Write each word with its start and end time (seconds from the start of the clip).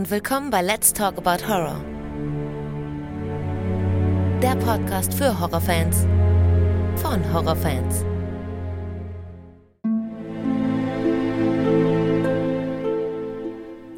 und 0.00 0.10
willkommen 0.10 0.48
bei 0.48 0.62
Let's 0.62 0.94
Talk 0.94 1.18
About 1.18 1.46
Horror. 1.46 1.78
Der 4.40 4.56
Podcast 4.56 5.12
für 5.12 5.38
Horrorfans 5.38 6.06
von 6.96 7.20
Horrorfans. 7.34 8.06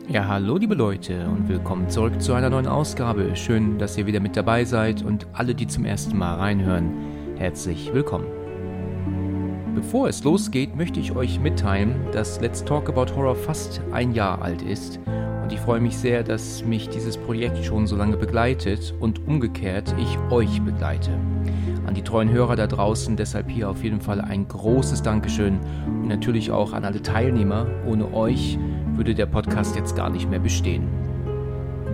Ja, 0.09 0.27
hallo 0.27 0.57
liebe 0.57 0.75
Leute 0.75 1.25
und 1.29 1.49
willkommen 1.49 1.89
zurück 1.89 2.21
zu 2.21 2.35
einer 2.35 2.51
neuen 2.51 2.67
Ausgabe. 2.67 3.37
Schön, 3.37 3.79
dass 3.79 3.97
ihr 3.97 4.05
wieder 4.05 4.19
mit 4.19 4.37
dabei 4.37 4.65
seid 4.65 5.05
und 5.05 5.29
alle, 5.33 5.55
die 5.55 5.69
zum 5.69 5.85
ersten 5.85 6.19
Mal 6.19 6.35
reinhören, 6.35 7.37
herzlich 7.37 7.95
willkommen. 7.95 8.27
Bevor 9.77 10.09
es 10.09 10.25
losgeht, 10.25 10.75
möchte 10.75 10.99
ich 10.99 11.15
euch 11.15 11.39
mitteilen, 11.39 11.95
dass 12.11 12.41
Let's 12.41 12.65
Talk 12.65 12.89
About 12.89 13.15
Horror 13.15 13.37
fast 13.37 13.81
ein 13.93 14.13
Jahr 14.13 14.43
alt 14.43 14.63
ist 14.63 14.99
ich 15.53 15.61
freue 15.61 15.81
mich 15.81 15.97
sehr, 15.99 16.23
dass 16.23 16.65
mich 16.65 16.89
dieses 16.89 17.19
Projekt 17.19 17.65
schon 17.65 17.87
so 17.87 17.95
lange 17.95 18.17
begleitet 18.17 18.95
und 19.01 19.27
umgekehrt 19.27 19.95
ich 19.99 20.19
euch 20.31 20.63
begleite. 20.63 21.11
An 21.87 21.95
die 21.95 22.03
treuen 22.03 22.31
Hörer 22.31 22.57
da 22.57 22.67
draußen 22.67 23.17
deshalb 23.17 23.51
hier 23.51 23.69
auf 23.69 23.85
jeden 23.85 24.01
Fall 24.01 24.21
ein 24.21 24.49
großes 24.49 25.03
Dankeschön 25.03 25.59
und 25.87 26.09
natürlich 26.09 26.51
auch 26.51 26.73
an 26.73 26.85
alle 26.85 27.03
Teilnehmer. 27.03 27.67
Ohne 27.87 28.15
euch 28.15 28.59
würde 28.95 29.15
der 29.15 29.27
Podcast 29.27 29.77
jetzt 29.77 29.95
gar 29.95 30.09
nicht 30.09 30.31
mehr 30.31 30.39
bestehen. 30.39 30.89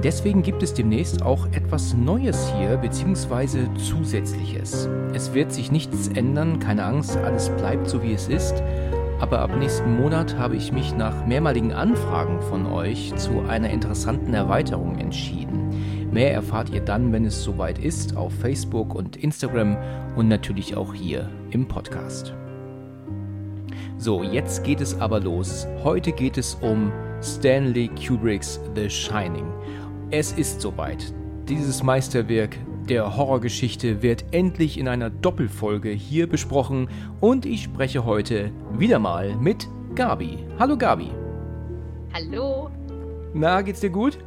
Deswegen 0.04 0.42
gibt 0.42 0.62
es 0.62 0.74
demnächst 0.74 1.22
auch 1.22 1.46
etwas 1.50 1.94
Neues 1.94 2.52
hier, 2.56 2.76
beziehungsweise 2.76 3.68
Zusätzliches. 3.74 4.88
Es 5.14 5.34
wird 5.34 5.52
sich 5.52 5.72
nichts 5.72 6.06
ändern, 6.08 6.60
keine 6.60 6.84
Angst, 6.84 7.16
alles 7.16 7.48
bleibt 7.48 7.88
so 7.88 8.00
wie 8.04 8.12
es 8.12 8.28
ist. 8.28 8.62
Aber 9.20 9.40
ab 9.40 9.56
nächsten 9.56 10.00
Monat 10.00 10.36
habe 10.38 10.56
ich 10.56 10.70
mich 10.72 10.94
nach 10.94 11.26
mehrmaligen 11.26 11.72
Anfragen 11.72 12.40
von 12.40 12.66
euch 12.66 13.12
zu 13.16 13.40
einer 13.48 13.68
interessanten 13.68 14.32
Erweiterung 14.32 14.96
entschieden. 14.98 16.08
Mehr 16.12 16.32
erfahrt 16.32 16.70
ihr 16.70 16.80
dann, 16.80 17.12
wenn 17.12 17.24
es 17.24 17.42
soweit 17.42 17.78
ist, 17.78 18.16
auf 18.16 18.32
Facebook 18.32 18.94
und 18.94 19.16
Instagram 19.16 19.76
und 20.16 20.28
natürlich 20.28 20.76
auch 20.76 20.94
hier 20.94 21.28
im 21.50 21.66
Podcast. 21.66 22.32
So, 23.96 24.22
jetzt 24.22 24.62
geht 24.62 24.80
es 24.80 24.98
aber 25.00 25.18
los. 25.18 25.66
Heute 25.82 26.12
geht 26.12 26.38
es 26.38 26.54
um 26.54 26.92
Stanley 27.20 27.88
Kubricks 27.88 28.60
The 28.76 28.88
Shining. 28.88 29.46
Es 30.10 30.30
ist 30.32 30.60
soweit. 30.60 31.12
Dieses 31.48 31.82
Meisterwerk 31.82 32.56
der 32.88 33.16
Horrorgeschichte 33.16 34.02
wird 34.02 34.24
endlich 34.32 34.78
in 34.78 34.88
einer 34.88 35.10
Doppelfolge 35.10 35.90
hier 35.90 36.26
besprochen 36.26 36.88
und 37.20 37.44
ich 37.44 37.62
spreche 37.62 38.04
heute 38.04 38.50
wieder 38.72 38.98
mal 38.98 39.36
mit 39.36 39.68
Gabi. 39.94 40.38
Hallo 40.58 40.76
Gabi. 40.76 41.10
Hallo. 42.14 42.70
Na, 43.34 43.60
geht's 43.60 43.80
dir 43.80 43.90
gut? 43.90 44.18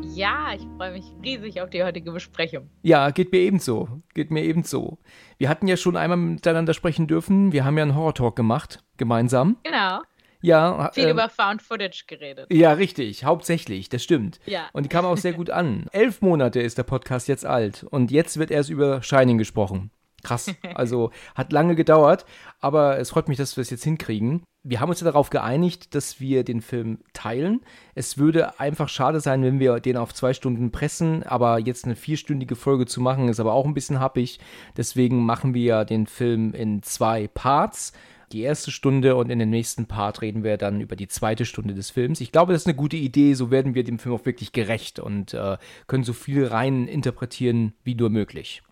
Ja, 0.00 0.52
ich 0.56 0.66
freue 0.76 0.92
mich 0.92 1.04
riesig 1.22 1.60
auf 1.60 1.70
die 1.70 1.82
heutige 1.82 2.10
Besprechung. 2.10 2.68
Ja, 2.82 3.10
geht 3.10 3.30
mir 3.30 3.38
ebenso. 3.38 3.88
Geht 4.14 4.32
mir 4.32 4.42
ebenso. 4.42 4.98
Wir 5.38 5.48
hatten 5.48 5.68
ja 5.68 5.76
schon 5.76 5.96
einmal 5.96 6.18
miteinander 6.18 6.74
sprechen 6.74 7.06
dürfen. 7.06 7.52
Wir 7.52 7.64
haben 7.64 7.76
ja 7.76 7.84
einen 7.84 7.94
Horror-Talk 7.94 8.34
gemacht, 8.34 8.82
gemeinsam. 8.96 9.56
Genau. 9.62 10.00
Ja. 10.40 10.90
Viel 10.92 11.04
ähm, 11.04 11.10
über 11.10 11.28
Found 11.28 11.62
Footage 11.62 12.04
geredet. 12.06 12.46
Ja, 12.50 12.72
richtig. 12.72 13.24
Hauptsächlich. 13.24 13.88
Das 13.88 14.02
stimmt. 14.02 14.40
Ja. 14.46 14.68
Und 14.72 14.84
die 14.84 14.88
kam 14.88 15.04
auch 15.04 15.16
sehr 15.16 15.32
gut 15.32 15.50
an. 15.50 15.86
Elf 15.92 16.22
Monate 16.22 16.60
ist 16.60 16.78
der 16.78 16.84
Podcast 16.84 17.28
jetzt 17.28 17.44
alt. 17.44 17.84
Und 17.84 18.10
jetzt 18.10 18.38
wird 18.38 18.50
erst 18.50 18.70
über 18.70 19.02
Shining 19.02 19.38
gesprochen. 19.38 19.90
Krass. 20.22 20.52
Also 20.74 21.10
hat 21.34 21.52
lange 21.52 21.74
gedauert, 21.74 22.24
aber 22.60 22.98
es 22.98 23.10
freut 23.10 23.28
mich, 23.28 23.38
dass 23.38 23.56
wir 23.56 23.62
es 23.62 23.70
jetzt 23.70 23.84
hinkriegen. 23.84 24.44
Wir 24.62 24.80
haben 24.80 24.90
uns 24.90 25.00
ja 25.00 25.04
darauf 25.04 25.30
geeinigt, 25.30 25.94
dass 25.94 26.20
wir 26.20 26.44
den 26.44 26.60
Film 26.60 26.98
teilen. 27.12 27.60
Es 27.94 28.18
würde 28.18 28.60
einfach 28.60 28.88
schade 28.88 29.20
sein, 29.20 29.42
wenn 29.42 29.58
wir 29.58 29.80
den 29.80 29.96
auf 29.96 30.14
zwei 30.14 30.34
Stunden 30.34 30.70
pressen, 30.70 31.22
aber 31.22 31.58
jetzt 31.58 31.84
eine 31.84 31.96
vierstündige 31.96 32.54
Folge 32.54 32.86
zu 32.86 33.00
machen, 33.00 33.28
ist 33.28 33.40
aber 33.40 33.54
auch 33.54 33.64
ein 33.66 33.74
bisschen 33.74 33.98
happig. 33.98 34.38
Deswegen 34.76 35.24
machen 35.24 35.54
wir 35.54 35.84
den 35.84 36.06
Film 36.06 36.52
in 36.54 36.82
zwei 36.82 37.28
Parts. 37.28 37.92
Die 38.32 38.42
erste 38.42 38.70
Stunde 38.70 39.16
und 39.16 39.30
in 39.30 39.38
dem 39.38 39.50
nächsten 39.50 39.86
Part 39.86 40.20
reden 40.20 40.44
wir 40.44 40.56
dann 40.58 40.80
über 40.80 40.96
die 40.96 41.08
zweite 41.08 41.44
Stunde 41.46 41.74
des 41.74 41.90
Films. 41.90 42.20
Ich 42.20 42.32
glaube, 42.32 42.52
das 42.52 42.62
ist 42.62 42.66
eine 42.66 42.76
gute 42.76 42.96
Idee. 42.96 43.34
So 43.34 43.50
werden 43.50 43.74
wir 43.74 43.84
dem 43.84 43.98
Film 43.98 44.14
auch 44.14 44.26
wirklich 44.26 44.52
gerecht 44.52 44.98
und 44.98 45.34
äh, 45.34 45.56
können 45.86 46.04
so 46.04 46.12
viel 46.12 46.46
rein 46.46 46.88
interpretieren 46.88 47.72
wie 47.84 47.94
nur 47.94 48.10
möglich. 48.10 48.62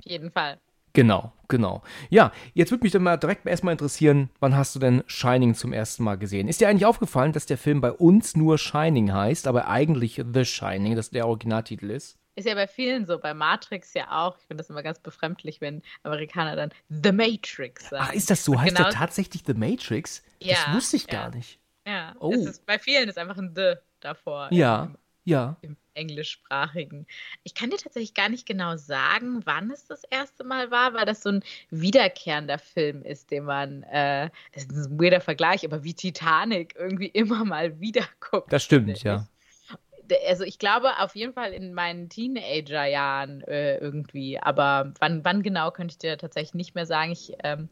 Auf 0.00 0.10
jeden 0.10 0.30
Fall. 0.30 0.58
Genau, 0.96 1.30
genau. 1.48 1.82
Ja, 2.08 2.32
jetzt 2.54 2.70
würde 2.70 2.84
mich 2.84 2.92
dann 2.92 3.02
mal 3.02 3.18
direkt 3.18 3.46
erstmal 3.46 3.72
interessieren, 3.72 4.30
wann 4.40 4.56
hast 4.56 4.74
du 4.74 4.78
denn 4.78 5.04
Shining 5.06 5.54
zum 5.54 5.74
ersten 5.74 6.02
Mal 6.02 6.16
gesehen? 6.16 6.48
Ist 6.48 6.62
dir 6.62 6.68
eigentlich 6.68 6.86
aufgefallen, 6.86 7.32
dass 7.32 7.44
der 7.44 7.58
Film 7.58 7.82
bei 7.82 7.92
uns 7.92 8.34
nur 8.34 8.56
Shining 8.56 9.12
heißt, 9.12 9.46
aber 9.46 9.68
eigentlich 9.68 10.22
The 10.32 10.46
Shining, 10.46 10.96
dass 10.96 11.10
der 11.10 11.28
Originaltitel 11.28 11.90
ist? 11.90 12.16
Ist 12.36 12.46
ja 12.46 12.54
bei 12.54 12.66
vielen 12.66 13.06
so, 13.06 13.18
bei 13.18 13.32
Matrix 13.32 13.94
ja 13.94 14.10
auch. 14.10 14.36
Ich 14.38 14.44
finde 14.44 14.62
das 14.62 14.70
immer 14.70 14.82
ganz 14.82 14.98
befremdlich, 14.98 15.60
wenn 15.62 15.82
Amerikaner 16.02 16.54
dann 16.54 16.70
The 16.88 17.10
Matrix 17.10 17.88
sagen. 17.88 18.06
Ach, 18.08 18.12
ist 18.12 18.30
das 18.30 18.44
so? 18.44 18.52
Und 18.52 18.60
heißt 18.60 18.76
genau, 18.76 18.90
der 18.90 18.98
tatsächlich 18.98 19.42
The 19.46 19.54
Matrix? 19.54 20.22
Ja. 20.40 20.56
Das 20.66 20.74
wusste 20.74 20.96
ich 20.96 21.10
ja, 21.10 21.12
gar 21.12 21.34
nicht. 21.34 21.58
Ja. 21.86 22.14
Oh. 22.20 22.32
Ist, 22.32 22.66
bei 22.66 22.78
vielen 22.78 23.08
ist 23.08 23.16
einfach 23.16 23.38
ein 23.38 23.52
The 23.56 23.74
davor. 24.00 24.48
Ja. 24.52 24.84
Im, 24.84 24.98
ja. 25.24 25.56
Im 25.62 25.76
englischsprachigen. 25.96 27.06
Ich 27.42 27.54
kann 27.54 27.70
dir 27.70 27.78
tatsächlich 27.78 28.14
gar 28.14 28.28
nicht 28.28 28.46
genau 28.46 28.76
sagen, 28.76 29.40
wann 29.44 29.70
es 29.70 29.86
das 29.86 30.04
erste 30.04 30.44
Mal 30.44 30.70
war, 30.70 30.94
weil 30.94 31.06
das 31.06 31.22
so 31.22 31.30
ein 31.30 31.42
wiederkehrender 31.70 32.58
Film 32.58 33.02
ist, 33.02 33.30
den 33.30 33.44
man, 33.44 33.82
äh, 33.84 34.30
das 34.52 34.64
ist 34.64 34.90
ein 34.90 35.00
weirder 35.00 35.20
Vergleich, 35.20 35.64
aber 35.64 35.82
wie 35.82 35.94
Titanic 35.94 36.74
irgendwie 36.76 37.06
immer 37.14 37.44
mal 37.44 37.80
wieder 37.80 38.04
guckt. 38.20 38.52
Das 38.52 38.62
stimmt, 38.62 39.02
ja. 39.02 39.26
Also 40.28 40.44
ich 40.44 40.58
glaube 40.58 40.98
auf 40.98 41.14
jeden 41.16 41.32
Fall 41.32 41.52
in 41.52 41.74
meinen 41.74 42.08
Teenagerjahren 42.08 43.42
äh, 43.42 43.78
irgendwie, 43.78 44.38
aber 44.38 44.92
wann, 44.98 45.24
wann 45.24 45.42
genau 45.42 45.70
könnte 45.70 45.92
ich 45.92 45.98
dir 45.98 46.18
tatsächlich 46.18 46.54
nicht 46.54 46.74
mehr 46.74 46.86
sagen. 46.86 47.12
Ich 47.12 47.32
ähm, 47.44 47.68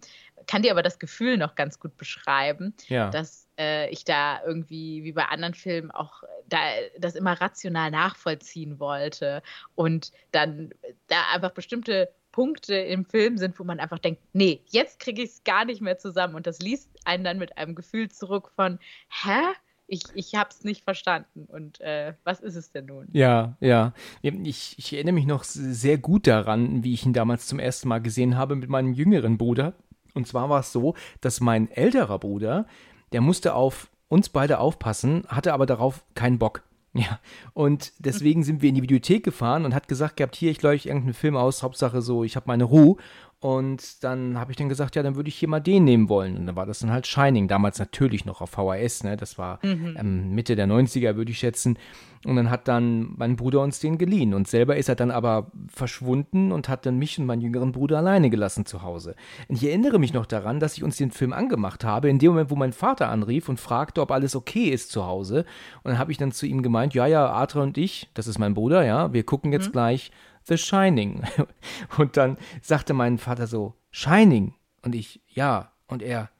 kann 0.46 0.62
dir 0.62 0.70
aber 0.70 0.82
das 0.82 0.98
Gefühl 0.98 1.36
noch 1.36 1.54
ganz 1.54 1.78
gut 1.78 1.96
beschreiben, 1.96 2.74
ja. 2.88 3.10
dass 3.10 3.48
äh, 3.58 3.88
ich 3.90 4.04
da 4.04 4.42
irgendwie 4.44 5.04
wie 5.04 5.12
bei 5.12 5.24
anderen 5.24 5.54
Filmen 5.54 5.90
auch 5.90 6.22
da, 6.46 6.58
das 6.98 7.14
immer 7.14 7.40
rational 7.40 7.90
nachvollziehen 7.90 8.78
wollte 8.78 9.42
und 9.74 10.12
dann 10.32 10.70
da 11.08 11.16
einfach 11.32 11.52
bestimmte 11.52 12.10
Punkte 12.34 12.74
im 12.74 13.04
Film 13.04 13.38
sind, 13.38 13.58
wo 13.60 13.64
man 13.64 13.78
einfach 13.78 14.00
denkt, 14.00 14.20
nee, 14.32 14.60
jetzt 14.66 14.98
kriege 14.98 15.22
ich 15.22 15.30
es 15.30 15.44
gar 15.44 15.64
nicht 15.64 15.80
mehr 15.80 15.98
zusammen 15.98 16.34
und 16.34 16.48
das 16.48 16.58
liest 16.58 16.90
einen 17.04 17.22
dann 17.22 17.38
mit 17.38 17.56
einem 17.56 17.76
Gefühl 17.76 18.10
zurück 18.10 18.50
von, 18.56 18.80
hä? 19.08 19.54
Ich, 19.86 20.02
ich 20.14 20.34
habe 20.34 20.50
es 20.50 20.64
nicht 20.64 20.84
verstanden. 20.84 21.46
Und 21.46 21.80
äh, 21.80 22.14
was 22.24 22.40
ist 22.40 22.56
es 22.56 22.70
denn 22.72 22.86
nun? 22.86 23.08
Ja, 23.12 23.56
ja. 23.60 23.92
Ich, 24.22 24.78
ich 24.78 24.92
erinnere 24.92 25.14
mich 25.14 25.26
noch 25.26 25.44
sehr 25.44 25.98
gut 25.98 26.26
daran, 26.26 26.82
wie 26.84 26.94
ich 26.94 27.04
ihn 27.04 27.12
damals 27.12 27.46
zum 27.46 27.58
ersten 27.58 27.88
Mal 27.88 28.00
gesehen 28.00 28.36
habe 28.36 28.56
mit 28.56 28.68
meinem 28.68 28.92
jüngeren 28.92 29.38
Bruder. 29.38 29.74
Und 30.14 30.26
zwar 30.26 30.48
war 30.48 30.60
es 30.60 30.72
so, 30.72 30.94
dass 31.20 31.40
mein 31.40 31.70
älterer 31.70 32.18
Bruder, 32.18 32.66
der 33.12 33.20
musste 33.20 33.54
auf 33.54 33.90
uns 34.08 34.28
beide 34.28 34.58
aufpassen, 34.58 35.24
hatte 35.28 35.52
aber 35.52 35.66
darauf 35.66 36.04
keinen 36.14 36.38
Bock. 36.38 36.62
Ja, 36.96 37.18
und 37.54 37.92
deswegen 37.98 38.44
sind 38.44 38.62
wir 38.62 38.68
in 38.68 38.76
die 38.76 38.82
Videothek 38.82 39.24
gefahren 39.24 39.64
und 39.64 39.74
hat 39.74 39.88
gesagt 39.88 40.16
gehabt, 40.16 40.36
hier, 40.36 40.52
ich 40.52 40.62
leuchte 40.62 40.90
irgendeinen 40.90 41.14
Film 41.14 41.36
aus, 41.36 41.64
Hauptsache 41.64 42.00
so, 42.00 42.22
ich 42.22 42.36
habe 42.36 42.46
meine 42.46 42.62
Ruhe. 42.62 42.98
Und 43.44 44.02
dann 44.02 44.38
habe 44.38 44.52
ich 44.52 44.56
dann 44.56 44.70
gesagt, 44.70 44.96
ja, 44.96 45.02
dann 45.02 45.16
würde 45.16 45.28
ich 45.28 45.34
hier 45.34 45.50
mal 45.50 45.60
den 45.60 45.84
nehmen 45.84 46.08
wollen. 46.08 46.38
Und 46.38 46.46
dann 46.46 46.56
war 46.56 46.64
das 46.64 46.78
dann 46.78 46.90
halt 46.90 47.06
Shining, 47.06 47.46
damals 47.46 47.78
natürlich 47.78 48.24
noch 48.24 48.40
auf 48.40 48.48
VHS, 48.48 49.04
ne? 49.04 49.18
Das 49.18 49.36
war 49.36 49.58
mhm. 49.62 49.98
ähm, 50.00 50.34
Mitte 50.34 50.56
der 50.56 50.66
90er, 50.66 51.16
würde 51.16 51.30
ich 51.30 51.40
schätzen. 51.40 51.76
Und 52.24 52.36
dann 52.36 52.48
hat 52.48 52.68
dann 52.68 53.12
mein 53.18 53.36
Bruder 53.36 53.60
uns 53.60 53.80
den 53.80 53.98
geliehen. 53.98 54.32
Und 54.32 54.48
selber 54.48 54.78
ist 54.78 54.88
er 54.88 54.94
dann 54.94 55.10
aber 55.10 55.50
verschwunden 55.68 56.52
und 56.52 56.70
hat 56.70 56.86
dann 56.86 56.96
mich 56.96 57.18
und 57.18 57.26
meinen 57.26 57.42
jüngeren 57.42 57.72
Bruder 57.72 57.98
alleine 57.98 58.30
gelassen 58.30 58.64
zu 58.64 58.80
Hause. 58.80 59.14
Und 59.48 59.56
ich 59.56 59.68
erinnere 59.68 59.98
mich 59.98 60.14
noch 60.14 60.24
daran, 60.24 60.58
dass 60.58 60.78
ich 60.78 60.82
uns 60.82 60.96
den 60.96 61.10
Film 61.10 61.34
angemacht 61.34 61.84
habe, 61.84 62.08
in 62.08 62.18
dem 62.18 62.30
Moment, 62.30 62.50
wo 62.50 62.56
mein 62.56 62.72
Vater 62.72 63.10
anrief 63.10 63.50
und 63.50 63.60
fragte, 63.60 64.00
ob 64.00 64.10
alles 64.10 64.34
okay 64.34 64.70
ist 64.70 64.90
zu 64.90 65.04
Hause. 65.04 65.44
Und 65.82 65.90
dann 65.90 65.98
habe 65.98 66.12
ich 66.12 66.16
dann 66.16 66.32
zu 66.32 66.46
ihm 66.46 66.62
gemeint, 66.62 66.94
ja, 66.94 67.06
ja, 67.06 67.30
Atra 67.30 67.60
und 67.60 67.76
ich, 67.76 68.08
das 68.14 68.26
ist 68.26 68.38
mein 68.38 68.54
Bruder, 68.54 68.86
ja, 68.86 69.12
wir 69.12 69.24
gucken 69.24 69.52
jetzt 69.52 69.68
mhm. 69.68 69.72
gleich 69.72 70.12
The 70.46 70.58
Shining. 70.58 71.22
Und 71.98 72.16
dann 72.16 72.36
sagte 72.62 72.94
mein 72.94 73.18
Vater 73.18 73.46
so, 73.46 73.74
Shining. 73.90 74.54
Und 74.82 74.94
ich, 74.94 75.20
ja. 75.28 75.72
Und 75.86 76.02
er, 76.02 76.30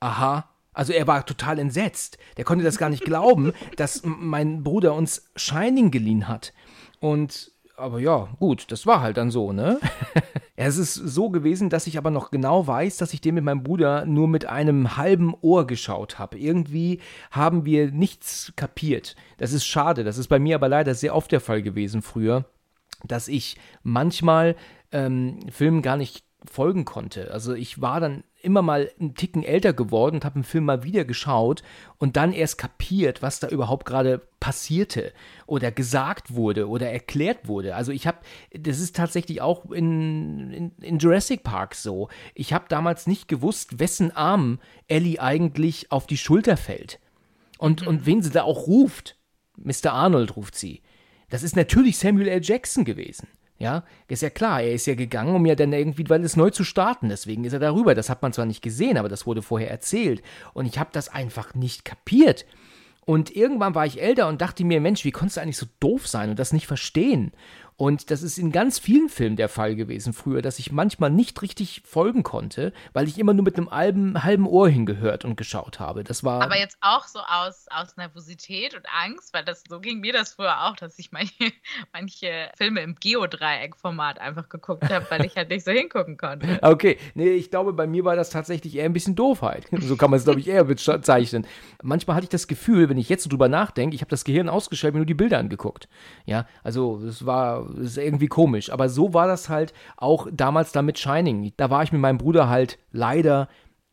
aha. 0.00 0.48
Also 0.72 0.92
er 0.92 1.06
war 1.06 1.26
total 1.26 1.58
entsetzt. 1.58 2.18
Der 2.36 2.44
konnte 2.44 2.64
das 2.64 2.78
gar 2.78 2.90
nicht 2.90 3.04
glauben, 3.04 3.52
dass 3.76 4.02
mein 4.04 4.62
Bruder 4.62 4.94
uns 4.94 5.30
Shining 5.36 5.90
geliehen 5.90 6.28
hat. 6.28 6.52
Und 7.00 7.52
aber 7.76 8.00
ja, 8.00 8.28
gut, 8.40 8.72
das 8.72 8.86
war 8.86 9.02
halt 9.02 9.16
dann 9.16 9.30
so, 9.30 9.52
ne? 9.52 9.78
es 10.56 10.78
ist 10.78 10.94
so 10.94 11.30
gewesen, 11.30 11.70
dass 11.70 11.86
ich 11.86 11.96
aber 11.96 12.10
noch 12.10 12.32
genau 12.32 12.66
weiß, 12.66 12.96
dass 12.96 13.14
ich 13.14 13.20
den 13.20 13.36
mit 13.36 13.44
meinem 13.44 13.62
Bruder 13.62 14.04
nur 14.04 14.26
mit 14.26 14.46
einem 14.46 14.96
halben 14.96 15.32
Ohr 15.42 15.64
geschaut 15.64 16.18
habe. 16.18 16.38
Irgendwie 16.38 17.00
haben 17.30 17.64
wir 17.64 17.92
nichts 17.92 18.52
kapiert. 18.56 19.14
Das 19.36 19.52
ist 19.52 19.64
schade. 19.64 20.02
Das 20.02 20.18
ist 20.18 20.26
bei 20.26 20.40
mir 20.40 20.56
aber 20.56 20.68
leider 20.68 20.94
sehr 20.96 21.14
oft 21.14 21.30
der 21.30 21.40
Fall 21.40 21.62
gewesen 21.62 22.02
früher 22.02 22.46
dass 23.04 23.28
ich 23.28 23.56
manchmal 23.82 24.56
ähm, 24.92 25.40
Filmen 25.50 25.82
gar 25.82 25.96
nicht 25.96 26.24
folgen 26.44 26.84
konnte. 26.84 27.32
Also 27.32 27.54
ich 27.54 27.80
war 27.80 28.00
dann 28.00 28.24
immer 28.40 28.62
mal 28.62 28.90
einen 29.00 29.14
Ticken 29.14 29.42
älter 29.42 29.72
geworden 29.72 30.16
und 30.16 30.24
habe 30.24 30.36
einen 30.36 30.44
Film 30.44 30.64
mal 30.64 30.84
wieder 30.84 31.04
geschaut 31.04 31.62
und 31.98 32.16
dann 32.16 32.32
erst 32.32 32.58
kapiert, 32.58 33.20
was 33.20 33.40
da 33.40 33.48
überhaupt 33.48 33.84
gerade 33.84 34.22
passierte 34.38 35.12
oder 35.46 35.72
gesagt 35.72 36.34
wurde 36.34 36.68
oder 36.68 36.90
erklärt 36.90 37.48
wurde. 37.48 37.74
Also 37.74 37.90
ich 37.90 38.06
habe, 38.06 38.18
das 38.52 38.78
ist 38.78 38.94
tatsächlich 38.94 39.40
auch 39.40 39.70
in, 39.70 40.52
in, 40.52 40.72
in 40.80 40.98
Jurassic 40.98 41.42
Park 41.42 41.74
so. 41.74 42.08
Ich 42.34 42.52
habe 42.52 42.66
damals 42.68 43.08
nicht 43.08 43.26
gewusst, 43.26 43.80
wessen 43.80 44.14
Arm 44.14 44.60
Ellie 44.86 45.20
eigentlich 45.20 45.90
auf 45.90 46.06
die 46.06 46.18
Schulter 46.18 46.56
fällt 46.56 47.00
und, 47.58 47.82
mhm. 47.82 47.88
und 47.88 48.06
wen 48.06 48.22
sie 48.22 48.30
da 48.30 48.44
auch 48.44 48.68
ruft. 48.68 49.16
Mr. 49.56 49.92
Arnold 49.92 50.36
ruft 50.36 50.54
sie. 50.54 50.82
Das 51.30 51.42
ist 51.42 51.56
natürlich 51.56 51.98
Samuel 51.98 52.28
L. 52.28 52.40
Jackson 52.42 52.84
gewesen. 52.84 53.28
Ja, 53.58 53.82
ist 54.06 54.22
ja 54.22 54.30
klar, 54.30 54.62
er 54.62 54.72
ist 54.72 54.86
ja 54.86 54.94
gegangen, 54.94 55.34
um 55.34 55.44
ja 55.44 55.56
dann 55.56 55.72
irgendwie, 55.72 56.08
weil 56.08 56.22
es 56.22 56.36
neu 56.36 56.50
zu 56.50 56.62
starten, 56.62 57.08
deswegen 57.08 57.42
ist 57.42 57.52
er 57.52 57.58
darüber. 57.58 57.96
Das 57.96 58.08
hat 58.08 58.22
man 58.22 58.32
zwar 58.32 58.46
nicht 58.46 58.62
gesehen, 58.62 58.96
aber 58.96 59.08
das 59.08 59.26
wurde 59.26 59.42
vorher 59.42 59.68
erzählt. 59.68 60.22
Und 60.54 60.66
ich 60.66 60.78
habe 60.78 60.90
das 60.92 61.08
einfach 61.08 61.54
nicht 61.54 61.84
kapiert. 61.84 62.46
Und 63.04 63.34
irgendwann 63.34 63.74
war 63.74 63.84
ich 63.84 64.00
älter 64.00 64.28
und 64.28 64.40
dachte 64.40 64.64
mir, 64.64 64.80
Mensch, 64.80 65.04
wie 65.04 65.10
konntest 65.10 65.38
du 65.38 65.40
eigentlich 65.40 65.56
so 65.56 65.66
doof 65.80 66.06
sein 66.06 66.30
und 66.30 66.38
das 66.38 66.52
nicht 66.52 66.68
verstehen? 66.68 67.32
Und 67.80 68.10
das 68.10 68.24
ist 68.24 68.38
in 68.38 68.50
ganz 68.50 68.80
vielen 68.80 69.08
Filmen 69.08 69.36
der 69.36 69.48
Fall 69.48 69.76
gewesen 69.76 70.12
früher, 70.12 70.42
dass 70.42 70.58
ich 70.58 70.72
manchmal 70.72 71.10
nicht 71.10 71.40
richtig 71.42 71.82
folgen 71.86 72.24
konnte, 72.24 72.72
weil 72.92 73.06
ich 73.06 73.20
immer 73.20 73.34
nur 73.34 73.44
mit 73.44 73.56
einem 73.56 73.70
halben, 73.70 74.24
halben 74.24 74.48
Ohr 74.48 74.68
hingehört 74.68 75.24
und 75.24 75.36
geschaut 75.36 75.78
habe. 75.78 76.02
Das 76.02 76.24
war. 76.24 76.42
Aber 76.42 76.58
jetzt 76.58 76.76
auch 76.80 77.06
so 77.06 77.20
aus, 77.20 77.66
aus 77.70 77.96
Nervosität 77.96 78.74
und 78.74 78.84
Angst, 78.92 79.32
weil 79.32 79.44
das 79.44 79.62
so 79.68 79.78
ging 79.78 80.00
mir 80.00 80.12
das 80.12 80.32
früher 80.32 80.64
auch, 80.64 80.74
dass 80.74 80.98
ich 80.98 81.12
manche, 81.12 81.32
manche 81.92 82.50
Filme 82.56 82.80
im 82.80 82.96
Geodreieck-Format 82.96 84.18
einfach 84.18 84.48
geguckt 84.48 84.90
habe, 84.90 85.06
weil 85.08 85.24
ich 85.24 85.36
halt 85.36 85.48
nicht 85.48 85.64
so 85.64 85.70
hingucken 85.70 86.16
konnte. 86.16 86.58
Okay, 86.68 86.98
nee, 87.14 87.30
ich 87.30 87.50
glaube, 87.50 87.72
bei 87.72 87.86
mir 87.86 88.04
war 88.04 88.16
das 88.16 88.30
tatsächlich 88.30 88.76
eher 88.76 88.84
ein 88.84 88.92
bisschen 88.92 89.14
Doofheit. 89.14 89.66
So 89.80 89.96
kann 89.96 90.10
man 90.10 90.18
es, 90.18 90.24
glaube 90.24 90.40
ich, 90.40 90.48
eher 90.48 90.64
bezeichnen. 90.64 91.46
Manchmal 91.82 92.16
hatte 92.16 92.24
ich 92.24 92.30
das 92.30 92.48
Gefühl, 92.48 92.88
wenn 92.88 92.98
ich 92.98 93.08
jetzt 93.08 93.22
so 93.22 93.30
drüber 93.30 93.48
nachdenke, 93.48 93.94
ich 93.94 94.02
habe 94.02 94.10
das 94.10 94.24
Gehirn 94.24 94.48
ausgeschaltet, 94.48 94.94
mir 94.94 95.00
nur 95.00 95.06
die 95.06 95.14
Bilder 95.14 95.38
angeguckt. 95.38 95.88
Ja, 96.26 96.46
also 96.62 97.00
es 97.04 97.24
war 97.24 97.67
ist 97.76 97.98
irgendwie 97.98 98.28
komisch. 98.28 98.70
Aber 98.72 98.88
so 98.88 99.14
war 99.14 99.26
das 99.26 99.48
halt 99.48 99.72
auch 99.96 100.28
damals 100.32 100.72
da 100.72 100.82
mit 100.82 100.98
Shining. 100.98 101.52
Da 101.56 101.70
war 101.70 101.82
ich 101.82 101.92
mit 101.92 102.00
meinem 102.00 102.18
Bruder 102.18 102.48
halt 102.48 102.78
leider 102.92 103.48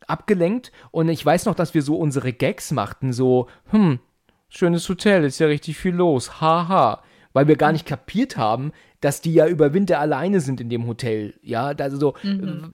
abgelenkt 0.08 0.72
und 0.92 1.10
ich 1.10 1.26
weiß 1.26 1.46
noch, 1.46 1.56
dass 1.56 1.74
wir 1.74 1.82
so 1.82 1.96
unsere 1.96 2.32
Gags 2.34 2.72
machten, 2.72 3.12
so, 3.14 3.48
hm, 3.72 4.00
schönes 4.50 4.88
Hotel, 4.88 5.24
ist 5.24 5.40
ja 5.40 5.48
richtig 5.48 5.78
viel 5.78 5.96
los, 5.96 6.42
haha. 6.42 7.02
Weil 7.34 7.48
wir 7.48 7.58
gar 7.58 7.74
nicht 7.74 7.86
kapiert 7.86 8.38
haben, 8.38 8.72
dass 9.02 9.20
die 9.20 9.34
ja 9.34 9.46
über 9.48 9.74
Winter 9.74 10.00
alleine 10.00 10.40
sind 10.40 10.62
in 10.62 10.70
dem 10.70 10.88
Hotel. 10.88 11.34
Ja, 11.42 11.68
also 11.68 11.98
so 11.98 12.14
mhm. 12.24 12.74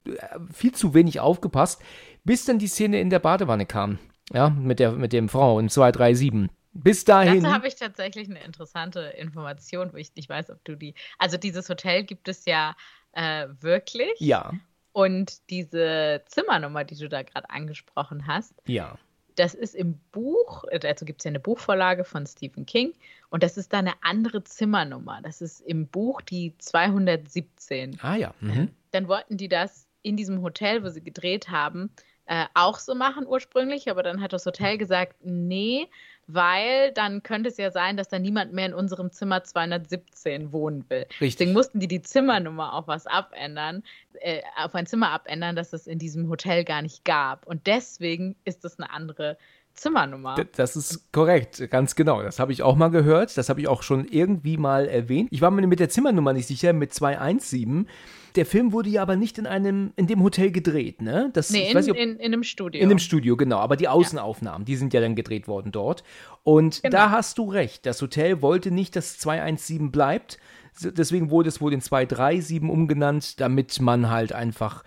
Viel 0.54 0.72
zu 0.74 0.94
wenig 0.94 1.20
aufgepasst, 1.20 1.82
bis 2.24 2.46
dann 2.46 2.60
die 2.60 2.68
Szene 2.68 3.02
in 3.02 3.10
der 3.10 3.20
Badewanne 3.20 3.66
kam. 3.66 3.98
Ja, 4.32 4.50
mit 4.50 4.80
der, 4.80 4.92
mit 4.92 5.14
dem 5.14 5.30
Frau 5.30 5.60
in 5.60 5.68
237. 5.68 6.50
Bis 6.74 7.04
dahin. 7.04 7.44
Dazu 7.44 7.54
habe 7.54 7.68
ich 7.68 7.76
tatsächlich 7.76 8.30
eine 8.30 8.44
interessante 8.44 9.00
Information, 9.18 9.92
wo 9.94 9.98
ich 9.98 10.16
nicht 10.16 10.30
weiß, 10.30 10.50
ob 10.52 10.64
du 10.64 10.76
die. 10.76 10.94
Also, 11.18 11.38
dieses 11.38 11.68
Hotel 11.70 12.04
gibt 12.04 12.28
es 12.28 12.46
ja 12.46 12.76
äh, 13.12 13.48
wirklich. 13.60 14.20
Ja. 14.20 14.54
Und 14.94 15.50
diese 15.50 16.22
Zimmernummer, 16.28 16.84
die 16.84 16.96
du 16.96 17.08
da 17.08 17.24
gerade 17.24 17.50
angesprochen 17.50 18.28
hast. 18.28 18.54
Ja. 18.66 18.98
Das 19.36 19.54
ist 19.54 19.76
im 19.76 19.98
Buch, 20.12 20.66
dazu 20.82 21.06
gibt 21.06 21.22
es 21.22 21.24
ja 21.24 21.30
eine 21.30 21.40
Buchvorlage 21.40 22.04
von 22.04 22.28
Stephen 22.28 22.66
King 22.66 22.94
und 23.30 23.44
das 23.44 23.56
ist 23.56 23.72
da 23.72 23.80
eine 23.80 23.94
andere 24.02 24.44
Zimmernummer. 24.44 25.22
Das 25.24 25.42
ist 25.42 25.62
im 25.62 25.88
Buch 25.88 26.22
die 26.22 26.54
217. 26.58 27.98
Ah 28.02 28.16
ja. 28.16 28.34
Mhm. 28.42 28.72
Dann 28.92 29.08
wollten 29.08 29.38
die 29.38 29.48
das 29.48 29.88
in 30.02 30.18
diesem 30.18 30.42
Hotel, 30.42 30.84
wo 30.84 30.90
sie 30.90 31.02
gedreht 31.02 31.50
haben, 31.50 31.92
äh, 32.26 32.46
auch 32.54 32.80
so 32.80 32.94
machen 32.94 33.26
ursprünglich, 33.26 33.90
aber 33.90 34.04
dann 34.04 34.22
hat 34.22 34.34
das 34.34 34.46
Hotel 34.46 34.78
gesagt, 34.78 35.16
nee, 35.24 35.88
weil 36.34 36.92
dann 36.94 37.24
könnte 37.24 37.50
es 37.50 37.58
ja 37.58 37.72
sein, 37.72 37.98
dass 37.98 38.10
da 38.10 38.20
niemand 38.20 38.54
mehr 38.54 38.68
in 38.68 38.74
unserem 38.74 39.12
Zimmer 39.12 39.44
217 39.44 40.52
wohnen 40.52 40.86
will. 40.90 41.06
Richtig. 41.20 41.36
Deswegen 41.38 41.54
mussten 41.54 41.80
die 41.80 41.88
die 41.88 42.02
Zimmernummer 42.02 42.74
auf 42.74 42.88
was 42.88 43.08
abändern, 43.08 43.84
äh, 44.22 44.42
auf 44.58 44.76
ein 44.76 44.86
Zimmer 44.86 45.10
abändern, 45.10 45.56
das 45.56 45.74
es 45.74 45.88
in 45.88 46.00
diesem 46.00 46.30
Hotel 46.30 46.64
gar 46.64 46.82
nicht 46.82 47.06
gab. 47.06 47.46
Und 47.48 47.68
deswegen 47.68 48.36
ist 48.46 48.66
es 48.66 48.80
eine 48.80 48.92
andere 48.92 49.38
Zimmernummer. 49.74 50.36
Das 50.56 50.76
ist 50.76 51.12
korrekt, 51.12 51.70
ganz 51.70 51.96
genau. 51.96 52.22
Das 52.22 52.40
habe 52.40 52.52
ich 52.52 52.64
auch 52.64 52.76
mal 52.76 52.90
gehört. 52.90 53.38
Das 53.38 53.50
habe 53.50 53.62
ich 53.62 53.68
auch 53.68 53.84
schon 53.84 54.06
irgendwie 54.06 54.58
mal 54.58 54.88
erwähnt. 54.88 55.30
Ich 55.32 55.42
war 55.42 55.52
mir 55.52 55.66
mit 55.66 55.80
der 55.80 55.90
Zimmernummer 55.90 56.34
nicht 56.34 56.48
sicher, 56.48 56.74
mit 56.74 56.94
217. 56.94 57.88
Der 58.36 58.46
Film 58.46 58.72
wurde 58.72 58.90
ja 58.90 59.02
aber 59.02 59.16
nicht 59.16 59.38
in 59.38 59.46
einem, 59.46 59.94
in 59.96 60.08
dem 60.08 60.24
Hotel 60.24 60.52
gedreht, 60.52 61.02
ne? 61.02 61.30
Das, 61.34 61.50
nee, 61.50 61.70
in, 61.70 61.78
nicht, 61.78 61.88
in, 61.88 62.18
in, 62.18 62.20
einem 62.20 62.44
Studio. 62.44 62.82
In 62.82 62.90
einem 62.90 63.00
Studio, 63.00 63.36
genau. 63.38 63.58
Aber 63.58 63.76
die 63.76 63.88
Außenaufnahmen, 63.88 64.62
ja. 64.62 64.66
die 64.66 64.76
sind 64.76 64.94
ja 64.94 65.02
dann 65.02 65.16
gedreht 65.16 65.48
worden 65.48 65.72
dort. 65.72 66.04
Und 66.44 66.82
genau. 66.84 66.98
da 66.98 67.12
hast 67.12 67.38
du 67.38 67.50
recht. 67.50 67.86
Das 67.86 68.02
Hotel 68.02 68.42
wollte 68.42 68.72
nicht, 68.72 68.96
dass 68.96 69.18
217 69.18 69.92
bleibt. 69.92 70.40
Deswegen 70.80 71.30
wurde 71.30 71.50
es 71.50 71.60
wohl 71.60 71.74
in 71.74 71.82
237 71.82 72.62
umgenannt, 72.62 73.40
damit 73.42 73.82
man 73.82 74.10
halt 74.10 74.32
einfach 74.32 74.84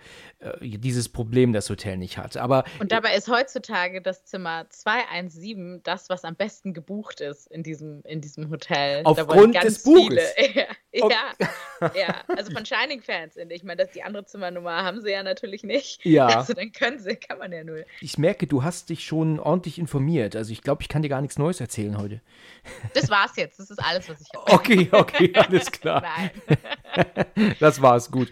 dieses 0.61 1.09
Problem 1.09 1.53
das 1.53 1.69
Hotel 1.69 1.97
nicht 1.97 2.17
hat. 2.17 2.37
Aber 2.37 2.63
und 2.79 2.91
dabei 2.91 3.15
ist 3.15 3.29
heutzutage 3.29 4.01
das 4.01 4.25
Zimmer 4.25 4.65
217 4.69 5.81
das, 5.83 6.09
was 6.09 6.23
am 6.23 6.35
besten 6.35 6.73
gebucht 6.73 7.21
ist 7.21 7.47
in 7.47 7.63
diesem, 7.63 8.01
in 8.03 8.21
diesem 8.21 8.49
Hotel. 8.49 9.01
Aufgrund 9.03 9.55
des 9.55 9.83
Buches. 9.83 10.33
ja, 10.53 10.65
ja, 10.93 11.89
ja, 11.95 12.15
also 12.27 12.51
von 12.51 12.65
Shining-Fans. 12.65 13.37
Ich 13.49 13.63
meine, 13.63 13.85
die 13.93 14.03
andere 14.03 14.25
Zimmernummer 14.25 14.83
haben 14.83 15.01
sie 15.01 15.11
ja 15.11 15.23
natürlich 15.23 15.63
nicht. 15.63 16.03
Ja. 16.05 16.27
Also 16.27 16.53
dann 16.53 16.71
können 16.71 16.99
sie, 16.99 17.15
kann 17.15 17.39
man 17.39 17.51
ja 17.51 17.63
nur. 17.63 17.83
Ich 18.01 18.17
merke, 18.17 18.47
du 18.47 18.63
hast 18.63 18.89
dich 18.89 19.05
schon 19.05 19.39
ordentlich 19.39 19.79
informiert. 19.79 20.35
Also 20.35 20.51
ich 20.51 20.61
glaube, 20.61 20.81
ich 20.81 20.89
kann 20.89 21.01
dir 21.01 21.09
gar 21.09 21.21
nichts 21.21 21.37
Neues 21.37 21.59
erzählen 21.59 21.97
heute. 21.97 22.21
Das 22.93 23.09
war's 23.09 23.35
jetzt. 23.35 23.59
Das 23.59 23.69
ist 23.69 23.79
alles, 23.79 24.09
was 24.09 24.21
ich 24.21 24.27
habe. 24.35 24.51
Okay, 24.51 24.89
okay, 24.91 25.33
alles 25.35 25.71
klar. 25.71 26.01
Nein. 26.01 27.55
das 27.59 27.81
war's, 27.81 28.09
gut. 28.11 28.29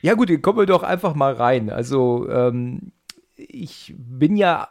Ja, 0.00 0.14
gut, 0.14 0.30
kommen 0.42 0.58
wir 0.58 0.66
doch 0.66 0.82
einfach 0.82 1.14
mal 1.14 1.32
rein. 1.32 1.70
Also, 1.70 2.28
ähm, 2.28 2.92
ich 3.36 3.94
bin 3.96 4.36
ja 4.36 4.68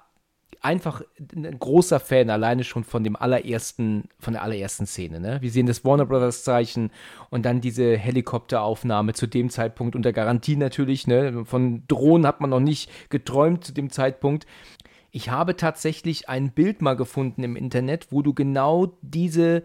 einfach 0.62 1.02
ein 1.36 1.60
großer 1.60 2.00
Fan, 2.00 2.30
alleine 2.30 2.64
schon 2.64 2.84
von 2.84 3.04
dem 3.04 3.16
allerersten, 3.16 4.10
von 4.20 4.34
der 4.34 4.44
allerersten 4.44 4.86
Szene. 4.86 5.20
Ne? 5.20 5.38
Wir 5.42 5.52
sehen 5.52 5.68
das 5.68 5.86
Warner 5.86 6.06
Brothers 6.06 6.44
Zeichen 6.44 6.92
und 7.30 7.46
dann 7.46 7.62
diese 7.62 7.98
Helikopteraufnahme 7.98 9.14
zu 9.14 9.28
dem 9.28 9.50
Zeitpunkt 9.50 9.96
unter 9.96 10.14
Garantie 10.14 10.56
natürlich. 10.56 11.08
Ne? 11.08 11.46
Von 11.46 11.84
Drohnen 11.88 12.26
hat 12.26 12.42
man 12.42 12.50
noch 12.50 12.60
nicht 12.60 12.90
geträumt 13.10 13.64
zu 13.64 13.74
dem 13.74 13.92
Zeitpunkt. 13.92 14.46
Ich 15.12 15.30
habe 15.30 15.56
tatsächlich 15.56 16.28
ein 16.30 16.52
Bild 16.52 16.82
mal 16.82 16.96
gefunden 16.96 17.44
im 17.44 17.56
Internet, 17.56 18.08
wo 18.12 18.22
du 18.22 18.34
genau 18.34 18.98
diese 19.02 19.64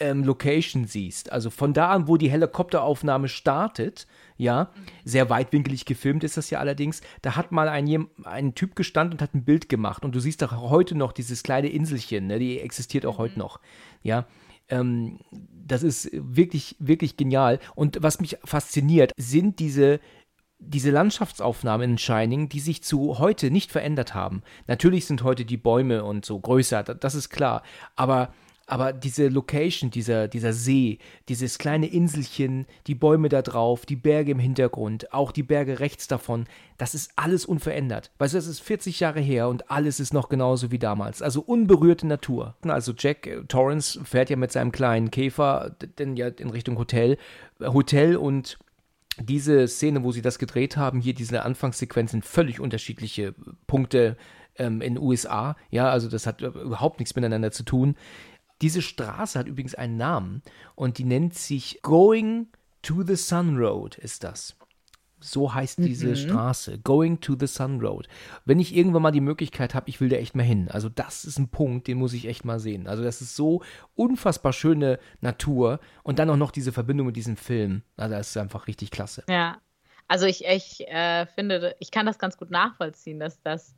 ähm, 0.00 0.24
Location 0.24 0.86
siehst. 0.86 1.30
Also 1.30 1.50
von 1.50 1.72
da 1.72 1.90
an, 1.90 2.08
wo 2.08 2.16
die 2.16 2.30
Helikopteraufnahme 2.30 3.28
startet, 3.28 4.06
ja, 4.36 4.70
sehr 5.04 5.28
weitwinkelig 5.30 5.84
gefilmt 5.84 6.24
ist 6.24 6.36
das 6.36 6.50
ja 6.50 6.58
allerdings. 6.58 7.02
Da 7.22 7.36
hat 7.36 7.52
mal 7.52 7.68
ein, 7.68 8.08
ein 8.24 8.54
Typ 8.54 8.74
gestanden 8.74 9.14
und 9.14 9.22
hat 9.22 9.34
ein 9.34 9.44
Bild 9.44 9.68
gemacht. 9.68 10.04
Und 10.04 10.14
du 10.14 10.20
siehst 10.20 10.42
auch 10.42 10.70
heute 10.70 10.94
noch 10.96 11.12
dieses 11.12 11.42
kleine 11.42 11.68
Inselchen, 11.68 12.26
ne, 12.26 12.38
die 12.38 12.58
existiert 12.58 13.06
auch 13.06 13.18
mhm. 13.18 13.22
heute 13.22 13.38
noch. 13.38 13.60
Ja, 14.02 14.26
ähm, 14.70 15.18
das 15.30 15.82
ist 15.82 16.08
wirklich, 16.12 16.76
wirklich 16.78 17.16
genial. 17.16 17.60
Und 17.74 18.02
was 18.02 18.20
mich 18.20 18.38
fasziniert, 18.44 19.12
sind 19.16 19.58
diese 19.58 20.00
diese 20.62 20.90
Landschaftsaufnahmen 20.90 21.92
in 21.92 21.98
Shining, 21.98 22.50
die 22.50 22.60
sich 22.60 22.82
zu 22.82 23.18
heute 23.18 23.50
nicht 23.50 23.72
verändert 23.72 24.14
haben. 24.14 24.42
Natürlich 24.66 25.06
sind 25.06 25.22
heute 25.22 25.46
die 25.46 25.56
Bäume 25.56 26.04
und 26.04 26.26
so 26.26 26.38
größer, 26.38 26.82
das 26.82 27.14
ist 27.14 27.30
klar. 27.30 27.62
Aber 27.96 28.34
aber 28.70 28.92
diese 28.92 29.28
Location, 29.28 29.90
dieser, 29.90 30.28
dieser 30.28 30.52
See, 30.52 30.98
dieses 31.28 31.58
kleine 31.58 31.88
Inselchen, 31.88 32.66
die 32.86 32.94
Bäume 32.94 33.28
da 33.28 33.42
drauf, 33.42 33.84
die 33.84 33.96
Berge 33.96 34.30
im 34.30 34.38
Hintergrund, 34.38 35.12
auch 35.12 35.32
die 35.32 35.42
Berge 35.42 35.80
rechts 35.80 36.06
davon, 36.06 36.46
das 36.78 36.94
ist 36.94 37.10
alles 37.16 37.44
unverändert. 37.44 38.12
Weißt 38.18 38.34
du, 38.34 38.38
das 38.38 38.46
ist 38.46 38.60
40 38.60 39.00
Jahre 39.00 39.20
her 39.20 39.48
und 39.48 39.72
alles 39.72 39.98
ist 39.98 40.14
noch 40.14 40.28
genauso 40.28 40.70
wie 40.70 40.78
damals. 40.78 41.20
Also 41.20 41.40
unberührte 41.40 42.06
Natur. 42.06 42.54
Also 42.62 42.92
Jack 42.96 43.26
äh, 43.26 43.42
Torrance 43.48 44.04
fährt 44.04 44.30
ja 44.30 44.36
mit 44.36 44.52
seinem 44.52 44.70
kleinen 44.70 45.10
Käfer 45.10 45.74
denn 45.98 46.16
ja 46.16 46.28
in 46.28 46.50
Richtung 46.50 46.78
Hotel, 46.78 47.18
äh, 47.58 47.66
Hotel 47.66 48.16
und 48.16 48.56
diese 49.18 49.66
Szene, 49.66 50.04
wo 50.04 50.12
sie 50.12 50.22
das 50.22 50.38
gedreht 50.38 50.76
haben, 50.76 51.00
hier 51.00 51.14
diese 51.14 51.42
Anfangssequenz 51.42 52.12
sind 52.12 52.24
völlig 52.24 52.60
unterschiedliche 52.60 53.34
Punkte 53.66 54.16
ähm, 54.56 54.80
in 54.80 54.94
den 54.94 55.02
USA. 55.02 55.56
Ja, 55.70 55.90
also 55.90 56.08
das 56.08 56.26
hat 56.26 56.40
überhaupt 56.42 57.00
nichts 57.00 57.16
miteinander 57.16 57.50
zu 57.50 57.64
tun. 57.64 57.96
Diese 58.60 58.82
Straße 58.82 59.38
hat 59.38 59.46
übrigens 59.46 59.74
einen 59.74 59.96
Namen 59.96 60.42
und 60.74 60.98
die 60.98 61.04
nennt 61.04 61.34
sich 61.34 61.80
Going 61.82 62.48
to 62.82 63.02
the 63.02 63.16
Sun 63.16 63.56
Road, 63.56 63.96
ist 63.98 64.24
das. 64.24 64.56
So 65.22 65.52
heißt 65.52 65.78
diese 65.78 66.08
mhm. 66.08 66.16
Straße. 66.16 66.78
Going 66.78 67.20
to 67.20 67.36
the 67.38 67.46
Sun 67.46 67.80
Road. 67.80 68.08
Wenn 68.46 68.58
ich 68.58 68.74
irgendwann 68.74 69.02
mal 69.02 69.10
die 69.10 69.20
Möglichkeit 69.20 69.74
habe, 69.74 69.88
ich 69.90 70.00
will 70.00 70.08
da 70.08 70.16
echt 70.16 70.34
mal 70.34 70.42
hin. 70.42 70.68
Also, 70.70 70.88
das 70.88 71.26
ist 71.26 71.38
ein 71.38 71.48
Punkt, 71.48 71.88
den 71.88 71.98
muss 71.98 72.14
ich 72.14 72.26
echt 72.26 72.46
mal 72.46 72.58
sehen. 72.58 72.86
Also, 72.86 73.02
das 73.02 73.20
ist 73.20 73.36
so 73.36 73.62
unfassbar 73.94 74.54
schöne 74.54 74.98
Natur 75.20 75.78
und 76.02 76.18
dann 76.18 76.30
auch 76.30 76.38
noch 76.38 76.50
diese 76.50 76.72
Verbindung 76.72 77.06
mit 77.06 77.16
diesem 77.16 77.36
Film. 77.36 77.82
Also, 77.96 78.14
das 78.14 78.30
ist 78.30 78.36
einfach 78.38 78.66
richtig 78.66 78.90
klasse. 78.90 79.24
Ja. 79.28 79.60
Also 80.08 80.26
ich, 80.26 80.44
ich 80.44 80.88
äh, 80.88 81.26
finde, 81.26 81.76
ich 81.78 81.92
kann 81.92 82.04
das 82.04 82.18
ganz 82.18 82.36
gut 82.36 82.50
nachvollziehen, 82.50 83.20
dass 83.20 83.40
das 83.42 83.76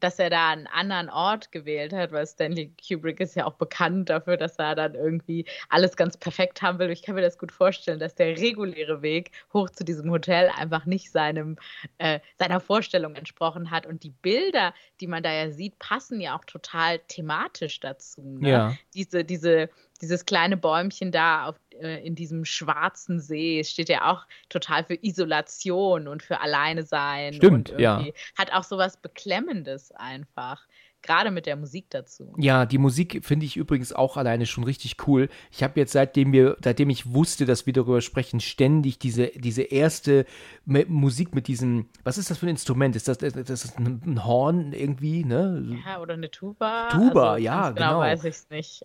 dass 0.00 0.18
er 0.18 0.30
da 0.30 0.50
einen 0.50 0.66
anderen 0.66 1.08
Ort 1.10 1.52
gewählt 1.52 1.92
hat, 1.92 2.12
weil 2.12 2.26
Stanley 2.26 2.72
Kubrick 2.86 3.20
ist 3.20 3.34
ja 3.34 3.46
auch 3.46 3.54
bekannt 3.54 4.10
dafür, 4.10 4.36
dass 4.36 4.56
er 4.56 4.74
dann 4.74 4.94
irgendwie 4.94 5.46
alles 5.68 5.96
ganz 5.96 6.16
perfekt 6.16 6.62
haben 6.62 6.78
will. 6.78 6.90
Ich 6.90 7.02
kann 7.02 7.14
mir 7.14 7.22
das 7.22 7.38
gut 7.38 7.52
vorstellen, 7.52 7.98
dass 7.98 8.14
der 8.14 8.36
reguläre 8.36 9.02
Weg 9.02 9.30
hoch 9.52 9.70
zu 9.70 9.84
diesem 9.84 10.10
Hotel 10.10 10.50
einfach 10.56 10.86
nicht 10.86 11.10
seinem, 11.10 11.56
äh, 11.98 12.20
seiner 12.38 12.60
Vorstellung 12.60 13.14
entsprochen 13.14 13.70
hat. 13.70 13.86
Und 13.86 14.02
die 14.02 14.10
Bilder, 14.10 14.74
die 15.00 15.06
man 15.06 15.22
da 15.22 15.32
ja 15.32 15.50
sieht, 15.50 15.78
passen 15.78 16.20
ja 16.20 16.36
auch 16.36 16.44
total 16.44 16.98
thematisch 17.08 17.80
dazu. 17.80 18.38
Ne? 18.40 18.48
Ja. 18.48 18.76
Diese, 18.94 19.24
diese, 19.24 19.70
dieses 20.00 20.26
kleine 20.26 20.56
Bäumchen 20.56 21.10
da 21.10 21.46
auf, 21.46 21.56
äh, 21.80 22.06
in 22.06 22.14
diesem 22.14 22.44
schwarzen 22.44 23.20
See 23.20 23.62
steht 23.64 23.88
ja 23.88 24.10
auch 24.10 24.26
total 24.48 24.84
für 24.84 24.98
Isolation 25.02 26.08
und 26.08 26.22
für 26.22 26.40
Alleine 26.40 26.82
sein. 26.82 27.34
Stimmt, 27.34 27.74
ja. 27.78 28.04
Hat 28.36 28.52
auch 28.52 28.64
sowas 28.64 28.96
Beklemmendes 28.96 29.92
einfach. 29.92 30.66
Gerade 31.02 31.30
mit 31.30 31.46
der 31.46 31.54
Musik 31.54 31.86
dazu. 31.90 32.34
Ja, 32.36 32.66
die 32.66 32.78
Musik 32.78 33.24
finde 33.24 33.46
ich 33.46 33.56
übrigens 33.56 33.92
auch 33.92 34.16
alleine 34.16 34.44
schon 34.44 34.64
richtig 34.64 34.96
cool. 35.06 35.28
Ich 35.52 35.62
habe 35.62 35.78
jetzt, 35.78 35.92
seitdem 35.92 36.32
wir, 36.32 36.56
seitdem 36.64 36.90
ich 36.90 37.12
wusste, 37.12 37.46
dass 37.46 37.64
wir 37.64 37.72
darüber 37.72 38.00
sprechen, 38.00 38.40
ständig 38.40 38.98
diese, 38.98 39.28
diese 39.28 39.62
erste 39.62 40.26
Musik 40.64 41.32
mit 41.32 41.46
diesem, 41.46 41.88
was 42.02 42.18
ist 42.18 42.30
das 42.30 42.38
für 42.38 42.46
ein 42.46 42.50
Instrument? 42.50 42.96
Ist 42.96 43.06
das, 43.06 43.18
das 43.18 43.64
ist 43.64 43.78
ein 43.78 44.24
Horn 44.24 44.72
irgendwie, 44.72 45.24
ne? 45.24 45.80
Ja, 45.86 46.00
oder 46.00 46.14
eine 46.14 46.30
Tuba. 46.30 46.88
Tuba, 46.88 47.32
also, 47.34 47.44
ja, 47.44 47.70
genau. 47.70 47.86
Genau 47.86 47.98
weiß 48.00 48.24
ich 48.24 48.34
es 48.34 48.50
nicht. 48.50 48.84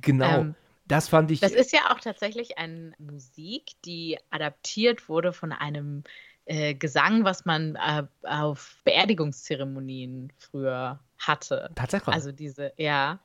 Genau. 0.00 0.40
Ähm, 0.40 0.54
das 0.88 1.08
fand 1.08 1.30
ich. 1.30 1.40
Das 1.40 1.52
ist 1.52 1.72
ja 1.72 1.90
auch 1.90 2.00
tatsächlich 2.00 2.58
eine 2.58 2.92
Musik, 2.98 3.72
die 3.84 4.18
adaptiert 4.30 5.08
wurde 5.08 5.32
von 5.32 5.52
einem 5.52 6.02
äh, 6.46 6.74
Gesang, 6.74 7.24
was 7.24 7.44
man 7.44 7.76
äh, 7.76 8.04
auf 8.22 8.78
Beerdigungszeremonien 8.84 10.32
früher 10.38 10.98
hatte. 11.18 11.70
Tatsächlich. 11.74 12.14
Also 12.14 12.32
diese, 12.32 12.72
ja. 12.76 13.20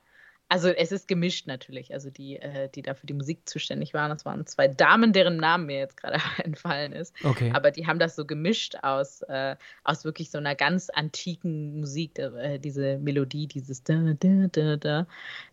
Also 0.50 0.68
es 0.68 0.92
ist 0.92 1.08
gemischt 1.08 1.46
natürlich. 1.46 1.94
Also 1.94 2.10
die, 2.10 2.36
äh, 2.36 2.68
die 2.68 2.82
da 2.82 2.92
für 2.94 3.06
die 3.06 3.14
Musik 3.14 3.48
zuständig 3.48 3.94
waren, 3.94 4.10
das 4.10 4.26
waren 4.26 4.46
zwei 4.46 4.68
Damen, 4.68 5.14
deren 5.14 5.38
Namen 5.38 5.66
mir 5.66 5.78
jetzt 5.78 5.96
gerade 5.96 6.18
entfallen 6.44 6.92
ist. 6.92 7.14
Okay. 7.24 7.50
Aber 7.54 7.70
die 7.70 7.86
haben 7.86 7.98
das 7.98 8.14
so 8.14 8.26
gemischt 8.26 8.76
aus, 8.82 9.22
äh, 9.22 9.56
aus 9.84 10.04
wirklich 10.04 10.30
so 10.30 10.36
einer 10.36 10.54
ganz 10.54 10.90
antiken 10.90 11.80
Musik, 11.80 12.18
äh, 12.18 12.58
diese 12.58 12.98
Melodie, 12.98 13.46
dieses 13.46 13.82
da, 13.84 14.12
da, 14.20 14.48
da, 14.52 14.76
da. 14.76 15.06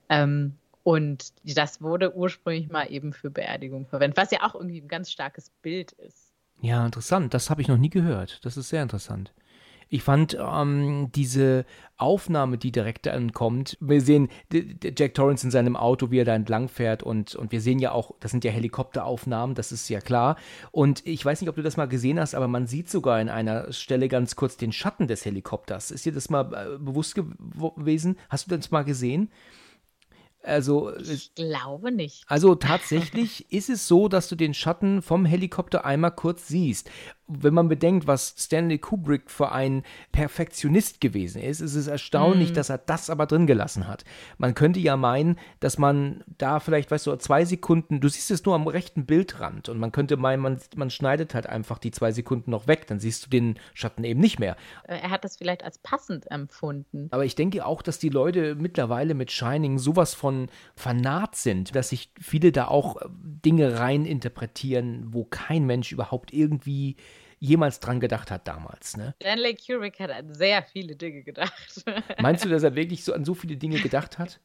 Ähm, 0.09 0.57
und 0.83 1.33
das 1.43 1.81
wurde 1.81 2.15
ursprünglich 2.15 2.69
mal 2.69 2.91
eben 2.91 3.13
für 3.13 3.29
Beerdigung 3.29 3.85
verwendet, 3.85 4.17
was 4.17 4.31
ja 4.31 4.39
auch 4.43 4.55
irgendwie 4.55 4.81
ein 4.81 4.87
ganz 4.87 5.11
starkes 5.11 5.51
Bild 5.61 5.91
ist. 5.93 6.31
Ja, 6.61 6.85
interessant. 6.85 7.33
Das 7.33 7.49
habe 7.49 7.61
ich 7.61 7.67
noch 7.67 7.77
nie 7.77 7.89
gehört. 7.89 8.43
Das 8.45 8.55
ist 8.57 8.69
sehr 8.69 8.83
interessant. 8.83 9.33
Ich 9.93 10.03
fand 10.03 10.37
ähm, 10.39 11.09
diese 11.13 11.65
Aufnahme, 11.97 12.57
die 12.57 12.71
direkt 12.71 13.09
ankommt, 13.09 13.77
wir 13.81 13.99
sehen 13.99 14.29
Jack 14.49 15.15
Torrance 15.15 15.45
in 15.45 15.51
seinem 15.51 15.75
Auto, 15.75 16.11
wie 16.11 16.19
er 16.19 16.25
da 16.25 16.33
entlang 16.33 16.69
fährt 16.69 17.03
und, 17.03 17.35
und 17.35 17.51
wir 17.51 17.59
sehen 17.59 17.77
ja 17.77 17.91
auch, 17.91 18.13
das 18.21 18.31
sind 18.31 18.45
ja 18.45 18.51
Helikopteraufnahmen, 18.51 19.53
das 19.53 19.73
ist 19.73 19.89
ja 19.89 19.99
klar. 19.99 20.37
Und 20.71 21.05
ich 21.05 21.25
weiß 21.25 21.41
nicht, 21.41 21.49
ob 21.49 21.57
du 21.57 21.61
das 21.61 21.75
mal 21.75 21.89
gesehen 21.89 22.21
hast, 22.21 22.35
aber 22.35 22.47
man 22.47 22.67
sieht 22.67 22.89
sogar 22.89 23.19
in 23.19 23.27
einer 23.27 23.73
Stelle 23.73 24.07
ganz 24.07 24.37
kurz 24.37 24.55
den 24.55 24.71
Schatten 24.71 25.09
des 25.09 25.25
Helikopters. 25.25 25.91
Ist 25.91 26.05
dir 26.05 26.13
das 26.13 26.29
mal 26.29 26.53
äh, 26.53 26.77
bewusst 26.77 27.15
gewesen? 27.15 28.17
Hast 28.29 28.49
du 28.49 28.55
das 28.55 28.71
mal 28.71 28.83
gesehen? 28.83 29.29
Also, 30.43 30.95
ich 30.97 31.35
glaube 31.35 31.91
nicht. 31.91 32.23
Also 32.27 32.55
tatsächlich 32.55 33.51
ist 33.51 33.69
es 33.69 33.87
so, 33.87 34.07
dass 34.07 34.29
du 34.29 34.35
den 34.35 34.53
Schatten 34.53 35.01
vom 35.01 35.25
Helikopter 35.25 35.85
einmal 35.85 36.11
kurz 36.11 36.47
siehst 36.47 36.89
wenn 37.31 37.53
man 37.53 37.69
bedenkt, 37.69 38.07
was 38.07 38.35
Stanley 38.37 38.77
Kubrick 38.77 39.29
für 39.29 39.51
ein 39.51 39.83
Perfektionist 40.11 41.01
gewesen 41.01 41.41
ist, 41.41 41.61
ist 41.61 41.75
es 41.75 41.87
erstaunlich, 41.87 42.51
mm. 42.51 42.53
dass 42.55 42.69
er 42.69 42.77
das 42.77 43.09
aber 43.09 43.25
drin 43.25 43.47
gelassen 43.47 43.87
hat. 43.87 44.03
Man 44.37 44.53
könnte 44.53 44.79
ja 44.79 44.97
meinen, 44.97 45.37
dass 45.59 45.77
man 45.77 46.23
da 46.37 46.59
vielleicht, 46.59 46.91
weißt 46.91 47.07
du, 47.07 47.15
zwei 47.17 47.45
Sekunden, 47.45 48.01
du 48.01 48.09
siehst 48.09 48.31
es 48.31 48.45
nur 48.45 48.55
am 48.55 48.67
rechten 48.67 49.05
Bildrand 49.05 49.69
und 49.69 49.79
man 49.79 49.91
könnte 49.91 50.17
meinen, 50.17 50.41
man, 50.41 50.59
man 50.75 50.89
schneidet 50.89 51.33
halt 51.33 51.47
einfach 51.47 51.77
die 51.77 51.91
zwei 51.91 52.11
Sekunden 52.11 52.51
noch 52.51 52.67
weg, 52.67 52.87
dann 52.87 52.99
siehst 52.99 53.25
du 53.25 53.29
den 53.29 53.59
Schatten 53.73 54.03
eben 54.03 54.19
nicht 54.19 54.39
mehr. 54.39 54.55
Äh, 54.83 54.99
er 54.99 55.09
hat 55.09 55.23
das 55.23 55.37
vielleicht 55.37 55.63
als 55.63 55.77
passend 55.77 56.29
empfunden. 56.29 57.07
Aber 57.11 57.25
ich 57.25 57.35
denke 57.35 57.65
auch, 57.65 57.81
dass 57.81 57.99
die 57.99 58.09
Leute 58.09 58.55
mittlerweile 58.55 59.13
mit 59.13 59.31
Shining 59.31 59.79
sowas 59.79 60.13
von 60.13 60.30
fanat 60.75 61.35
sind, 61.35 61.75
dass 61.75 61.89
sich 61.89 62.11
viele 62.19 62.51
da 62.51 62.67
auch 62.67 63.01
Dinge 63.09 63.79
rein 63.79 64.05
interpretieren, 64.05 65.13
wo 65.13 65.25
kein 65.25 65.65
Mensch 65.65 65.91
überhaupt 65.91 66.33
irgendwie 66.33 66.95
jemals 67.39 67.79
dran 67.79 67.99
gedacht 67.99 68.31
hat 68.31 68.47
damals. 68.47 68.95
Ne? 68.95 69.15
Stanley 69.21 69.55
Kubrick 69.55 69.99
hat 69.99 70.11
an 70.11 70.33
sehr 70.33 70.63
viele 70.63 70.95
Dinge 70.95 71.23
gedacht. 71.23 71.83
Meinst 72.21 72.45
du, 72.45 72.49
dass 72.49 72.63
er 72.63 72.75
wirklich 72.75 73.03
so 73.03 73.13
an 73.13 73.25
so 73.25 73.33
viele 73.33 73.57
Dinge 73.57 73.79
gedacht 73.79 74.19
hat? 74.19 74.39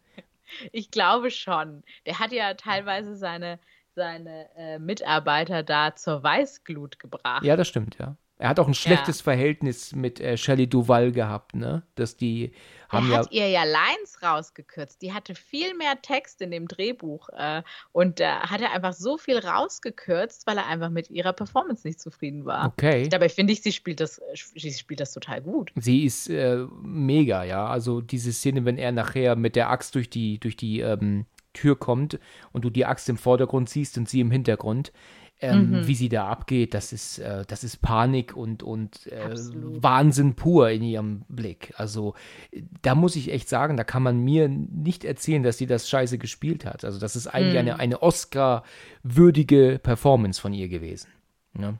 Ich 0.73 0.91
glaube 0.91 1.31
schon. 1.31 1.83
Der 2.07 2.19
hat 2.19 2.33
ja 2.33 2.55
teilweise 2.55 3.17
seine, 3.17 3.59
seine 3.95 4.49
äh, 4.57 4.79
Mitarbeiter 4.79 5.63
da 5.63 5.95
zur 5.95 6.23
Weißglut 6.23 6.99
gebracht. 6.99 7.45
Ja, 7.45 7.57
das 7.57 7.69
stimmt, 7.69 7.99
ja. 7.99 8.17
Er 8.39 8.51
hat 8.51 8.61
auch 8.61 8.69
ein 8.69 8.75
schlechtes 8.75 9.21
ja. 9.21 9.25
Verhältnis 9.25 9.95
mit 9.95 10.21
äh, 10.21 10.37
Shelley 10.37 10.67
Duval 10.67 11.13
gehabt, 11.13 11.55
ne? 11.55 11.83
Dass 11.95 12.17
die 12.17 12.53
haben 12.89 13.11
er 13.11 13.19
hat 13.19 13.33
ihr 13.33 13.49
ja 13.49 13.65
Lines 13.65 14.23
rausgekürzt. 14.23 15.01
Die 15.01 15.13
hatte 15.13 15.35
viel 15.35 15.75
mehr 15.75 16.01
Text 16.03 16.43
in 16.43 16.51
dem 16.51 16.69
Drehbuch 16.69 17.31
äh, 17.31 17.63
und 17.93 18.21
da 18.21 18.51
hat 18.51 18.61
er 18.61 18.73
einfach 18.73 18.93
so 18.93 19.17
viel 19.17 19.39
rausgekürzt, 19.39 20.47
weil 20.47 20.59
er 20.59 20.67
einfach 20.67 20.91
mit 20.91 21.11
ihrer 21.11 21.33
Performance 21.33 21.87
nicht 21.87 21.99
zufrieden 21.99 22.45
war. 22.45 22.67
Okay. 22.67 23.09
Dabei 23.09 23.31
finde 23.31 23.55
ich, 23.55 23.63
sie 23.63 23.73
spielt 23.73 24.01
das, 24.01 24.21
sie 24.55 24.73
spielt 24.73 25.01
das 25.01 25.13
total 25.13 25.41
gut. 25.41 25.73
Sie 25.77 26.05
ist 26.05 26.29
äh, 26.29 26.67
mega, 26.83 27.43
ja. 27.43 27.67
Also 27.67 28.03
diese 28.03 28.33
Szene, 28.33 28.67
wenn 28.67 28.77
er 28.77 28.93
nachher 28.93 29.35
mit 29.35 29.57
der 29.57 29.71
Axt 29.71 29.95
durch 29.95 30.11
die 30.11 30.39
durch 30.39 30.57
die 30.57 30.81
ähm, 30.81 31.25
Tür 31.55 31.79
kommt 31.79 32.19
und 32.53 32.65
du 32.65 32.71
die 32.71 32.85
Axt 32.85 33.09
im 33.09 33.17
Vordergrund 33.17 33.71
siehst 33.71 33.97
und 33.97 34.09
sie 34.09 34.21
im 34.21 34.31
Hintergrund 34.31 34.93
ähm, 35.41 35.71
mhm. 35.71 35.87
wie 35.87 35.95
sie 35.95 36.09
da 36.09 36.29
abgeht, 36.29 36.73
das 36.73 36.93
ist, 36.93 37.19
äh, 37.19 37.45
das 37.47 37.63
ist 37.63 37.83
Panik 37.83 38.35
und, 38.35 38.63
und 38.63 39.07
äh, 39.09 39.35
Wahnsinn 39.35 40.35
pur 40.35 40.71
in 40.71 40.83
ihrem 40.83 41.23
Blick. 41.29 41.75
Also 41.77 42.15
da 42.83 42.95
muss 42.95 43.17
ich 43.17 43.31
echt 43.31 43.49
sagen, 43.49 43.77
da 43.77 43.85
kann 43.85 44.03
man 44.03 44.19
mir 44.19 44.49
nicht 44.49 45.05
erzählen, 45.05 45.43
dass 45.43 45.59
sie 45.59 45.67
das 45.67 45.89
scheiße 45.89 46.17
gespielt 46.19 46.65
hat. 46.65 46.85
Also 46.85 46.99
das 46.99 47.17
ist 47.17 47.27
eigentlich 47.27 47.53
mhm. 47.53 47.59
eine, 47.59 47.79
eine 47.79 48.03
Oscar-würdige 48.03 49.79
Performance 49.83 50.41
von 50.41 50.55
ihr 50.55 50.69
gewesen. 50.69 51.09
Ne? 51.53 51.79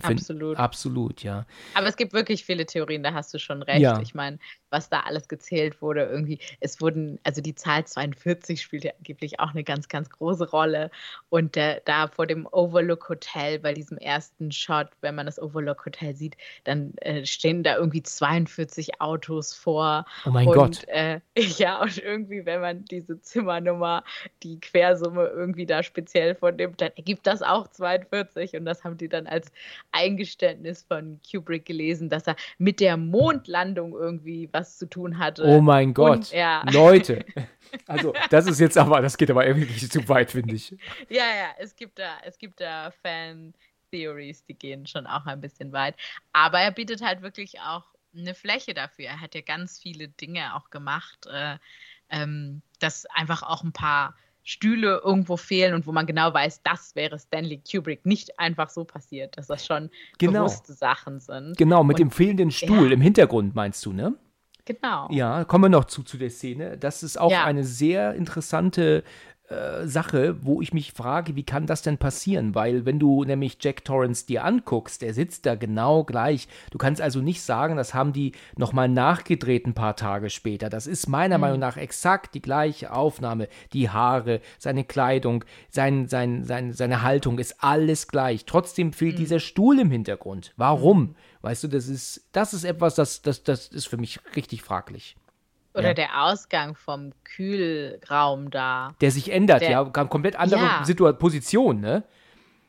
Find, 0.00 0.20
absolut. 0.20 0.56
Absolut, 0.58 1.22
ja. 1.22 1.46
Aber 1.74 1.86
es 1.86 1.96
gibt 1.96 2.12
wirklich 2.12 2.44
viele 2.44 2.66
Theorien, 2.66 3.02
da 3.02 3.14
hast 3.14 3.32
du 3.34 3.38
schon 3.38 3.62
recht. 3.62 3.80
Ja. 3.80 4.00
Ich 4.00 4.14
meine, 4.14 4.38
was 4.70 4.88
da 4.88 5.00
alles 5.00 5.28
gezählt 5.28 5.80
wurde, 5.80 6.04
irgendwie, 6.04 6.38
es 6.60 6.80
wurden, 6.80 7.18
also 7.24 7.40
die 7.40 7.54
Zahl 7.54 7.86
42 7.86 8.60
spielt 8.60 8.84
ja 8.84 8.92
angeblich 8.98 9.40
auch 9.40 9.50
eine 9.50 9.64
ganz, 9.64 9.88
ganz 9.88 10.10
große 10.10 10.50
Rolle. 10.50 10.90
Und 11.30 11.56
der, 11.56 11.80
da 11.84 12.08
vor 12.08 12.26
dem 12.26 12.46
Overlook 12.46 13.08
Hotel, 13.08 13.58
bei 13.58 13.72
diesem 13.72 13.98
ersten 13.98 14.52
Shot, 14.52 14.88
wenn 15.00 15.14
man 15.14 15.26
das 15.26 15.40
Overlook 15.40 15.84
Hotel 15.86 16.14
sieht, 16.14 16.36
dann 16.64 16.94
äh, 16.98 17.24
stehen 17.24 17.62
da 17.62 17.76
irgendwie 17.76 18.02
42 18.02 19.00
Autos 19.00 19.54
vor. 19.54 20.04
Oh 20.26 20.30
mein 20.30 20.46
und, 20.46 20.54
Gott. 20.54 20.88
Äh, 20.88 21.20
ja, 21.36 21.80
und 21.80 21.98
irgendwie, 21.98 22.44
wenn 22.44 22.60
man 22.60 22.84
diese 22.84 23.20
Zimmernummer, 23.20 24.04
die 24.42 24.60
Quersumme 24.60 25.26
irgendwie 25.26 25.66
da 25.66 25.82
speziell 25.82 26.34
vornimmt, 26.34 26.80
dann 26.80 26.92
ergibt 26.96 27.26
das 27.26 27.42
auch 27.42 27.68
42. 27.68 28.54
Und 28.54 28.64
das 28.64 28.84
haben 28.84 28.96
die 28.96 29.08
dann 29.08 29.26
als 29.26 29.50
Eingeständnis 29.92 30.82
von 30.82 31.20
Kubrick 31.28 31.64
gelesen, 31.64 32.08
dass 32.08 32.26
er 32.26 32.36
mit 32.58 32.80
der 32.80 32.96
Mondlandung 32.96 33.92
irgendwie 33.92 34.48
was 34.52 34.78
zu 34.78 34.86
tun 34.86 35.18
hatte. 35.18 35.44
Oh 35.44 35.60
mein 35.60 35.94
Gott, 35.94 36.18
Und, 36.18 36.32
ja. 36.32 36.62
Leute. 36.72 37.24
Also, 37.86 38.14
das 38.30 38.46
ist 38.46 38.60
jetzt 38.60 38.78
aber, 38.78 39.00
das 39.00 39.16
geht 39.16 39.30
aber 39.30 39.46
irgendwie 39.46 39.88
zu 39.88 40.08
weit, 40.08 40.30
finde 40.30 40.54
ich. 40.54 40.70
Ja, 41.08 41.24
ja, 41.24 41.50
es 41.58 41.76
gibt 41.76 41.98
da, 41.98 42.18
es 42.24 42.38
gibt 42.38 42.60
da 42.60 42.90
Fan-Theories, 43.02 44.44
die 44.44 44.54
gehen 44.54 44.86
schon 44.86 45.06
auch 45.06 45.26
ein 45.26 45.40
bisschen 45.40 45.72
weit. 45.72 45.94
Aber 46.32 46.60
er 46.60 46.72
bietet 46.72 47.02
halt 47.02 47.22
wirklich 47.22 47.60
auch 47.60 47.84
eine 48.16 48.34
Fläche 48.34 48.74
dafür. 48.74 49.06
Er 49.06 49.20
hat 49.20 49.34
ja 49.34 49.42
ganz 49.42 49.78
viele 49.78 50.08
Dinge 50.08 50.54
auch 50.54 50.70
gemacht, 50.70 51.26
äh, 51.30 51.58
ähm, 52.10 52.62
dass 52.78 53.06
einfach 53.06 53.42
auch 53.42 53.62
ein 53.62 53.72
paar 53.72 54.16
Stühle 54.48 55.02
irgendwo 55.04 55.36
fehlen 55.36 55.74
und 55.74 55.86
wo 55.86 55.92
man 55.92 56.06
genau 56.06 56.32
weiß, 56.32 56.62
das 56.62 56.96
wäre 56.96 57.18
Stanley 57.18 57.60
Kubrick 57.70 58.06
nicht 58.06 58.38
einfach 58.40 58.70
so 58.70 58.82
passiert, 58.82 59.36
dass 59.36 59.48
das 59.48 59.66
schon 59.66 59.90
genau. 60.16 60.44
bewusste 60.44 60.72
Sachen 60.72 61.20
sind. 61.20 61.58
Genau, 61.58 61.84
mit 61.84 61.96
und, 61.96 62.00
dem 62.00 62.10
fehlenden 62.10 62.50
Stuhl 62.50 62.86
ja. 62.86 62.94
im 62.94 63.02
Hintergrund 63.02 63.54
meinst 63.54 63.84
du, 63.84 63.92
ne? 63.92 64.14
Genau. 64.64 65.08
Ja, 65.10 65.44
kommen 65.44 65.64
wir 65.64 65.68
noch 65.68 65.84
zu, 65.84 66.02
zu 66.02 66.16
der 66.16 66.30
Szene. 66.30 66.78
Das 66.78 67.02
ist 67.02 67.20
auch 67.20 67.30
ja. 67.30 67.44
eine 67.44 67.62
sehr 67.62 68.14
interessante 68.14 69.04
äh, 69.50 69.86
Sache, 69.86 70.36
wo 70.42 70.60
ich 70.60 70.74
mich 70.74 70.92
frage, 70.92 71.34
wie 71.34 71.42
kann 71.42 71.66
das 71.66 71.80
denn 71.80 71.96
passieren? 71.96 72.54
Weil 72.54 72.84
wenn 72.84 72.98
du 72.98 73.24
nämlich 73.24 73.56
Jack 73.60 73.84
Torrance 73.84 74.26
dir 74.26 74.44
anguckst, 74.44 75.00
der 75.00 75.14
sitzt 75.14 75.46
da 75.46 75.54
genau 75.54 76.04
gleich. 76.04 76.48
Du 76.70 76.76
kannst 76.76 77.00
also 77.00 77.20
nicht 77.20 77.40
sagen, 77.40 77.76
das 77.76 77.94
haben 77.94 78.12
die 78.12 78.32
nochmal 78.56 78.88
nachgedreht 78.88 79.66
ein 79.66 79.72
paar 79.72 79.96
Tage 79.96 80.28
später. 80.28 80.68
Das 80.68 80.86
ist 80.86 81.08
meiner 81.08 81.38
mhm. 81.38 81.40
Meinung 81.40 81.58
nach 81.60 81.78
exakt 81.78 82.34
die 82.34 82.42
gleiche 82.42 82.92
Aufnahme. 82.92 83.48
Die 83.72 83.88
Haare, 83.88 84.40
seine 84.58 84.84
Kleidung, 84.84 85.44
sein, 85.70 86.08
sein, 86.08 86.44
sein, 86.44 86.74
seine 86.74 87.02
Haltung 87.02 87.38
ist 87.38 87.62
alles 87.64 88.08
gleich. 88.08 88.44
Trotzdem 88.44 88.92
fehlt 88.92 89.14
mhm. 89.14 89.20
dieser 89.20 89.40
Stuhl 89.40 89.78
im 89.78 89.90
Hintergrund. 89.90 90.52
Warum? 90.56 91.00
Mhm. 91.00 91.14
Weißt 91.40 91.64
du, 91.64 91.68
das 91.68 91.88
ist, 91.88 92.28
das 92.32 92.52
ist 92.52 92.64
etwas, 92.64 92.96
das, 92.96 93.22
das, 93.22 93.44
das 93.44 93.68
ist 93.68 93.86
für 93.86 93.96
mich 93.96 94.20
richtig 94.36 94.62
fraglich. 94.62 95.16
Oder 95.78 95.88
ja. 95.88 95.94
der 95.94 96.24
Ausgang 96.24 96.74
vom 96.74 97.12
Kühlraum 97.24 98.50
da. 98.50 98.94
Der 99.00 99.10
sich 99.10 99.30
ändert, 99.30 99.60
der, 99.60 99.70
ja, 99.70 99.84
komplett 99.84 100.36
andere 100.36 100.60
ja. 100.60 100.84
Situation, 100.84 101.18
Position, 101.18 101.80
ne? 101.80 102.04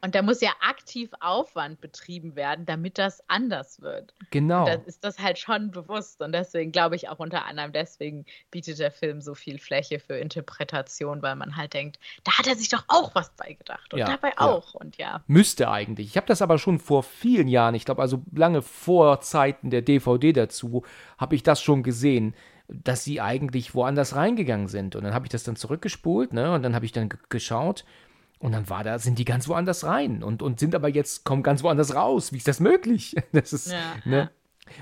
Und 0.02 0.16
da 0.16 0.22
muss 0.22 0.40
ja 0.40 0.52
aktiv 0.62 1.10
Aufwand 1.20 1.82
betrieben 1.82 2.36
werden, 2.36 2.66
damit 2.66 2.98
das 2.98 3.22
anders 3.28 3.82
wird. 3.82 4.14
Genau. 4.32 4.66
Da 4.66 4.74
ist 4.74 5.04
das 5.04 5.20
halt 5.20 5.38
schon 5.38 5.72
bewusst. 5.72 6.22
Und 6.22 6.32
deswegen 6.32 6.72
glaube 6.72 6.96
ich 6.96 7.10
auch 7.10 7.20
unter 7.20 7.46
anderem, 7.46 7.74
deswegen 7.74 8.26
bietet 8.50 8.80
der 8.80 8.92
Film 8.92 9.22
so 9.22 9.36
viel 9.36 9.60
Fläche 9.60 10.00
für 10.00 10.16
Interpretation, 10.16 11.22
weil 11.22 11.36
man 11.36 11.58
halt 11.58 11.74
denkt, 11.74 12.00
da 12.24 12.38
hat 12.38 12.48
er 12.48 12.56
sich 12.56 12.70
doch 12.70 12.86
auch 12.88 13.14
was 13.14 13.30
beigedacht. 13.32 13.94
Und 13.94 14.00
ja, 14.00 14.06
dabei 14.06 14.38
auch. 14.38 14.74
Ja. 14.74 14.80
Und 14.80 14.98
ja. 14.98 15.24
Müsste 15.28 15.70
eigentlich. 15.70 16.08
Ich 16.08 16.18
habe 16.18 16.28
das 16.28 16.42
aber 16.42 16.58
schon 16.60 16.80
vor 16.80 17.04
vielen 17.04 17.48
Jahren, 17.48 17.76
ich 17.76 17.86
glaube 17.86 18.02
also 18.02 18.24
lange 18.34 18.62
vor 18.62 19.20
Zeiten 19.22 19.70
der 19.70 19.82
DVD 19.82 20.32
dazu, 20.32 20.84
habe 21.18 21.36
ich 21.36 21.44
das 21.44 21.62
schon 21.62 21.84
gesehen 21.84 22.36
dass 22.70 23.04
sie 23.04 23.22
eigentlich 23.22 23.74
woanders 23.74 24.16
reingegangen 24.16 24.68
sind. 24.68 24.96
Und 24.96 25.04
dann 25.04 25.14
habe 25.14 25.26
ich 25.26 25.32
das 25.32 25.44
dann 25.44 25.56
zurückgespult, 25.56 26.34
ne? 26.34 26.54
Und 26.54 26.64
dann 26.64 26.76
habe 26.76 26.86
ich 26.86 26.92
dann 26.92 27.10
geschaut 27.30 27.86
und 28.40 28.54
dann 28.54 28.70
war 28.70 28.84
da, 28.84 29.00
sind 29.00 29.20
die 29.20 29.26
ganz 29.26 29.48
woanders 29.48 29.84
rein 29.84 30.24
und, 30.24 30.42
und 30.42 30.60
sind 30.60 30.74
aber 30.74 30.88
jetzt, 30.88 31.26
kommen 31.26 31.44
ganz 31.44 31.62
woanders 31.64 31.94
raus. 31.94 32.32
Wie 32.32 32.38
ist 32.38 32.48
das 32.48 32.60
möglich? 32.60 33.16
Das 33.32 33.54
ist, 33.54 33.72
ja, 33.72 33.96
ne? 34.06 34.18
Ja. 34.18 34.30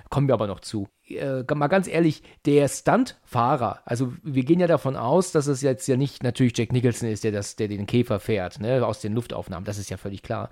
Kommen 0.09 0.27
wir 0.27 0.33
aber 0.33 0.47
noch 0.47 0.59
zu. 0.59 0.89
Äh, 1.07 1.43
mal 1.55 1.67
ganz 1.67 1.87
ehrlich, 1.87 2.21
der 2.45 2.67
Stuntfahrer, 2.67 3.81
also 3.85 4.13
wir 4.21 4.43
gehen 4.43 4.59
ja 4.59 4.67
davon 4.67 4.97
aus, 4.97 5.31
dass 5.31 5.47
es 5.47 5.61
jetzt 5.61 5.87
ja 5.87 5.95
nicht 5.95 6.23
natürlich 6.23 6.57
Jack 6.57 6.73
Nicholson 6.73 7.07
ist, 7.07 7.23
der, 7.23 7.31
das, 7.31 7.55
der 7.55 7.69
den 7.69 7.85
Käfer 7.85 8.19
fährt, 8.19 8.59
ne, 8.59 8.85
aus 8.85 8.99
den 8.99 9.13
Luftaufnahmen, 9.13 9.63
das 9.63 9.77
ist 9.77 9.89
ja 9.89 9.95
völlig 9.95 10.23
klar. 10.23 10.49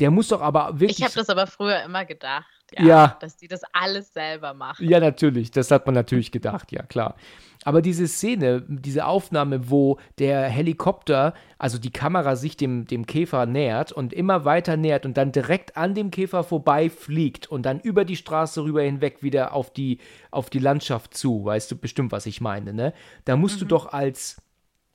Der 0.00 0.10
muss 0.10 0.28
doch 0.28 0.40
aber 0.40 0.80
wirklich. 0.80 0.98
Ich 0.98 1.04
habe 1.04 1.14
das 1.14 1.28
aber 1.28 1.46
früher 1.46 1.84
immer 1.84 2.04
gedacht 2.04 2.61
ja, 2.78 2.84
ja. 2.84 3.16
Dass 3.20 3.36
die 3.36 3.48
das 3.48 3.62
alles 3.72 4.12
selber 4.12 4.54
machen. 4.54 4.88
Ja, 4.88 5.00
natürlich. 5.00 5.50
Das 5.50 5.70
hat 5.70 5.86
man 5.86 5.94
natürlich 5.94 6.32
gedacht, 6.32 6.72
ja, 6.72 6.82
klar. 6.82 7.16
Aber 7.64 7.80
diese 7.80 8.08
Szene, 8.08 8.64
diese 8.66 9.06
Aufnahme, 9.06 9.70
wo 9.70 9.98
der 10.18 10.48
Helikopter, 10.48 11.34
also 11.58 11.78
die 11.78 11.92
Kamera 11.92 12.34
sich 12.34 12.56
dem, 12.56 12.86
dem 12.86 13.06
Käfer 13.06 13.46
nähert 13.46 13.92
und 13.92 14.12
immer 14.12 14.44
weiter 14.44 14.76
nähert 14.76 15.06
und 15.06 15.16
dann 15.16 15.30
direkt 15.30 15.76
an 15.76 15.94
dem 15.94 16.10
Käfer 16.10 16.42
vorbei 16.42 16.90
fliegt 16.90 17.46
und 17.46 17.64
dann 17.64 17.78
über 17.78 18.04
die 18.04 18.16
Straße 18.16 18.64
rüber 18.64 18.82
hinweg 18.82 19.22
wieder 19.22 19.52
auf 19.52 19.72
die, 19.72 19.98
auf 20.30 20.50
die 20.50 20.58
Landschaft 20.58 21.14
zu, 21.16 21.44
weißt 21.44 21.70
du 21.70 21.76
bestimmt, 21.76 22.10
was 22.10 22.26
ich 22.26 22.40
meine, 22.40 22.72
ne? 22.72 22.92
Da 23.24 23.36
musst 23.36 23.56
mhm. 23.56 23.60
du 23.60 23.66
doch 23.66 23.92
als 23.92 24.42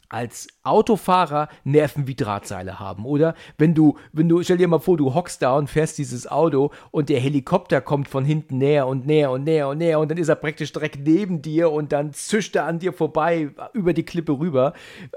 als 0.10 0.48
Autofahrer 0.64 1.50
Nerven 1.64 2.08
wie 2.08 2.16
Drahtseile 2.16 2.80
haben, 2.80 3.06
oder? 3.06 3.36
Wenn 3.58 3.74
du, 3.74 3.98
wenn 4.14 4.30
du, 4.30 4.42
stell 4.44 4.58
dir 4.58 4.68
mal 4.68 4.80
vor, 4.80 4.98
du 4.98 5.14
hockst 5.14 5.42
da 5.42 5.56
und 5.56 5.70
fährst 5.70 5.98
dieses 5.98 6.28
Auto 6.28 6.72
und 6.92 7.10
der 7.10 7.20
Helikopter 7.20 7.82
kommt 7.82 8.08
von 8.08 8.26
hinten 8.26 8.58
näher 8.58 8.88
und 8.88 9.06
näher 9.06 9.32
und 9.32 9.44
näher 9.44 9.68
und 9.70 9.78
näher 9.78 10.00
und 10.00 10.10
dann 10.10 10.18
ist 10.18 10.30
er 10.30 10.36
praktisch 10.36 10.72
direkt 10.72 11.00
neben 11.00 11.42
dir 11.42 11.72
und 11.72 11.92
dann 11.92 12.14
zischt 12.14 12.56
er 12.56 12.66
an 12.66 12.80
dir 12.80 12.94
vorbei 12.94 13.50
über 13.74 13.94
die 13.94 14.04
Klippe 14.04 14.40
rüber. 14.40 14.74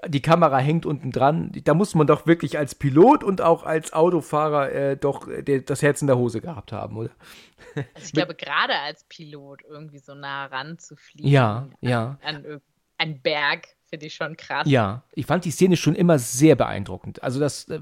Die 0.07 0.23
Kamera 0.23 0.59
hängt 0.59 0.87
unten 0.87 1.13
dran. 1.13 1.53
Da 1.65 1.75
muss 1.75 1.95
man 1.95 2.07
doch 2.07 2.27
wirklich 2.27 2.59
als 2.59 2.75
Pilot 2.75 3.23
und 3.23 3.41
auch 3.41 3.65
als 3.65 3.93
Autofahrer 3.93 4.73
äh, 4.73 4.97
doch 4.97 5.29
äh, 5.29 5.61
das 5.61 5.83
Herz 5.83 6.01
in 6.01 6.07
der 6.07 6.19
Hose 6.19 6.41
gehabt 6.41 6.73
haben, 6.73 6.97
oder? 6.97 7.11
Also 7.77 8.07
ich 8.07 8.13
glaube, 8.13 8.35
gerade 8.35 8.75
als 8.75 9.05
Pilot 9.05 9.63
irgendwie 9.69 9.99
so 9.99 10.15
nah 10.15 10.47
ran 10.47 10.79
zu 10.79 10.97
fliegen. 10.97 11.29
Ja, 11.29 11.69
ja. 11.81 12.19
An, 12.23 12.37
an 12.47 12.61
einen 13.01 13.21
Berg 13.23 13.69
Finde 13.91 14.07
ich 14.07 14.15
schon 14.15 14.37
krass. 14.37 14.69
Ja, 14.69 15.03
ich 15.13 15.27
fand 15.27 15.45
die 15.45 15.51
Szene 15.51 15.77
schon 15.77 15.97
immer 15.97 16.21
sehr 16.21 16.55
beeindruckend. 16.55 17.23
Also 17.25 17.41
das, 17.41 17.69
äh, 17.69 17.81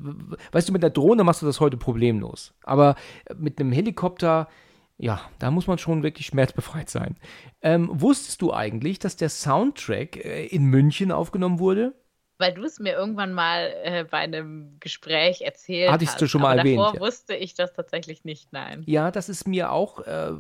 weißt 0.53 0.69
du, 0.69 0.73
mit 0.73 0.83
der 0.83 0.91
Drohne 0.91 1.23
machst 1.23 1.43
du 1.43 1.47
das 1.47 1.61
heute 1.61 1.77
problemlos. 1.77 2.55
Aber 2.62 2.97
mit 3.37 3.61
einem 3.61 3.73
Helikopter, 3.73 4.49
ja, 4.97 5.21
da 5.38 5.50
muss 5.50 5.67
man 5.67 5.77
schon 5.77 6.03
wirklich 6.03 6.27
schmerzbefreit 6.27 6.88
sein. 6.88 7.17
Ähm, 7.61 7.91
wusstest 7.93 8.41
du 8.41 8.55
eigentlich, 8.55 8.99
dass 8.99 9.16
der 9.16 9.29
Soundtrack 9.29 10.16
äh, 10.25 10.47
in 10.47 10.64
München 10.64 11.12
aufgenommen 11.12 11.59
wurde? 11.59 11.94
Weil 12.38 12.55
du 12.55 12.62
es 12.64 12.79
mir 12.79 12.92
irgendwann 12.92 13.33
mal 13.33 13.74
äh, 13.83 14.05
bei 14.05 14.18
einem 14.18 14.77
Gespräch 14.81 15.42
erzählt 15.42 15.90
Hattest 15.90 16.12
hast. 16.12 16.22
du 16.22 16.29
schon 16.29 16.40
mal 16.40 16.53
Aber 16.53 16.61
erwähnt. 16.61 16.79
Davor 16.79 16.94
ja. 16.94 17.01
wusste 17.01 17.35
ich 17.35 17.55
das 17.55 17.72
tatsächlich 17.72 18.24
nicht, 18.24 18.53
nein. 18.53 18.85
Ja, 18.87 19.11
das 19.11 19.29
ist 19.29 19.46
mir 19.46 19.72
auch 19.72 20.01
äh, 20.07 20.33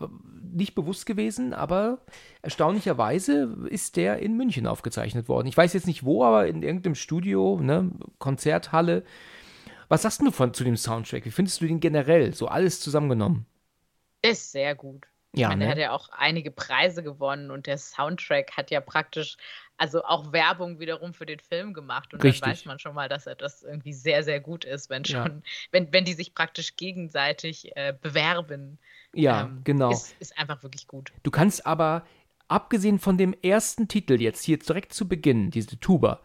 nicht 0.52 0.74
bewusst 0.74 1.06
gewesen, 1.06 1.52
aber 1.52 1.98
erstaunlicherweise 2.42 3.56
ist 3.68 3.96
der 3.96 4.20
in 4.20 4.36
München 4.36 4.66
aufgezeichnet 4.66 5.28
worden. 5.28 5.48
Ich 5.48 5.56
weiß 5.56 5.72
jetzt 5.72 5.86
nicht 5.86 6.04
wo, 6.04 6.24
aber 6.24 6.46
in 6.46 6.62
irgendeinem 6.62 6.94
Studio, 6.94 7.58
ne, 7.60 7.90
Konzerthalle. 8.18 9.02
Was 9.88 10.02
sagst 10.02 10.20
du 10.20 10.30
von 10.30 10.54
zu 10.54 10.64
dem 10.64 10.76
Soundtrack? 10.76 11.24
Wie 11.24 11.30
findest 11.30 11.60
du 11.60 11.66
den 11.66 11.80
generell, 11.80 12.32
so 12.32 12.46
alles 12.46 12.80
zusammengenommen? 12.80 13.46
Ist 14.22 14.52
sehr 14.52 14.74
gut. 14.74 15.06
Ja, 15.34 15.48
ich 15.48 15.48
meine, 15.48 15.58
ne? 15.58 15.64
er 15.66 15.70
hat 15.70 15.78
ja 15.78 15.92
auch 15.92 16.08
einige 16.10 16.50
Preise 16.50 17.02
gewonnen 17.02 17.50
und 17.50 17.66
der 17.66 17.78
Soundtrack 17.78 18.56
hat 18.56 18.70
ja 18.70 18.80
praktisch 18.80 19.36
also 19.78 20.04
auch 20.04 20.32
Werbung 20.32 20.80
wiederum 20.80 21.14
für 21.14 21.24
den 21.24 21.38
Film 21.38 21.72
gemacht. 21.72 22.12
Und 22.12 22.22
Richtig. 22.22 22.40
dann 22.40 22.50
weiß 22.50 22.64
man 22.66 22.78
schon 22.78 22.94
mal, 22.94 23.08
dass 23.08 23.26
er 23.26 23.36
das 23.36 23.62
irgendwie 23.62 23.92
sehr, 23.92 24.22
sehr 24.22 24.40
gut 24.40 24.64
ist, 24.64 24.90
wenn 24.90 25.04
schon, 25.04 25.16
ja. 25.36 25.42
wenn, 25.70 25.92
wenn 25.92 26.04
die 26.04 26.14
sich 26.14 26.34
praktisch 26.34 26.76
gegenseitig 26.76 27.74
äh, 27.76 27.94
bewerben. 27.98 28.78
Ja, 29.14 29.42
ähm, 29.42 29.62
genau. 29.64 29.90
Ist, 29.90 30.14
ist 30.20 30.36
einfach 30.38 30.62
wirklich 30.62 30.86
gut. 30.86 31.12
Du 31.22 31.30
kannst 31.30 31.64
aber, 31.64 32.04
abgesehen 32.48 32.98
von 32.98 33.16
dem 33.16 33.34
ersten 33.42 33.88
Titel 33.88 34.20
jetzt 34.20 34.42
hier 34.42 34.58
direkt 34.58 34.92
zu 34.92 35.06
Beginn, 35.06 35.50
diese 35.50 35.78
Tuba, 35.78 36.20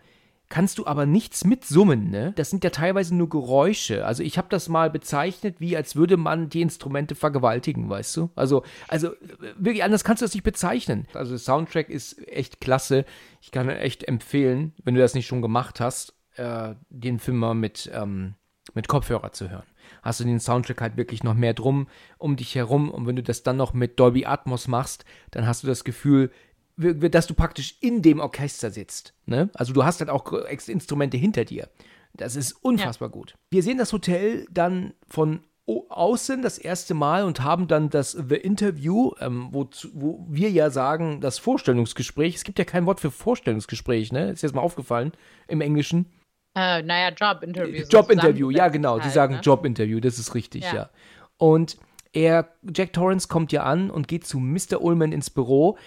kannst 0.53 0.77
du 0.77 0.85
aber 0.85 1.07
nichts 1.07 1.45
mitsummen, 1.45 2.11
ne? 2.11 2.31
Das 2.35 2.51
sind 2.51 2.63
ja 2.63 2.69
teilweise 2.69 3.15
nur 3.15 3.27
Geräusche. 3.27 4.05
Also 4.05 4.21
ich 4.21 4.37
habe 4.37 4.49
das 4.51 4.69
mal 4.69 4.91
bezeichnet, 4.91 5.59
wie 5.59 5.75
als 5.75 5.95
würde 5.95 6.15
man 6.15 6.49
die 6.49 6.61
Instrumente 6.61 7.15
vergewaltigen, 7.15 7.89
weißt 7.89 8.15
du? 8.17 8.29
Also, 8.35 8.61
also 8.87 9.13
wirklich 9.57 9.83
anders 9.83 10.03
kannst 10.03 10.21
du 10.21 10.25
das 10.25 10.35
nicht 10.35 10.43
bezeichnen. 10.43 11.07
Also 11.15 11.31
der 11.31 11.39
Soundtrack 11.39 11.89
ist 11.89 12.27
echt 12.27 12.61
klasse. 12.61 13.05
Ich 13.41 13.49
kann 13.49 13.67
echt 13.67 14.07
empfehlen, 14.07 14.73
wenn 14.83 14.93
du 14.93 15.01
das 15.01 15.15
nicht 15.15 15.25
schon 15.25 15.41
gemacht 15.41 15.79
hast, 15.79 16.13
äh, 16.35 16.75
den 16.91 17.17
Film 17.17 17.37
mal 17.37 17.55
mit, 17.55 17.89
ähm, 17.91 18.35
mit 18.75 18.87
Kopfhörer 18.87 19.31
zu 19.31 19.49
hören. 19.49 19.65
Hast 20.03 20.19
du 20.19 20.23
den 20.23 20.39
Soundtrack 20.39 20.81
halt 20.81 20.97
wirklich 20.97 21.23
noch 21.23 21.33
mehr 21.33 21.55
drum 21.55 21.87
um 22.19 22.35
dich 22.35 22.53
herum 22.53 22.91
und 22.91 23.07
wenn 23.07 23.15
du 23.15 23.23
das 23.23 23.41
dann 23.41 23.57
noch 23.57 23.73
mit 23.73 23.99
Dolby 23.99 24.27
Atmos 24.27 24.67
machst, 24.67 25.03
dann 25.31 25.47
hast 25.47 25.63
du 25.63 25.67
das 25.67 25.83
Gefühl, 25.83 26.29
dass 26.77 27.27
du 27.27 27.33
praktisch 27.33 27.77
in 27.81 28.01
dem 28.01 28.19
Orchester 28.19 28.71
sitzt. 28.71 29.13
Ne? 29.25 29.49
Also 29.53 29.73
du 29.73 29.83
hast 29.83 29.99
halt 29.99 30.09
auch 30.09 30.31
Instrumente 30.67 31.17
hinter 31.17 31.45
dir. 31.45 31.69
Das 32.15 32.35
ist 32.35 32.53
unfassbar 32.53 33.09
ja. 33.09 33.13
gut. 33.13 33.35
Wir 33.51 33.63
sehen 33.63 33.77
das 33.77 33.93
Hotel 33.93 34.47
dann 34.51 34.93
von 35.07 35.41
außen 35.65 36.41
das 36.41 36.57
erste 36.57 36.93
Mal 36.93 37.23
und 37.23 37.41
haben 37.41 37.67
dann 37.67 37.89
das 37.89 38.11
The 38.11 38.35
Interview, 38.35 39.11
ähm, 39.19 39.47
wo, 39.51 39.69
wo 39.93 40.25
wir 40.29 40.49
ja 40.49 40.69
sagen, 40.69 41.21
das 41.21 41.39
Vorstellungsgespräch. 41.39 42.35
Es 42.35 42.43
gibt 42.43 42.59
ja 42.59 42.65
kein 42.65 42.85
Wort 42.85 42.99
für 42.99 43.11
Vorstellungsgespräch, 43.11 44.11
ne? 44.11 44.31
Ist 44.31 44.43
jetzt 44.43 44.55
mal 44.55 44.61
aufgefallen 44.61 45.13
im 45.47 45.61
Englischen. 45.61 46.11
Äh, 46.55 46.83
naja, 46.83 47.09
Job-Interview. 47.09 47.85
Job-Interview, 47.89 48.49
ja, 48.51 48.67
genau. 48.67 48.99
Die 48.99 49.09
sagen 49.09 49.35
ne? 49.35 49.41
Job-Interview, 49.41 49.99
das 49.99 50.19
ist 50.19 50.35
richtig, 50.35 50.63
ja. 50.63 50.75
ja. 50.75 50.89
Und 51.37 51.77
er, 52.11 52.49
Jack 52.75 52.93
Torrance 52.93 53.27
kommt 53.27 53.51
ja 53.51 53.63
an 53.63 53.89
und 53.89 54.07
geht 54.07 54.27
zu 54.27 54.39
Mr. 54.39 54.81
Ullman 54.81 55.11
ins 55.11 55.29
Büro 55.29 55.77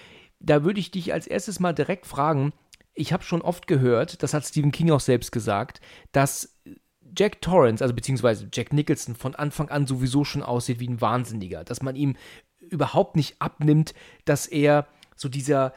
da 0.40 0.64
würde 0.64 0.80
ich 0.80 0.90
dich 0.90 1.12
als 1.12 1.26
erstes 1.26 1.60
mal 1.60 1.72
direkt 1.72 2.06
fragen, 2.06 2.52
ich 2.94 3.12
habe 3.12 3.22
schon 3.22 3.42
oft 3.42 3.66
gehört, 3.66 4.22
das 4.22 4.34
hat 4.34 4.44
Stephen 4.44 4.72
King 4.72 4.90
auch 4.90 5.00
selbst 5.00 5.30
gesagt, 5.30 5.80
dass 6.12 6.58
Jack 7.16 7.40
Torrance, 7.42 7.82
also 7.82 7.94
beziehungsweise 7.94 8.48
Jack 8.52 8.72
Nicholson 8.72 9.14
von 9.14 9.34
Anfang 9.34 9.68
an 9.68 9.86
sowieso 9.86 10.24
schon 10.24 10.42
aussieht 10.42 10.80
wie 10.80 10.88
ein 10.88 11.00
Wahnsinniger, 11.00 11.64
dass 11.64 11.82
man 11.82 11.94
ihm 11.94 12.16
überhaupt 12.58 13.16
nicht 13.16 13.40
abnimmt, 13.40 13.94
dass 14.24 14.46
er 14.46 14.86
so 15.14 15.28
dieser 15.28 15.72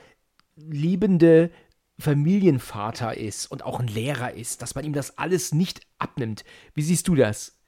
liebende 0.55 1.51
Familienvater 1.99 3.17
ist 3.17 3.47
und 3.47 3.63
auch 3.63 3.79
ein 3.79 3.87
Lehrer 3.87 4.33
ist, 4.33 4.61
dass 4.61 4.75
man 4.75 4.85
ihm 4.85 4.93
das 4.93 5.17
alles 5.17 5.53
nicht 5.53 5.81
abnimmt. 5.97 6.43
Wie 6.73 6.81
siehst 6.81 7.07
du 7.07 7.15
das? 7.15 7.59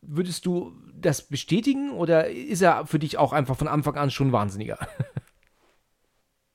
Würdest 0.00 0.46
du 0.46 0.72
das 0.94 1.28
bestätigen 1.28 1.90
oder 1.90 2.30
ist 2.30 2.62
er 2.62 2.86
für 2.86 2.98
dich 2.98 3.18
auch 3.18 3.32
einfach 3.32 3.56
von 3.56 3.68
Anfang 3.68 3.96
an 3.96 4.10
schon 4.10 4.32
Wahnsinniger? 4.32 4.78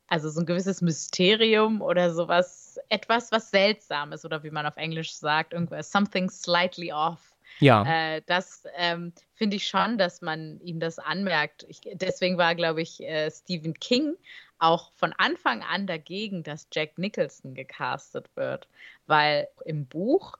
Also 0.10 0.30
so 0.30 0.40
ein 0.42 0.46
gewisses 0.46 0.82
Mysterium 0.82 1.82
oder 1.82 2.12
sowas, 2.12 2.80
etwas, 2.90 3.32
was 3.32 3.52
seltsam 3.52 4.12
ist 4.12 4.26
oder 4.26 4.44
wie 4.44 4.50
man 4.50 4.66
auf 4.66 4.78
Englisch 4.78 5.14
sagt, 5.14 5.54
irgendwas, 5.54 5.92
something 5.92 6.30
slightly 6.30 6.92
off. 6.92 7.36
Ja. 7.60 7.84
Äh, 7.86 8.22
das 8.26 8.64
ähm, 8.76 9.14
finde 9.36 9.58
ich 9.58 9.68
schon, 9.68 9.98
dass 9.98 10.22
man 10.22 10.60
ihm 10.62 10.80
das 10.80 10.98
anmerkt. 10.98 11.66
Ich, 11.70 11.82
deswegen 11.94 12.38
war, 12.38 12.56
glaube 12.56 12.82
ich, 12.82 13.02
äh, 13.02 13.30
Stephen 13.30 13.74
King 13.74 14.16
auch 14.60 14.92
von 14.94 15.14
Anfang 15.18 15.64
an 15.64 15.88
dagegen, 15.88 16.44
dass 16.44 16.68
Jack 16.72 16.98
Nicholson 16.98 17.54
gecastet 17.54 18.30
wird, 18.36 18.68
weil 19.08 19.48
im 19.66 19.86
Buch 19.86 20.38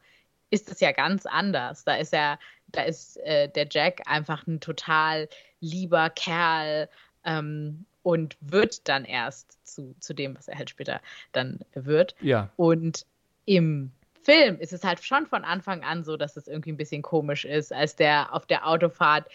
ist 0.50 0.72
es 0.72 0.80
ja 0.80 0.92
ganz 0.92 1.26
anders. 1.26 1.84
Da 1.84 1.96
ist 1.96 2.14
er, 2.14 2.40
da 2.68 2.84
ist 2.84 3.18
äh, 3.18 3.50
der 3.50 3.68
Jack 3.70 4.02
einfach 4.06 4.46
ein 4.48 4.60
total 4.60 5.30
lieber 5.60 6.10
Kerl 6.10 6.90
ähm, 7.30 7.86
und 8.02 8.38
wird 8.42 8.88
dann 8.88 9.06
erst 9.06 9.66
zu, 9.68 9.96
zu 10.00 10.14
dem, 10.14 10.36
was 10.36 10.48
er 10.48 10.58
halt 10.58 10.70
später 10.70 11.00
dann 11.32 11.60
wird. 11.74 12.16
Ja. 12.22 12.50
Und 12.56 13.06
im 13.46 13.92
Film 14.22 14.60
ist 14.60 14.74
es 14.74 14.84
halt 14.84 15.04
schon 15.04 15.28
von 15.28 15.44
Anfang 15.44 15.84
an 15.84 16.04
so, 16.04 16.18
dass 16.18 16.36
es 16.36 16.48
irgendwie 16.48 16.72
ein 16.72 16.78
bisschen 16.78 17.02
komisch 17.02 17.46
ist, 17.46 17.72
als 17.72 17.96
der 17.96 18.34
auf 18.34 18.46
der 18.46 18.68
Autofahrt 18.68 19.28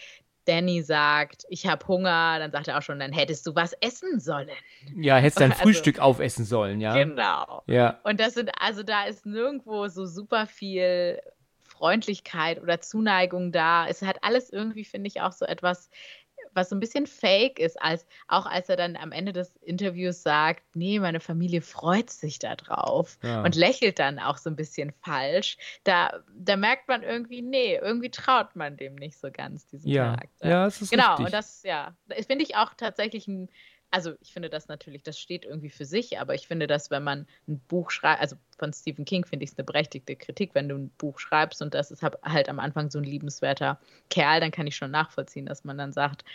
Danny 0.45 0.83
sagt, 0.83 1.45
ich 1.49 1.65
habe 1.65 1.87
Hunger, 1.87 2.37
dann 2.37 2.51
sagt 2.51 2.67
er 2.67 2.77
auch 2.77 2.81
schon, 2.83 2.99
dann 2.99 3.11
hättest 3.11 3.47
du 3.47 3.55
was 3.55 3.73
essen 3.81 4.19
sollen. 4.19 4.49
Ja, 4.95 5.17
hättest 5.17 5.41
dein 5.41 5.51
also, 5.51 5.63
Frühstück 5.63 5.99
aufessen 5.99 6.45
sollen, 6.45 6.81
ja. 6.81 6.93
Genau. 6.93 7.63
Ja. 7.65 7.99
Und 8.03 8.19
das 8.19 8.35
sind, 8.35 8.51
also 8.59 8.83
da 8.83 9.05
ist 9.05 9.25
nirgendwo 9.25 9.87
so 9.87 10.05
super 10.05 10.45
viel 10.45 11.19
Freundlichkeit 11.63 12.61
oder 12.61 12.79
Zuneigung 12.79 13.51
da. 13.51 13.87
Es 13.87 14.01
hat 14.03 14.23
alles 14.23 14.51
irgendwie, 14.51 14.85
finde 14.85 15.07
ich, 15.07 15.21
auch 15.21 15.31
so 15.31 15.45
etwas 15.45 15.89
was 16.55 16.69
so 16.69 16.75
ein 16.75 16.79
bisschen 16.79 17.07
fake 17.07 17.59
ist, 17.59 17.81
als, 17.81 18.05
auch 18.27 18.45
als 18.45 18.69
er 18.69 18.77
dann 18.77 18.95
am 18.95 19.11
Ende 19.11 19.33
des 19.33 19.55
Interviews 19.57 20.23
sagt, 20.23 20.63
nee, 20.75 20.99
meine 20.99 21.19
Familie 21.19 21.61
freut 21.61 22.09
sich 22.09 22.39
da 22.39 22.55
drauf 22.55 23.17
ja. 23.23 23.43
und 23.43 23.55
lächelt 23.55 23.99
dann 23.99 24.19
auch 24.19 24.37
so 24.37 24.49
ein 24.49 24.55
bisschen 24.55 24.91
falsch. 25.01 25.57
Da, 25.83 26.23
da 26.33 26.55
merkt 26.57 26.87
man 26.87 27.03
irgendwie, 27.03 27.41
nee, 27.41 27.75
irgendwie 27.75 28.09
traut 28.09 28.55
man 28.55 28.77
dem 28.77 28.95
nicht 28.95 29.17
so 29.17 29.29
ganz, 29.31 29.67
diesem 29.67 29.91
ja. 29.91 30.15
Charakter. 30.15 30.49
Ja, 30.49 30.67
es 30.67 30.81
ist 30.81 30.89
Genau, 30.89 31.09
richtig. 31.09 31.25
und 31.25 31.33
das, 31.33 31.63
ja, 31.63 31.95
das 32.07 32.25
finde 32.25 32.43
ich 32.43 32.55
auch 32.55 32.73
tatsächlich 32.73 33.27
ein 33.27 33.49
also 33.91 34.13
ich 34.21 34.33
finde 34.33 34.49
das 34.49 34.67
natürlich, 34.67 35.03
das 35.03 35.19
steht 35.19 35.45
irgendwie 35.45 35.69
für 35.69 35.85
sich, 35.85 36.19
aber 36.19 36.35
ich 36.35 36.47
finde, 36.47 36.67
dass 36.67 36.91
wenn 36.91 37.03
man 37.03 37.27
ein 37.47 37.59
Buch 37.67 37.91
schreibt, 37.91 38.21
also 38.21 38.35
von 38.57 38.73
Stephen 38.73 39.05
King 39.05 39.25
finde 39.25 39.43
ich 39.45 39.51
es 39.51 39.57
eine 39.57 39.65
berechtigte 39.65 40.15
Kritik, 40.15 40.51
wenn 40.53 40.69
du 40.69 40.75
ein 40.75 40.89
Buch 40.97 41.19
schreibst 41.19 41.61
und 41.61 41.73
das 41.73 41.91
ist 41.91 42.01
halt 42.01 42.49
am 42.49 42.59
Anfang 42.59 42.89
so 42.89 42.99
ein 42.99 43.03
liebenswerter 43.03 43.79
Kerl, 44.09 44.41
dann 44.41 44.51
kann 44.51 44.67
ich 44.67 44.75
schon 44.75 44.91
nachvollziehen, 44.91 45.45
dass 45.45 45.63
man 45.63 45.77
dann 45.77 45.93
sagt, 45.93 46.25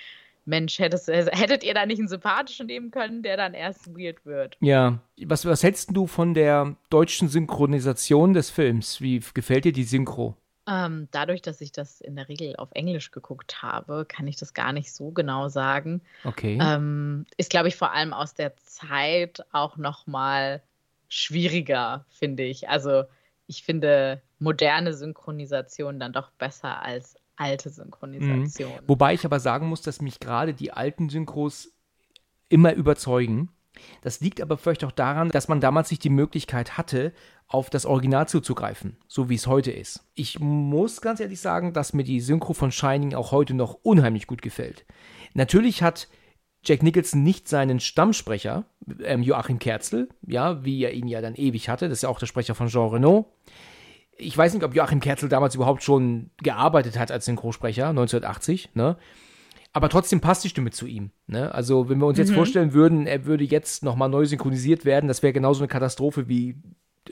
Mensch, 0.46 0.78
hättest, 0.78 1.08
hättet 1.08 1.64
ihr 1.64 1.74
da 1.74 1.86
nicht 1.86 1.98
einen 1.98 2.08
sympathischen 2.08 2.66
nehmen 2.66 2.90
können, 2.90 3.22
der 3.22 3.36
dann 3.36 3.54
erst 3.54 3.94
weird 3.96 4.24
wird. 4.24 4.56
Ja, 4.60 4.98
was, 5.24 5.44
was 5.44 5.62
hältst 5.62 5.90
du 5.92 6.06
von 6.06 6.34
der 6.34 6.76
deutschen 6.88 7.28
Synchronisation 7.28 8.32
des 8.32 8.50
Films? 8.50 9.00
Wie 9.00 9.22
gefällt 9.34 9.66
dir 9.66 9.72
die 9.72 9.84
Synchro? 9.84 10.36
Ähm, 10.66 11.08
dadurch, 11.10 11.42
dass 11.42 11.60
ich 11.60 11.72
das 11.72 12.00
in 12.00 12.16
der 12.16 12.28
Regel 12.28 12.54
auf 12.56 12.68
Englisch 12.72 13.10
geguckt 13.10 13.62
habe, 13.62 14.04
kann 14.06 14.26
ich 14.26 14.36
das 14.36 14.54
gar 14.54 14.72
nicht 14.72 14.92
so 14.92 15.10
genau 15.10 15.48
sagen. 15.48 16.02
Okay. 16.24 16.58
Ähm, 16.60 17.26
ist, 17.36 17.50
glaube 17.50 17.68
ich, 17.68 17.76
vor 17.76 17.92
allem 17.92 18.12
aus 18.12 18.34
der 18.34 18.56
Zeit 18.56 19.44
auch 19.52 19.76
noch 19.76 20.06
mal 20.06 20.62
schwieriger, 21.08 22.04
finde 22.08 22.44
ich. 22.44 22.68
Also 22.68 23.04
ich 23.46 23.64
finde 23.64 24.22
moderne 24.38 24.94
Synchronisation 24.94 25.98
dann 25.98 26.12
doch 26.12 26.30
besser 26.30 26.82
als 26.82 27.16
alte 27.36 27.70
Synchronisation. 27.70 28.70
Mhm. 28.70 28.88
Wobei 28.88 29.14
ich 29.14 29.24
aber 29.24 29.40
sagen 29.40 29.66
muss, 29.66 29.82
dass 29.82 30.00
mich 30.00 30.20
gerade 30.20 30.54
die 30.54 30.72
alten 30.72 31.08
Synchros 31.08 31.72
immer 32.48 32.74
überzeugen. 32.74 33.48
Das 34.02 34.20
liegt 34.20 34.40
aber 34.40 34.58
vielleicht 34.58 34.84
auch 34.84 34.92
daran, 34.92 35.30
dass 35.30 35.48
man 35.48 35.60
damals 35.60 35.90
nicht 35.90 36.04
die 36.04 36.10
Möglichkeit 36.10 36.76
hatte, 36.76 37.12
auf 37.50 37.68
das 37.68 37.84
Original 37.84 38.28
zuzugreifen, 38.28 38.96
so 39.08 39.28
wie 39.28 39.34
es 39.34 39.48
heute 39.48 39.72
ist. 39.72 40.06
Ich 40.14 40.38
muss 40.38 41.00
ganz 41.00 41.18
ehrlich 41.18 41.40
sagen, 41.40 41.72
dass 41.72 41.92
mir 41.92 42.04
die 42.04 42.20
Synchro 42.20 42.52
von 42.52 42.70
Shining 42.70 43.14
auch 43.14 43.32
heute 43.32 43.54
noch 43.54 43.78
unheimlich 43.82 44.28
gut 44.28 44.40
gefällt. 44.40 44.86
Natürlich 45.34 45.82
hat 45.82 46.08
Jack 46.62 46.84
Nicholson 46.84 47.24
nicht 47.24 47.48
seinen 47.48 47.80
Stammsprecher, 47.80 48.66
ähm, 49.02 49.24
Joachim 49.24 49.58
Kerzel, 49.58 50.08
ja, 50.24 50.64
wie 50.64 50.84
er 50.84 50.92
ihn 50.92 51.08
ja 51.08 51.20
dann 51.20 51.34
ewig 51.34 51.68
hatte, 51.68 51.88
das 51.88 51.98
ist 51.98 52.02
ja 52.02 52.08
auch 52.08 52.20
der 52.20 52.26
Sprecher 52.26 52.54
von 52.54 52.68
Jean 52.68 52.88
Renault. 52.88 53.26
Ich 54.16 54.38
weiß 54.38 54.54
nicht, 54.54 54.62
ob 54.62 54.76
Joachim 54.76 55.00
Kerzel 55.00 55.28
damals 55.28 55.56
überhaupt 55.56 55.82
schon 55.82 56.30
gearbeitet 56.40 56.98
hat 57.00 57.10
als 57.10 57.24
Synchrosprecher, 57.24 57.88
1980, 57.88 58.70
ne? 58.74 58.96
Aber 59.72 59.88
trotzdem 59.88 60.20
passt 60.20 60.42
die 60.42 60.48
Stimme 60.48 60.70
zu 60.70 60.86
ihm. 60.86 61.10
Ne? 61.28 61.54
Also, 61.54 61.88
wenn 61.88 61.98
wir 61.98 62.06
uns 62.06 62.18
jetzt 62.18 62.32
mhm. 62.32 62.34
vorstellen 62.34 62.72
würden, 62.72 63.06
er 63.06 63.24
würde 63.24 63.44
jetzt 63.44 63.84
nochmal 63.84 64.08
neu 64.08 64.26
synchronisiert 64.26 64.84
werden, 64.84 65.06
das 65.06 65.22
wäre 65.22 65.32
genauso 65.32 65.60
eine 65.60 65.68
Katastrophe 65.68 66.28
wie 66.28 66.56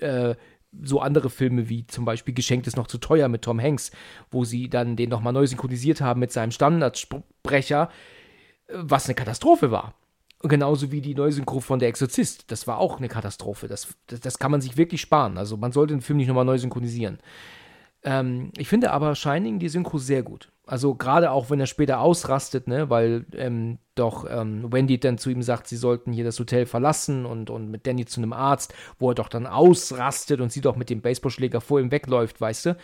äh, 0.01 0.35
so 0.83 1.01
andere 1.01 1.31
Filme 1.31 1.69
wie 1.69 1.87
zum 1.87 2.05
Beispiel 2.05 2.35
Geschenkt 2.35 2.67
ist 2.67 2.77
noch 2.77 2.87
zu 2.87 2.99
teuer 2.99 3.29
mit 3.29 3.43
Tom 3.43 3.61
Hanks, 3.61 3.91
wo 4.31 4.45
sie 4.45 4.69
dann 4.69 4.97
den 4.97 5.09
nochmal 5.09 5.33
neu 5.33 5.47
synchronisiert 5.47 6.01
haben 6.01 6.21
mit 6.21 6.31
seinem 6.31 6.51
Standardsprecher, 6.51 7.91
was 8.73 9.07
eine 9.07 9.15
Katastrophe 9.15 9.71
war. 9.71 9.95
Genauso 10.43 10.93
wie 10.93 11.01
die 11.01 11.15
Neusynchro 11.15 11.61
von 11.61 11.81
Der 11.81 11.89
Exorzist. 11.89 12.53
Das 12.53 12.67
war 12.69 12.79
auch 12.79 12.99
eine 12.99 13.09
Katastrophe. 13.09 13.67
Das, 13.67 13.89
das, 14.07 14.21
das 14.21 14.39
kann 14.39 14.53
man 14.53 14.61
sich 14.61 14.77
wirklich 14.77 15.01
sparen. 15.01 15.37
Also 15.37 15.57
man 15.57 15.73
sollte 15.73 15.95
den 15.95 16.01
Film 16.01 16.19
nicht 16.19 16.29
nochmal 16.29 16.45
neu 16.45 16.59
synchronisieren. 16.59 17.19
Ähm, 18.05 18.53
ich 18.57 18.69
finde 18.69 18.93
aber 18.93 19.15
Shining 19.15 19.59
die 19.59 19.69
Synchro 19.69 19.99
sehr 19.99 20.23
gut. 20.23 20.51
Also 20.67 20.95
gerade 20.95 21.31
auch, 21.31 21.49
wenn 21.49 21.61
er 21.61 21.67
später 21.67 22.01
ausrastet, 22.01 22.69
ne, 22.69 22.91
weil 22.91 23.25
ähm, 23.35 23.79
doch 23.95 24.27
ähm, 24.29 24.71
Wendy 24.71 25.01
dann 25.01 25.17
zu 25.17 25.31
ihm 25.31 25.43
sagt, 25.43 25.67
sie 25.67 25.79
sollten 25.79 26.13
hier 26.13 26.25
das 26.25 26.39
Hotel 26.39 26.67
verlassen 26.67 27.25
und, 27.25 27.49
und 27.49 27.71
mit 27.71 27.87
Danny 27.87 28.05
zu 28.05 28.21
einem 28.21 28.35
Arzt, 28.35 28.75
wo 28.99 29.11
er 29.11 29.15
doch 29.15 29.29
dann 29.29 29.47
ausrastet 29.47 30.41
und 30.41 30.53
sie 30.53 30.61
doch 30.61 30.77
mit 30.77 30.91
dem 30.91 31.01
Baseballschläger 31.01 31.63
vor 31.63 31.81
ihm 31.81 31.91
wegläuft, 31.91 32.41
weißt 32.41 32.67
du. 32.67 32.77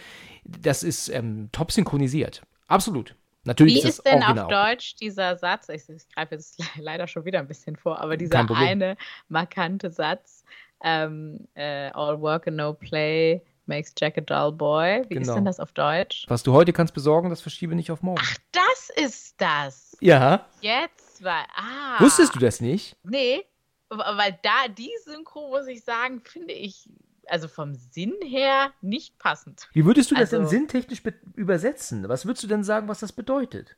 Das 0.45 0.83
ist 0.83 1.11
ähm, 1.11 1.51
top 1.53 1.73
synchronisiert. 1.73 2.43
Absolut. 2.69 3.15
Natürlich 3.45 3.75
Wie 3.75 3.89
ist, 3.89 3.99
ist 3.99 4.07
denn 4.07 4.23
original. 4.23 4.45
auf 4.45 4.51
Deutsch 4.51 4.95
dieser 4.97 5.37
Satz? 5.37 5.69
Ich, 5.69 5.87
ich 5.89 6.09
greife 6.09 6.37
jetzt 6.37 6.63
leider 6.79 7.07
schon 7.07 7.27
wieder 7.27 7.39
ein 7.39 7.47
bisschen 7.47 7.77
vor, 7.77 8.01
aber 8.01 8.17
dieser 8.17 8.51
eine 8.51 8.97
markante 9.29 9.91
Satz: 9.91 10.43
ähm, 10.83 11.47
äh, 11.55 11.91
All 11.91 12.19
work 12.21 12.49
and 12.49 12.57
no 12.57 12.73
play 12.73 13.43
makes 13.67 13.93
Jack 13.99 14.19
a 14.19 14.21
dull 14.21 14.53
boy. 14.53 15.05
Wie 15.09 15.15
genau. 15.15 15.29
ist 15.29 15.35
denn 15.35 15.45
das 15.45 15.61
auf 15.61 15.73
Deutsch? 15.73 16.25
Was 16.29 16.43
du 16.43 16.53
heute 16.53 16.73
kannst 16.73 16.95
besorgen, 16.95 17.31
das 17.31 17.41
verschiebe 17.41 17.75
nicht 17.75 17.91
auf 17.91 18.03
morgen. 18.03 18.21
Ach, 18.23 18.37
das 18.53 18.91
ist 18.97 19.41
das. 19.41 19.97
Ja. 20.01 20.47
Jetzt 20.61 21.23
war. 21.23 21.47
Ah. 21.55 22.01
Wusstest 22.01 22.35
du 22.35 22.39
das 22.39 22.61
nicht? 22.61 22.97
Nee, 23.03 23.45
weil 23.89 24.39
da 24.43 24.69
die 24.69 24.93
Synchro, 25.05 25.49
muss 25.49 25.67
ich 25.67 25.85
sagen, 25.85 26.21
finde 26.25 26.55
ich 26.55 26.89
also 27.29 27.49
vom 27.49 27.75
Sinn 27.75 28.15
her 28.23 28.73
nicht 28.83 29.19
passend. 29.19 29.69
Wie 29.73 29.85
würdest 29.85 30.11
du 30.11 30.15
das 30.15 30.33
also, 30.33 30.39
denn 30.39 30.47
sinntechnisch 30.47 31.03
übersetzen? 31.35 32.09
Was 32.09 32.27
würdest 32.27 32.43
du 32.45 32.49
denn 32.49 32.65
sagen, 32.65 32.89
was 32.89 33.01
das 33.01 33.13
bedeutet? 33.13 33.77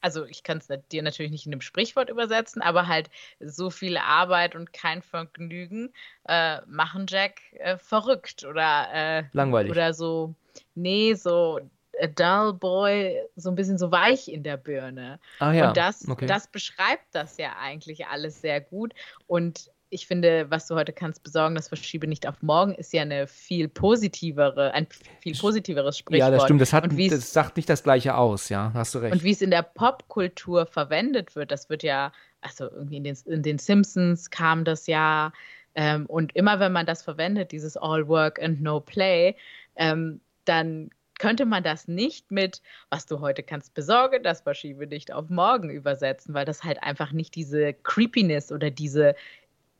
Also 0.00 0.24
ich 0.24 0.42
kann 0.42 0.58
es 0.58 0.68
dir 0.90 1.02
natürlich 1.02 1.32
nicht 1.32 1.46
in 1.46 1.52
einem 1.52 1.60
Sprichwort 1.60 2.10
übersetzen, 2.10 2.62
aber 2.62 2.86
halt 2.86 3.10
so 3.40 3.70
viel 3.70 3.96
Arbeit 3.96 4.54
und 4.54 4.72
kein 4.72 5.02
Vergnügen 5.02 5.92
äh, 6.28 6.60
machen 6.66 7.06
Jack 7.08 7.40
äh, 7.54 7.78
verrückt 7.78 8.44
oder 8.44 8.88
äh, 8.92 9.24
langweilig 9.32 9.70
oder 9.70 9.94
so. 9.94 10.34
Nee, 10.74 11.14
so 11.14 11.60
a 12.00 12.06
dull 12.06 12.52
boy, 12.54 13.20
so 13.36 13.50
ein 13.50 13.54
bisschen 13.54 13.78
so 13.78 13.90
weich 13.90 14.28
in 14.28 14.42
der 14.42 14.56
Birne. 14.56 15.18
Ah, 15.40 15.52
ja. 15.52 15.68
Und 15.68 15.76
das, 15.76 16.08
okay. 16.08 16.26
das 16.26 16.46
beschreibt 16.46 17.06
das 17.12 17.36
ja 17.38 17.56
eigentlich 17.60 18.06
alles 18.06 18.40
sehr 18.40 18.60
gut. 18.60 18.94
Und 19.26 19.70
ich 19.90 20.06
finde, 20.06 20.46
was 20.50 20.66
du 20.66 20.74
heute 20.74 20.92
kannst 20.92 21.22
besorgen, 21.22 21.54
das 21.54 21.68
verschiebe 21.68 22.06
nicht 22.06 22.26
auf 22.26 22.42
morgen, 22.42 22.74
ist 22.74 22.92
ja 22.92 23.02
eine 23.02 23.26
viel 23.26 23.68
positivere, 23.68 24.72
ein 24.72 24.86
viel 25.20 25.36
positiveres 25.36 25.98
Sprichwort. 25.98 26.30
Ja, 26.30 26.30
das 26.30 26.44
stimmt. 26.44 26.60
Das, 26.60 26.72
hat, 26.72 26.84
das 26.86 27.32
sagt 27.32 27.56
nicht 27.56 27.68
das 27.68 27.82
Gleiche 27.82 28.14
aus, 28.14 28.48
ja, 28.48 28.70
hast 28.74 28.94
du 28.94 28.98
recht. 28.98 29.14
Und 29.14 29.24
wie 29.24 29.32
es 29.32 29.42
in 29.42 29.50
der 29.50 29.62
Popkultur 29.62 30.66
verwendet 30.66 31.36
wird, 31.36 31.50
das 31.50 31.70
wird 31.70 31.82
ja, 31.82 32.12
also 32.40 32.64
irgendwie 32.70 32.98
in 32.98 33.04
den, 33.04 33.16
in 33.26 33.42
den 33.42 33.58
Simpsons 33.58 34.30
kam 34.30 34.64
das 34.64 34.86
ja. 34.86 35.32
Ähm, 35.74 36.06
und 36.06 36.34
immer 36.34 36.60
wenn 36.60 36.72
man 36.72 36.86
das 36.86 37.02
verwendet, 37.02 37.52
dieses 37.52 37.76
All 37.76 38.08
Work 38.08 38.42
and 38.42 38.60
No 38.60 38.80
Play, 38.80 39.36
ähm, 39.76 40.20
dann 40.44 40.90
könnte 41.18 41.46
man 41.46 41.62
das 41.62 41.88
nicht 41.88 42.30
mit, 42.30 42.62
was 42.90 43.06
du 43.06 43.20
heute 43.20 43.42
kannst 43.42 43.74
besorgen, 43.74 44.22
das 44.22 44.42
verschiebe 44.42 44.86
nicht 44.86 45.12
auf 45.12 45.28
morgen 45.28 45.68
übersetzen, 45.68 46.32
weil 46.32 46.44
das 46.44 46.62
halt 46.62 46.82
einfach 46.82 47.12
nicht 47.12 47.34
diese 47.34 47.74
Creepiness 47.74 48.52
oder 48.52 48.70
diese 48.70 49.14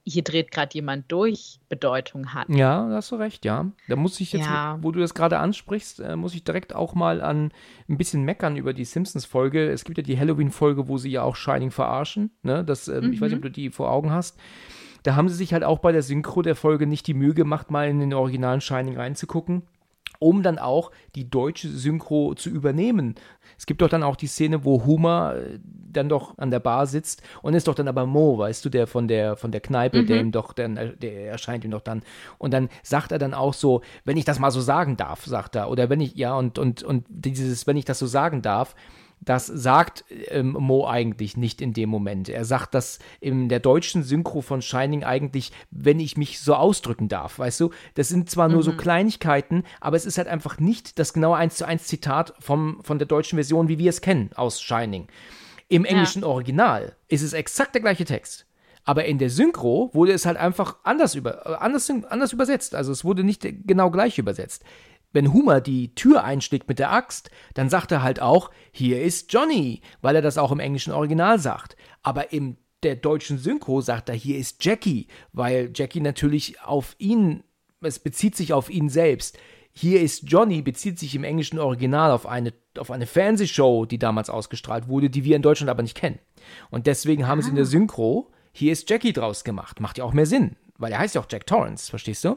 hier 0.09 0.23
dreht 0.23 0.51
gerade 0.51 0.75
jemand 0.75 1.11
durch, 1.13 1.61
Bedeutung 1.69 2.35
hat. 2.35 2.49
Ja, 2.49 2.89
da 2.89 2.97
hast 2.97 3.13
du 3.13 3.17
recht, 3.17 3.45
ja. 3.45 3.71
Da 3.89 3.97
muss 3.97 4.19
ich 4.21 4.33
jetzt, 4.33 4.47
ja. 4.47 4.79
wo 4.81 4.91
du 4.91 5.01
das 5.01 5.15
gerade 5.15 5.39
ansprichst, 5.39 6.01
äh, 6.01 6.17
muss 6.17 6.35
ich 6.35 6.45
direkt 6.45 6.75
auch 6.75 6.95
mal 6.95 7.21
an 7.21 7.53
ein 7.89 7.99
bisschen 7.99 8.23
meckern 8.23 8.57
über 8.57 8.73
die 8.73 8.85
Simpsons-Folge. 8.85 9.71
Es 9.71 9.85
gibt 9.85 9.99
ja 9.99 10.05
die 10.05 10.19
Halloween-Folge, 10.19 10.89
wo 10.89 10.99
sie 10.99 11.11
ja 11.11 11.23
auch 11.23 11.37
Shining 11.37 11.71
verarschen. 11.71 12.31
Ne? 12.43 12.65
Das, 12.65 12.89
mhm. 12.89 13.13
Ich 13.13 13.21
weiß 13.21 13.31
nicht, 13.31 13.39
ob 13.39 13.43
du 13.43 13.51
die 13.51 13.71
vor 13.71 13.91
Augen 13.91 14.11
hast. 14.11 14.39
Da 15.03 15.15
haben 15.15 15.29
sie 15.29 15.37
sich 15.37 15.53
halt 15.53 15.65
auch 15.65 15.79
bei 15.79 15.93
der 15.93 16.03
Synchro 16.03 16.43
der 16.43 16.57
Folge 16.57 16.87
nicht 16.87 17.07
die 17.07 17.15
Mühe 17.15 17.35
gemacht, 17.35 17.71
mal 17.71 17.89
in 17.89 18.01
den 18.01 18.15
originalen 18.15 18.61
Shining 18.61 18.97
reinzugucken 18.97 19.63
um 20.19 20.43
dann 20.43 20.59
auch 20.59 20.91
die 21.15 21.31
deutsche 21.31 21.69
Synchro 21.69 22.35
zu 22.35 22.51
übernehmen. 22.51 23.15
Es 23.57 23.67
gibt 23.67 23.83
doch 23.83 23.89
dann 23.89 24.03
auch 24.03 24.17
die 24.17 24.27
Szene, 24.27 24.65
wo 24.65 24.85
Homer 24.85 25.37
äh, 25.37 25.59
dann 25.63 26.09
doch 26.09 26.37
an 26.39 26.51
der 26.51 26.61
Bar 26.61 26.87
sitzt 26.87 27.23
und 27.43 27.55
ist 27.55 27.69
doch 27.69 27.75
dann 27.75 27.89
aber 27.89 28.07
Mo, 28.07 28.39
weißt 28.39 28.65
du, 28.65 28.69
der 28.69 28.87
von 28.87 29.09
der 29.09 29.37
von 29.37 29.53
der 29.53 29.61
Kneipe, 29.61 30.03
mhm. 30.03 30.07
der 30.07 30.21
ihm 30.21 30.33
doch 30.33 30.53
dann 30.53 30.77
äh, 30.77 30.97
der 30.97 31.31
erscheint 31.31 31.65
ihm 31.65 31.71
doch 31.71 31.81
dann 31.81 32.03
und 32.39 32.53
dann 32.53 32.69
sagt 32.83 33.13
er 33.13 33.19
dann 33.19 33.35
auch 33.35 33.55
so, 33.55 33.83
wenn 34.05 34.17
ich 34.17 34.25
das 34.25 34.39
mal 34.39 34.51
so 34.51 34.61
sagen 34.61 34.97
darf, 34.97 35.25
sagt 35.25 35.57
er 35.57 35.71
oder 35.71 35.89
wenn 35.89 36.01
ich 36.01 36.15
ja 36.17 36.35
und 36.35 36.59
und 36.59 36.83
und 36.83 37.05
dieses 37.09 37.67
wenn 37.67 37.77
ich 37.77 37.85
das 37.85 37.99
so 37.99 38.07
sagen 38.07 38.43
darf, 38.43 38.75
Das 39.21 39.47
sagt 39.47 40.05
ähm, 40.29 40.53
Mo 40.53 40.87
eigentlich 40.87 41.37
nicht 41.37 41.61
in 41.61 41.73
dem 41.73 41.89
Moment. 41.89 42.29
Er 42.29 42.45
sagt 42.45 42.75
das 42.75 42.99
in 43.21 43.49
der 43.49 43.61
deutschen 43.61 44.03
Synchro 44.03 44.41
von 44.41 44.63
Shining 44.63 45.05
eigentlich, 45.05 45.53
wenn 45.71 46.01
ich 46.01 46.17
mich 46.17 46.41
so 46.41 46.55
ausdrücken 46.55 47.09
darf, 47.09 47.39
weißt 47.39 47.61
du? 47.61 47.71
Das 47.95 48.09
sind 48.09 48.31
zwar 48.31 48.49
nur 48.49 48.63
so 48.63 48.73
Kleinigkeiten, 48.73 49.65
aber 49.81 49.97
es 49.97 50.07
ist 50.07 50.19
halt 50.19 50.29
einfach 50.29 50.59
nicht 50.59 50.99
das 50.99 51.13
genaue 51.13 51.37
1 51.37 51.57
zu 51.57 51.67
1 51.67 51.85
Zitat 51.85 52.35
vom, 52.39 52.81
von 52.83 52.99
der 52.99 53.07
deutschen 53.07 53.37
Version, 53.37 53.69
wie 53.69 53.79
wir 53.79 53.91
es 53.91 54.01
kennen 54.01 54.31
aus 54.35 54.61
Shining. 54.61 55.09
Im 55.69 55.85
englischen 55.85 56.25
Original 56.25 56.97
ist 57.09 57.23
es 57.23 57.35
exakt 57.35 57.75
der 57.75 57.83
gleiche 57.83 58.05
Text. 58.05 58.47
Aber 58.89 59.05
in 59.05 59.19
der 59.19 59.29
Synchro 59.29 59.91
wurde 59.93 60.13
es 60.13 60.25
halt 60.25 60.39
einfach 60.39 60.77
anders, 60.83 61.15
über, 61.15 61.47
äh, 61.47 61.57
anders, 61.57 61.91
anders 62.09 62.33
übersetzt. 62.33 62.75
Also 62.75 62.91
es 62.91 63.05
wurde 63.05 63.23
nicht 63.23 63.47
genau 63.67 63.91
gleich 63.91 64.17
übersetzt. 64.17 64.65
Wenn 65.13 65.33
Homer 65.33 65.61
die 65.61 65.95
Tür 65.95 66.25
einschlägt 66.25 66.69
mit 66.69 66.79
der 66.79 66.93
Axt, 66.93 67.31
dann 67.55 67.71
sagt 67.71 67.93
er 67.93 68.03
halt 68.03 68.21
auch, 68.21 68.51
hier 68.73 69.03
ist 69.03 69.33
Johnny, 69.33 69.81
weil 70.03 70.17
er 70.17 70.23
das 70.23 70.39
auch 70.39 70.53
im 70.53 70.61
englischen 70.61 70.93
Original 70.93 71.39
sagt. 71.39 71.77
Aber 72.03 72.33
im 72.33 72.57
der 72.83 72.95
deutschen 72.95 73.39
Synchro 73.39 73.81
sagt 73.81 74.09
er, 74.09 74.15
hier 74.15 74.39
ist 74.39 74.65
Jackie, 74.65 75.09
weil 75.33 75.73
Jackie 75.75 76.01
natürlich 76.01 76.61
auf 76.61 76.95
ihn, 76.99 77.43
es 77.81 77.99
bezieht 77.99 78.37
sich 78.37 78.53
auf 78.53 78.71
ihn 78.71 78.89
selbst. 78.89 79.37
Hier 79.73 80.01
ist 80.01 80.25
Johnny 80.29 80.63
bezieht 80.63 80.99
sich 80.99 81.15
im 81.15 81.25
englischen 81.25 81.59
Original 81.59 82.13
auf 82.13 82.27
eine, 82.27 82.53
auf 82.79 82.91
eine 82.91 83.07
Fernsehshow, 83.07 83.85
die 83.85 83.99
damals 83.99 84.31
ausgestrahlt 84.31 84.89
wurde, 84.89 85.11
die 85.11 85.25
wir 85.25 85.37
in 85.37 85.43
Deutschland 85.43 85.71
aber 85.71 85.83
nicht 85.83 85.97
kennen. 85.97 86.19
Und 86.71 86.87
deswegen 86.87 87.27
haben 87.27 87.43
sie 87.43 87.51
in 87.51 87.57
der 87.57 87.65
Synchro 87.65 88.31
hier 88.59 88.73
ist 88.73 88.91
Jackie 88.91 89.13
draus 89.13 89.45
gemacht. 89.45 89.79
Macht 89.79 89.99
ja 89.99 90.05
auch 90.05 90.13
mehr 90.13 90.27
Sinn, 90.27 90.57
weil 90.79 90.93
er 90.93 91.01
heißt 91.01 91.15
ja 91.17 91.21
auch 91.21 91.27
Jack 91.31 91.47
Torrance, 91.47 91.91
verstehst 91.91 92.25
du? 92.25 92.37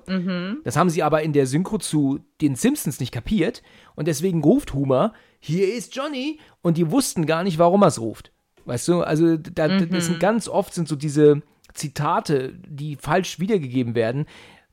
Das 0.64 0.76
haben 0.76 0.90
sie 0.90 1.04
aber 1.04 1.22
in 1.22 1.32
der 1.32 1.48
Synchro 1.48 1.78
zu 1.78 2.20
den 2.42 2.56
Simpsons 2.56 3.00
nicht 3.00 3.14
kapiert 3.14 3.62
und 3.96 4.08
deswegen 4.08 4.44
ruft 4.44 4.74
Homer, 4.74 5.14
hier 5.40 5.74
ist 5.74 5.96
Johnny 5.96 6.40
und 6.62 6.78
die 6.78 6.92
wussten 6.92 7.26
gar 7.26 7.44
nicht, 7.44 7.58
warum 7.58 7.84
er 7.84 7.88
es 7.88 8.00
ruft. 8.02 8.32
Weißt 8.66 8.88
du, 8.88 9.02
also 9.02 9.38
da, 9.38 9.68
das 9.68 10.06
sind 10.06 10.20
ganz 10.20 10.48
oft 10.48 10.74
sind 10.74 10.88
so 10.88 10.96
diese 10.96 11.42
Zitate, 11.74 12.54
die 12.68 12.96
falsch 12.96 13.40
wiedergegeben 13.40 13.96
werden. 13.96 14.26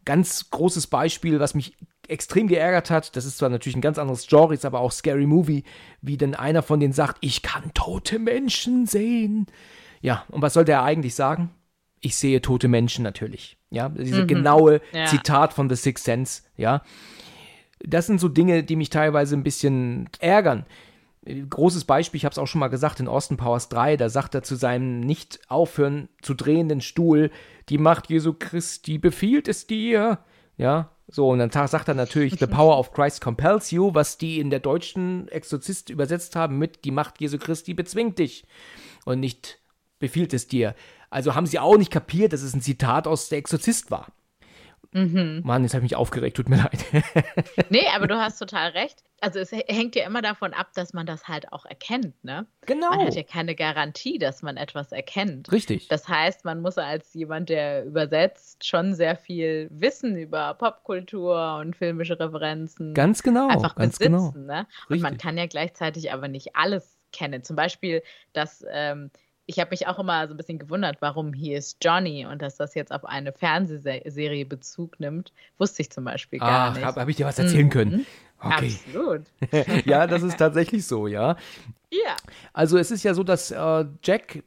Ganz 0.04 0.50
großes 0.50 0.87
Beispiel, 0.88 1.40
was 1.40 1.54
mich 1.54 1.76
extrem 2.09 2.48
geärgert 2.48 2.90
hat, 2.90 3.16
das 3.16 3.26
ist 3.26 3.38
zwar 3.38 3.50
natürlich 3.50 3.76
ein 3.76 3.83
ganz 3.83 3.98
anderes 3.98 4.26
Genre, 4.26 4.54
ist 4.54 4.64
aber 4.64 4.81
auch 4.81 4.92
Scary 4.92 5.26
Movie, 5.26 5.64
wie 6.00 6.16
denn 6.16 6.35
einer 6.35 6.62
von 6.62 6.81
denen 6.81 6.94
sagt, 6.94 7.18
ich 7.20 7.42
kann 7.42 7.72
tote 7.74 8.18
Menschen 8.18 8.87
sehen. 8.87 9.46
Ja, 10.00 10.24
und 10.28 10.40
was 10.42 10.54
sollte 10.54 10.72
er 10.72 10.85
eigentlich 10.85 11.14
sagen? 11.14 11.50
Ich 12.00 12.16
sehe 12.16 12.40
tote 12.40 12.68
Menschen 12.68 13.02
natürlich. 13.02 13.57
Ja, 13.70 13.88
diese 13.88 14.26
genaue 14.26 14.81
Ja. 14.92 15.07
Zitat 15.07 15.52
von 15.52 15.68
The 15.68 15.76
Sixth 15.76 16.04
Sense, 16.04 16.42
ja. 16.57 16.83
Das 17.81 18.07
sind 18.07 18.20
so 18.20 18.28
Dinge, 18.28 18.64
die 18.64 18.76
mich 18.76 18.90
teilweise 18.90 19.37
ein 19.37 19.42
bisschen 19.44 20.09
ärgern. 20.20 20.66
Großes 21.24 21.85
Beispiel, 21.85 22.16
ich 22.18 22.24
habe 22.24 22.33
es 22.33 22.38
auch 22.38 22.46
schon 22.46 22.61
mal 22.61 22.68
gesagt, 22.68 23.00
in 23.00 23.09
Austin 23.09 23.37
Powers 23.37 23.68
3, 23.68 23.96
da 23.98 24.09
sagt 24.09 24.35
er 24.35 24.42
zu 24.42 24.57
seinem 24.57 25.00
nicht 25.00 25.40
aufhören 25.48 26.09
zu 26.22 26.35
drehenden 26.35 26.81
Stuhl, 26.81 27.31
die 27.68 27.78
Macht 27.78 28.09
Jesu 28.09 28.35
Christi 28.38 28.98
befiehlt 28.98 29.46
es 29.46 29.66
dir. 29.66 30.18
Ja, 30.57 30.90
so, 31.07 31.28
und 31.31 31.38
dann 31.38 31.50
sagt 31.50 31.88
er 31.88 31.94
natürlich, 31.94 32.38
The 32.38 32.46
power 32.46 32.78
of 32.78 32.92
Christ 32.92 33.20
compels 33.20 33.70
you, 33.70 33.94
was 33.94 34.18
die 34.18 34.40
in 34.40 34.50
der 34.50 34.61
deutschen 34.61 35.28
Exorzist 35.28 35.90
übersetzt 35.90 36.37
haben 36.37 36.59
mit, 36.59 36.85
die 36.85 36.90
Macht 36.90 37.20
Jesu 37.20 37.38
Christi 37.38 37.74
bezwingt 37.74 38.18
dich. 38.18 38.46
Und 39.04 39.20
nicht 39.20 39.59
befiehlt 39.98 40.35
es 40.35 40.48
dir. 40.48 40.74
Also 41.10 41.34
haben 41.34 41.46
sie 41.46 41.58
auch 41.58 41.76
nicht 41.76 41.90
kapiert, 41.90 42.32
dass 42.32 42.42
es 42.42 42.54
ein 42.54 42.60
Zitat 42.60 43.06
aus 43.06 43.28
der 43.28 43.38
Exorzist 43.38 43.90
war. 43.90 44.08
Mann, 44.92 45.62
jetzt 45.62 45.74
habe 45.74 45.84
ich 45.84 45.90
mich 45.90 45.96
aufgeregt, 45.96 46.36
tut 46.38 46.48
mir 46.48 46.56
leid. 46.56 46.84
Nee, 47.70 47.86
aber 47.94 48.06
du 48.06 48.16
hast 48.16 48.38
total 48.38 48.70
recht. 48.70 49.04
Also 49.20 49.38
es 49.38 49.52
hängt 49.52 49.96
ja 49.96 50.06
immer 50.06 50.22
davon 50.22 50.54
ab, 50.54 50.68
dass 50.74 50.94
man 50.94 51.04
das 51.04 51.28
halt 51.28 51.52
auch 51.52 51.66
erkennt, 51.66 52.24
ne? 52.24 52.46
genau. 52.64 52.90
Man 52.90 53.00
hat 53.00 53.14
ja 53.14 53.24
keine 53.24 53.54
Garantie, 53.54 54.18
dass 54.18 54.42
man 54.42 54.56
etwas 54.56 54.92
erkennt. 54.92 55.50
Richtig. 55.52 55.88
Das 55.88 56.08
heißt, 56.08 56.44
man 56.44 56.62
muss 56.62 56.78
als 56.78 57.12
jemand, 57.14 57.48
der 57.48 57.84
übersetzt, 57.84 58.64
schon 58.64 58.94
sehr 58.94 59.16
viel 59.16 59.68
Wissen 59.70 60.16
über 60.16 60.54
Popkultur 60.54 61.56
und 61.60 61.76
filmische 61.76 62.18
Referenzen 62.18 62.94
Ganz 62.94 63.22
genau. 63.22 63.48
einfach 63.48 63.74
ganz 63.74 63.98
besitzen. 63.98 64.32
genau. 64.32 64.54
Ne? 64.54 64.66
Und 64.88 65.00
man 65.00 65.12
Richtig. 65.12 65.20
kann 65.20 65.36
ja 65.36 65.46
gleichzeitig 65.46 66.12
aber 66.12 66.28
nicht 66.28 66.54
alles 66.54 66.96
kennen. 67.12 67.42
Zum 67.42 67.56
Beispiel, 67.56 68.02
dass 68.32 68.64
ähm, 68.70 69.10
ich 69.50 69.58
habe 69.58 69.70
mich 69.70 69.87
auch 69.87 69.98
immer 69.98 70.28
so 70.28 70.34
ein 70.34 70.37
bisschen 70.37 70.58
gewundert, 70.58 70.98
warum 71.00 71.32
hier 71.32 71.56
ist 71.56 71.78
Johnny 71.82 72.26
und 72.26 72.42
dass 72.42 72.56
das 72.56 72.74
jetzt 72.74 72.92
auf 72.92 73.06
eine 73.06 73.32
Fernsehserie 73.32 74.44
Bezug 74.44 75.00
nimmt, 75.00 75.32
wusste 75.56 75.80
ich 75.80 75.90
zum 75.90 76.04
Beispiel 76.04 76.38
gar 76.38 76.70
Ach, 76.70 76.74
nicht. 76.74 76.84
habe 76.84 77.00
hab 77.00 77.08
ich 77.08 77.16
dir 77.16 77.24
was 77.24 77.38
erzählen 77.38 77.70
können? 77.70 78.04
Okay. 78.40 78.76
Absolut. 78.87 79.22
ja, 79.87 80.06
das 80.06 80.22
ist 80.22 80.37
tatsächlich 80.37 80.87
so, 80.87 81.06
ja. 81.06 81.37
Ja. 81.90 82.14
Also 82.52 82.76
es 82.76 82.90
ist 82.90 83.02
ja 83.04 83.14
so, 83.14 83.22
dass 83.24 83.50
äh, 83.50 83.84
Jack 84.04 84.44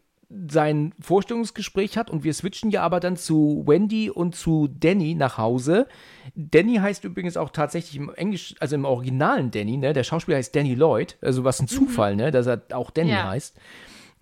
sein 0.50 0.94
Vorstellungsgespräch 1.00 1.98
hat 1.98 2.12
und 2.12 2.24
wir 2.24 2.34
switchen 2.36 2.70
ja 2.70 2.84
aber 2.84 3.00
dann 3.00 3.18
zu 3.18 3.64
Wendy 3.66 4.12
und 4.12 4.36
zu 4.36 4.68
Danny 4.68 5.16
nach 5.16 5.40
Hause. 5.40 5.88
Danny 6.36 6.76
heißt 6.76 7.04
übrigens 7.06 7.38
auch 7.38 7.50
tatsächlich 7.50 7.96
im 7.98 8.14
Englisch, 8.14 8.54
also 8.60 8.76
im 8.76 8.86
originalen 8.86 9.50
Danny, 9.50 9.78
ne? 9.78 9.94
Der 9.94 10.04
Schauspieler 10.04 10.38
heißt 10.38 10.56
Danny 10.56 10.76
Lloyd, 10.76 11.18
also 11.22 11.44
was 11.44 11.60
ein 11.60 11.68
Zufall, 11.68 12.16
ne? 12.16 12.30
Dass 12.30 12.46
er 12.46 12.62
auch 12.72 12.92
Danny 12.92 13.10
Ja. 13.10 13.30
heißt. 13.30 13.58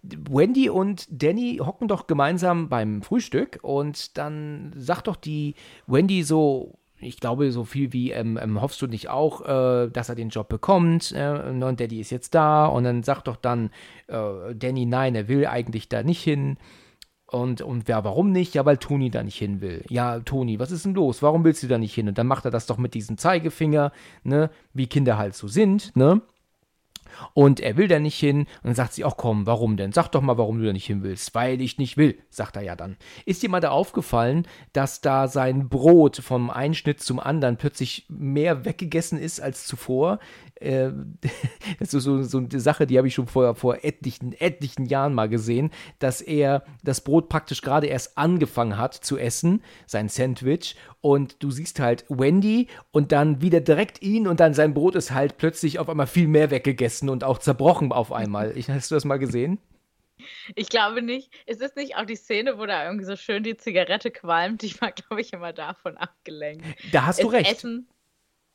Wendy 0.02 0.70
und 0.70 1.08
Danny 1.10 1.60
hocken 1.64 1.88
doch 1.88 2.08
gemeinsam 2.08 2.70
beim 2.70 3.02
Frühstück 3.02 3.60
und 3.62 4.18
dann 4.18 4.74
sagt 4.76 5.08
doch 5.08 5.16
die 5.16 5.56
Wendy 5.88 6.24
so, 6.24 6.80
ich 7.00 7.20
glaube 7.20 7.52
so 7.52 7.64
viel 7.64 7.94
wie, 7.94 8.12
ähm, 8.12 8.38
ähm, 8.42 8.62
hoffst 8.62 8.82
du 8.82 8.88
nicht 8.88 9.10
auch, 9.10 9.42
äh, 9.42 9.90
dass 9.90 10.10
er 10.10 10.16
den 10.16 10.30
Job 10.30 10.50
bekommt 10.50 11.12
äh, 11.12 11.50
und 11.50 11.80
Daddy 11.80 12.00
ist 12.00 12.10
jetzt 12.10 12.36
da 12.36 12.66
und 12.66 12.84
dann 12.84 13.04
sagt 13.04 13.28
doch 13.28 13.36
dann 13.36 13.72
äh, 14.08 14.56
Danny, 14.56 14.86
nein, 14.86 15.16
er 15.16 15.28
will 15.28 15.46
eigentlich 15.48 15.90
da 15.90 16.04
nicht 16.04 16.24
hin. 16.24 16.58
Und, 17.32 17.62
und 17.62 17.88
ja, 17.88 18.04
warum 18.04 18.32
nicht? 18.32 18.56
Ja, 18.56 18.66
weil 18.66 18.78
Toni 18.78 19.12
da 19.12 19.22
nicht 19.22 19.38
hin 19.38 19.62
will. 19.62 19.86
Ja, 19.90 20.20
Toni, 20.20 20.60
was 20.60 20.72
ist 20.72 20.86
denn 20.86 20.96
los? 20.96 21.22
Warum 21.22 21.44
willst 21.44 21.62
du 21.62 21.68
da 21.68 21.78
nicht 21.78 21.94
hin? 21.94 22.08
Und 22.08 22.18
dann 22.18 22.26
macht 22.26 22.46
er 22.46 22.52
das 22.52 22.66
doch 22.66 22.80
mit 22.80 22.96
diesem 22.96 23.20
Zeigefinger, 23.20 23.92
ne? 24.24 24.50
Wie 24.74 24.88
Kinder 24.88 25.20
halt 25.20 25.36
so 25.36 25.48
sind, 25.48 25.96
ne? 25.96 26.22
Und 27.34 27.60
er 27.60 27.78
will 27.78 27.88
da 27.88 28.00
nicht 28.00 28.20
hin. 28.20 28.40
Und 28.40 28.48
dann 28.64 28.76
sagt 28.76 28.94
sie, 28.94 29.06
ach 29.06 29.18
komm, 29.18 29.46
warum 29.46 29.78
denn? 29.78 29.92
Sag 29.92 30.10
doch 30.10 30.22
mal, 30.22 30.38
warum 30.38 30.60
du 30.60 30.66
da 30.66 30.74
nicht 30.74 30.86
hin 30.86 31.04
willst. 31.04 31.34
Weil 31.36 31.62
ich 31.62 31.78
nicht 31.78 31.98
will, 31.98 32.18
sagt 32.30 32.56
er 32.56 32.62
ja 32.62 32.76
dann. 32.76 32.98
Ist 33.26 33.44
dir 33.44 33.50
mal 33.50 33.60
da 33.60 33.70
aufgefallen, 33.70 34.48
dass 34.74 35.02
da 35.02 35.28
sein 35.28 35.70
Brot 35.70 36.18
vom 36.18 36.50
einen 36.50 36.74
Schnitt 36.74 37.02
zum 37.02 37.20
anderen 37.20 37.58
plötzlich 37.58 38.06
mehr 38.10 38.66
weggegessen 38.66 39.20
ist 39.20 39.40
als 39.40 39.66
zuvor? 39.66 40.20
Äh, 40.60 40.92
das 41.80 41.94
ist 41.94 42.04
so, 42.04 42.22
so 42.24 42.38
eine 42.40 42.60
Sache, 42.60 42.88
die 42.88 42.98
habe 42.98 43.08
ich 43.08 43.14
schon 43.14 43.28
vor, 43.28 43.56
vor 43.56 43.84
etlichen, 43.84 44.34
etlichen 44.34 44.86
Jahren 44.86 45.14
mal 45.14 45.30
gesehen, 45.30 45.72
dass 46.00 46.22
er 46.22 46.64
das 46.84 47.02
Brot 47.02 47.30
praktisch 47.30 47.62
gerade 47.62 47.88
erst 47.88 48.18
angefangen 48.18 48.78
hat 48.78 48.94
zu 48.94 49.18
essen, 49.18 49.64
sein 49.86 50.10
Sandwich. 50.10 50.76
Und 51.02 51.42
du 51.42 51.52
siehst 51.52 51.80
halt 51.80 52.06
Wendy 52.10 52.68
und 52.92 53.12
dann 53.12 53.42
wieder 53.42 53.62
direkt 53.62 54.02
ihn 54.02 54.28
und 54.28 54.40
dann 54.40 54.54
sein 54.54 54.74
Brot 54.74 54.96
ist 54.96 55.12
halt 55.12 55.38
plötzlich 55.38 55.80
auf 55.80 55.90
einmal 55.90 56.08
viel 56.08 56.28
mehr 56.28 56.52
weggegessen 56.52 57.10
und 57.10 57.24
auch 57.24 57.38
zerbrochen 57.38 57.92
auf 57.92 58.12
einmal. 58.12 58.58
Ich, 58.58 58.70
hast 58.70 58.92
du 58.92 58.96
das 58.96 59.06
mal 59.06 59.18
gesehen? 59.18 59.60
Ich 60.56 60.68
glaube 60.68 61.02
nicht. 61.02 61.32
Ist 61.46 61.62
es 61.62 61.76
nicht 61.76 61.96
auch 61.96 62.06
die 62.06 62.18
Szene, 62.18 62.58
wo 62.58 62.66
da 62.66 62.86
irgendwie 62.86 63.06
so 63.06 63.16
schön 63.16 63.44
die 63.44 63.56
Zigarette 63.56 64.12
qualmt? 64.12 64.64
Ich 64.64 64.82
war, 64.82 64.92
glaube 64.92 65.22
ich, 65.22 65.32
immer 65.32 65.54
davon 65.54 65.98
abgelenkt. 65.98 66.66
Da 66.92 67.06
hast 67.06 67.24
du 67.24 67.28
Ist 67.30 67.34
recht. 67.34 67.52
Essen 67.52 67.88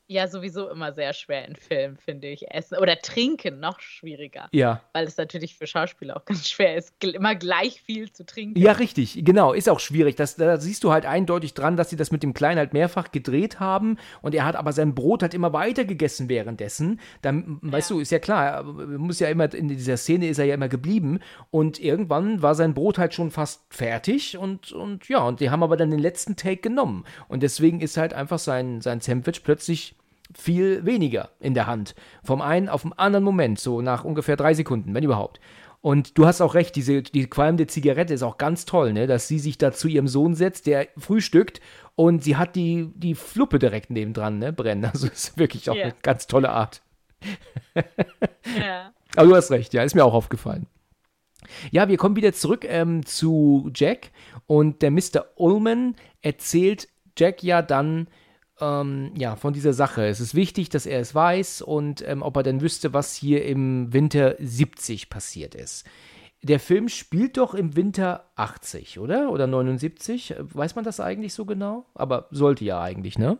ja 0.07 0.27
sowieso 0.27 0.69
immer 0.69 0.93
sehr 0.93 1.13
schwer 1.13 1.47
in 1.47 1.55
Filmen, 1.55 1.97
finde 1.97 2.27
ich. 2.27 2.51
Essen 2.51 2.77
oder 2.77 2.99
trinken 2.99 3.59
noch 3.59 3.79
schwieriger. 3.79 4.47
Ja. 4.51 4.81
Weil 4.93 5.05
es 5.07 5.17
natürlich 5.17 5.55
für 5.55 5.65
Schauspieler 5.65 6.17
auch 6.17 6.25
ganz 6.25 6.47
schwer 6.47 6.75
ist, 6.75 6.93
immer 7.03 7.35
gleich 7.35 7.81
viel 7.81 8.11
zu 8.11 8.25
trinken. 8.25 8.59
Ja, 8.59 8.73
richtig, 8.73 9.19
genau, 9.23 9.53
ist 9.53 9.69
auch 9.69 9.79
schwierig. 9.79 10.15
Das, 10.15 10.35
da 10.35 10.57
siehst 10.57 10.83
du 10.83 10.91
halt 10.91 11.05
eindeutig 11.05 11.53
dran, 11.53 11.75
dass 11.75 11.89
sie 11.89 11.95
das 11.95 12.11
mit 12.11 12.23
dem 12.23 12.33
Kleinen 12.33 12.59
halt 12.59 12.73
mehrfach 12.73 13.11
gedreht 13.11 13.59
haben 13.59 13.97
und 14.21 14.35
er 14.35 14.45
hat 14.45 14.55
aber 14.55 14.73
sein 14.73 14.93
Brot 14.93 15.23
halt 15.23 15.33
immer 15.33 15.53
weiter 15.53 15.85
gegessen 15.85 16.29
währenddessen. 16.29 16.99
Dann, 17.21 17.59
weißt 17.61 17.89
du, 17.89 17.99
ist 17.99 18.11
ja 18.11 18.19
klar, 18.19 18.45
er 18.45 18.63
muss 18.63 19.19
ja 19.19 19.27
immer, 19.29 19.51
in 19.53 19.67
dieser 19.67 19.97
Szene 19.97 20.27
ist 20.27 20.37
er 20.37 20.45
ja 20.45 20.53
immer 20.53 20.69
geblieben 20.69 21.19
und 21.49 21.79
irgendwann 21.79 22.41
war 22.41 22.53
sein 22.53 22.73
Brot 22.73 22.99
halt 22.99 23.13
schon 23.13 23.31
fast 23.31 23.63
fertig 23.73 24.37
und, 24.37 24.71
und 24.71 25.09
ja, 25.09 25.23
und 25.23 25.39
die 25.39 25.49
haben 25.49 25.63
aber 25.63 25.77
dann 25.77 25.89
den 25.89 25.99
letzten 25.99 26.35
Take 26.35 26.57
genommen 26.57 27.05
und 27.27 27.41
deswegen 27.41 27.81
ist 27.81 27.97
halt 27.97 28.13
einfach 28.13 28.39
sein, 28.39 28.81
sein 28.81 29.01
Sandwich 29.01 29.43
plötzlich 29.43 29.94
viel 30.37 30.85
weniger 30.85 31.29
in 31.39 31.53
der 31.53 31.67
Hand. 31.67 31.95
Vom 32.23 32.41
einen 32.41 32.69
auf 32.69 32.81
den 32.83 32.93
anderen 32.93 33.23
Moment, 33.23 33.59
so 33.59 33.81
nach 33.81 34.03
ungefähr 34.03 34.35
drei 34.35 34.53
Sekunden, 34.53 34.93
wenn 34.93 35.03
überhaupt. 35.03 35.39
Und 35.81 36.17
du 36.17 36.25
hast 36.25 36.41
auch 36.41 36.55
recht, 36.55 36.75
diese 36.75 37.03
die 37.03 37.27
qualmende 37.27 37.67
Zigarette 37.67 38.13
ist 38.13 38.23
auch 38.23 38.37
ganz 38.37 38.65
toll, 38.65 38.91
ne? 38.91 39.05
dass 39.05 39.27
sie 39.27 39.37
sich 39.37 39.57
da 39.59 39.71
zu 39.71 39.87
ihrem 39.87 40.07
Sohn 40.07 40.33
setzt, 40.33 40.65
der 40.65 40.87
frühstückt 40.97 41.61
und 41.93 42.23
sie 42.23 42.37
hat 42.37 42.55
die, 42.55 42.89
die 42.95 43.13
Fluppe 43.13 43.59
direkt 43.59 43.91
nebendran, 43.91 44.39
ne, 44.39 44.51
brennen. 44.51 44.85
Also 44.93 45.07
ist 45.07 45.37
wirklich 45.37 45.69
auch 45.69 45.75
Ja. 45.75 45.83
eine 45.83 45.93
ganz 46.01 46.27
tolle 46.27 46.49
Art. 46.49 46.81
Ja. 48.59 48.91
Aber 49.15 49.27
du 49.27 49.35
hast 49.35 49.51
recht, 49.51 49.73
ja, 49.73 49.83
ist 49.83 49.95
mir 49.95 50.05
auch 50.05 50.13
aufgefallen. 50.13 50.67
Ja, 51.71 51.87
wir 51.87 51.97
kommen 51.97 52.15
wieder 52.15 52.33
zurück 52.33 52.65
ähm, 52.67 53.05
zu 53.05 53.69
Jack 53.73 54.11
und 54.47 54.81
der 54.81 54.91
Mr. 54.91 55.25
Ullman 55.35 55.95
erzählt 56.21 56.87
Jack 57.17 57.43
ja 57.43 57.61
dann 57.61 58.07
ähm, 58.59 59.11
ja, 59.15 59.35
von 59.35 59.53
dieser 59.53 59.73
Sache. 59.73 60.07
Es 60.07 60.19
ist 60.19 60.35
wichtig, 60.35 60.69
dass 60.69 60.85
er 60.85 60.99
es 60.99 61.13
weiß 61.13 61.61
und 61.61 62.07
ähm, 62.07 62.21
ob 62.21 62.37
er 62.37 62.43
denn 62.43 62.61
wüsste, 62.61 62.93
was 62.93 63.13
hier 63.15 63.45
im 63.45 63.91
Winter 63.93 64.35
70 64.39 65.09
passiert 65.09 65.55
ist. 65.55 65.85
Der 66.41 66.59
Film 66.59 66.89
spielt 66.89 67.37
doch 67.37 67.53
im 67.55 67.75
Winter 67.75 68.31
80, 68.35 68.99
oder? 68.99 69.31
Oder 69.31 69.47
79? 69.47 70.35
Weiß 70.39 70.75
man 70.75 70.83
das 70.83 70.99
eigentlich 70.99 71.33
so 71.33 71.45
genau? 71.45 71.85
Aber 71.95 72.27
sollte 72.29 72.63
ja 72.63 72.81
eigentlich, 72.81 73.17
ne? 73.17 73.39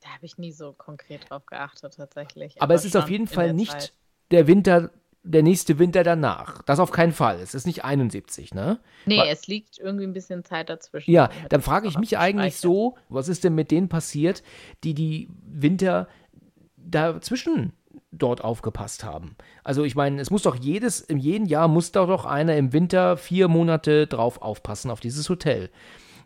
Da 0.00 0.08
habe 0.08 0.24
ich 0.24 0.38
nie 0.38 0.52
so 0.52 0.72
konkret 0.72 1.28
drauf 1.28 1.44
geachtet, 1.46 1.94
tatsächlich. 1.96 2.56
Aber, 2.56 2.64
Aber 2.64 2.74
es 2.74 2.84
ist 2.84 2.96
auf 2.96 3.10
jeden 3.10 3.26
Fall 3.26 3.52
nicht 3.52 3.72
Zeit. 3.72 3.92
der 4.30 4.46
Winter, 4.46 4.90
der 5.26 5.42
nächste 5.42 5.78
Winter 5.78 6.04
danach. 6.04 6.62
Das 6.62 6.78
auf 6.78 6.90
keinen 6.90 7.12
Fall. 7.12 7.40
Es 7.40 7.54
ist 7.54 7.66
nicht 7.66 7.84
71, 7.84 8.54
ne? 8.54 8.78
Nee, 9.04 9.18
Weil, 9.18 9.28
es 9.28 9.46
liegt 9.46 9.78
irgendwie 9.78 10.04
ein 10.04 10.12
bisschen 10.12 10.44
Zeit 10.44 10.70
dazwischen. 10.70 11.10
Ja, 11.10 11.30
dann 11.48 11.62
frage 11.62 11.88
ich 11.88 11.98
mich 11.98 12.16
eigentlich 12.18 12.56
so, 12.56 12.96
was 13.08 13.28
ist 13.28 13.44
denn 13.44 13.54
mit 13.54 13.70
denen 13.70 13.88
passiert, 13.88 14.42
die 14.84 14.94
die 14.94 15.28
Winter 15.46 16.08
dazwischen 16.76 17.72
dort 18.12 18.42
aufgepasst 18.42 19.04
haben. 19.04 19.36
Also 19.64 19.84
ich 19.84 19.94
meine, 19.94 20.20
es 20.20 20.30
muss 20.30 20.42
doch 20.42 20.56
jedes, 20.56 21.00
in 21.00 21.18
jedem 21.18 21.46
Jahr 21.46 21.68
muss 21.68 21.92
da 21.92 22.06
doch 22.06 22.24
einer 22.24 22.56
im 22.56 22.72
Winter 22.72 23.16
vier 23.16 23.48
Monate 23.48 24.06
drauf 24.06 24.40
aufpassen 24.40 24.90
auf 24.90 25.00
dieses 25.00 25.28
Hotel. 25.28 25.70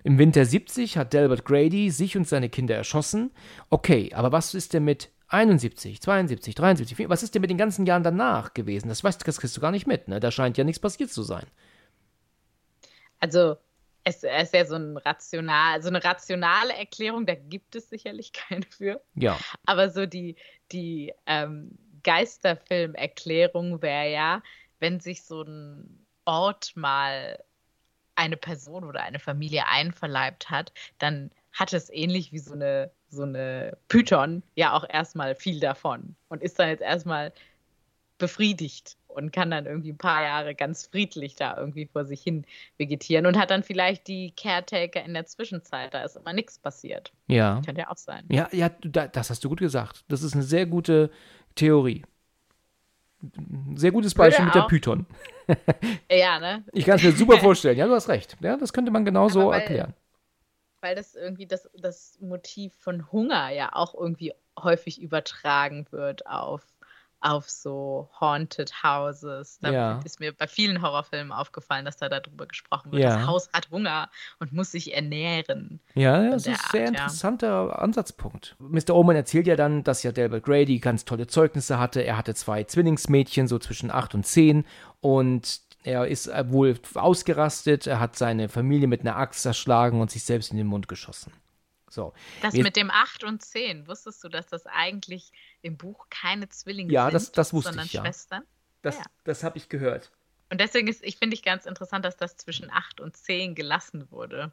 Im 0.03 0.19
Winter 0.19 0.45
70 0.45 0.97
hat 0.97 1.13
Delbert 1.13 1.45
Grady 1.45 1.91
sich 1.91 2.17
und 2.17 2.29
seine 2.29 2.49
Kinder 2.49 2.75
erschossen. 2.75 3.33
Okay, 3.69 4.11
aber 4.15 4.33
was 4.33 4.55
ist 4.55 4.73
denn 4.73 4.85
mit 4.85 5.11
71, 5.31 6.01
72, 6.01 6.55
73, 6.55 7.09
was 7.09 7.23
ist 7.23 7.35
denn 7.35 7.41
mit 7.41 7.51
den 7.51 7.59
ganzen 7.59 7.87
Jahren 7.87 8.03
danach 8.03 8.53
gewesen? 8.53 8.89
Das 8.89 9.05
weißt 9.05 9.21
du, 9.21 9.25
das 9.25 9.39
kriegst 9.39 9.57
du 9.57 9.61
gar 9.61 9.71
nicht 9.71 9.87
mit, 9.87 10.09
ne? 10.09 10.19
Da 10.21 10.31
scheint 10.31 10.59
ja 10.59 10.65
nichts 10.65 10.81
passiert 10.81 11.11
zu 11.11 11.23
sein. 11.23 11.47
Also, 13.21 13.57
es, 14.03 14.25
es 14.25 14.45
ist 14.45 14.55
ja 14.55 14.65
so, 14.67 14.75
ein 14.75 14.97
rational, 14.97 15.83
so 15.83 15.89
eine 15.89 16.03
rationale 16.03 16.75
Erklärung, 16.75 17.27
da 17.27 17.37
gibt 17.37 17.77
es 17.77 17.89
sicherlich 17.89 18.33
keine 18.49 18.67
für. 18.69 19.01
Ja. 19.15 19.39
Aber 19.67 19.91
so 19.91 20.05
die, 20.05 20.35
die 20.73 21.13
ähm, 21.27 21.79
Geisterfilm-Erklärung 22.03 23.83
wäre 23.83 24.11
ja, 24.11 24.43
wenn 24.81 24.99
sich 24.99 25.23
so 25.23 25.43
ein 25.43 26.07
Ort 26.25 26.73
mal 26.75 27.43
eine 28.17 28.37
Person 28.37 28.85
oder 28.85 29.03
eine 29.03 29.21
Familie 29.21 29.67
einverleibt 29.69 30.51
hat, 30.51 30.73
dann 30.99 31.31
hat 31.53 31.73
es 31.73 31.89
ähnlich 31.89 32.33
wie 32.33 32.39
so 32.39 32.55
eine, 32.55 32.91
so 33.11 33.23
eine 33.23 33.77
Python 33.89 34.43
ja 34.55 34.73
auch 34.73 34.85
erstmal 34.89 35.35
viel 35.35 35.61
davon 35.61 36.15
und 36.29 36.43
ist 36.43 36.59
dann 36.59 36.69
jetzt 36.69 36.83
erstmal 36.83 37.33
befriedigt 38.19 38.97
und 39.09 39.33
kann 39.33 39.51
dann 39.51 39.67
irgendwie 39.67 39.93
ein 39.93 39.99
paar 39.99 40.23
Jahre 40.23 40.55
ganz 40.55 40.87
friedlich 40.87 41.35
da 41.35 41.57
irgendwie 41.57 41.87
vor 41.87 42.05
sich 42.05 42.23
hin 42.23 42.45
vegetieren 42.77 43.27
und 43.27 43.37
hat 43.37 43.51
dann 43.51 43.63
vielleicht 43.63 44.07
die 44.07 44.33
Caretaker 44.37 45.03
in 45.05 45.15
der 45.15 45.27
Zwischenzeit. 45.27 45.93
Da 45.93 46.05
ist 46.05 46.17
immer 46.17 46.33
nichts 46.33 46.59
passiert. 46.59 47.13
Ja. 47.27 47.61
Könnte 47.65 47.83
ja 47.83 47.91
auch 47.91 47.97
sein. 47.97 48.25
Ja, 48.29 48.49
ja, 48.53 48.69
das 48.69 49.31
hast 49.31 49.43
du 49.43 49.49
gut 49.49 49.59
gesagt. 49.59 50.05
Das 50.09 50.23
ist 50.23 50.35
eine 50.35 50.45
sehr 50.45 50.67
gute 50.67 51.11
Theorie. 51.57 52.05
Sehr 53.75 53.91
gutes 53.91 54.15
Beispiel 54.15 54.47
mit 54.47 54.55
der 54.55 54.63
Python. 54.63 55.07
ja, 56.11 56.39
ne? 56.39 56.65
Ich 56.73 56.87
kann 56.87 56.97
es 56.97 57.03
mir 57.03 57.13
super 57.13 57.37
vorstellen. 57.41 57.77
Ja, 57.77 57.87
du 57.87 57.95
hast 57.95 58.09
recht. 58.09 58.37
Ja, 58.41 58.57
das 58.57 58.73
könnte 58.73 58.91
man 58.91 59.05
genauso 59.05 59.51
erklären. 59.51 59.95
Weil 60.81 60.95
das 60.95 61.15
irgendwie 61.15 61.47
das, 61.47 61.69
das 61.77 62.19
Motiv 62.21 62.75
von 62.75 63.11
Hunger 63.13 63.51
ja 63.51 63.71
auch 63.73 63.95
irgendwie 63.95 64.33
häufig 64.59 65.01
übertragen 65.01 65.87
wird 65.91 66.27
auf 66.27 66.63
auf 67.21 67.51
so 67.51 68.09
Haunted 68.19 68.83
Houses. 68.83 69.59
Da 69.61 69.71
ja. 69.71 70.01
ist 70.05 70.21
mir 70.21 70.33
bei 70.33 70.47
vielen 70.47 70.81
Horrorfilmen 70.83 71.33
aufgefallen, 71.33 71.85
dass 71.85 71.99
da 71.99 72.09
darüber 72.09 72.47
gesprochen 72.47 72.93
wird. 72.93 73.03
Ja. 73.03 73.19
Das 73.19 73.27
Haus 73.27 73.51
hat 73.53 73.71
Hunger 73.71 74.11
und 74.39 74.53
muss 74.53 74.73
sich 74.73 74.95
ernähren. 74.95 75.81
Ja, 75.95 76.31
das 76.31 76.47
ist 76.47 76.65
ein 76.65 76.71
sehr 76.73 76.89
interessanter 76.89 77.67
ja. 77.67 77.73
Ansatzpunkt. 77.73 78.57
Mr. 78.59 78.95
Oman 78.95 79.17
erzählt 79.17 79.47
ja 79.47 79.57
dann, 79.57 79.85
dass 79.85 80.03
ja 80.03 80.13
Delbert 80.13 80.45
Grady 80.45 80.79
ganz 80.79 81.05
tolle 81.05 81.27
Zeugnisse 81.27 81.79
hatte. 81.79 82.01
Er 82.01 82.17
hatte 82.17 82.35
zwei 82.35 82.65
Zwillingsmädchen, 82.65 83.49
so 83.49 83.59
zwischen 83.59 83.91
acht 83.91 84.15
und 84.15 84.25
zehn. 84.25 84.65
Und 85.01 85.61
er 85.83 86.07
ist 86.07 86.29
wohl 86.51 86.79
ausgerastet. 86.95 87.87
Er 87.87 88.01
hat 88.01 88.17
seine 88.17 88.49
Familie 88.49 88.87
mit 88.87 89.01
einer 89.01 89.17
Axt 89.17 89.43
zerschlagen 89.43 90.01
und 90.01 90.11
sich 90.11 90.25
selbst 90.25 90.51
in 90.51 90.57
den 90.57 90.67
Mund 90.67 90.89
geschossen. 90.89 91.33
So. 91.89 92.13
Das 92.43 92.55
Wir, 92.55 92.63
mit 92.63 92.77
dem 92.77 92.91
8 92.91 93.25
und 93.25 93.43
10, 93.43 93.89
wusstest 93.89 94.23
du, 94.23 94.29
dass 94.29 94.47
das 94.47 94.67
eigentlich 94.67 95.33
im 95.63 95.77
Buch 95.77 96.07
keine 96.09 96.49
Zwillinge 96.49 96.93
ja, 96.93 97.07
sind, 97.07 97.15
das, 97.15 97.33
das 97.33 97.53
wusste 97.53 97.71
sondern 97.71 97.87
ich, 97.87 97.93
ja. 97.95 98.03
Schwestern? 98.03 98.45
Das, 98.83 98.97
ja. 98.97 99.05
das 99.25 99.43
habe 99.43 99.59
ich 99.59 99.69
gehört. 99.69 100.13
Und 100.51 100.61
deswegen 100.61 100.89
ist, 100.89 101.03
ich 101.05 101.17
finde 101.17 101.35
ich 101.35 101.43
ganz 101.43 101.67
interessant, 101.67 102.05
dass 102.05 102.17
das 102.17 102.37
zwischen 102.37 102.71
8 102.71 103.01
und 103.01 103.17
10 103.17 103.55
gelassen 103.55 104.11
wurde. 104.11 104.53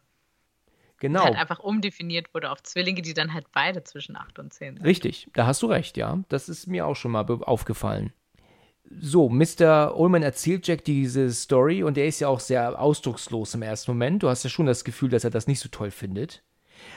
Genau. 0.99 1.23
Halt 1.23 1.35
einfach 1.35 1.59
umdefiniert 1.59 2.33
wurde 2.33 2.49
auf 2.49 2.63
Zwillinge, 2.63 3.03
die 3.03 3.13
dann 3.13 3.33
halt 3.33 3.51
beide 3.51 3.83
zwischen 3.83 4.15
8 4.15 4.39
und 4.39 4.53
10 4.53 4.77
sind. 4.77 4.85
Richtig, 4.85 5.27
da 5.33 5.45
hast 5.45 5.61
du 5.61 5.67
recht, 5.67 5.95
ja. 5.97 6.23
Das 6.29 6.49
ist 6.49 6.67
mir 6.67 6.87
auch 6.87 6.95
schon 6.95 7.11
mal 7.11 7.25
aufgefallen. 7.29 8.13
So, 8.89 9.29
Mr. 9.29 9.97
Ullman 9.97 10.23
erzählt 10.23 10.67
Jack 10.67 10.85
diese 10.85 11.31
Story 11.31 11.83
und 11.83 11.97
er 11.97 12.07
ist 12.07 12.19
ja 12.19 12.27
auch 12.29 12.39
sehr 12.39 12.81
ausdruckslos 12.81 13.53
im 13.53 13.61
ersten 13.61 13.91
Moment. 13.91 14.23
Du 14.23 14.29
hast 14.29 14.43
ja 14.43 14.49
schon 14.49 14.65
das 14.65 14.83
Gefühl, 14.83 15.09
dass 15.09 15.23
er 15.23 15.29
das 15.29 15.47
nicht 15.47 15.59
so 15.59 15.69
toll 15.69 15.91
findet. 15.91 16.43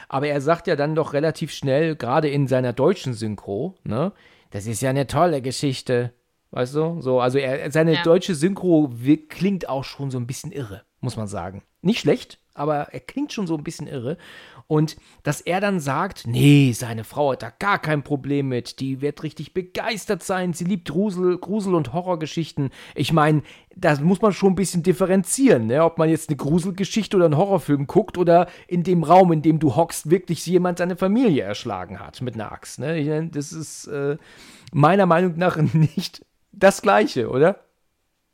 Aber 0.09 0.29
er 0.29 0.40
sagt 0.40 0.66
ja 0.66 0.76
dann 0.76 0.94
doch 0.94 1.12
relativ 1.12 1.53
schnell, 1.53 1.96
gerade 1.96 2.29
in 2.29 2.46
seiner 2.46 2.72
deutschen 2.72 3.14
Synchro, 3.14 3.76
ne, 3.83 4.12
das 4.50 4.66
ist 4.66 4.83
ja 4.83 4.90
eine 4.90 5.07
tolle 5.07 5.42
Geschichte. 5.42 6.12
Weißt 6.50 6.74
du? 6.74 7.00
So, 7.00 7.20
also 7.20 7.38
er, 7.38 7.70
seine 7.70 7.94
ja. 7.94 8.03
deutsche 8.03 8.35
Synchro 8.35 8.90
klingt 9.29 9.68
auch 9.68 9.85
schon 9.85 10.11
so 10.11 10.18
ein 10.18 10.26
bisschen 10.26 10.50
irre, 10.50 10.83
muss 11.00 11.16
man 11.16 11.29
sagen. 11.29 11.62
Nicht 11.81 12.00
schlecht, 12.00 12.40
aber 12.55 12.92
er 12.92 13.00
klingt 13.00 13.33
schon 13.33 13.46
so 13.46 13.57
ein 13.57 13.62
bisschen 13.62 13.87
irre. 13.87 14.16
Und 14.70 14.96
dass 15.24 15.40
er 15.40 15.61
dann 15.61 15.80
sagt, 15.80 16.28
nee, 16.28 16.70
seine 16.70 17.02
Frau 17.02 17.33
hat 17.33 17.42
da 17.42 17.50
gar 17.50 17.80
kein 17.80 18.04
Problem 18.04 18.46
mit, 18.50 18.78
die 18.78 19.00
wird 19.00 19.24
richtig 19.24 19.52
begeistert 19.52 20.22
sein, 20.22 20.52
sie 20.52 20.62
liebt 20.62 20.88
Grusel, 20.88 21.38
Grusel 21.38 21.74
und 21.74 21.92
Horrorgeschichten. 21.92 22.70
Ich 22.94 23.12
meine, 23.12 23.42
das 23.74 24.00
muss 24.00 24.22
man 24.22 24.33
schon 24.33 24.52
ein 24.52 24.54
bisschen 24.54 24.85
differenzieren, 24.85 25.66
ne? 25.66 25.83
ob 25.83 25.98
man 25.98 26.09
jetzt 26.09 26.28
eine 26.28 26.37
Gruselgeschichte 26.37 27.16
oder 27.16 27.24
einen 27.24 27.37
Horrorfilm 27.37 27.88
guckt 27.88 28.16
oder 28.16 28.46
in 28.68 28.85
dem 28.85 29.02
Raum, 29.02 29.33
in 29.33 29.42
dem 29.42 29.59
du 29.59 29.74
hockst, 29.74 30.09
wirklich 30.09 30.46
jemand 30.46 30.78
seine 30.78 30.94
Familie 30.94 31.42
erschlagen 31.42 31.98
hat 31.98 32.22
mit 32.22 32.35
einer 32.35 32.52
Axt. 32.52 32.78
Ne? 32.78 33.28
Das 33.33 33.50
ist 33.50 33.88
äh, 33.88 34.18
meiner 34.72 35.06
Meinung 35.06 35.37
nach 35.37 35.56
nicht 35.72 36.24
das 36.52 36.80
Gleiche, 36.80 37.28
oder? 37.28 37.59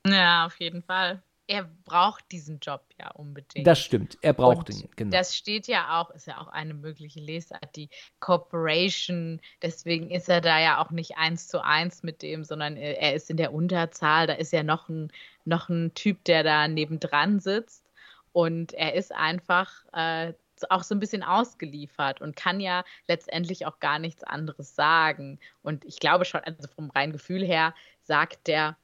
Ja, 0.06 0.44
auf 0.44 0.60
jeden 0.60 0.82
Fall 0.82 1.22
er 1.48 1.68
braucht 1.84 2.30
diesen 2.32 2.58
Job 2.58 2.82
ja 2.98 3.10
unbedingt. 3.12 3.66
Das 3.66 3.80
stimmt, 3.80 4.18
er 4.20 4.32
braucht 4.32 4.68
und 4.68 4.80
ihn, 4.80 4.88
genau. 4.96 5.10
Das 5.16 5.36
steht 5.36 5.68
ja 5.68 6.00
auch, 6.00 6.10
ist 6.10 6.26
ja 6.26 6.38
auch 6.38 6.48
eine 6.48 6.74
mögliche 6.74 7.20
Lesart, 7.20 7.76
die 7.76 7.88
Corporation. 8.20 9.40
Deswegen 9.62 10.10
ist 10.10 10.28
er 10.28 10.40
da 10.40 10.58
ja 10.58 10.82
auch 10.82 10.90
nicht 10.90 11.16
eins 11.16 11.48
zu 11.48 11.62
eins 11.62 12.02
mit 12.02 12.22
dem, 12.22 12.42
sondern 12.42 12.76
er 12.76 13.14
ist 13.14 13.30
in 13.30 13.36
der 13.36 13.52
Unterzahl. 13.52 14.26
Da 14.26 14.34
ist 14.34 14.52
ja 14.52 14.62
noch 14.62 14.88
ein, 14.88 15.12
noch 15.44 15.68
ein 15.68 15.94
Typ, 15.94 16.24
der 16.24 16.42
da 16.42 16.66
nebendran 16.66 17.38
sitzt. 17.38 17.84
Und 18.32 18.72
er 18.74 18.94
ist 18.94 19.14
einfach 19.14 19.72
äh, 19.92 20.32
auch 20.68 20.82
so 20.82 20.94
ein 20.94 21.00
bisschen 21.00 21.22
ausgeliefert 21.22 22.20
und 22.20 22.36
kann 22.36 22.60
ja 22.60 22.84
letztendlich 23.06 23.66
auch 23.66 23.78
gar 23.78 23.98
nichts 23.98 24.24
anderes 24.24 24.74
sagen. 24.74 25.38
Und 25.62 25.84
ich 25.84 26.00
glaube 26.00 26.24
schon, 26.24 26.40
also 26.40 26.68
vom 26.74 26.90
reinen 26.90 27.12
Gefühl 27.12 27.44
her 27.44 27.74
sagt 28.02 28.46
der 28.48 28.76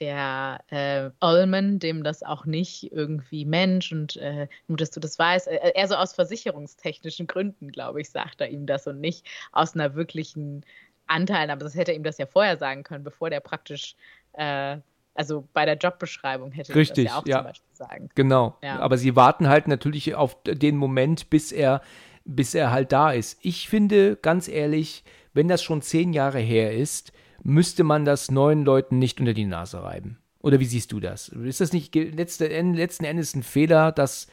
der 0.00 0.60
äh, 0.68 1.10
Ullman, 1.24 1.78
dem 1.78 2.02
das 2.02 2.22
auch 2.22 2.46
nicht 2.46 2.90
irgendwie 2.90 3.44
Mensch 3.44 3.92
und 3.92 4.16
äh, 4.16 4.48
nur, 4.66 4.78
dass 4.78 4.90
du 4.90 5.00
das 5.00 5.18
weißt, 5.18 5.48
äh, 5.48 5.72
eher 5.74 5.88
so 5.88 5.94
aus 5.94 6.14
versicherungstechnischen 6.14 7.26
Gründen, 7.26 7.70
glaube 7.70 8.00
ich, 8.00 8.10
sagt 8.10 8.40
er 8.40 8.48
ihm 8.48 8.66
das 8.66 8.86
und 8.86 9.00
nicht 9.00 9.26
aus 9.52 9.74
einer 9.74 9.94
wirklichen 9.94 10.64
Anteil. 11.06 11.50
Aber 11.50 11.64
das 11.64 11.74
hätte 11.74 11.92
er 11.92 11.96
ihm 11.96 12.02
das 12.02 12.18
ja 12.18 12.26
vorher 12.26 12.56
sagen 12.56 12.82
können, 12.82 13.04
bevor 13.04 13.28
der 13.28 13.40
praktisch, 13.40 13.94
äh, 14.32 14.78
also 15.14 15.46
bei 15.52 15.66
der 15.66 15.76
Jobbeschreibung 15.76 16.52
hätte 16.52 16.74
Richtig, 16.74 17.04
das 17.04 17.12
ja 17.12 17.20
auch 17.20 17.26
ja. 17.26 17.36
zum 17.38 17.46
Beispiel 17.46 17.76
sagen. 17.76 18.08
Genau. 18.14 18.56
Ja. 18.62 18.78
Aber 18.78 18.96
sie 18.96 19.16
warten 19.16 19.48
halt 19.48 19.68
natürlich 19.68 20.14
auf 20.14 20.36
den 20.44 20.76
Moment, 20.76 21.28
bis 21.28 21.52
er, 21.52 21.82
bis 22.24 22.54
er 22.54 22.70
halt 22.70 22.92
da 22.92 23.12
ist. 23.12 23.38
Ich 23.42 23.68
finde, 23.68 24.16
ganz 24.16 24.48
ehrlich, 24.48 25.04
wenn 25.34 25.48
das 25.48 25.62
schon 25.62 25.82
zehn 25.82 26.14
Jahre 26.14 26.38
her 26.38 26.72
ist, 26.72 27.12
müsste 27.42 27.84
man 27.84 28.04
das 28.04 28.30
neuen 28.30 28.64
Leuten 28.64 28.98
nicht 28.98 29.20
unter 29.20 29.34
die 29.34 29.44
Nase 29.44 29.82
reiben. 29.82 30.18
Oder 30.40 30.60
wie 30.60 30.64
siehst 30.66 30.92
du 30.92 31.00
das? 31.00 31.28
Ist 31.28 31.60
das 31.60 31.72
nicht 31.72 31.94
letzte, 31.94 32.46
letzten 32.46 33.04
Endes 33.04 33.34
ein 33.34 33.42
Fehler, 33.42 33.92
das 33.92 34.26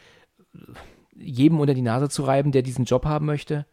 jedem 1.15 1.59
unter 1.59 1.73
die 1.73 1.81
Nase 1.81 2.09
zu 2.09 2.23
reiben, 2.23 2.51
der 2.51 2.61
diesen 2.61 2.85
Job 2.85 3.05
haben 3.05 3.25
möchte? 3.25 3.65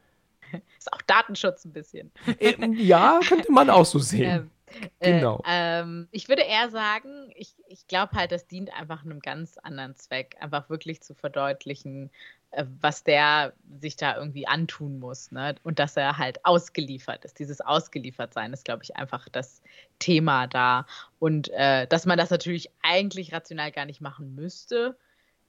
Ist 0.78 0.92
auch 0.92 1.02
Datenschutz 1.02 1.64
ein 1.64 1.72
bisschen. 1.72 2.10
Ähm, 2.40 2.74
ja, 2.74 3.20
könnte 3.26 3.52
man 3.52 3.70
auch 3.70 3.84
so 3.84 3.98
sehen. 4.00 4.30
Ähm, 4.30 4.50
genau. 5.00 5.38
Äh, 5.46 5.80
ähm, 5.80 6.08
ich 6.10 6.28
würde 6.28 6.42
eher 6.42 6.70
sagen, 6.70 7.30
ich, 7.34 7.54
ich 7.68 7.86
glaube 7.86 8.16
halt, 8.16 8.32
das 8.32 8.46
dient 8.46 8.72
einfach 8.72 9.04
einem 9.04 9.20
ganz 9.20 9.58
anderen 9.58 9.96
Zweck. 9.96 10.36
Einfach 10.40 10.68
wirklich 10.70 11.02
zu 11.02 11.14
verdeutlichen, 11.14 12.10
äh, 12.50 12.64
was 12.80 13.04
der 13.04 13.52
sich 13.80 13.96
da 13.96 14.16
irgendwie 14.16 14.46
antun 14.46 14.98
muss. 14.98 15.30
Ne? 15.30 15.54
Und 15.62 15.78
dass 15.78 15.96
er 15.96 16.18
halt 16.18 16.44
ausgeliefert 16.44 17.24
ist. 17.24 17.38
Dieses 17.38 17.60
Ausgeliefertsein 17.60 18.52
ist, 18.52 18.64
glaube 18.64 18.84
ich, 18.84 18.96
einfach 18.96 19.28
das 19.28 19.62
Thema 19.98 20.46
da. 20.46 20.86
Und 21.18 21.50
äh, 21.50 21.86
dass 21.86 22.06
man 22.06 22.18
das 22.18 22.30
natürlich 22.30 22.70
eigentlich 22.82 23.32
rational 23.32 23.72
gar 23.72 23.86
nicht 23.86 24.00
machen 24.00 24.34
müsste, 24.34 24.96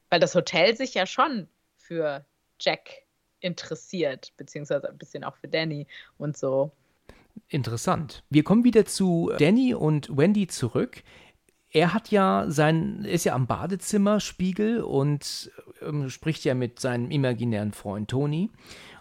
weil 0.10 0.20
das 0.20 0.36
Hotel 0.36 0.76
sich 0.76 0.94
ja 0.94 1.06
schon 1.06 1.48
für 1.78 2.26
Jack 2.60 3.04
interessiert, 3.40 4.34
beziehungsweise 4.38 4.90
ein 4.90 4.98
bisschen 4.98 5.24
auch 5.24 5.36
für 5.36 5.48
Danny 5.48 5.88
und 6.18 6.38
so. 6.38 6.72
Interessant. 7.48 8.24
Wir 8.30 8.44
kommen 8.44 8.64
wieder 8.64 8.86
zu 8.86 9.32
Danny 9.38 9.74
und 9.74 10.16
Wendy 10.16 10.48
zurück. 10.48 11.04
Er 11.70 11.94
hat 11.94 12.10
ja 12.10 12.46
sein, 12.48 13.04
ist 13.04 13.26
ja 13.26 13.34
am 13.34 13.48
Badezimmerspiegel 13.48 14.82
und 14.82 15.52
ähm, 15.82 16.10
spricht 16.10 16.46
ja 16.46 16.54
mit 16.54 16.80
seinem 16.80 17.12
imaginären 17.12 17.74
Freund 17.74 18.10
Tony. 18.10 18.50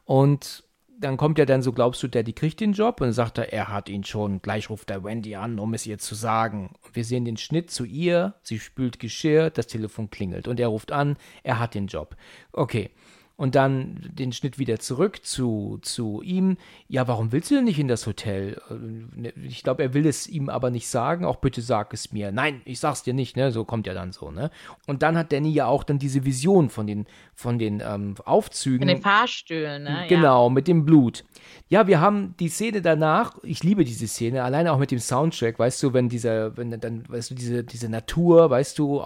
Und 0.04 0.64
dann 0.98 1.16
kommt 1.16 1.38
ja 1.38 1.44
dann 1.44 1.62
so, 1.62 1.72
glaubst 1.72 2.02
du, 2.02 2.08
Daddy 2.08 2.32
kriegt 2.32 2.60
den 2.60 2.72
Job? 2.72 3.00
Und 3.00 3.08
dann 3.08 3.14
sagt 3.14 3.38
er, 3.38 3.52
er 3.52 3.68
hat 3.68 3.88
ihn 3.88 4.04
schon. 4.04 4.42
Gleich 4.42 4.70
ruft 4.70 4.90
er 4.90 5.04
Wendy 5.04 5.36
an, 5.36 5.58
um 5.58 5.74
es 5.74 5.86
ihr 5.86 5.98
zu 5.98 6.14
sagen. 6.14 6.74
Wir 6.92 7.04
sehen 7.04 7.24
den 7.24 7.36
Schnitt 7.36 7.70
zu 7.70 7.84
ihr, 7.84 8.34
sie 8.42 8.58
spült 8.58 8.98
Geschirr, 8.98 9.50
das 9.50 9.66
Telefon 9.66 10.10
klingelt 10.10 10.48
und 10.48 10.58
er 10.58 10.68
ruft 10.68 10.92
an, 10.92 11.16
er 11.42 11.58
hat 11.58 11.74
den 11.74 11.86
Job. 11.86 12.16
Okay 12.52 12.90
und 13.36 13.56
dann 13.56 13.98
den 14.12 14.32
Schnitt 14.32 14.58
wieder 14.58 14.78
zurück 14.78 15.24
zu, 15.24 15.78
zu 15.82 16.22
ihm. 16.22 16.56
Ja, 16.86 17.08
warum 17.08 17.32
willst 17.32 17.50
du 17.50 17.56
denn 17.56 17.64
nicht 17.64 17.80
in 17.80 17.88
das 17.88 18.06
Hotel? 18.06 18.60
Äh, 18.70 19.32
ich 19.44 19.62
glaube, 19.62 19.82
er 19.82 19.94
will 19.94 20.06
es 20.06 20.28
ihm 20.28 20.48
aber 20.48 20.70
nicht 20.70 20.86
sagen. 20.86 21.24
Auch 21.24 21.36
bitte 21.36 21.60
sag 21.60 21.92
es 21.92 22.12
mir. 22.12 22.30
Nein, 22.30 22.62
ich 22.64 22.78
sag's 22.78 23.02
dir 23.02 23.14
nicht, 23.14 23.36
ne? 23.36 23.50
So 23.50 23.64
kommt 23.64 23.86
ja 23.86 23.94
dann 23.94 24.12
so, 24.12 24.30
ne? 24.30 24.50
Und 24.86 25.02
dann 25.02 25.18
hat 25.18 25.32
Danny 25.32 25.50
ja 25.50 25.66
auch 25.66 25.82
dann 25.82 25.98
diese 25.98 26.24
Vision 26.24 26.70
von 26.70 26.86
den, 26.86 27.06
von 27.34 27.58
den 27.58 27.82
ähm, 27.84 28.14
Aufzügen. 28.24 28.88
In 28.88 28.94
den 28.96 29.02
Fahrstühlen, 29.02 29.82
ne? 29.82 30.06
Genau, 30.08 30.46
ja. 30.46 30.52
mit 30.52 30.68
dem 30.68 30.84
Blut. 30.84 31.24
Ja, 31.68 31.86
wir 31.86 32.00
haben 32.00 32.34
die 32.38 32.48
Szene 32.48 32.82
danach, 32.82 33.38
ich 33.42 33.62
liebe 33.62 33.84
diese 33.84 34.06
Szene, 34.06 34.42
alleine 34.44 34.72
auch 34.72 34.78
mit 34.78 34.90
dem 34.90 34.98
Soundtrack, 34.98 35.58
weißt 35.58 35.82
du, 35.82 35.92
wenn 35.92 36.08
dieser, 36.08 36.56
wenn 36.56 36.78
dann, 36.80 37.04
weißt 37.08 37.30
du, 37.30 37.34
diese, 37.34 37.64
diese 37.64 37.88
Natur, 37.88 38.50
weißt 38.50 38.78
du, 38.78 39.02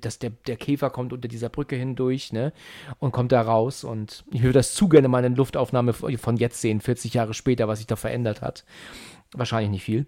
dass 0.00 0.18
der, 0.18 0.30
der 0.46 0.56
Käfer 0.56 0.90
kommt 0.90 1.12
unter 1.12 1.28
dieser 1.28 1.48
Brücke 1.48 1.76
hindurch, 1.76 2.32
ne? 2.32 2.52
Und 2.98 3.12
kommt 3.12 3.32
da 3.32 3.42
raus 3.42 3.84
und 3.84 4.24
ich 4.32 4.42
würde 4.42 4.58
das 4.58 4.74
zu 4.74 4.88
gerne 4.88 5.08
mal 5.08 5.24
in 5.24 5.36
Luftaufnahme 5.36 5.92
von 5.92 6.36
jetzt 6.36 6.60
sehen, 6.60 6.80
40 6.80 7.14
Jahre 7.14 7.34
später, 7.34 7.68
was 7.68 7.78
sich 7.78 7.86
da 7.86 7.96
verändert 7.96 8.42
hat. 8.42 8.64
Wahrscheinlich 9.32 9.70
nicht 9.70 9.84
viel. 9.84 10.06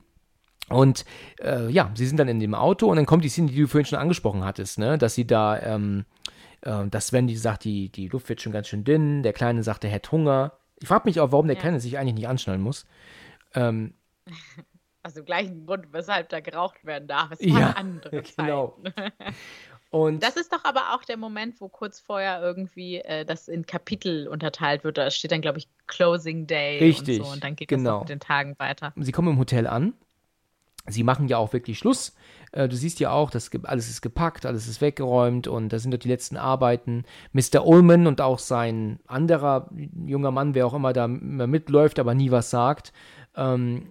Und 0.69 1.05
äh, 1.41 1.69
ja, 1.71 1.91
sie 1.95 2.07
sind 2.07 2.19
dann 2.19 2.29
in 2.29 2.41
dem 2.41 2.55
Auto 2.55 2.89
und 2.89 2.97
dann 2.97 3.07
kommt 3.07 3.25
die 3.25 3.29
Szene, 3.29 3.51
die 3.51 3.61
du 3.61 3.67
vorhin 3.67 3.87
schon 3.87 3.99
angesprochen 3.99 4.45
hattest, 4.45 4.79
ne? 4.79 4.99
dass 4.99 5.15
sie 5.15 5.27
da, 5.27 5.61
ähm, 5.61 6.05
äh, 6.63 6.87
dass 6.89 7.11
die 7.11 7.37
sagt, 7.37 7.65
die, 7.65 7.91
die 7.91 8.09
Luft 8.09 8.29
wird 8.29 8.41
schon 8.41 8.53
ganz 8.53 8.69
schön 8.69 8.85
dünn, 8.85 9.23
der 9.23 9.33
Kleine 9.33 9.63
sagt, 9.63 9.85
er 9.85 9.91
hätte 9.91 10.13
Hunger. 10.13 10.53
Ich 10.83 10.89
frage 10.89 11.03
mich 11.07 11.21
auch, 11.21 11.33
warum 11.33 11.47
der 11.47 11.57
ja. 11.57 11.61
Kleine 11.61 11.81
sich 11.81 11.97
eigentlich 11.97 12.15
nicht 12.15 12.29
anschnallen 12.29 12.61
muss. 12.61 12.87
Ähm, 13.55 13.95
also 15.03 15.23
gleichen 15.25 15.67
Grund, 15.67 15.93
weshalb 15.93 16.29
da 16.29 16.41
geraucht 16.41 16.85
werden 16.85 17.09
darf. 17.09 17.31
Es 17.31 17.41
ja, 17.41 17.71
andere 17.77 18.23
genau. 18.37 18.79
Und 19.91 20.23
das 20.23 20.37
ist 20.37 20.53
doch 20.53 20.65
aber 20.65 20.95
auch 20.95 21.05
der 21.05 21.19
Moment, 21.19 21.61
wo 21.61 21.69
kurz 21.69 22.01
vorher 22.01 22.41
irgendwie 22.41 22.97
äh, 22.97 23.25
das 23.25 23.47
in 23.47 23.67
Kapitel 23.67 24.27
unterteilt 24.27 24.85
wird. 24.85 24.99
Da 24.99 25.11
steht 25.11 25.33
dann, 25.33 25.43
glaube 25.43 25.59
ich, 25.59 25.69
Closing 25.87 26.47
Day 26.47 26.79
richtig, 26.79 27.21
und 27.21 27.27
so. 27.27 27.33
Und 27.33 27.45
dann 27.45 27.57
geht 27.57 27.69
genau. 27.69 27.91
das 27.91 28.01
mit 28.01 28.09
den 28.09 28.21
Tagen 28.21 28.59
weiter. 28.59 28.93
Sie 28.97 29.13
kommen 29.13 29.29
im 29.29 29.39
Hotel 29.39 29.67
an. 29.67 29.93
Sie 30.87 31.05
machen 31.05 31.29
ja 31.29 31.39
auch 31.39 31.53
wirklich 31.53 31.79
Schluss. 31.79 32.15
Äh, 32.53 32.69
du 32.69 32.77
siehst 32.77 33.01
ja 33.01 33.11
auch, 33.11 33.31
dass 33.31 33.51
alles 33.65 33.89
ist 33.89 34.03
gepackt, 34.03 34.47
alles 34.47 34.69
ist 34.69 34.81
weggeräumt 34.81 35.47
und 35.47 35.73
da 35.73 35.79
sind 35.79 35.93
doch 35.93 35.99
die 35.99 36.09
letzten 36.09 36.37
Arbeiten. 36.37 37.05
Mr. 37.33 37.67
Ullman 37.67 38.07
und 38.07 38.21
auch 38.21 38.39
sein 38.39 38.99
anderer 39.07 39.71
junger 40.07 40.31
Mann, 40.31 40.55
wer 40.55 40.67
auch 40.67 40.75
immer 40.75 40.93
da 40.93 41.07
mitläuft, 41.09 41.99
aber 41.99 42.15
nie 42.15 42.31
was 42.31 42.51
sagt, 42.51 42.93
ähm, 43.37 43.89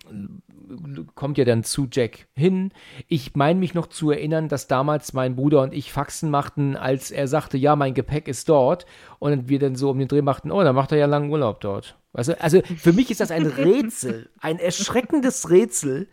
kommt 1.16 1.38
ja 1.38 1.46
dann 1.46 1.64
zu 1.64 1.88
Jack 1.92 2.28
hin. 2.36 2.72
Ich 3.08 3.36
meine 3.36 3.60
mich 3.60 3.74
noch 3.74 3.88
zu 3.88 4.12
erinnern, 4.12 4.48
dass 4.48 4.68
damals 4.68 5.14
mein 5.14 5.36
Bruder 5.36 5.62
und 5.62 5.74
ich 5.74 5.92
Faxen 5.92 6.30
machten, 6.30 6.76
als 6.76 7.12
er 7.12 7.28
sagte, 7.28 7.58
ja, 7.58 7.76
mein 7.76 7.94
Gepäck 7.94 8.28
ist 8.28 8.48
dort. 8.48 8.86
Und 9.20 9.50
wir 9.50 9.60
dann 9.60 9.76
so 9.76 9.90
um 9.90 10.00
den 10.00 10.08
Dreh 10.08 10.22
machten, 10.22 10.52
oh, 10.52 10.64
dann 10.64 10.76
macht 10.76 10.92
er 10.92 10.98
ja 10.98 11.08
langen 11.08 11.32
Urlaub 11.32 11.62
dort. 11.62 11.98
Also, 12.14 12.34
also 12.40 12.62
für 12.78 12.94
mich 12.94 13.10
ist 13.10 13.22
das 13.22 13.32
ein 13.32 13.46
Rätsel, 13.46 14.30
ein 14.40 14.60
erschreckendes 14.60 15.50
Rätsel, 15.50 16.10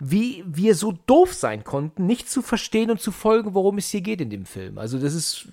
wie 0.00 0.42
wir 0.46 0.74
so 0.74 0.92
doof 1.06 1.34
sein 1.34 1.62
konnten, 1.62 2.06
nicht 2.06 2.28
zu 2.30 2.40
verstehen 2.40 2.90
und 2.90 3.00
zu 3.00 3.12
folgen, 3.12 3.54
worum 3.54 3.76
es 3.76 3.90
hier 3.90 4.00
geht 4.00 4.20
in 4.22 4.30
dem 4.30 4.46
Film. 4.46 4.78
Also 4.78 4.98
das 4.98 5.14
ist 5.14 5.46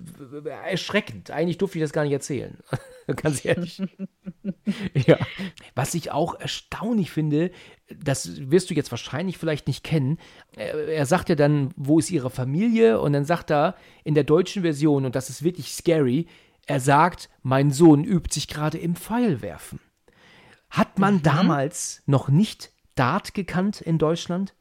erschreckend. 0.64 1.30
Eigentlich 1.30 1.58
durfte 1.58 1.78
ich 1.78 1.84
das 1.84 1.92
gar 1.92 2.04
nicht 2.04 2.12
erzählen. 2.12 2.56
Ganz 3.16 3.44
ehrlich. 3.44 3.82
ja. 4.94 5.18
Was 5.74 5.94
ich 5.94 6.10
auch 6.10 6.34
erstaunlich 6.40 7.10
finde, 7.10 7.50
das 7.94 8.50
wirst 8.50 8.70
du 8.70 8.74
jetzt 8.74 8.90
wahrscheinlich 8.90 9.36
vielleicht 9.36 9.66
nicht 9.66 9.84
kennen. 9.84 10.18
Er 10.56 11.06
sagt 11.06 11.28
ja 11.28 11.34
dann, 11.34 11.72
wo 11.76 11.98
ist 11.98 12.10
ihre 12.10 12.30
Familie? 12.30 13.00
Und 13.00 13.12
dann 13.12 13.24
sagt 13.26 13.50
er 13.50 13.76
in 14.04 14.14
der 14.14 14.24
deutschen 14.24 14.62
Version, 14.62 15.04
und 15.04 15.14
das 15.14 15.28
ist 15.28 15.42
wirklich 15.42 15.72
scary, 15.72 16.26
er 16.66 16.80
sagt, 16.80 17.28
mein 17.42 17.70
Sohn 17.70 18.04
übt 18.04 18.32
sich 18.32 18.48
gerade 18.48 18.78
im 18.78 18.96
Pfeilwerfen. 18.96 19.80
Hat 20.70 20.98
man 20.98 21.16
mhm. 21.16 21.22
damals 21.22 22.02
noch 22.06 22.28
nicht 22.28 22.72
Dart 22.98 23.34
gekannt 23.34 23.80
in 23.80 23.98
Deutschland? 23.98 24.54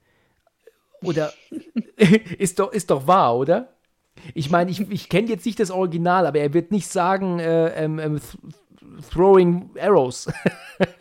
Oder 1.01 1.33
ist 2.37 2.59
doch, 2.59 2.71
ist 2.71 2.89
doch 2.89 3.07
wahr, 3.07 3.35
oder? 3.35 3.73
Ich 4.33 4.49
meine, 4.49 4.71
ich, 4.71 4.89
ich 4.91 5.09
kenne 5.09 5.27
jetzt 5.27 5.45
nicht 5.45 5.59
das 5.59 5.71
Original, 5.71 6.25
aber 6.25 6.39
er 6.39 6.53
wird 6.53 6.71
nicht 6.71 6.87
sagen, 6.87 7.39
äh, 7.39 7.69
ähm, 7.83 7.99
ähm, 7.99 8.19
th 8.19 8.37
throwing 9.11 9.69
arrows. 9.79 10.27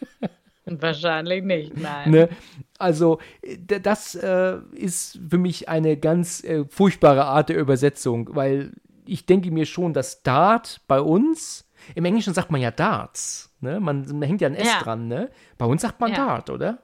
Wahrscheinlich 0.67 1.45
nicht, 1.45 1.77
nein. 1.77 2.11
Ne? 2.11 2.29
Also, 2.79 3.21
das 3.67 4.17
äh, 4.17 4.59
ist 4.73 5.19
für 5.31 5.39
mich 5.39 5.69
eine 5.69 5.97
ganz 5.97 6.43
äh, 6.43 6.65
furchtbare 6.69 7.25
Art 7.25 7.49
der 7.49 7.59
Übersetzung, 7.59 8.29
weil 8.35 8.73
ich 9.07 9.27
denke 9.27 9.51
mir 9.51 9.65
schon, 9.65 9.95
dass 9.95 10.23
Dart 10.23 10.81
bei 10.89 11.01
uns, 11.01 11.71
im 11.95 12.05
Englischen 12.05 12.35
sagt 12.35 12.51
man 12.51 12.61
ja 12.61 12.73
Darts, 12.73 13.55
ne? 13.61 13.79
Man, 13.79 14.07
man 14.07 14.23
hängt 14.23 14.41
ja 14.41 14.49
ein 14.49 14.57
S 14.57 14.67
ja. 14.67 14.83
dran, 14.83 15.07
ne? 15.07 15.31
Bei 15.57 15.67
uns 15.67 15.83
sagt 15.83 16.01
man 16.01 16.11
ja. 16.11 16.17
Dart, 16.17 16.51
oder? 16.51 16.83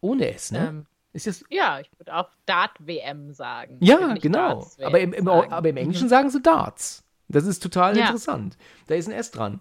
Ohne 0.00 0.32
S, 0.34 0.52
ne? 0.52 0.68
Ähm, 0.68 0.86
ist 1.12 1.26
das 1.26 1.44
ja, 1.50 1.80
ich 1.80 1.90
würde 1.98 2.14
auch 2.14 2.28
Dart-WM 2.46 3.32
sagen. 3.32 3.78
Ja, 3.80 4.14
genau. 4.14 4.66
Aber 4.82 5.00
im, 5.00 5.12
im, 5.12 5.26
aber 5.26 5.68
im, 5.68 5.76
Englischen 5.76 6.04
mhm. 6.04 6.10
sagen 6.10 6.30
sie 6.30 6.40
Darts. 6.40 7.04
Das 7.28 7.44
ist 7.44 7.60
total 7.60 7.96
ja. 7.96 8.06
interessant. 8.06 8.56
Da 8.86 8.94
ist 8.94 9.08
ein 9.08 9.12
S 9.12 9.30
dran. 9.30 9.60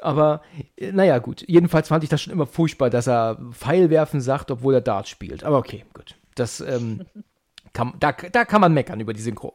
Aber 0.00 0.42
äh, 0.76 0.92
naja, 0.92 1.18
gut. 1.18 1.44
Jedenfalls 1.46 1.88
fand 1.88 2.04
ich 2.04 2.10
das 2.10 2.22
schon 2.22 2.32
immer 2.32 2.46
furchtbar, 2.46 2.90
dass 2.90 3.08
er 3.08 3.38
Pfeilwerfen 3.52 4.20
sagt, 4.20 4.50
obwohl 4.50 4.74
er 4.74 4.80
Dart 4.80 5.08
spielt. 5.08 5.44
Aber 5.44 5.58
okay, 5.58 5.84
gut. 5.94 6.16
Das, 6.34 6.60
ähm, 6.60 7.06
kann, 7.72 7.94
da, 7.98 8.12
da 8.12 8.44
kann 8.44 8.60
man 8.60 8.72
meckern 8.72 9.00
über 9.00 9.12
die 9.12 9.20
Synchro. 9.20 9.54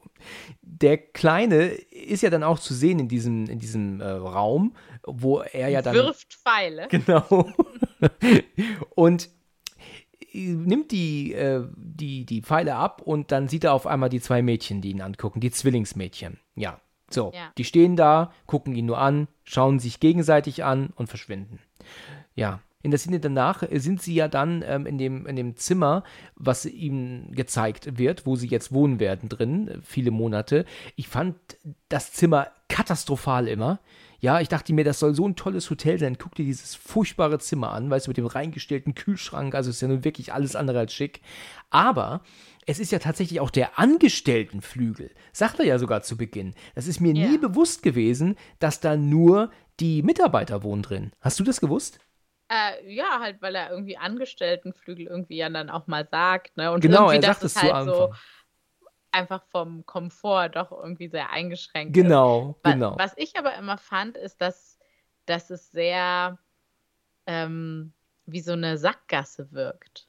Der 0.61 0.97
Kleine 0.97 1.65
ist 1.65 2.23
ja 2.23 2.29
dann 2.29 2.43
auch 2.43 2.59
zu 2.59 2.73
sehen 2.73 2.99
in 2.99 3.07
diesem, 3.07 3.45
in 3.47 3.59
diesem 3.59 4.01
äh, 4.01 4.09
Raum, 4.09 4.75
wo 5.03 5.39
er 5.39 5.69
ja 5.69 5.81
dann. 5.81 5.93
Wirft 5.93 6.33
Pfeile. 6.33 6.87
Genau. 6.89 7.51
Und 8.95 9.29
nimmt 10.33 10.91
die, 10.91 11.33
äh, 11.33 11.67
die, 11.75 12.25
die 12.25 12.41
Pfeile 12.41 12.75
ab 12.75 13.01
und 13.01 13.31
dann 13.31 13.47
sieht 13.47 13.63
er 13.63 13.73
auf 13.73 13.87
einmal 13.87 14.09
die 14.09 14.21
zwei 14.21 14.41
Mädchen, 14.41 14.81
die 14.81 14.91
ihn 14.91 15.01
angucken, 15.01 15.39
die 15.39 15.51
Zwillingsmädchen. 15.51 16.39
Ja, 16.55 16.79
so. 17.09 17.31
Ja. 17.33 17.51
Die 17.57 17.63
stehen 17.63 17.95
da, 17.95 18.31
gucken 18.45 18.75
ihn 18.75 18.85
nur 18.85 18.97
an, 18.97 19.27
schauen 19.43 19.79
sich 19.79 19.99
gegenseitig 19.99 20.63
an 20.63 20.89
und 20.95 21.07
verschwinden. 21.07 21.59
Ja. 22.35 22.59
In 22.85 22.91
der 22.91 22.99
Szene 22.99 23.21
danach 23.21 23.63
sind 23.71 24.01
sie 24.01 24.13
ja 24.13 24.27
dann 24.27 24.61
ähm, 24.67 24.85
in, 24.85 24.97
dem, 24.97 25.25
in 25.25 25.37
dem 25.37 25.55
Zimmer, 25.55 26.03
was 26.35 26.65
ihm 26.65 27.31
gezeigt 27.31 27.97
wird, 27.97 28.25
wo 28.25 28.35
sie 28.35 28.47
jetzt 28.47 28.73
wohnen 28.73 28.99
werden 28.99 29.29
drin, 29.29 29.79
viele 29.83 30.11
Monate. 30.11 30.65
Ich 30.97 31.07
fand 31.07 31.37
das 31.87 32.11
Zimmer 32.11 32.47
katastrophal 32.67 33.47
immer. 33.47 33.79
Ja, 34.23 34.39
ich 34.39 34.47
dachte 34.47 34.71
mir, 34.71 34.85
das 34.85 34.99
soll 34.99 35.13
so 35.13 35.27
ein 35.27 35.35
tolles 35.35 35.69
Hotel 35.69 35.99
sein. 35.99 36.17
Guck 36.17 36.33
dir 36.35 36.45
dieses 36.45 36.75
furchtbare 36.75 37.39
Zimmer 37.39 37.73
an, 37.73 37.89
weißt 37.89 38.07
du, 38.07 38.11
mit 38.11 38.15
dem 38.15 38.25
reingestellten 38.25 38.95
Kühlschrank. 38.95 39.53
Also 39.53 39.69
ist 39.69 39.81
ja 39.81 39.89
nun 39.89 40.05
wirklich 40.05 40.31
alles 40.31 40.55
andere 40.55 40.79
als 40.79 40.93
schick. 40.93 41.19
Aber 41.71 42.21
es 42.65 42.79
ist 42.79 42.93
ja 42.93 42.99
tatsächlich 42.99 43.41
auch 43.41 43.49
der 43.49 43.77
Angestelltenflügel. 43.77 45.11
Sagt 45.33 45.59
er 45.59 45.65
ja 45.65 45.77
sogar 45.77 46.03
zu 46.03 46.15
Beginn. 46.15 46.55
Das 46.73 46.87
ist 46.87 47.01
mir 47.01 47.13
yeah. 47.13 47.31
nie 47.31 47.37
bewusst 47.37 47.83
gewesen, 47.83 48.37
dass 48.59 48.79
da 48.79 48.95
nur 48.95 49.51
die 49.81 50.01
Mitarbeiter 50.03 50.63
wohnen 50.63 50.83
drin. 50.83 51.11
Hast 51.19 51.37
du 51.41 51.43
das 51.43 51.59
gewusst? 51.59 51.99
Äh, 52.47 52.93
ja, 52.95 53.19
halt, 53.19 53.41
weil 53.41 53.55
er 53.55 53.71
irgendwie 53.71 53.97
Angestelltenflügel 53.97 55.07
irgendwie 55.07 55.35
ja 55.35 55.49
dann 55.49 55.69
auch 55.69 55.87
mal 55.87 56.07
sagt. 56.09 56.55
Ne? 56.55 56.71
Und 56.71 56.79
genau, 56.79 57.11
er 57.11 57.21
sagt 57.21 57.43
es 57.43 57.57
halt 57.57 57.67
zu 57.67 57.75
Anfang. 57.75 57.93
So 57.93 58.13
einfach 59.13 59.43
vom 59.51 59.85
Komfort 59.85 60.49
doch 60.49 60.71
irgendwie 60.71 61.07
sehr 61.07 61.29
eingeschränkt 61.29 61.93
genau, 61.93 62.57
ist. 62.63 62.71
Genau, 62.71 62.97
Was 62.97 63.13
ich 63.17 63.37
aber 63.37 63.55
immer 63.55 63.77
fand, 63.77 64.17
ist, 64.17 64.41
dass, 64.41 64.79
dass 65.25 65.49
es 65.49 65.71
sehr 65.71 66.39
ähm, 67.25 67.93
wie 68.25 68.41
so 68.41 68.53
eine 68.53 68.77
Sackgasse 68.77 69.51
wirkt. 69.51 70.07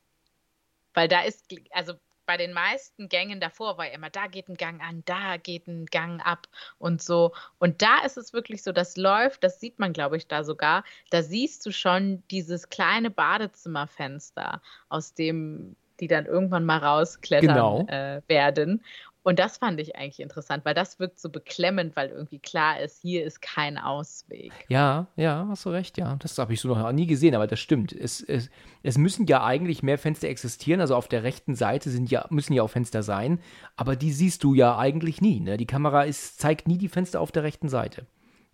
Weil 0.94 1.08
da 1.08 1.22
ist, 1.22 1.46
also 1.70 1.94
bei 2.26 2.36
den 2.36 2.52
meisten 2.52 3.08
Gängen 3.08 3.40
davor 3.40 3.76
war 3.76 3.90
immer, 3.90 4.10
da 4.10 4.26
geht 4.26 4.48
ein 4.48 4.56
Gang 4.56 4.82
an, 4.82 5.02
da 5.04 5.36
geht 5.36 5.66
ein 5.66 5.86
Gang 5.86 6.24
ab 6.24 6.48
und 6.78 7.02
so. 7.02 7.32
Und 7.58 7.82
da 7.82 7.98
ist 8.04 8.16
es 8.16 8.32
wirklich 8.32 8.62
so, 8.62 8.72
das 8.72 8.96
läuft, 8.96 9.44
das 9.44 9.60
sieht 9.60 9.78
man, 9.78 9.92
glaube 9.92 10.16
ich, 10.16 10.26
da 10.26 10.44
sogar. 10.44 10.84
Da 11.10 11.22
siehst 11.22 11.66
du 11.66 11.72
schon 11.72 12.22
dieses 12.30 12.68
kleine 12.70 13.10
Badezimmerfenster, 13.10 14.62
aus 14.88 15.14
dem 15.14 15.76
die 16.00 16.08
dann 16.08 16.26
irgendwann 16.26 16.64
mal 16.64 16.78
rausklettern 16.78 17.54
genau. 17.54 17.86
äh, 17.88 18.20
werden. 18.28 18.82
Und 19.24 19.38
das 19.38 19.56
fand 19.56 19.80
ich 19.80 19.96
eigentlich 19.96 20.20
interessant, 20.20 20.66
weil 20.66 20.74
das 20.74 21.00
wirkt 21.00 21.18
so 21.18 21.30
beklemmend, 21.30 21.96
weil 21.96 22.10
irgendwie 22.10 22.38
klar 22.38 22.78
ist, 22.80 23.00
hier 23.00 23.24
ist 23.24 23.40
kein 23.40 23.78
Ausweg. 23.78 24.52
Ja, 24.68 25.06
ja, 25.16 25.46
hast 25.48 25.64
du 25.64 25.70
recht, 25.70 25.96
ja. 25.96 26.16
Das 26.16 26.36
habe 26.36 26.52
ich 26.52 26.60
so 26.60 26.68
noch 26.68 26.92
nie 26.92 27.06
gesehen, 27.06 27.34
aber 27.34 27.46
das 27.46 27.58
stimmt. 27.58 27.92
Es, 27.92 28.20
es, 28.20 28.50
es 28.82 28.98
müssen 28.98 29.26
ja 29.26 29.42
eigentlich 29.42 29.82
mehr 29.82 29.96
Fenster 29.96 30.28
existieren. 30.28 30.82
Also 30.82 30.94
auf 30.94 31.08
der 31.08 31.22
rechten 31.22 31.54
Seite 31.54 31.88
sind 31.88 32.10
ja, 32.10 32.26
müssen 32.28 32.52
ja 32.52 32.62
auch 32.62 32.68
Fenster 32.68 33.02
sein, 33.02 33.40
aber 33.76 33.96
die 33.96 34.12
siehst 34.12 34.44
du 34.44 34.52
ja 34.52 34.76
eigentlich 34.76 35.22
nie. 35.22 35.40
Ne? 35.40 35.56
Die 35.56 35.66
Kamera 35.66 36.02
ist, 36.02 36.38
zeigt 36.38 36.68
nie 36.68 36.76
die 36.76 36.90
Fenster 36.90 37.22
auf 37.22 37.32
der 37.32 37.44
rechten 37.44 37.70
Seite. 37.70 38.06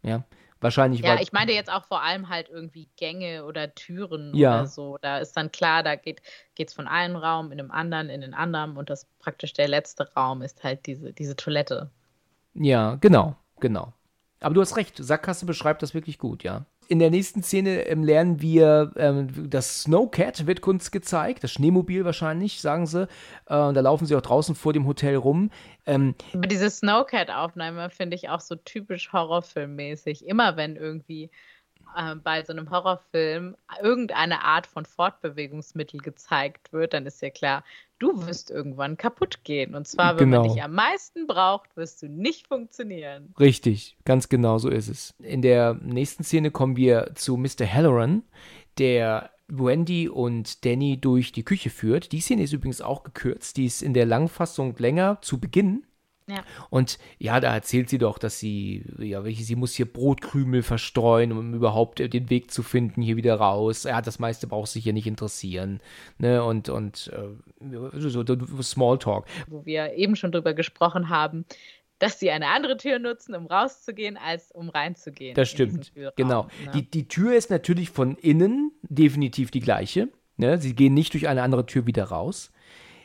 Ja. 0.02 0.24
Wahrscheinlich. 0.60 1.00
Ja, 1.00 1.18
ich 1.20 1.32
meine 1.32 1.52
jetzt 1.52 1.72
auch 1.72 1.84
vor 1.86 2.02
allem 2.02 2.28
halt 2.28 2.50
irgendwie 2.50 2.88
Gänge 2.96 3.44
oder 3.44 3.74
Türen 3.74 4.34
Ja. 4.34 4.58
oder 4.58 4.66
so. 4.66 4.98
Da 5.00 5.18
ist 5.18 5.32
dann 5.36 5.50
klar, 5.50 5.82
da 5.82 5.96
geht 5.96 6.20
es 6.58 6.74
von 6.74 6.86
einem 6.86 7.16
Raum 7.16 7.50
in 7.50 7.58
einem 7.58 7.70
anderen, 7.70 8.10
in 8.10 8.20
den 8.20 8.34
anderen 8.34 8.76
und 8.76 8.90
das 8.90 9.06
praktisch 9.18 9.54
der 9.54 9.68
letzte 9.68 10.12
Raum 10.14 10.42
ist 10.42 10.62
halt 10.62 10.86
diese, 10.86 11.12
diese 11.12 11.34
Toilette. 11.34 11.90
Ja, 12.54 12.96
genau, 12.96 13.36
genau. 13.58 13.92
Aber 14.40 14.54
du 14.54 14.60
hast 14.60 14.76
recht, 14.76 14.96
Sackgasse 14.98 15.46
beschreibt 15.46 15.82
das 15.82 15.94
wirklich 15.94 16.18
gut, 16.18 16.42
ja. 16.42 16.64
In 16.90 16.98
der 16.98 17.10
nächsten 17.10 17.44
Szene 17.44 17.86
ähm, 17.86 18.02
lernen 18.02 18.42
wir, 18.42 18.90
ähm, 18.96 19.48
das 19.48 19.82
Snowcat 19.82 20.48
wird 20.48 20.66
uns 20.66 20.90
gezeigt, 20.90 21.44
das 21.44 21.52
Schneemobil 21.52 22.04
wahrscheinlich, 22.04 22.60
sagen 22.60 22.88
sie. 22.88 23.02
Äh, 23.02 23.06
da 23.46 23.70
laufen 23.70 24.06
sie 24.06 24.16
auch 24.16 24.20
draußen 24.20 24.56
vor 24.56 24.72
dem 24.72 24.88
Hotel 24.88 25.14
rum. 25.14 25.52
Ähm, 25.86 26.16
Aber 26.34 26.48
diese 26.48 26.68
Snowcat-Aufnahme 26.68 27.90
finde 27.90 28.16
ich 28.16 28.28
auch 28.28 28.40
so 28.40 28.56
typisch 28.56 29.12
Horrorfilmmäßig. 29.12 30.26
Immer 30.26 30.56
wenn 30.56 30.74
irgendwie 30.74 31.30
äh, 31.96 32.16
bei 32.16 32.44
so 32.44 32.52
einem 32.52 32.68
Horrorfilm 32.70 33.56
irgendeine 33.80 34.42
Art 34.42 34.66
von 34.66 34.84
Fortbewegungsmittel 34.84 36.00
gezeigt 36.00 36.72
wird, 36.72 36.92
dann 36.92 37.06
ist 37.06 37.22
ja 37.22 37.30
klar, 37.30 37.62
du 38.00 38.26
wirst 38.26 38.50
irgendwann 38.50 38.96
kaputt 38.96 39.44
gehen. 39.44 39.76
Und 39.76 39.86
zwar, 39.86 40.18
wenn 40.18 40.28
man 40.30 40.42
Genau. 40.42 40.54
dich 40.54 40.62
am 40.62 40.74
meisten 40.74 41.28
braucht, 41.28 41.76
wirst 41.76 42.02
du 42.02 42.08
nicht 42.08 42.48
funktionieren. 42.48 43.32
Richtig, 43.38 43.96
ganz 44.04 44.28
genau 44.28 44.58
so 44.58 44.68
ist 44.68 44.88
es. 44.88 45.14
In 45.20 45.42
der 45.42 45.74
nächsten 45.74 46.24
Szene 46.24 46.50
kommen 46.50 46.76
wir 46.76 47.12
zu 47.14 47.36
Mr. 47.36 47.72
Halloran, 47.72 48.24
der 48.78 49.30
Wendy 49.48 50.08
und 50.08 50.64
Danny 50.64 50.96
durch 51.00 51.32
die 51.32 51.44
Küche 51.44 51.70
führt. 51.70 52.12
Die 52.12 52.20
Szene 52.20 52.42
ist 52.42 52.52
übrigens 52.52 52.80
auch 52.80 53.02
gekürzt. 53.02 53.56
Die 53.56 53.66
ist 53.66 53.82
in 53.82 53.94
der 53.94 54.06
Langfassung 54.06 54.74
länger 54.78 55.18
zu 55.22 55.38
Beginn. 55.38 55.84
Ja. 56.30 56.44
Und 56.70 56.98
ja, 57.18 57.40
da 57.40 57.52
erzählt 57.54 57.88
sie 57.88 57.98
doch, 57.98 58.18
dass 58.18 58.38
sie, 58.38 58.84
ja, 58.98 59.24
welche, 59.24 59.42
sie 59.42 59.56
muss 59.56 59.74
hier 59.74 59.90
Brotkrümel 59.90 60.62
verstreuen, 60.62 61.32
um 61.32 61.54
überhaupt 61.54 61.98
den 61.98 62.30
Weg 62.30 62.50
zu 62.50 62.62
finden, 62.62 63.02
hier 63.02 63.16
wieder 63.16 63.34
raus. 63.34 63.84
Ja, 63.84 64.00
das 64.00 64.18
meiste 64.18 64.46
braucht 64.46 64.68
sich 64.68 64.84
hier 64.84 64.92
nicht 64.92 65.06
interessieren. 65.06 65.80
Ne? 66.18 66.42
Und, 66.42 66.68
und 66.68 67.12
äh, 67.12 67.98
so, 67.98 68.24
so 68.24 68.62
Smalltalk. 68.62 69.26
wo 69.48 69.64
wir 69.66 69.94
eben 69.94 70.16
schon 70.16 70.32
drüber 70.32 70.54
gesprochen 70.54 71.08
haben, 71.08 71.44
dass 71.98 72.18
sie 72.18 72.30
eine 72.30 72.48
andere 72.48 72.76
Tür 72.76 72.98
nutzen, 72.98 73.34
um 73.34 73.46
rauszugehen, 73.46 74.16
als 74.16 74.50
um 74.50 74.70
reinzugehen. 74.70 75.34
Das 75.34 75.50
stimmt, 75.50 75.92
genau. 76.16 76.44
ne? 76.64 76.70
Die, 76.74 76.90
die 76.90 77.06
Tür 77.06 77.34
ist 77.34 77.50
natürlich 77.50 77.90
von 77.90 78.16
innen 78.16 78.72
definitiv 78.82 79.50
die 79.50 79.60
gleiche. 79.60 80.08
Ne? 80.36 80.58
Sie 80.58 80.74
gehen 80.74 80.94
nicht 80.94 81.12
durch 81.12 81.28
eine 81.28 81.42
andere 81.42 81.66
Tür 81.66 81.86
wieder 81.86 82.04
raus. 82.04 82.50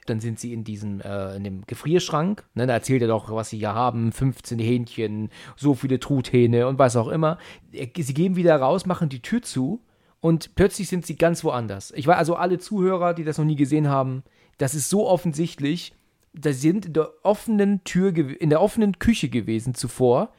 Dann 0.06 0.20
sind 0.20 0.40
sie 0.40 0.54
in 0.54 0.64
diesem, 0.64 1.02
äh, 1.02 1.36
in 1.36 1.44
dem 1.44 1.66
Gefrierschrank. 1.66 2.44
Ne? 2.54 2.68
Da 2.68 2.74
erzählt 2.74 3.02
er 3.02 3.08
doch, 3.08 3.32
was 3.32 3.50
sie 3.50 3.58
hier 3.58 3.74
haben. 3.74 4.12
15 4.12 4.60
Hähnchen, 4.60 5.30
so 5.56 5.74
viele 5.74 6.00
Truthähne 6.00 6.68
und 6.68 6.80
was 6.80 6.96
auch 6.96 7.08
immer. 7.08 7.38
Sie 7.72 8.14
gehen 8.14 8.36
wieder 8.36 8.56
raus, 8.58 8.86
machen 8.86 9.10
die 9.10 9.22
Tür 9.22 9.42
zu 9.42 9.82
und 10.22 10.56
plötzlich 10.56 10.88
sind 10.88 11.06
sie 11.06 11.16
ganz 11.16 11.44
woanders. 11.44 11.92
Ich 11.96 12.08
weiß 12.08 12.18
also 12.18 12.36
alle 12.36 12.60
Zuhörer, 12.60 13.14
die 13.14 13.24
das 13.24 13.38
noch 13.38 13.46
nie 13.46 13.56
gesehen 13.56 13.90
haben, 13.90 14.24
das 14.58 14.74
ist 14.74 14.90
so 14.90 15.08
offensichtlich. 15.08 15.94
Da 16.34 16.52
sind 16.54 16.86
in 16.86 16.94
der 16.94 17.10
offenen 17.24 17.84
Tür, 17.84 18.14
in 18.16 18.50
der 18.50 18.62
offenen 18.62 19.00
Küche 19.00 19.30
gewesen 19.30 19.74
zuvor 19.74 20.32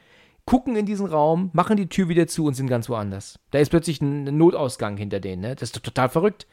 gucken 0.47 0.77
in 0.77 0.85
diesen 0.87 1.05
Raum, 1.05 1.51
machen 1.53 1.77
die 1.77 1.89
Tür 1.89 2.07
wieder 2.09 2.25
zu 2.25 2.45
und 2.45 2.55
sind 2.55 2.67
ganz 2.67 2.89
woanders. 2.89 3.37
Da 3.51 3.59
ist 3.59 3.69
plötzlich 3.69 4.01
ein 4.01 4.27
ein 4.27 4.37
Notausgang 4.37 4.97
hinter 4.97 5.19
denen. 5.19 5.41
Ne? 5.43 5.53
Das 5.55 5.69
ist 5.69 5.75
doch 5.75 5.81
total 5.81 6.09
verrückt. 6.09 6.47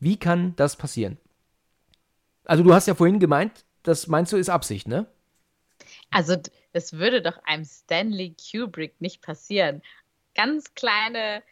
Wie 0.00 0.16
kann 0.16 0.54
das 0.56 0.76
passieren? 0.76 1.18
Also 2.48 2.64
du 2.64 2.74
hast 2.74 2.88
ja 2.88 2.94
vorhin 2.94 3.20
gemeint, 3.20 3.64
das 3.84 4.08
meinst 4.08 4.32
du 4.32 4.36
ist 4.36 4.48
Absicht, 4.48 4.88
ne? 4.88 5.06
Also, 6.10 6.36
es 6.72 6.94
würde 6.94 7.22
doch 7.22 7.38
einem 7.44 7.64
Stanley 7.64 8.34
Kubrick 8.34 9.00
nicht 9.00 9.22
passieren. 9.22 9.82
Ganz 10.34 10.74
kleine 10.74 11.42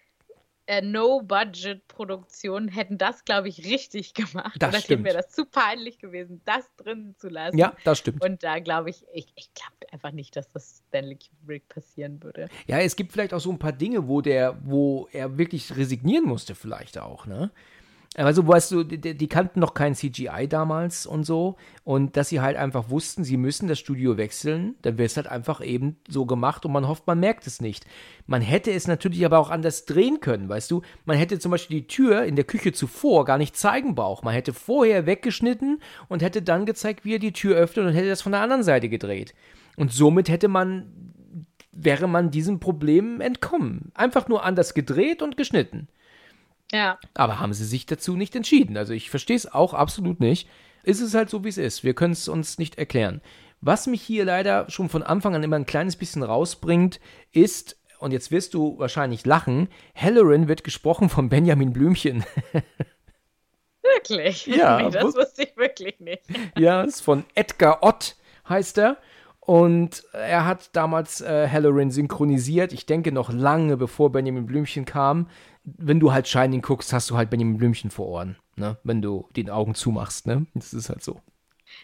äh, 0.67 0.81
No-Budget-Produktionen 0.81 2.69
hätten 2.69 2.97
das, 2.99 3.25
glaube 3.25 3.49
ich, 3.49 3.65
richtig 3.65 4.15
gemacht. 4.15 4.57
Das 4.59 4.71
Oder 4.71 4.81
stimmt. 4.81 5.05
wäre 5.05 5.19
das 5.19 5.29
zu 5.29 5.45
peinlich 5.45 5.99
gewesen, 5.99 6.41
das 6.45 6.65
drinnen 6.77 7.15
zu 7.19 7.29
lassen. 7.29 7.59
Ja, 7.59 7.75
das 7.85 7.99
stimmt. 7.99 8.25
Und 8.25 8.43
da 8.43 8.59
glaube 8.59 8.91
ich, 8.91 9.05
ich, 9.13 9.27
ich 9.37 9.53
glaube 9.55 9.93
einfach 9.93 10.13
nicht, 10.13 10.35
dass 10.35 10.51
das 10.53 10.83
Stanley 10.89 11.19
Kubrick 11.19 11.69
passieren 11.69 12.23
würde. 12.23 12.49
Ja, 12.67 12.79
es 12.79 12.97
gibt 12.97 13.13
vielleicht 13.13 13.35
auch 13.35 13.41
so 13.41 13.51
ein 13.51 13.59
paar 13.59 13.73
Dinge, 13.73 14.09
wo 14.09 14.23
der, 14.23 14.59
wo 14.65 15.09
er 15.13 15.37
wirklich 15.37 15.77
resignieren 15.77 16.25
musste, 16.25 16.55
vielleicht 16.55 16.99
auch, 16.99 17.27
ne? 17.27 17.51
Also, 18.19 18.49
weißt 18.49 18.73
du, 18.73 18.83
die, 18.83 19.15
die 19.15 19.29
kannten 19.29 19.61
noch 19.61 19.75
kein 19.75 19.95
CGI 19.95 20.49
damals 20.49 21.05
und 21.05 21.25
so. 21.25 21.57
Und 21.85 22.17
dass 22.17 22.31
sie 22.31 22.41
halt 22.41 22.57
einfach 22.57 22.89
wussten, 22.89 23.25
sie 23.25 23.37
müssen 23.37 23.69
das 23.69 23.79
Studio 23.79 24.17
wechseln, 24.17 24.75
dann 24.81 24.97
wird 24.97 25.11
es 25.11 25.19
halt 25.19 25.27
einfach 25.27 25.63
eben 25.63 25.97
so 26.09 26.25
gemacht 26.25 26.65
und 26.65 26.73
man 26.73 26.89
hofft, 26.89 27.07
man 27.07 27.21
merkt 27.21 27.47
es 27.47 27.61
nicht. 27.61 27.85
Man 28.27 28.41
hätte 28.41 28.73
es 28.73 28.89
natürlich 28.89 29.25
aber 29.27 29.39
auch 29.39 29.51
anders 29.51 29.85
drehen 29.85 30.21
können, 30.21 30.49
weißt 30.49 30.71
du? 30.71 30.81
Man 31.05 31.19
hätte 31.19 31.39
zum 31.39 31.51
Beispiel 31.51 31.83
die 31.83 31.87
Tür 31.89 32.25
in 32.25 32.37
der 32.37 32.47
Küche 32.47 32.73
zuvor 32.73 33.27
gar 33.27 33.37
nicht 33.37 33.55
zeigen 33.55 33.95
braucht. 33.95 34.25
Man 34.25 34.33
hätte 34.33 34.55
vorher 34.55 35.05
weggeschnitten 35.05 35.83
und 36.09 36.23
hätte 36.23 36.41
dann 36.41 36.65
gezeigt, 36.65 37.05
wie 37.05 37.17
er 37.17 37.19
die 37.19 37.33
Tür 37.33 37.57
öffnet 37.57 37.85
und 37.87 37.93
hätte 37.93 38.09
das 38.09 38.23
von 38.23 38.33
der 38.33 38.41
anderen 38.41 38.63
Seite 38.63 38.89
gedreht. 38.89 39.35
Und 39.77 39.93
somit 39.93 40.31
hätte 40.31 40.49
man 40.49 40.87
wäre 41.79 42.09
man 42.09 42.31
diesem 42.31 42.59
Problem 42.59 43.21
entkommen. 43.21 43.93
Einfach 43.95 44.29
nur 44.29 44.45
anders 44.45 44.73
gedreht 44.73 45.21
und 45.21 45.37
geschnitten. 45.37 45.89
Ja. 46.73 46.99
Aber 47.15 47.39
haben 47.41 47.53
sie 47.55 47.65
sich 47.65 47.87
dazu 47.87 48.17
nicht 48.17 48.35
entschieden. 48.37 48.77
Also 48.77 48.93
ich 48.93 49.11
verstehe 49.11 49.37
es 49.37 49.53
auch 49.53 49.73
absolut 49.75 50.21
nicht. 50.21 50.49
Ist 50.83 51.01
es 51.01 51.15
halt 51.15 51.31
so, 51.31 51.45
wie 51.45 51.49
es 51.49 51.59
ist. 51.59 51.85
Wir 51.85 51.95
können 51.95 52.13
es 52.13 52.29
uns 52.29 52.59
nicht 52.59 52.77
erklären. 52.79 53.21
Was 53.61 53.87
mich 53.87 54.03
hier 54.03 54.25
leider 54.25 54.69
schon 54.71 54.89
von 54.89 55.03
Anfang 55.03 55.35
an 55.35 55.43
immer 55.43 55.57
ein 55.57 55.67
kleines 55.67 55.97
bisschen 55.97 56.23
rausbringt, 56.23 57.01
ist, 57.33 57.77
und 57.99 58.13
jetzt 58.13 58.31
wirst 58.31 58.55
du 58.55 58.79
wahrscheinlich 58.79 59.25
lachen, 59.27 59.69
Halloran 59.95 60.47
wird 60.49 60.63
gesprochen 60.65 61.09
von 61.09 61.29
Benjamin 61.29 61.73
Blümchen. 61.73 62.25
Wirklich? 63.83 64.47
Ja, 64.47 64.79
nee, 64.83 64.91
das 64.91 65.05
wus- 65.05 65.17
wusste 65.17 65.43
ich 65.45 65.57
wirklich 65.57 65.99
nicht. 66.01 66.23
ja, 66.59 66.83
ist 66.83 67.01
von 67.01 67.25
Edgar 67.35 67.83
Ott, 67.83 68.17
heißt 68.49 68.79
er. 68.79 68.97
Und 69.47 70.03
er 70.13 70.45
hat 70.45 70.75
damals 70.75 71.21
äh, 71.21 71.49
Halloran 71.49 71.93
synchronisiert. 71.93 72.73
Ich 72.73 72.85
denke 72.85 73.13
noch 73.13 73.33
lange 73.33 73.77
bevor 73.77 74.11
Benjamin 74.11 74.45
Blümchen 74.45 74.85
kam. 74.85 75.29
Wenn 75.63 76.01
du 76.01 76.13
halt 76.13 76.27
Shining 76.27 76.63
guckst, 76.63 76.93
hast 76.93 77.11
du 77.11 77.17
halt 77.17 77.31
Benjamin 77.31 77.57
Blümchen 77.57 77.91
vor 77.91 78.09
Ohren, 78.09 78.37
ne? 78.57 78.77
Wenn 78.83 79.03
du 79.03 79.29
den 79.37 79.49
Augen 79.49 79.75
zumachst, 79.75 80.27
ne? 80.27 80.47
Das 80.55 80.75
ist 80.75 80.89
halt 80.89 81.03
so. 81.03 81.21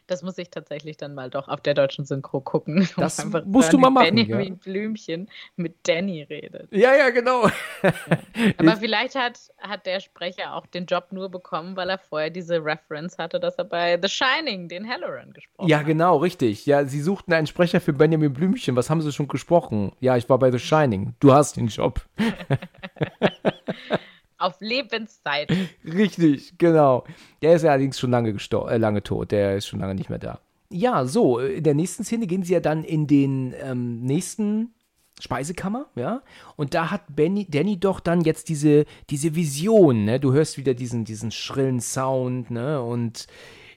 Das 0.07 0.23
muss 0.23 0.37
ich 0.39 0.51
tatsächlich 0.51 0.97
dann 0.97 1.15
mal 1.15 1.31
doch 1.31 1.49
auf 1.49 1.61
der 1.61 1.75
deutschen 1.75 2.05
Synchro 2.05 2.41
gucken. 2.41 2.89
Das 2.97 3.25
musst 3.45 3.73
du 3.73 3.79
mal 3.79 3.91
machen, 3.91 4.15
Benjamin 4.15 4.59
Blümchen 4.59 5.29
mit 5.57 5.77
Danny 5.85 6.23
redet. 6.23 6.69
Ja, 6.73 6.95
ja, 6.95 7.11
genau. 7.11 7.49
Aber 8.59 8.77
vielleicht 8.77 9.15
hat, 9.15 9.39
hat 9.59 9.87
der 9.87 10.01
Sprecher 10.01 10.55
auch 10.55 10.67
den 10.67 10.87
Job 10.87 11.09
nur 11.13 11.31
bekommen, 11.31 11.77
weil 11.77 11.89
er 11.89 11.99
vorher 11.99 12.31
diese 12.31 12.65
Reference 12.65 13.19
hatte, 13.19 13.39
dass 13.41 13.55
er 13.57 13.65
bei 13.65 13.99
The 14.03 14.09
Shining 14.09 14.69
den 14.69 14.89
Halloran 14.89 15.33
gesprochen 15.33 15.69
Ja, 15.69 15.79
hat. 15.79 15.87
genau, 15.87 16.17
richtig. 16.19 16.67
Ja, 16.67 16.85
sie 16.85 17.01
suchten 17.01 17.33
einen 17.33 17.47
Sprecher 17.47 17.81
für 17.81 17.93
Benjamin 17.93 18.33
Blümchen. 18.33 18.77
Was 18.77 18.91
haben 18.91 19.01
sie 19.01 19.13
schon 19.13 19.29
gesprochen? 19.29 19.93
Ja, 20.01 20.17
ich 20.17 20.29
war 20.29 20.39
bei 20.39 20.51
The 20.51 20.59
Shining. 20.59 21.15
Du 21.21 21.33
hast 21.33 21.57
den 21.57 21.69
Job. 21.69 22.01
Auf 24.43 24.61
Lebenszeit. 24.61 25.53
Richtig, 25.85 26.59
genau. 26.59 27.05
Der 27.43 27.55
ist 27.55 27.65
allerdings 27.65 27.99
schon 27.99 28.11
lange, 28.11 28.31
äh, 28.31 28.77
lange 28.77 29.03
tot. 29.03 29.31
Der 29.31 29.57
ist 29.57 29.69
schon 29.69 29.79
lange 29.79 29.95
nicht 29.95 30.11
mehr 30.11 30.19
da. 30.19 30.41
Ja, 30.69 31.05
so, 31.05 31.39
äh, 31.39 31.55
in 31.55 31.65
der 31.65 31.75
nächsten 31.75 32.03
Szene 32.03 32.27
gehen 32.27 32.43
sie 32.43 32.55
ja 32.55 32.61
dann 32.61 32.83
in 32.83 33.07
den 33.07 33.55
ähm, 33.63 34.01
nächsten 34.01 34.75
Speisekammer, 35.21 35.87
ja. 35.95 36.23
Und 36.57 36.75
da 36.75 36.91
hat 36.91 37.15
Benny, 37.15 37.47
Danny 37.49 37.79
doch 37.79 38.01
dann 38.01 38.23
jetzt 38.23 38.49
diese, 38.49 38.85
diese 39.11 39.37
Vision, 39.37 40.07
ne? 40.07 40.19
Du 40.19 40.33
hörst 40.33 40.59
wieder 40.59 40.75
diesen, 40.75 41.05
diesen 41.05 41.31
schrillen 41.31 41.81
Sound, 41.81 42.51
ne? 42.51 42.83
Und 42.83 43.29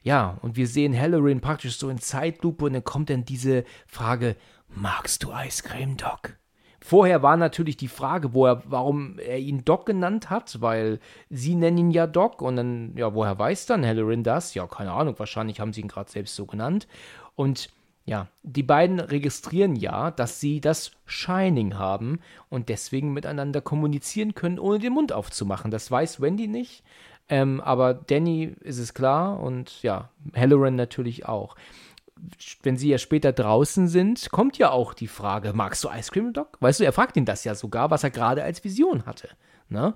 ja, 0.01 0.39
und 0.41 0.55
wir 0.55 0.67
sehen 0.67 0.99
Halloran 0.99 1.41
praktisch 1.41 1.77
so 1.77 1.89
in 1.89 1.99
Zeitlupe 1.99 2.65
und 2.65 2.73
dann 2.73 2.83
kommt 2.83 3.11
dann 3.11 3.25
diese 3.25 3.65
Frage, 3.85 4.35
magst 4.67 5.23
du 5.23 5.31
Eiscreme, 5.31 5.97
Doc? 5.97 6.37
Vorher 6.87 7.23
war 7.23 7.35
natürlich 7.35 7.77
die 7.77 7.87
Frage, 7.87 8.35
wo 8.35 8.45
er, 8.45 8.61
warum 8.67 9.17
er 9.17 9.39
ihn 9.39 9.65
Doc 9.65 9.87
genannt 9.87 10.29
hat, 10.29 10.61
weil 10.61 10.99
sie 11.31 11.55
nennen 11.55 11.79
ihn 11.79 11.89
ja 11.89 12.05
Doc 12.05 12.43
und 12.43 12.57
dann, 12.57 12.93
ja, 12.95 13.15
woher 13.15 13.39
weiß 13.39 13.65
dann 13.65 13.83
Halloran 13.83 14.21
das? 14.21 14.53
Ja, 14.53 14.67
keine 14.67 14.91
Ahnung, 14.91 15.17
wahrscheinlich 15.17 15.59
haben 15.59 15.73
sie 15.73 15.81
ihn 15.81 15.87
gerade 15.87 16.11
selbst 16.11 16.35
so 16.35 16.45
genannt. 16.45 16.87
Und 17.35 17.71
ja, 18.05 18.27
die 18.43 18.61
beiden 18.61 18.99
registrieren 18.99 19.75
ja, 19.75 20.11
dass 20.11 20.39
sie 20.39 20.61
das 20.61 20.91
Shining 21.07 21.73
haben 21.73 22.19
und 22.49 22.69
deswegen 22.69 23.13
miteinander 23.13 23.61
kommunizieren 23.61 24.35
können, 24.35 24.59
ohne 24.59 24.77
den 24.77 24.93
Mund 24.93 25.11
aufzumachen. 25.11 25.71
Das 25.71 25.89
weiß 25.89 26.21
Wendy 26.21 26.47
nicht, 26.47 26.83
ähm, 27.29 27.61
aber 27.61 27.95
Danny 27.95 28.53
ist 28.59 28.77
es 28.77 28.93
klar 28.93 29.39
und 29.39 29.81
ja, 29.81 30.09
Halloran 30.35 30.75
natürlich 30.75 31.25
auch. 31.25 31.55
Wenn 32.63 32.77
sie 32.77 32.89
ja 32.89 32.97
später 32.97 33.33
draußen 33.33 33.87
sind, 33.87 34.29
kommt 34.31 34.57
ja 34.57 34.71
auch 34.71 34.93
die 34.93 35.07
Frage, 35.07 35.53
magst 35.53 35.83
du 35.83 35.89
Ice 35.89 36.11
Cream 36.11 36.33
Dog? 36.33 36.57
Weißt 36.59 36.79
du, 36.79 36.83
er 36.83 36.93
fragt 36.93 37.17
ihn 37.17 37.25
das 37.25 37.43
ja 37.43 37.55
sogar, 37.55 37.91
was 37.91 38.03
er 38.03 38.11
gerade 38.11 38.43
als 38.43 38.63
Vision 38.63 39.05
hatte. 39.05 39.29
Ne? 39.69 39.95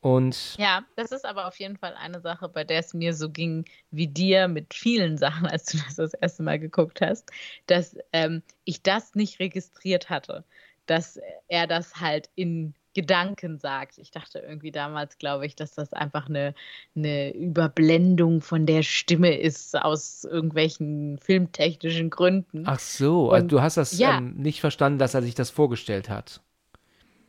Und 0.00 0.56
ja, 0.58 0.82
das 0.96 1.12
ist 1.12 1.24
aber 1.24 1.46
auf 1.46 1.60
jeden 1.60 1.76
Fall 1.76 1.94
eine 1.94 2.20
Sache, 2.20 2.48
bei 2.48 2.64
der 2.64 2.80
es 2.80 2.92
mir 2.92 3.14
so 3.14 3.30
ging 3.30 3.64
wie 3.92 4.08
dir 4.08 4.48
mit 4.48 4.74
vielen 4.74 5.16
Sachen, 5.16 5.46
als 5.46 5.66
du 5.66 5.78
das 5.78 5.94
das 5.94 6.14
erste 6.14 6.42
Mal 6.42 6.58
geguckt 6.58 7.00
hast, 7.00 7.30
dass 7.66 7.96
ähm, 8.12 8.42
ich 8.64 8.82
das 8.82 9.14
nicht 9.14 9.38
registriert 9.38 10.10
hatte, 10.10 10.44
dass 10.86 11.20
er 11.46 11.68
das 11.68 12.00
halt 12.00 12.30
in 12.34 12.74
Gedanken 12.94 13.58
sagt. 13.58 13.98
Ich 13.98 14.10
dachte 14.10 14.38
irgendwie 14.38 14.70
damals, 14.72 15.18
glaube 15.18 15.46
ich, 15.46 15.56
dass 15.56 15.74
das 15.74 15.92
einfach 15.92 16.28
eine, 16.28 16.54
eine 16.94 17.34
Überblendung 17.34 18.40
von 18.40 18.66
der 18.66 18.82
Stimme 18.82 19.38
ist 19.38 19.76
aus 19.76 20.24
irgendwelchen 20.24 21.18
filmtechnischen 21.18 22.10
Gründen. 22.10 22.64
Ach 22.66 22.78
so, 22.78 23.30
also 23.30 23.44
Und, 23.44 23.52
du 23.52 23.62
hast 23.62 23.76
das 23.76 23.98
ja. 23.98 24.18
ähm, 24.18 24.34
nicht 24.36 24.60
verstanden, 24.60 24.98
dass 24.98 25.14
er 25.14 25.22
sich 25.22 25.34
das 25.34 25.50
vorgestellt 25.50 26.08
hat. 26.08 26.40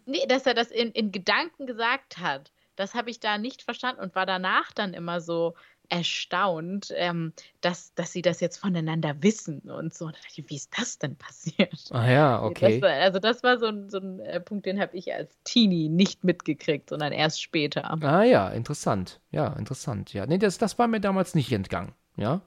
Nee, 0.06 0.26
dass 0.28 0.46
er 0.46 0.54
das 0.54 0.72
in, 0.72 0.92
in 0.92 1.12
Gedanken 1.12 1.66
gesagt 1.66 2.18
hat. 2.18 2.52
Das 2.76 2.94
habe 2.96 3.10
ich 3.10 3.20
da 3.20 3.38
nicht 3.38 3.62
verstanden 3.62 4.02
und 4.02 4.16
war 4.16 4.26
danach 4.26 4.72
dann 4.74 4.94
immer 4.94 5.22
so, 5.22 5.56
erstaunt, 5.90 6.94
ähm, 6.96 7.34
dass, 7.62 7.94
dass 7.96 8.12
sie 8.12 8.22
das 8.22 8.40
jetzt 8.40 8.58
voneinander 8.58 9.16
wissen 9.22 9.60
und 9.60 9.94
so. 9.94 10.06
Und 10.06 10.18
ich, 10.28 10.50
wie 10.50 10.56
ist 10.56 10.72
das 10.78 10.98
denn 10.98 11.16
passiert? 11.16 11.90
Ah 11.92 12.10
ja, 12.10 12.44
okay. 12.44 12.80
Das 12.80 12.90
also 12.90 13.20
das 13.20 13.44
war 13.44 13.60
so 13.60 13.68
ein, 13.68 13.90
so 13.90 14.00
ein 14.00 14.20
äh, 14.22 14.40
Punkt, 14.40 14.66
den 14.66 14.80
habe 14.80 14.96
ich 14.98 15.14
als 15.14 15.38
Teenie 15.44 15.90
nicht 15.90 16.24
mitgekriegt, 16.24 16.90
sondern 16.90 17.12
erst 17.12 17.42
später. 17.42 17.92
Ah 18.04 18.24
ja, 18.24 18.50
interessant. 18.50 19.20
Ja, 19.32 19.54
interessant. 19.54 20.14
Ja, 20.14 20.26
nee, 20.26 20.38
das, 20.38 20.58
das 20.58 20.80
war 20.80 20.88
mir 20.88 21.02
damals 21.02 21.36
nicht 21.36 21.52
entgangen. 21.52 21.94
Ja. 22.18 22.42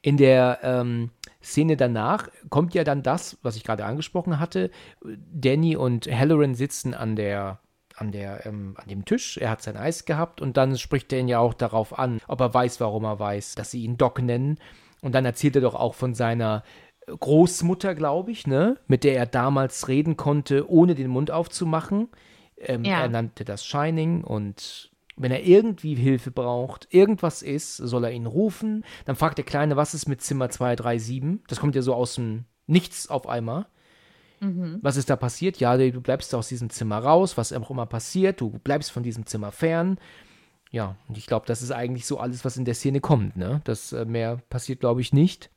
In 0.01 0.17
der 0.17 0.59
ähm, 0.63 1.11
Szene 1.43 1.77
danach 1.77 2.27
kommt 2.49 2.73
ja 2.73 2.83
dann 2.83 3.03
das, 3.03 3.37
was 3.43 3.55
ich 3.55 3.63
gerade 3.63 3.85
angesprochen 3.85 4.39
hatte. 4.39 4.71
Danny 5.01 5.75
und 5.75 6.07
Halloran 6.07 6.55
sitzen 6.55 6.93
an 6.93 7.15
der 7.15 7.59
an, 7.99 8.11
der, 8.11 8.45
ähm, 8.45 8.75
an 8.77 8.87
dem 8.87 9.05
Tisch. 9.05 9.37
Er 9.37 9.49
hat 9.49 9.61
sein 9.61 9.77
Eis 9.77 10.05
gehabt 10.05 10.41
und 10.41 10.57
dann 10.57 10.77
spricht 10.77 11.11
er 11.13 11.19
ihn 11.19 11.27
ja 11.27 11.39
auch 11.39 11.53
darauf 11.53 11.97
an, 11.97 12.19
ob 12.27 12.41
er 12.41 12.53
weiß, 12.53 12.79
warum 12.79 13.03
er 13.03 13.19
weiß, 13.19 13.55
dass 13.55 13.71
sie 13.71 13.83
ihn 13.83 13.97
Doc 13.97 14.21
nennen. 14.21 14.57
Und 15.01 15.13
dann 15.15 15.25
erzählt 15.25 15.55
er 15.55 15.61
doch 15.61 15.75
auch 15.75 15.93
von 15.93 16.13
seiner 16.13 16.63
Großmutter, 17.07 17.95
glaube 17.95 18.31
ich, 18.31 18.47
ne, 18.47 18.77
mit 18.87 19.03
der 19.03 19.15
er 19.15 19.25
damals 19.25 19.87
reden 19.87 20.17
konnte, 20.17 20.69
ohne 20.69 20.95
den 20.95 21.07
Mund 21.07 21.31
aufzumachen. 21.31 22.09
Ähm, 22.57 22.83
ja. 22.83 23.01
Er 23.01 23.09
nannte 23.09 23.45
das 23.45 23.65
Shining 23.65 24.23
und 24.23 24.91
wenn 25.15 25.31
er 25.31 25.43
irgendwie 25.43 25.95
Hilfe 25.95 26.31
braucht, 26.31 26.87
irgendwas 26.93 27.41
ist, 27.41 27.75
soll 27.77 28.05
er 28.05 28.11
ihn 28.11 28.25
rufen. 28.25 28.85
Dann 29.05 29.17
fragt 29.17 29.37
der 29.37 29.45
Kleine, 29.45 29.75
was 29.75 29.93
ist 29.93 30.07
mit 30.07 30.21
Zimmer 30.21 30.49
237? 30.49 31.41
Das 31.47 31.59
kommt 31.59 31.75
ja 31.75 31.81
so 31.81 31.93
aus 31.93 32.15
dem 32.15 32.45
Nichts 32.67 33.09
auf 33.09 33.27
einmal. 33.27 33.65
Mhm. 34.39 34.79
Was 34.81 34.97
ist 34.97 35.09
da 35.09 35.15
passiert? 35.15 35.57
Ja, 35.57 35.77
du 35.77 36.01
bleibst 36.01 36.33
aus 36.35 36.47
diesem 36.47 36.69
Zimmer 36.69 36.99
raus, 36.99 37.37
was 37.37 37.53
auch 37.53 37.69
immer 37.69 37.85
passiert, 37.85 38.41
du 38.41 38.49
bleibst 38.49 38.91
von 38.91 39.03
diesem 39.03 39.25
Zimmer 39.25 39.51
fern. 39.51 39.99
Ja, 40.71 40.95
und 41.07 41.17
ich 41.17 41.25
glaube, 41.25 41.45
das 41.47 41.61
ist 41.61 41.71
eigentlich 41.71 42.05
so 42.05 42.19
alles, 42.19 42.45
was 42.45 42.57
in 42.57 42.65
der 42.65 42.75
Szene 42.75 43.01
kommt. 43.01 43.35
Ne? 43.37 43.61
Das 43.63 43.91
äh, 43.91 44.05
mehr 44.05 44.37
passiert, 44.49 44.79
glaube 44.79 45.01
ich, 45.01 45.13
nicht. 45.13 45.49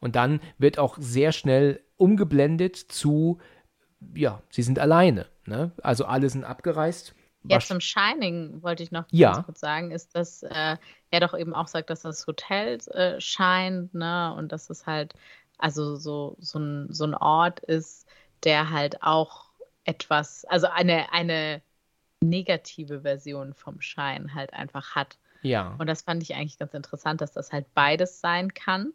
Und 0.00 0.14
dann 0.14 0.40
wird 0.58 0.78
auch 0.78 0.96
sehr 0.98 1.32
schnell 1.32 1.80
umgeblendet 1.96 2.76
zu, 2.76 3.38
ja, 4.14 4.42
sie 4.50 4.62
sind 4.62 4.78
alleine. 4.78 5.26
Ne? 5.46 5.72
Also 5.82 6.04
alle 6.04 6.28
sind 6.28 6.44
abgereist. 6.44 7.14
Ja, 7.46 7.60
zum 7.60 7.80
Shining 7.80 8.62
wollte 8.62 8.82
ich 8.82 8.90
noch 8.90 9.04
ja. 9.10 9.42
kurz 9.42 9.60
sagen, 9.60 9.90
ist, 9.90 10.16
dass 10.16 10.42
äh, 10.42 10.76
er 11.10 11.20
doch 11.20 11.38
eben 11.38 11.54
auch 11.54 11.68
sagt, 11.68 11.90
dass 11.90 12.02
das 12.02 12.26
Hotel 12.26 12.78
äh, 12.88 13.20
scheint, 13.20 13.92
ne? 13.92 14.34
Und 14.34 14.50
dass 14.50 14.70
es 14.70 14.86
halt 14.86 15.12
also 15.58 15.96
so, 15.96 16.36
so, 16.38 16.58
ein, 16.58 16.92
so 16.92 17.04
ein 17.04 17.14
Ort 17.14 17.60
ist, 17.60 18.06
der 18.44 18.70
halt 18.70 19.02
auch 19.02 19.46
etwas, 19.84 20.44
also 20.46 20.66
eine, 20.66 21.12
eine 21.12 21.62
negative 22.20 23.02
Version 23.02 23.54
vom 23.54 23.80
Schein 23.80 24.34
halt 24.34 24.52
einfach 24.52 24.94
hat. 24.94 25.18
Ja. 25.42 25.74
Und 25.78 25.88
das 25.88 26.02
fand 26.02 26.22
ich 26.22 26.34
eigentlich 26.34 26.58
ganz 26.58 26.74
interessant, 26.74 27.20
dass 27.20 27.32
das 27.32 27.52
halt 27.52 27.66
beides 27.74 28.20
sein 28.20 28.54
kann 28.54 28.92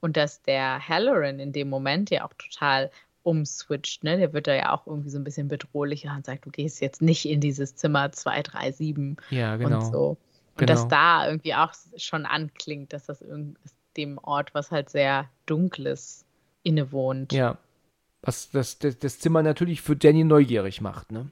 und 0.00 0.16
dass 0.16 0.42
der 0.42 0.88
Halloran 0.88 1.38
in 1.38 1.52
dem 1.52 1.68
Moment 1.68 2.10
ja 2.10 2.24
auch 2.24 2.32
total 2.34 2.90
umswitcht, 3.22 4.02
ne? 4.02 4.16
Der 4.16 4.32
wird 4.32 4.46
da 4.46 4.54
ja 4.54 4.72
auch 4.72 4.86
irgendwie 4.86 5.10
so 5.10 5.18
ein 5.18 5.24
bisschen 5.24 5.48
bedrohlicher 5.48 6.14
und 6.14 6.24
sagt, 6.24 6.46
du 6.46 6.50
gehst 6.50 6.80
jetzt 6.80 7.02
nicht 7.02 7.28
in 7.28 7.40
dieses 7.40 7.76
Zimmer 7.76 8.10
237 8.10 9.18
ja, 9.30 9.56
genau. 9.56 9.76
und 9.76 9.92
so. 9.92 10.08
Und 10.08 10.18
genau. 10.56 10.72
dass 10.72 10.88
da 10.88 11.26
irgendwie 11.26 11.54
auch 11.54 11.72
schon 11.96 12.24
anklingt, 12.24 12.94
dass 12.94 13.06
das 13.06 13.20
irgendwie 13.20 13.56
dem 13.96 14.18
Ort, 14.18 14.54
was 14.54 14.70
halt 14.70 14.90
sehr 14.90 15.28
dunkles 15.46 16.24
innewohnt. 16.62 17.32
Ja. 17.32 17.58
Was 18.22 18.50
das, 18.50 18.78
das, 18.78 18.98
das 18.98 19.18
Zimmer 19.18 19.42
natürlich 19.42 19.80
für 19.80 19.96
Danny 19.96 20.24
neugierig 20.24 20.80
macht, 20.80 21.10
ne? 21.10 21.30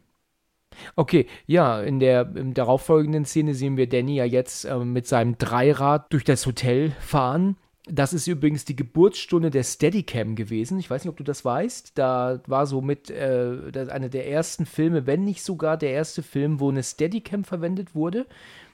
Okay, 0.97 1.27
ja, 1.47 1.81
in 1.81 1.99
der 1.99 2.31
im 2.37 2.55
darauffolgenden 2.55 3.25
Szene 3.25 3.55
sehen 3.55 3.77
wir 3.77 3.89
Danny 3.89 4.15
ja 4.17 4.25
jetzt 4.25 4.65
äh, 4.65 4.79
mit 4.79 5.07
seinem 5.07 5.37
Dreirad 5.37 6.13
durch 6.13 6.25
das 6.25 6.47
Hotel 6.47 6.93
fahren. 7.01 7.57
Das 7.91 8.13
ist 8.13 8.27
übrigens 8.27 8.65
die 8.65 8.77
Geburtsstunde 8.77 9.51
der 9.51 9.65
Steadicam 9.65 10.37
gewesen. 10.37 10.79
Ich 10.79 10.91
weiß 10.91 11.05
nicht, 11.05 11.11
ob 11.11 11.17
du 11.17 11.25
das 11.25 11.45
weißt. 11.45 11.93
Da 11.97 12.41
war 12.47 12.67
so 12.67 12.83
mit 12.83 13.11
äh, 13.11 13.87
einer 13.91 14.11
der 14.11 14.29
ersten 14.29 14.67
Filme, 14.67 15.07
wenn 15.07 15.25
nicht 15.25 15.43
sogar 15.43 15.79
der 15.79 15.93
erste 15.93 16.23
Film, 16.23 16.61
wo 16.61 16.71
eine 16.71 16.83
Steadicam 16.83 17.45
verwendet 17.45 17.95
wurde. 17.95 18.27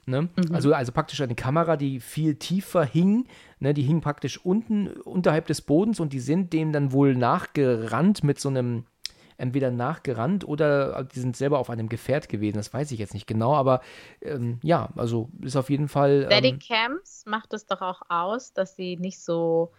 Ne? 0.07 0.23
Mhm. 0.23 0.55
Also, 0.55 0.73
also 0.73 0.93
praktisch 0.93 1.21
eine 1.21 1.35
Kamera, 1.35 1.77
die 1.77 2.01
viel 2.01 2.37
tiefer 2.37 2.85
hing. 2.85 3.27
Ne? 3.59 3.75
Die 3.75 3.83
hing 3.83 4.01
praktisch 4.01 4.45
unten 4.45 4.89
unterhalb 4.89 5.47
des 5.47 5.63
Bodens 5.63 6.01
und 6.01 6.13
die 6.13 6.21
sind 6.21 6.53
dem 6.53 6.73
dann 6.73 6.93
wohl 6.93 7.15
nachgerannt 7.15 8.25
mit 8.25 8.39
so 8.39 8.49
einem, 8.49 8.85
entweder 9.37 9.71
nachgerannt 9.71 10.47
oder 10.47 11.05
die 11.05 11.21
sind 11.21 11.37
selber 11.37 11.59
auf 11.59 11.71
einem 11.71 11.89
Gefährt 11.89 12.29
gewesen. 12.29 12.57
Das 12.57 12.73
weiß 12.73 12.93
ich 12.93 12.99
jetzt 12.99 13.15
nicht 13.15 13.27
genau, 13.27 13.55
aber 13.55 13.81
ähm, 14.21 14.59
ja, 14.63 14.91
also 14.97 15.31
ist 15.41 15.57
auf 15.57 15.71
jeden 15.71 15.89
Fall. 15.89 16.29
Ähm, 16.31 16.59
Cams 16.59 17.25
macht 17.27 17.53
es 17.53 17.67
doch 17.67 17.83
auch 17.83 18.03
aus, 18.09 18.53
dass 18.53 18.77
sie 18.77 18.97
nicht 18.97 19.21
so 19.21 19.73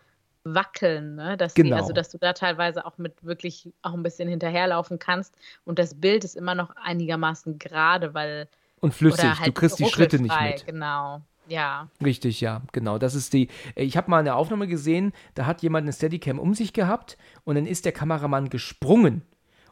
wackeln, 0.44 1.16
ne? 1.16 1.38
dass 1.38 1.54
genau. 1.56 1.70
Die, 1.70 1.82
also 1.82 1.94
dass 1.94 2.10
du 2.10 2.18
da 2.18 2.34
teilweise 2.34 2.86
auch 2.86 2.98
mit 2.98 3.24
wirklich 3.24 3.74
auch 3.82 3.94
ein 3.94 4.04
bisschen 4.04 4.30
hinterherlaufen 4.30 5.00
kannst 5.00 5.36
und 5.66 5.80
das 5.80 5.96
Bild 6.00 6.24
ist 6.24 6.36
immer 6.36 6.54
noch 6.54 6.70
einigermaßen 6.76 7.58
gerade, 7.58 8.14
weil 8.14 8.48
und 8.86 8.94
flüssig. 8.94 9.40
Halt 9.40 9.48
du 9.48 9.52
kriegst 9.52 9.80
die 9.80 9.86
Schritte 9.86 10.20
nicht 10.20 10.40
mit. 10.40 10.66
Genau. 10.66 11.22
Ja. 11.48 11.90
Richtig, 12.04 12.42
ja, 12.42 12.62
genau. 12.72 12.98
Das 12.98 13.16
ist 13.16 13.34
die. 13.34 13.50
Ich 13.76 13.98
habe 13.98 14.10
mal 14.10 14.20
eine 14.20 14.36
Aufnahme 14.36 14.68
gesehen, 14.68 15.12
da 15.34 15.46
hat 15.46 15.62
jemand 15.62 15.84
eine 15.84 15.94
Steadicam 15.94 16.40
um 16.40 16.54
sich 16.54 16.72
gehabt 16.74 17.18
und 17.44 17.56
dann 17.56 17.66
ist 17.66 17.86
der 17.86 17.92
Kameramann 17.92 18.50
gesprungen. 18.50 19.24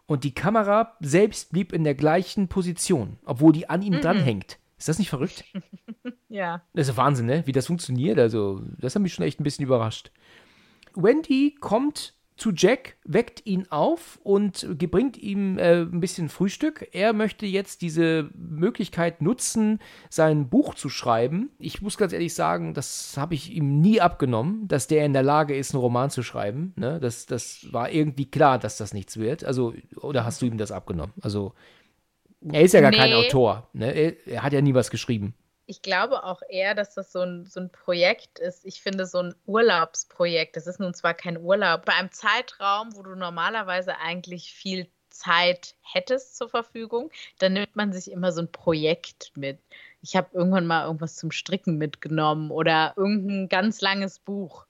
Und 0.05 0.23
die 0.23 0.33
Kamera 0.33 0.97
selbst 0.99 1.51
blieb 1.51 1.71
in 1.71 1.83
der 1.83 1.95
gleichen 1.95 2.47
Position, 2.49 3.17
obwohl 3.23 3.53
die 3.53 3.69
an 3.69 3.81
ihm 3.81 3.93
mhm. 3.93 4.01
dranhängt. 4.01 4.57
Ist 4.77 4.89
das 4.89 4.99
nicht 4.99 5.09
verrückt? 5.09 5.45
ja. 6.29 6.61
Das 6.73 6.89
ist 6.89 6.97
Wahnsinn, 6.97 7.25
ne? 7.25 7.43
Wie 7.45 7.53
das 7.53 7.67
funktioniert. 7.67 8.19
Also, 8.19 8.61
das 8.77 8.95
hat 8.95 9.01
mich 9.01 9.13
schon 9.13 9.25
echt 9.25 9.39
ein 9.39 9.45
bisschen 9.45 9.63
überrascht. 9.63 10.11
Wendy 10.95 11.55
kommt 11.59 12.15
zu 12.35 12.51
Jack, 12.51 12.97
weckt 13.03 13.45
ihn 13.45 13.67
auf 13.69 14.19
und 14.23 14.67
bringt 14.91 15.17
ihm 15.17 15.57
äh, 15.57 15.81
ein 15.81 15.99
bisschen 15.99 16.29
Frühstück. 16.29 16.89
Er 16.91 17.13
möchte 17.13 17.45
jetzt 17.45 17.81
diese 17.81 18.29
Möglichkeit 18.35 19.21
nutzen, 19.21 19.79
sein 20.09 20.49
Buch 20.49 20.73
zu 20.73 20.89
schreiben. 20.89 21.51
Ich 21.59 21.81
muss 21.81 21.97
ganz 21.97 22.11
ehrlich 22.11 22.33
sagen, 22.33 22.73
das 22.73 23.15
habe 23.17 23.35
ich 23.35 23.51
ihm 23.51 23.81
nie 23.81 24.01
abgenommen, 24.01 24.67
dass 24.67 24.87
der 24.87 25.05
in 25.05 25.13
der 25.13 25.23
Lage 25.23 25.55
ist, 25.55 25.73
einen 25.73 25.81
Roman 25.81 26.09
zu 26.09 26.23
schreiben. 26.23 26.73
Ne? 26.75 26.99
Das, 26.99 27.25
das 27.27 27.67
war 27.71 27.91
irgendwie 27.91 28.25
klar, 28.25 28.57
dass 28.57 28.77
das 28.77 28.93
nichts 28.93 29.17
wird. 29.17 29.43
Also, 29.43 29.73
oder 29.95 30.25
hast 30.25 30.41
du 30.41 30.45
ihm 30.47 30.57
das 30.57 30.71
abgenommen? 30.71 31.13
Also, 31.21 31.53
er 32.41 32.61
ist 32.61 32.73
ja 32.73 32.81
gar 32.81 32.91
nee. 32.91 32.97
kein 32.97 33.13
Autor. 33.13 33.69
Ne? 33.73 33.93
Er, 33.93 34.27
er 34.27 34.43
hat 34.43 34.53
ja 34.53 34.61
nie 34.61 34.73
was 34.73 34.89
geschrieben 34.89 35.35
ich 35.65 35.81
glaube 35.81 36.23
auch 36.23 36.41
eher, 36.49 36.75
dass 36.75 36.93
das 36.93 37.11
so 37.11 37.21
ein, 37.21 37.45
so 37.45 37.59
ein 37.59 37.71
Projekt 37.71 38.39
ist. 38.39 38.65
Ich 38.65 38.81
finde 38.81 39.05
so 39.05 39.19
ein 39.19 39.35
Urlaubsprojekt. 39.45 40.55
Das 40.55 40.67
ist 40.67 40.79
nun 40.79 40.93
zwar 40.93 41.13
kein 41.13 41.37
Urlaub, 41.37 41.85
bei 41.85 41.93
einem 41.93 42.11
Zeitraum, 42.11 42.95
wo 42.95 43.03
du 43.03 43.15
normalerweise 43.15 43.97
eigentlich 43.97 44.53
viel 44.53 44.87
Zeit 45.09 45.75
hättest 45.81 46.37
zur 46.37 46.49
Verfügung, 46.49 47.11
dann 47.39 47.53
nimmt 47.53 47.75
man 47.75 47.93
sich 47.93 48.11
immer 48.11 48.31
so 48.31 48.41
ein 48.41 48.51
Projekt 48.51 49.31
mit. 49.35 49.59
Ich 50.01 50.15
habe 50.15 50.29
irgendwann 50.33 50.65
mal 50.65 50.85
irgendwas 50.85 51.15
zum 51.15 51.31
Stricken 51.31 51.77
mitgenommen 51.77 52.51
oder 52.51 52.93
irgendein 52.97 53.47
ganz 53.47 53.79
langes 53.79 54.19
Buch. 54.19 54.65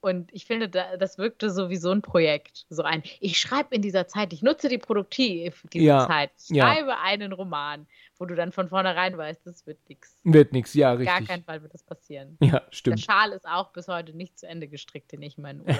Und 0.00 0.32
ich 0.32 0.44
finde, 0.44 0.68
das 0.68 1.18
wirkte 1.18 1.50
so 1.50 1.70
wie 1.70 1.76
so 1.76 1.90
ein 1.90 2.02
Projekt. 2.02 2.66
So 2.70 2.82
ein, 2.82 3.02
ich 3.18 3.38
schreibe 3.38 3.74
in 3.74 3.82
dieser 3.82 4.06
Zeit, 4.06 4.32
ich 4.32 4.42
nutze 4.42 4.68
die 4.68 4.78
produktiv, 4.78 5.64
diese 5.72 5.84
ja, 5.84 6.06
Zeit, 6.06 6.30
ich 6.38 6.56
schreibe 6.56 6.90
ja. 6.90 6.98
einen 7.02 7.32
Roman, 7.32 7.86
wo 8.16 8.24
du 8.24 8.36
dann 8.36 8.52
von 8.52 8.68
vornherein 8.68 9.18
weißt, 9.18 9.44
das 9.44 9.66
wird 9.66 9.78
nichts. 9.88 10.16
Wird 10.22 10.52
nichts, 10.52 10.74
ja, 10.74 10.92
richtig. 10.92 11.08
Gar 11.08 11.22
keinen 11.22 11.42
Fall 11.42 11.62
wird 11.62 11.74
das 11.74 11.82
passieren. 11.82 12.36
Ja, 12.40 12.62
stimmt. 12.70 12.98
Der 12.98 13.02
Schal 13.02 13.32
ist 13.32 13.46
auch 13.46 13.72
bis 13.72 13.88
heute 13.88 14.16
nicht 14.16 14.38
zu 14.38 14.46
Ende 14.46 14.68
gestrickt, 14.68 15.10
den 15.10 15.22
ich 15.22 15.36
in 15.36 15.42
meinen 15.42 15.60
Urlaub 15.62 15.78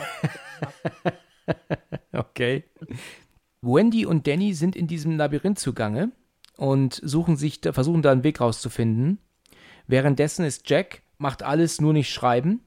okay. 2.13 2.65
Wendy 3.63 4.05
und 4.05 4.27
Danny 4.27 4.53
sind 4.53 4.75
in 4.75 4.89
diesem 4.89 5.17
Labyrinth 5.17 5.61
zugange 5.61 6.11
und 6.57 7.01
suchen 7.05 7.37
sich, 7.37 7.61
versuchen 7.63 8.03
da 8.03 8.11
einen 8.11 8.25
Weg 8.25 8.41
rauszufinden. 8.41 9.19
Währenddessen 9.87 10.45
ist 10.45 10.69
Jack, 10.69 11.03
macht 11.19 11.45
alles 11.45 11.81
nur 11.81 11.93
nicht 11.93 12.13
schreiben 12.13 12.65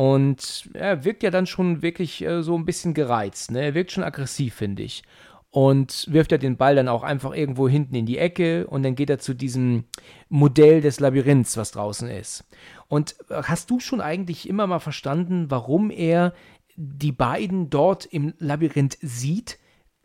Und 0.00 0.70
er 0.72 1.04
wirkt 1.04 1.22
ja 1.22 1.30
dann 1.30 1.46
schon 1.46 1.82
wirklich 1.82 2.24
äh, 2.24 2.42
so 2.42 2.56
ein 2.56 2.64
bisschen 2.64 2.94
gereizt. 2.94 3.50
Ne? 3.50 3.60
Er 3.60 3.74
wirkt 3.74 3.92
schon 3.92 4.02
aggressiv, 4.02 4.54
finde 4.54 4.82
ich. 4.82 5.02
Und 5.50 6.06
wirft 6.10 6.32
ja 6.32 6.38
den 6.38 6.56
Ball 6.56 6.74
dann 6.74 6.88
auch 6.88 7.02
einfach 7.02 7.34
irgendwo 7.34 7.68
hinten 7.68 7.94
in 7.94 8.06
die 8.06 8.16
Ecke 8.16 8.66
und 8.66 8.82
dann 8.82 8.94
geht 8.94 9.10
er 9.10 9.18
zu 9.18 9.34
diesem 9.34 9.84
Modell 10.30 10.80
des 10.80 11.00
Labyrinths, 11.00 11.58
was 11.58 11.72
draußen 11.72 12.08
ist. 12.08 12.44
Und 12.88 13.14
äh, 13.28 13.42
hast 13.42 13.68
du 13.68 13.78
schon 13.78 14.00
eigentlich 14.00 14.48
immer 14.48 14.66
mal 14.66 14.78
verstanden, 14.78 15.50
warum 15.50 15.90
er 15.90 16.32
die 16.76 17.12
beiden 17.12 17.68
dort 17.68 18.06
im 18.06 18.32
Labyrinth 18.38 18.96
sieht? 19.02 19.58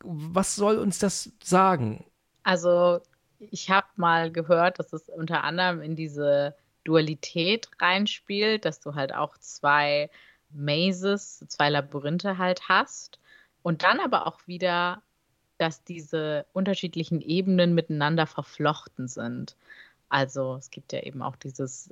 Was 0.04 0.58
soll 0.58 0.78
uns 0.78 1.00
das 1.00 1.32
sagen? 1.41 2.04
Also, 2.43 3.00
ich 3.39 3.70
habe 3.70 3.88
mal 3.96 4.30
gehört, 4.30 4.78
dass 4.78 4.91
es 4.91 5.08
unter 5.08 5.46
anderem 5.46 5.80
in 5.82 5.96
diese 5.96 6.54
Dualität 6.86 7.68
reinspielt, 7.80 8.64
dass 8.64 8.80
du 8.80 8.96
halt 8.96 9.14
auch 9.14 9.38
zwei 9.38 10.10
Mazes, 10.52 11.44
zwei 11.50 11.70
Labyrinthe 11.70 12.38
halt 12.38 12.70
hast. 12.70 13.20
Und 13.62 13.84
dann 13.84 14.00
aber 14.00 14.28
auch 14.28 14.40
wieder, 14.48 15.02
dass 15.58 15.84
diese 15.84 16.46
unterschiedlichen 16.54 17.20
Ebenen 17.22 17.74
miteinander 17.76 18.28
verflochten 18.28 19.08
sind. 19.08 19.56
Also 20.08 20.56
es 20.56 20.70
gibt 20.72 20.94
ja 20.94 21.02
eben 21.02 21.22
auch 21.22 21.36
dieses 21.36 21.90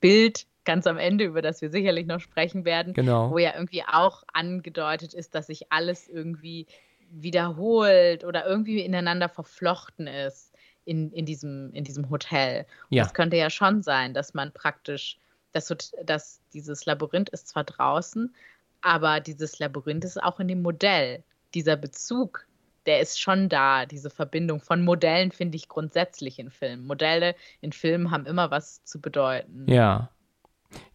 Bild 0.00 0.46
ganz 0.64 0.86
am 0.86 0.98
Ende, 0.98 1.24
über 1.24 1.42
das 1.42 1.62
wir 1.62 1.70
sicherlich 1.70 2.06
noch 2.06 2.20
sprechen 2.20 2.64
werden, 2.64 2.92
genau. 2.94 3.30
wo 3.30 3.38
ja 3.38 3.54
irgendwie 3.54 3.82
auch 3.84 4.22
angedeutet 4.32 5.14
ist, 5.14 5.34
dass 5.34 5.46
sich 5.46 5.72
alles 5.72 6.08
irgendwie 6.08 6.66
wiederholt 7.10 8.24
oder 8.24 8.46
irgendwie 8.46 8.80
ineinander 8.80 9.28
verflochten 9.28 10.06
ist 10.06 10.53
in, 10.84 11.10
in, 11.12 11.26
diesem, 11.26 11.72
in 11.72 11.84
diesem 11.84 12.10
Hotel. 12.10 12.66
Und 12.90 12.96
Ja. 12.96 13.04
Das 13.04 13.14
könnte 13.14 13.36
ja 13.36 13.50
schon 13.50 13.82
sein, 13.82 14.14
dass 14.14 14.34
man 14.34 14.52
praktisch, 14.52 15.18
dass, 15.52 15.74
dass 16.04 16.40
dieses 16.52 16.86
Labyrinth 16.86 17.30
ist 17.30 17.48
zwar 17.48 17.64
draußen, 17.64 18.34
aber 18.80 19.20
dieses 19.20 19.58
Labyrinth 19.58 20.04
ist 20.04 20.22
auch 20.22 20.40
in 20.40 20.48
dem 20.48 20.62
Modell. 20.62 21.22
Dieser 21.54 21.76
Bezug, 21.76 22.46
der 22.86 23.00
ist 23.00 23.20
schon 23.20 23.48
da. 23.48 23.86
Diese 23.86 24.10
Verbindung 24.10 24.60
von 24.60 24.84
Modellen 24.84 25.32
finde 25.32 25.56
ich 25.56 25.68
grundsätzlich 25.68 26.38
in 26.38 26.50
Filmen. 26.50 26.86
Modelle 26.86 27.34
in 27.60 27.72
Filmen 27.72 28.10
haben 28.10 28.26
immer 28.26 28.50
was 28.50 28.84
zu 28.84 29.00
bedeuten. 29.00 29.66
Ja. 29.68 30.10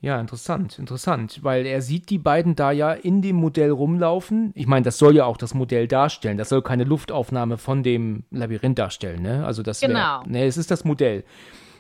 Ja, 0.02 0.20
interessant, 0.20 0.80
interessant, 0.80 1.44
weil 1.44 1.66
er 1.66 1.82
sieht 1.82 2.10
die 2.10 2.18
beiden 2.18 2.56
da 2.56 2.72
ja 2.72 2.94
in 2.94 3.22
dem 3.22 3.36
Modell 3.36 3.72
rumlaufen. 3.72 4.52
Ich 4.56 4.68
meine, 4.68 4.84
das 4.84 4.98
soll 4.98 5.16
ja 5.16 5.26
auch 5.26 5.38
das 5.38 5.54
Modell 5.54 5.88
darstellen. 5.88 6.38
Das 6.38 6.50
soll 6.50 6.62
keine 6.62 6.84
Luftaufnahme 6.86 7.58
von 7.58 7.84
dem 7.84 8.24
Labyrinth 8.32 8.80
darstellen, 8.80 9.22
ne? 9.22 9.46
Also 9.46 9.62
das 9.64 9.82
wär, 9.82 9.90
Genau. 9.90 10.24
Ne, 10.24 10.46
es 10.46 10.58
ist 10.58 10.72
das 10.72 10.86
Modell. 10.86 11.24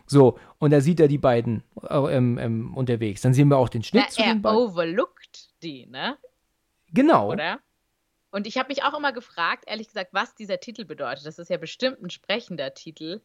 So, 0.06 0.40
und 0.58 0.72
da 0.72 0.82
sieht 0.82 1.00
er 1.00 1.08
die 1.08 1.18
beiden 1.20 1.64
äh, 1.88 1.96
ähm, 2.16 2.38
ähm, 2.40 2.76
unterwegs. 2.76 3.22
Dann 3.22 3.34
sehen 3.34 3.48
wir 3.50 3.58
auch 3.58 3.70
den 3.70 3.84
Schnitt 3.84 4.06
Na, 4.08 4.10
zu 4.10 4.22
er 4.22 4.34
den 4.34 4.42
beiden. 4.42 4.58
overlookt 4.58 5.50
die, 5.62 5.86
ne? 5.86 6.18
Genau. 6.92 7.32
oder? 7.32 7.60
Und 8.32 8.48
ich 8.48 8.58
habe 8.58 8.70
mich 8.70 8.84
auch 8.84 8.98
immer 8.98 9.12
gefragt, 9.14 9.64
ehrlich 9.68 9.88
gesagt, 9.88 10.10
was 10.14 10.36
dieser 10.36 10.60
Titel 10.60 10.86
bedeutet. 10.86 11.26
Das 11.26 11.40
ist 11.40 11.50
ja 11.50 11.58
bestimmt 11.58 12.02
ein 12.02 12.10
sprechender 12.10 12.74
Titel, 12.74 13.22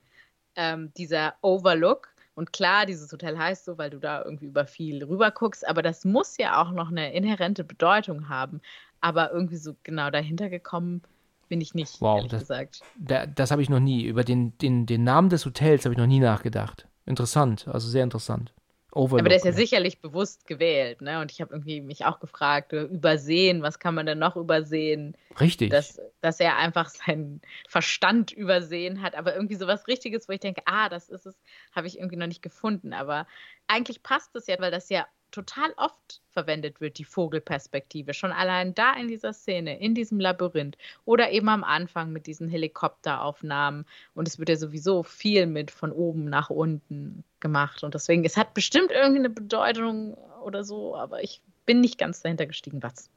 ähm, 0.57 0.93
dieser 0.97 1.35
Overlook. 1.43 2.14
Und 2.35 2.53
klar, 2.53 2.85
dieses 2.87 3.12
Hotel 3.12 3.39
heißt 3.39 3.64
so, 3.64 3.78
weil 3.78 3.91
du 3.91 3.99
da 3.99 4.24
irgendwie 4.24 4.47
über 4.47 4.66
viel 4.66 5.05
rüber 5.05 5.30
guckst, 5.30 5.66
aber 5.66 5.82
das 5.82 6.05
muss 6.05 6.37
ja 6.37 6.61
auch 6.61 6.72
noch 6.72 6.91
eine 6.91 7.12
inhärente 7.12 7.62
Bedeutung 7.64 8.28
haben. 8.28 8.61
Aber 9.01 9.30
irgendwie 9.32 9.57
so 9.57 9.74
genau 9.82 10.11
dahinter 10.11 10.49
gekommen 10.49 11.03
bin 11.49 11.61
ich 11.61 11.74
nicht, 11.74 12.01
Wow, 12.01 12.16
ehrlich 12.16 12.32
das- 12.32 12.41
gesagt. 12.41 12.80
Da, 12.97 13.26
das 13.26 13.51
habe 13.51 13.62
ich 13.62 13.68
noch 13.68 13.80
nie. 13.80 14.05
Über 14.05 14.24
den, 14.24 14.57
den, 14.59 14.87
den 14.87 15.05
Namen 15.05 15.28
des 15.28 15.45
Hotels 15.47 15.85
habe 15.85 15.93
ich 15.95 15.99
noch 15.99 16.07
nie 16.07 16.20
nachgedacht. 16.20 16.89
Interessant, 17.07 17.68
also 17.68 17.89
sehr 17.89 18.03
interessant. 18.03 18.53
Overlook. 18.95 19.21
Aber 19.21 19.29
der 19.29 19.39
ist 19.39 19.45
ja 19.45 19.51
ne? 19.51 19.57
sicherlich 19.57 20.01
bewusst 20.01 20.47
gewählt, 20.47 21.01
ne? 21.01 21.21
Und 21.21 21.33
ich 21.33 21.41
habe 21.41 21.53
irgendwie 21.53 21.81
mich 21.81 22.05
auch 22.05 22.21
gefragt, 22.21 22.73
äh, 22.73 22.83
übersehen, 22.83 23.63
was 23.63 23.79
kann 23.79 23.95
man 23.95 24.07
denn 24.07 24.19
noch 24.19 24.37
übersehen? 24.37 25.17
Richtig. 25.41 25.71
dass, 25.71 26.01
dass 26.21 26.41
er 26.41 26.57
einfach 26.57 26.89
seinen 26.89 27.41
Verstand 27.69 28.33
übersehen 28.33 29.03
hat, 29.03 29.15
aber 29.15 29.35
irgendwie 29.35 29.57
sowas 29.57 29.89
Richtiges, 29.89 30.29
wo 30.29 30.33
ich 30.33 30.41
denke, 30.41 30.63
ah, 30.67 30.89
das 30.89 31.09
ist 31.09 31.27
es, 31.27 31.37
habe 31.75 31.87
ich 31.87 31.99
irgendwie 31.99 32.17
noch 32.17 32.27
nicht 32.27 32.43
gefunden. 32.43 32.93
Aber 32.93 33.27
eigentlich 33.67 34.03
passt 34.03 34.35
es 34.37 34.47
ja, 34.47 34.57
weil 34.61 34.71
das 34.71 34.89
ja 34.89 35.07
total 35.35 35.72
oft 35.76 36.22
verwendet 36.30 36.80
wird, 36.80 36.99
die 36.99 37.05
Vogelperspektive. 37.05 38.14
Schon 38.14 38.30
allein 38.30 38.74
da 38.74 38.95
in 38.95 39.09
dieser 39.09 39.32
Szene, 39.32 39.80
in 39.80 39.95
diesem 39.95 40.20
Labyrinth 40.20 40.78
oder 41.05 41.32
eben 41.32 41.49
am 41.49 41.64
Anfang 41.64 42.12
mit 42.12 42.26
diesen 42.26 42.49
Helikopteraufnahmen. 42.49 43.85
Und 44.14 44.28
es 44.28 44.39
wird 44.39 44.49
ja 44.49 44.57
sowieso 44.57 45.03
viel 45.03 45.47
mit 45.47 45.72
von 45.72 45.91
oben 45.91 46.26
nach 46.26 46.51
unten 46.51 47.24
gemacht. 47.41 47.82
Und 47.82 47.95
deswegen, 47.95 48.24
es 48.24 48.37
hat 48.37 48.55
bestimmt 48.55 48.93
irgendwie 48.93 49.18
eine 49.18 49.30
Bedeutung 49.30 50.14
oder 50.45 50.62
so, 50.62 50.97
aber 50.97 51.22
ich 51.22 51.43
bin 51.66 51.80
nicht 51.80 51.99
ganz 51.99 52.22
dahinter 52.22 52.47
gestiegen, 52.47 52.82
was. 52.82 53.11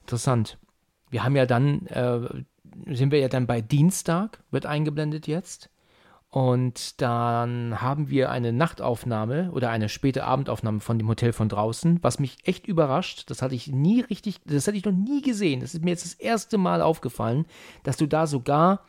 Interessant. 0.00 0.58
Wir 1.10 1.22
haben 1.22 1.36
ja 1.36 1.46
dann, 1.46 1.86
äh, 1.86 2.44
sind 2.94 3.12
wir 3.12 3.20
ja 3.20 3.28
dann 3.28 3.46
bei 3.46 3.60
Dienstag, 3.60 4.42
wird 4.50 4.66
eingeblendet 4.66 5.28
jetzt. 5.28 5.70
Und 6.32 7.02
dann 7.02 7.82
haben 7.82 8.08
wir 8.08 8.30
eine 8.30 8.54
Nachtaufnahme 8.54 9.50
oder 9.52 9.68
eine 9.68 9.90
späte 9.90 10.24
Abendaufnahme 10.24 10.80
von 10.80 10.98
dem 10.98 11.06
Hotel 11.06 11.34
von 11.34 11.50
draußen, 11.50 11.98
was 12.00 12.18
mich 12.18 12.38
echt 12.44 12.66
überrascht. 12.66 13.24
Das 13.28 13.42
hatte 13.42 13.54
ich 13.54 13.66
nie 13.66 14.00
richtig, 14.00 14.40
das 14.46 14.66
hatte 14.66 14.78
ich 14.78 14.84
noch 14.86 14.94
nie 14.94 15.20
gesehen. 15.20 15.60
Das 15.60 15.74
ist 15.74 15.84
mir 15.84 15.90
jetzt 15.90 16.06
das 16.06 16.14
erste 16.14 16.56
Mal 16.56 16.80
aufgefallen, 16.80 17.44
dass 17.82 17.98
du 17.98 18.06
da 18.06 18.26
sogar 18.26 18.86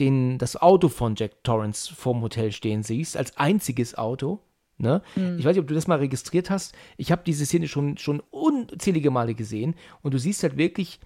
den, 0.00 0.38
das 0.38 0.56
Auto 0.56 0.88
von 0.88 1.16
Jack 1.16 1.44
Torrance 1.44 1.94
vorm 1.94 2.22
Hotel 2.22 2.50
stehen 2.50 2.82
siehst, 2.82 3.18
als 3.18 3.36
einziges 3.36 3.98
Auto. 3.98 4.40
Ne? 4.78 5.02
Ich 5.16 5.44
weiß 5.44 5.54
nicht, 5.54 5.62
ob 5.62 5.68
du 5.68 5.74
das 5.74 5.88
mal 5.88 5.98
registriert 5.98 6.48
hast. 6.48 6.74
Ich 6.96 7.12
habe 7.12 7.22
diese 7.26 7.44
Szene 7.44 7.68
schon, 7.68 7.98
schon 7.98 8.22
unzählige 8.30 9.10
Male 9.10 9.34
gesehen 9.34 9.74
und 10.00 10.14
du 10.14 10.18
siehst 10.18 10.42
halt 10.42 10.56
wirklich 10.56 11.00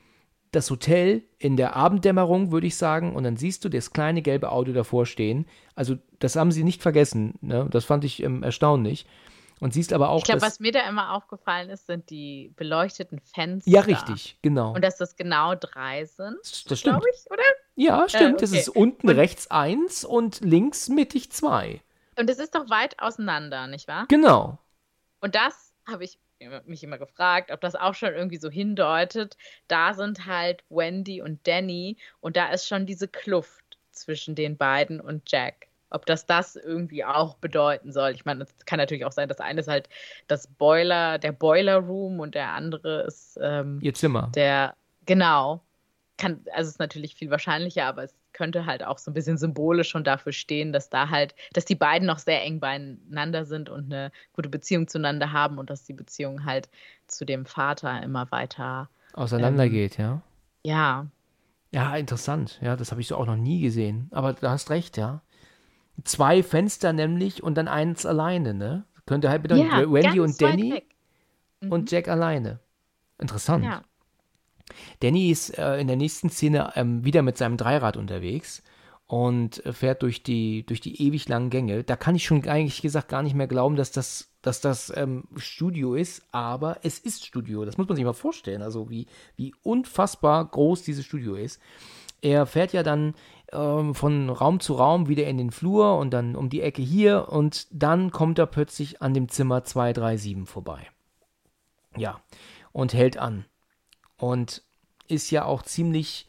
das 0.53 0.71
Hotel 0.71 1.23
in 1.39 1.57
der 1.57 1.77
Abenddämmerung, 1.77 2.51
würde 2.51 2.67
ich 2.67 2.77
sagen, 2.77 3.15
und 3.15 3.23
dann 3.25 3.37
siehst 3.37 3.65
du 3.65 3.69
das 3.69 3.93
kleine 3.93 4.21
gelbe 4.23 4.51
Auto 4.51 4.73
davor 4.73 5.07
stehen. 5.07 5.47
Also, 5.75 5.97
das 6.19 6.37
haben 6.37 6.51
sie 6.53 6.65
nicht 6.65 6.83
vergessen. 6.83 7.35
Ne? 7.41 7.69
Das 7.71 7.85
fand 7.85 8.05
ich 8.05 8.23
ähm, 8.23 8.43
erstaunlich. 8.43 9.07
Und 9.61 9.75
siehst 9.75 9.93
aber 9.93 10.09
auch, 10.09 10.19
Ich 10.19 10.25
glaube, 10.25 10.41
was 10.41 10.59
mir 10.59 10.73
da 10.73 10.89
immer 10.89 11.13
aufgefallen 11.15 11.69
ist, 11.69 11.87
sind 11.87 12.09
die 12.09 12.51
beleuchteten 12.57 13.21
Fenster. 13.21 13.71
ja, 13.71 13.83
richtig, 13.83 14.39
genau. 14.41 14.73
Und 14.75 14.83
dass 14.83 14.97
das 14.97 15.17
genau 15.17 15.55
drei 15.55 16.07
sind, 16.07 16.39
das 16.43 16.61
stimmt. 16.61 16.83
glaube 16.83 17.05
ich, 17.15 17.31
oder? 17.31 17.43
Ja, 17.77 18.09
stimmt. 18.09 18.41
Es 18.41 18.53
okay. 18.53 18.61
ist 18.61 18.69
unten 18.71 19.11
Und- 19.11 19.17
rechts 19.17 19.51
eins 19.51 20.05
und 20.05 20.41
links 20.41 20.89
mittig 20.89 21.31
zwei. 21.31 21.83
Und 22.19 22.29
es 22.31 22.39
ist 22.39 22.55
doch 22.55 22.71
weit 22.71 22.99
auseinander, 23.01 23.67
nicht 23.67 23.87
wahr? 23.87 24.07
Genau. 24.09 24.59
Und 25.21 25.35
das 25.35 25.75
habe 25.87 26.05
ich 26.05 26.19
mich 26.67 26.83
immer 26.83 26.99
gefragt, 26.99 27.51
ob 27.51 27.61
das 27.61 27.75
auch 27.75 27.95
schon 27.95 28.15
irgendwie 28.15 28.39
so 28.39 28.51
hindeutet. 28.51 29.37
Da 29.69 29.95
sind 29.95 30.27
halt 30.27 30.65
Wendy 30.71 31.23
und 31.23 31.47
Danny 31.47 31.97
und 32.21 32.37
da 32.37 32.51
ist 32.51 32.67
schon 32.67 32.87
diese 32.87 33.09
Kluft 33.09 33.79
zwischen 33.91 34.35
den 34.35 34.57
beiden 34.57 35.01
und 35.01 35.31
Jack. 35.31 35.67
Ob 35.91 36.07
das 36.07 36.25
das 36.25 36.55
irgendwie 36.55 37.05
auch 37.05 37.35
bedeuten 37.37 37.93
soll. 37.93 38.13
Ich 38.13 38.25
meine, 38.25 38.45
es 38.45 38.65
kann 38.65 38.79
natürlich 38.79 39.05
auch 39.05 39.13
sein, 39.13 39.29
das 39.29 39.41
eine 39.41 39.61
ist 39.61 39.69
halt 39.69 39.89
das 40.29 40.47
Boiler, 40.47 41.19
der 41.19 41.33
Boiler 41.33 41.79
Room 41.79 42.21
und 42.21 42.35
der 42.37 42.51
andere 42.51 43.03
ist 43.03 43.39
ähm, 43.43 43.81
Ihr 43.83 43.93
Zimmer. 43.93 44.31
der, 44.35 44.77
genau, 45.07 45.63
kann, 46.17 46.45
also 46.53 46.69
es 46.69 46.75
ist 46.75 46.79
natürlich 46.79 47.17
viel 47.17 47.31
wahrscheinlicher, 47.31 47.87
aber 47.87 48.05
es 48.05 48.15
könnte 48.33 48.67
halt 48.67 48.85
auch 48.85 48.99
so 48.99 49.11
ein 49.11 49.15
bisschen 49.15 49.39
symbolisch 49.39 49.89
schon 49.91 50.05
dafür 50.05 50.33
stehen, 50.33 50.73
dass 50.73 50.91
da 50.91 51.11
halt, 51.11 51.35
dass 51.53 51.65
die 51.65 51.75
beiden 51.75 52.07
noch 52.07 52.19
sehr 52.19 52.43
eng 52.43 52.61
beieinander 52.61 53.45
sind 53.45 53.69
und 53.69 53.87
eine 53.87 54.13
gute 54.33 54.49
Beziehung 54.49 54.89
zueinander 54.89 55.33
haben 55.33 55.59
und 55.59 55.71
dass 55.71 55.85
die 55.85 55.93
Beziehung 55.95 56.45
halt 56.45 56.69
zu 57.07 57.25
dem 57.25 57.47
Vater 57.47 58.03
immer 58.03 58.31
weiter, 58.31 58.89
Auseinandergeht, 59.13 59.99
ja. 59.99 60.23
ja, 60.65 61.07
Ja, 61.73 61.97
interessant. 61.97 62.59
Ja, 62.63 62.77
das 62.77 62.91
habe 62.91 63.01
ich 63.01 63.09
so 63.09 63.17
auch 63.17 63.27
noch 63.27 63.37
nie 63.37 63.61
gesehen. 63.61 64.09
Aber 64.13 64.33
du 64.35 64.49
hast 64.49 64.71
recht, 64.71 64.97
ja. 64.97 65.23
Zwei 66.05 66.43
Fenster 66.43 66.93
nämlich 66.93 67.43
und 67.43 67.57
dann 67.57 67.69
eins 67.69 68.07
alleine, 68.07 68.55
ne? 68.55 68.85
Könnte 69.07 69.29
halt 69.29 69.43
bedeuten, 69.43 69.67
ja 69.67 69.91
Wendy 69.91 70.19
ganz 70.19 70.19
und 70.19 70.43
Danny. 70.43 70.83
Mhm. 71.61 71.73
und 71.73 71.91
Jack 71.91 72.09
alleine. 72.09 72.61
Interessant. 73.19 73.65
Ja. 73.65 73.83
Danny 75.01 75.31
ist 75.31 75.57
äh, 75.59 75.79
in 75.79 75.87
der 75.87 75.97
nächsten 75.97 76.31
Szene 76.31 76.73
ähm, 76.77 77.05
wieder 77.05 77.23
mit 77.23 77.37
seinem 77.37 77.57
Dreirad 77.57 77.97
unterwegs 77.97 78.63
und 79.11 79.67
äh, 79.67 79.73
fährt 79.73 80.03
durch 80.03 80.23
die, 80.23 80.65
durch 80.65 80.81
die 80.81 81.03
ewig 81.03 81.29
langen 81.29 81.51
Gänge. 81.51 81.83
Da 81.83 81.97
kann 81.97 82.15
ich 82.15 82.25
schon 82.25 82.47
eigentlich 82.47 82.81
gesagt 82.81 83.09
gar 83.09 83.25
nicht 83.25 83.35
mehr 83.35 83.49
glauben, 83.49 83.75
dass 83.75 83.91
das, 83.91 84.31
dass 84.41 84.61
das 84.61 84.93
ähm, 84.97 85.25
Studio 85.37 85.95
ist, 85.95 86.23
aber 86.31 86.79
es 86.83 87.01
ist 87.01 87.27
Studio. 87.27 87.65
Das 87.65 87.77
muss 87.77 87.89
man 87.89 87.97
sich 87.97 88.05
mal 88.05 88.13
vorstellen, 88.13 88.63
also 88.63 88.89
wie, 88.89 89.07
wie 89.37 89.53
unfassbar 89.65 90.45
groß 90.45 90.83
dieses 90.83 91.05
Studio 91.05 91.35
ist. 91.35 91.61
Er 92.23 92.47
fährt 92.47 92.73
ja 92.73 92.85
dann 92.85 93.15
ähm, 93.53 93.97
von 93.97 94.31
Raum 94.31 94.61
zu 94.61 94.75
Raum 94.75 95.09
wieder 95.09 95.27
in 95.27 95.39
den 95.39 95.51
Flur 95.51 95.99
und 95.99 96.11
dann 96.13 96.37
um 96.37 96.49
die 96.49 96.61
Ecke 96.61 96.83
hier 96.83 97.31
und 97.31 97.67
dann 97.71 98.13
kommt 98.13 98.39
er 98.39 98.47
plötzlich 98.47 99.03
an 99.03 99.13
dem 99.13 99.29
Zimmer 99.29 99.65
237 99.65 100.49
vorbei. 100.49 100.87
Ja, 101.97 102.21
und 102.71 102.95
hält 102.95 103.17
an. 103.19 103.45
Und 104.21 104.63
ist 105.09 105.31
ja 105.31 105.45
auch 105.45 105.63
ziemlich 105.63 106.27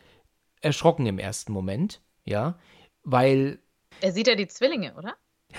erschrocken 0.61 1.05
im 1.05 1.19
ersten 1.19 1.51
Moment, 1.51 2.01
ja, 2.25 2.57
weil, 3.03 3.59
Er 4.01 4.11
sieht 4.11 4.27
ja 4.27 4.35
die 4.35 4.47
Zwillinge, 4.47 4.95
oder? 4.95 5.15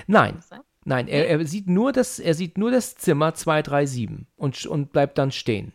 nein? 0.06 0.42
Nein, 0.84 1.06
er, 1.06 1.28
er, 1.28 1.46
sieht 1.46 1.68
nur 1.68 1.92
das, 1.92 2.18
er 2.18 2.34
sieht 2.34 2.58
nur 2.58 2.72
das 2.72 2.96
Zimmer 2.96 3.34
237 3.34 4.26
und, 4.36 4.66
und 4.66 4.92
bleibt 4.92 5.16
dann 5.18 5.30
stehen. 5.30 5.72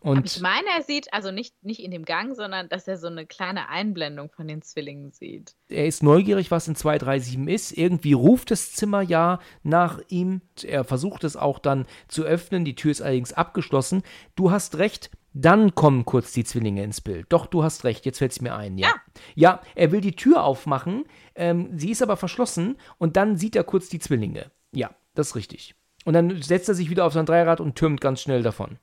Und 0.00 0.26
ich 0.26 0.40
meine, 0.40 0.66
er 0.76 0.82
sieht, 0.82 1.12
also 1.12 1.30
nicht, 1.30 1.54
nicht 1.64 1.80
in 1.80 1.90
dem 1.90 2.04
Gang, 2.04 2.34
sondern 2.34 2.68
dass 2.68 2.86
er 2.86 2.96
so 2.96 3.08
eine 3.08 3.26
kleine 3.26 3.68
Einblendung 3.68 4.30
von 4.30 4.46
den 4.46 4.62
Zwillingen 4.62 5.12
sieht. 5.12 5.54
Er 5.68 5.86
ist 5.86 6.02
neugierig, 6.02 6.50
was 6.50 6.68
in 6.68 6.76
237 6.76 7.48
ist. 7.48 7.72
Irgendwie 7.76 8.12
ruft 8.12 8.50
das 8.50 8.72
Zimmer 8.72 9.02
ja 9.02 9.40
nach 9.62 10.00
ihm. 10.08 10.42
Er 10.62 10.84
versucht 10.84 11.24
es 11.24 11.36
auch 11.36 11.58
dann 11.58 11.86
zu 12.06 12.24
öffnen. 12.24 12.64
Die 12.64 12.74
Tür 12.74 12.92
ist 12.92 13.02
allerdings 13.02 13.32
abgeschlossen. 13.32 14.02
Du 14.36 14.50
hast 14.50 14.78
recht, 14.78 15.10
dann 15.32 15.74
kommen 15.74 16.04
kurz 16.04 16.32
die 16.32 16.44
Zwillinge 16.44 16.82
ins 16.82 17.00
Bild. 17.00 17.26
Doch, 17.28 17.46
du 17.46 17.62
hast 17.62 17.84
recht, 17.84 18.06
jetzt 18.06 18.18
fällt 18.18 18.32
es 18.32 18.40
mir 18.40 18.54
ein, 18.54 18.78
ja. 18.78 18.88
ja. 18.88 18.94
Ja, 19.34 19.60
er 19.74 19.92
will 19.92 20.00
die 20.00 20.16
Tür 20.16 20.42
aufmachen, 20.42 21.04
ähm, 21.34 21.70
sie 21.76 21.90
ist 21.90 22.02
aber 22.02 22.16
verschlossen 22.16 22.76
und 22.98 23.16
dann 23.16 23.36
sieht 23.36 23.56
er 23.56 23.64
kurz 23.64 23.88
die 23.88 23.98
Zwillinge. 23.98 24.50
Ja, 24.72 24.90
das 25.14 25.28
ist 25.28 25.36
richtig. 25.36 25.74
Und 26.04 26.14
dann 26.14 26.40
setzt 26.42 26.68
er 26.68 26.74
sich 26.74 26.90
wieder 26.90 27.04
auf 27.04 27.12
sein 27.12 27.26
Dreirad 27.26 27.60
und 27.60 27.74
türmt 27.74 28.00
ganz 28.00 28.20
schnell 28.22 28.42
davon. 28.42 28.78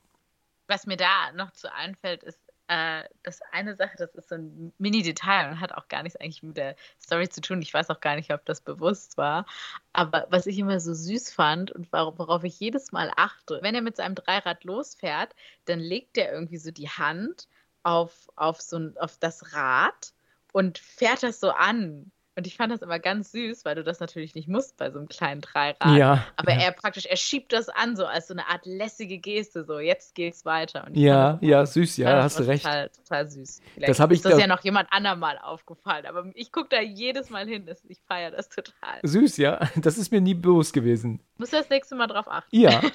Was 0.67 0.85
mir 0.85 0.97
da 0.97 1.31
noch 1.33 1.51
zu 1.51 1.71
einfällt, 1.73 2.23
ist, 2.23 2.39
äh, 2.67 3.03
das 3.23 3.41
eine 3.51 3.75
Sache, 3.75 3.95
das 3.97 4.15
ist 4.15 4.29
so 4.29 4.35
ein 4.35 4.73
Mini-Detail 4.77 5.51
und 5.51 5.59
hat 5.59 5.73
auch 5.73 5.87
gar 5.87 6.03
nichts 6.03 6.19
eigentlich 6.19 6.43
mit 6.43 6.57
der 6.57 6.75
Story 6.99 7.29
zu 7.29 7.41
tun. 7.41 7.61
Ich 7.61 7.73
weiß 7.73 7.89
auch 7.89 7.99
gar 7.99 8.15
nicht, 8.15 8.33
ob 8.33 8.45
das 8.45 8.61
bewusst 8.61 9.17
war. 9.17 9.45
Aber 9.93 10.25
was 10.29 10.47
ich 10.47 10.57
immer 10.57 10.79
so 10.79 10.93
süß 10.93 11.31
fand 11.31 11.71
und 11.71 11.91
worauf 11.91 12.43
ich 12.43 12.59
jedes 12.59 12.91
Mal 12.91 13.11
achte, 13.15 13.59
wenn 13.61 13.75
er 13.75 13.81
mit 13.81 13.97
seinem 13.97 14.15
Dreirad 14.15 14.63
losfährt, 14.63 15.35
dann 15.65 15.79
legt 15.79 16.17
er 16.17 16.31
irgendwie 16.31 16.57
so 16.57 16.71
die 16.71 16.89
Hand 16.89 17.47
auf, 17.83 18.29
auf, 18.35 18.61
so 18.61 18.91
auf 18.99 19.17
das 19.19 19.53
Rad 19.53 20.13
und 20.51 20.79
fährt 20.79 21.21
das 21.21 21.39
so 21.39 21.51
an. 21.51 22.11
Und 22.37 22.45
ich 22.47 22.57
fand 22.57 22.73
das 22.73 22.81
immer 22.81 22.99
ganz 22.99 23.31
süß, 23.31 23.63
weil 23.63 23.75
du 23.75 23.83
das 23.83 24.01
natürlich 24.01 24.35
nicht 24.35 24.49
musst 24.49 24.75
bei 24.75 24.91
so 24.91 24.99
einem 24.99 25.07
kleinen 25.07 25.39
Dreirad. 25.39 25.97
Ja. 25.97 26.25
Aber 26.35 26.51
ja. 26.51 26.63
er 26.63 26.71
praktisch, 26.73 27.05
er 27.05 27.15
schiebt 27.15 27.53
das 27.53 27.69
an, 27.69 27.95
so 27.95 28.05
als 28.05 28.27
so 28.27 28.33
eine 28.33 28.47
Art 28.47 28.65
lässige 28.65 29.19
Geste, 29.19 29.63
so 29.63 29.79
jetzt 29.79 30.15
geht's 30.15 30.43
weiter. 30.43 30.87
ja, 30.93 31.37
ja, 31.41 31.65
süß, 31.65 31.95
ja, 31.97 32.23
hast 32.23 32.39
du 32.39 32.43
recht. 32.43 32.63
Total, 32.65 32.89
total 32.89 33.27
süß. 33.29 33.61
Vielleicht 33.73 33.89
das 33.89 33.99
habe 34.01 34.13
ich 34.13 34.19
ist 34.19 34.25
das 34.25 34.39
ja 34.39 34.47
noch 34.47 34.63
jemand 34.63 34.91
anderem 34.91 35.19
mal 35.19 35.37
aufgefallen, 35.37 36.05
aber 36.05 36.29
ich 36.33 36.51
gucke 36.51 36.67
da 36.69 36.81
jedes 36.81 37.29
Mal 37.29 37.47
hin, 37.47 37.69
ich 37.87 37.99
feiere 38.05 38.31
das 38.31 38.49
total. 38.49 38.99
Süß, 39.03 39.37
ja, 39.37 39.59
das 39.77 39.97
ist 39.97 40.11
mir 40.11 40.19
nie 40.19 40.33
bewusst 40.33 40.73
gewesen. 40.73 41.21
Muss 41.37 41.51
das 41.51 41.69
nächste 41.69 41.95
Mal 41.95 42.07
drauf 42.07 42.27
achten. 42.27 42.53
Ja. 42.55 42.81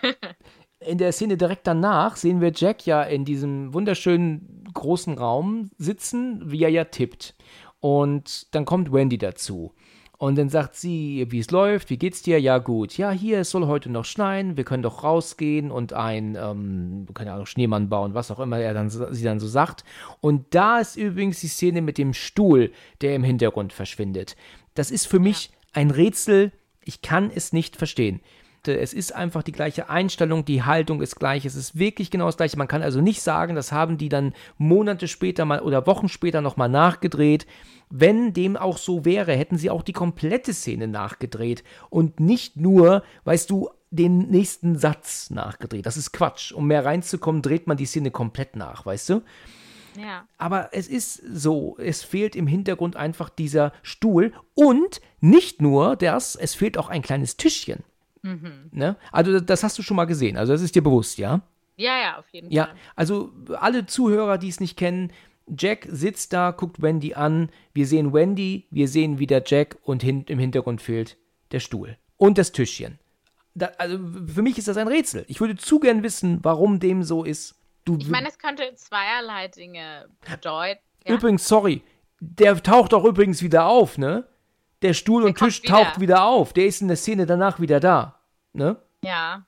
In 0.80 0.96
der 0.96 1.12
Szene 1.12 1.36
direkt 1.36 1.66
danach 1.66 2.16
sehen 2.16 2.40
wir 2.40 2.52
Jack 2.54 2.86
ja 2.86 3.02
in 3.02 3.26
diesem 3.26 3.74
wunderschönen 3.74 4.64
großen 4.72 5.18
Raum 5.18 5.70
sitzen, 5.76 6.50
wie 6.50 6.62
er 6.62 6.70
ja 6.70 6.84
tippt. 6.84 7.34
Und 7.80 8.54
dann 8.54 8.64
kommt 8.64 8.92
Wendy 8.92 9.18
dazu. 9.18 9.72
Und 10.20 10.36
dann 10.36 10.50
sagt 10.50 10.76
sie, 10.76 11.26
wie 11.30 11.38
es 11.38 11.50
läuft, 11.50 11.88
wie 11.88 11.96
geht's 11.96 12.20
dir? 12.20 12.38
Ja, 12.38 12.58
gut. 12.58 12.98
Ja, 12.98 13.10
hier, 13.10 13.38
es 13.38 13.50
soll 13.50 13.66
heute 13.66 13.90
noch 13.90 14.04
schneien, 14.04 14.58
wir 14.58 14.64
können 14.64 14.82
doch 14.82 15.02
rausgehen 15.02 15.70
und 15.70 15.94
ein, 15.94 16.36
ähm, 16.38 17.06
keine 17.14 17.32
Ahnung, 17.32 17.46
Schneemann 17.46 17.88
bauen, 17.88 18.12
was 18.12 18.30
auch 18.30 18.38
immer 18.38 18.58
er 18.58 18.74
dann, 18.74 18.90
sie 18.90 19.24
dann 19.24 19.40
so 19.40 19.48
sagt. 19.48 19.82
Und 20.20 20.54
da 20.54 20.78
ist 20.78 20.96
übrigens 20.96 21.40
die 21.40 21.48
Szene 21.48 21.80
mit 21.80 21.96
dem 21.96 22.12
Stuhl, 22.12 22.70
der 23.00 23.14
im 23.14 23.24
Hintergrund 23.24 23.72
verschwindet. 23.72 24.36
Das 24.74 24.90
ist 24.90 25.06
für 25.06 25.20
mich 25.20 25.52
ein 25.72 25.90
Rätsel, 25.90 26.52
ich 26.84 27.00
kann 27.00 27.30
es 27.34 27.54
nicht 27.54 27.76
verstehen. 27.76 28.20
Es 28.68 28.92
ist 28.92 29.14
einfach 29.14 29.42
die 29.42 29.52
gleiche 29.52 29.88
Einstellung, 29.88 30.44
die 30.44 30.62
Haltung 30.62 31.00
ist 31.00 31.16
gleich, 31.16 31.44
es 31.44 31.54
ist 31.54 31.78
wirklich 31.78 32.10
genau 32.10 32.26
das 32.26 32.36
gleiche. 32.36 32.58
Man 32.58 32.68
kann 32.68 32.82
also 32.82 33.00
nicht 33.00 33.22
sagen, 33.22 33.54
das 33.54 33.72
haben 33.72 33.98
die 33.98 34.08
dann 34.08 34.34
Monate 34.58 35.08
später 35.08 35.44
mal 35.44 35.60
oder 35.60 35.86
Wochen 35.86 36.08
später 36.08 36.40
nochmal 36.40 36.68
nachgedreht. 36.68 37.46
Wenn 37.88 38.32
dem 38.32 38.56
auch 38.56 38.78
so 38.78 39.04
wäre, 39.04 39.32
hätten 39.32 39.58
sie 39.58 39.70
auch 39.70 39.82
die 39.82 39.92
komplette 39.92 40.54
Szene 40.54 40.86
nachgedreht 40.88 41.64
und 41.88 42.20
nicht 42.20 42.56
nur, 42.56 43.02
weißt 43.24 43.50
du, 43.50 43.70
den 43.90 44.28
nächsten 44.30 44.78
Satz 44.78 45.30
nachgedreht. 45.30 45.86
Das 45.86 45.96
ist 45.96 46.12
Quatsch. 46.12 46.52
Um 46.52 46.66
mehr 46.68 46.84
reinzukommen, 46.84 47.42
dreht 47.42 47.66
man 47.66 47.76
die 47.76 47.86
Szene 47.86 48.10
komplett 48.10 48.54
nach, 48.54 48.86
weißt 48.86 49.08
du? 49.08 49.22
Ja. 49.98 50.24
Aber 50.38 50.70
es 50.72 50.88
ist 50.88 51.20
so, 51.32 51.76
es 51.78 52.02
fehlt 52.02 52.36
im 52.36 52.46
Hintergrund 52.46 52.96
einfach 52.96 53.28
dieser 53.28 53.72
Stuhl 53.82 54.32
und 54.54 55.00
nicht 55.20 55.60
nur 55.60 55.96
das, 55.96 56.36
es 56.36 56.54
fehlt 56.54 56.78
auch 56.78 56.88
ein 56.88 57.02
kleines 57.02 57.36
Tischchen. 57.36 57.82
Mhm. 58.22 58.70
Ne? 58.72 58.96
Also 59.12 59.40
das 59.40 59.62
hast 59.62 59.78
du 59.78 59.82
schon 59.82 59.96
mal 59.96 60.04
gesehen, 60.04 60.36
also 60.36 60.52
das 60.52 60.62
ist 60.62 60.74
dir 60.74 60.82
bewusst, 60.82 61.18
ja? 61.18 61.40
Ja, 61.76 61.98
ja, 61.98 62.18
auf 62.18 62.28
jeden 62.30 62.50
ja, 62.50 62.66
Fall. 62.66 62.74
Ja, 62.74 62.80
also 62.94 63.32
alle 63.58 63.86
Zuhörer, 63.86 64.36
die 64.36 64.48
es 64.48 64.60
nicht 64.60 64.76
kennen, 64.76 65.12
Jack 65.58 65.86
sitzt 65.90 66.32
da, 66.32 66.50
guckt 66.50 66.82
Wendy 66.82 67.14
an, 67.14 67.50
wir 67.72 67.86
sehen 67.86 68.12
Wendy, 68.12 68.66
wir 68.70 68.88
sehen 68.88 69.18
wieder 69.18 69.42
Jack 69.44 69.78
und 69.82 70.02
hin, 70.02 70.24
im 70.28 70.38
Hintergrund 70.38 70.82
fehlt 70.82 71.16
der 71.52 71.60
Stuhl 71.60 71.96
und 72.16 72.38
das 72.38 72.52
Tischchen. 72.52 72.98
Da, 73.54 73.72
also 73.78 73.98
für 74.26 74.42
mich 74.42 74.58
ist 74.58 74.68
das 74.68 74.76
ein 74.76 74.86
Rätsel. 74.86 75.24
Ich 75.26 75.40
würde 75.40 75.56
zu 75.56 75.80
gern 75.80 76.02
wissen, 76.02 76.38
warum 76.42 76.78
dem 76.78 77.02
so 77.02 77.24
ist. 77.24 77.56
Du, 77.84 77.96
ich 77.98 78.08
meine, 78.08 78.28
es 78.28 78.38
könnte 78.38 78.62
zweierlei 78.76 79.48
Dinge 79.48 80.06
bedeuten. 80.30 80.80
Ja? 81.06 81.14
Übrigens, 81.14 81.48
sorry, 81.48 81.82
der 82.20 82.62
taucht 82.62 82.94
auch 82.94 83.04
übrigens 83.04 83.42
wieder 83.42 83.66
auf, 83.66 83.98
ne? 83.98 84.26
Der 84.82 84.94
Stuhl 84.94 85.22
der 85.22 85.28
und 85.28 85.38
Tisch 85.38 85.62
wieder. 85.62 85.74
taucht 85.74 86.00
wieder 86.00 86.24
auf. 86.24 86.52
Der 86.52 86.66
ist 86.66 86.80
in 86.80 86.88
der 86.88 86.96
Szene 86.96 87.26
danach 87.26 87.60
wieder 87.60 87.80
da. 87.80 88.20
Ne? 88.52 88.76
Ja. 89.02 89.46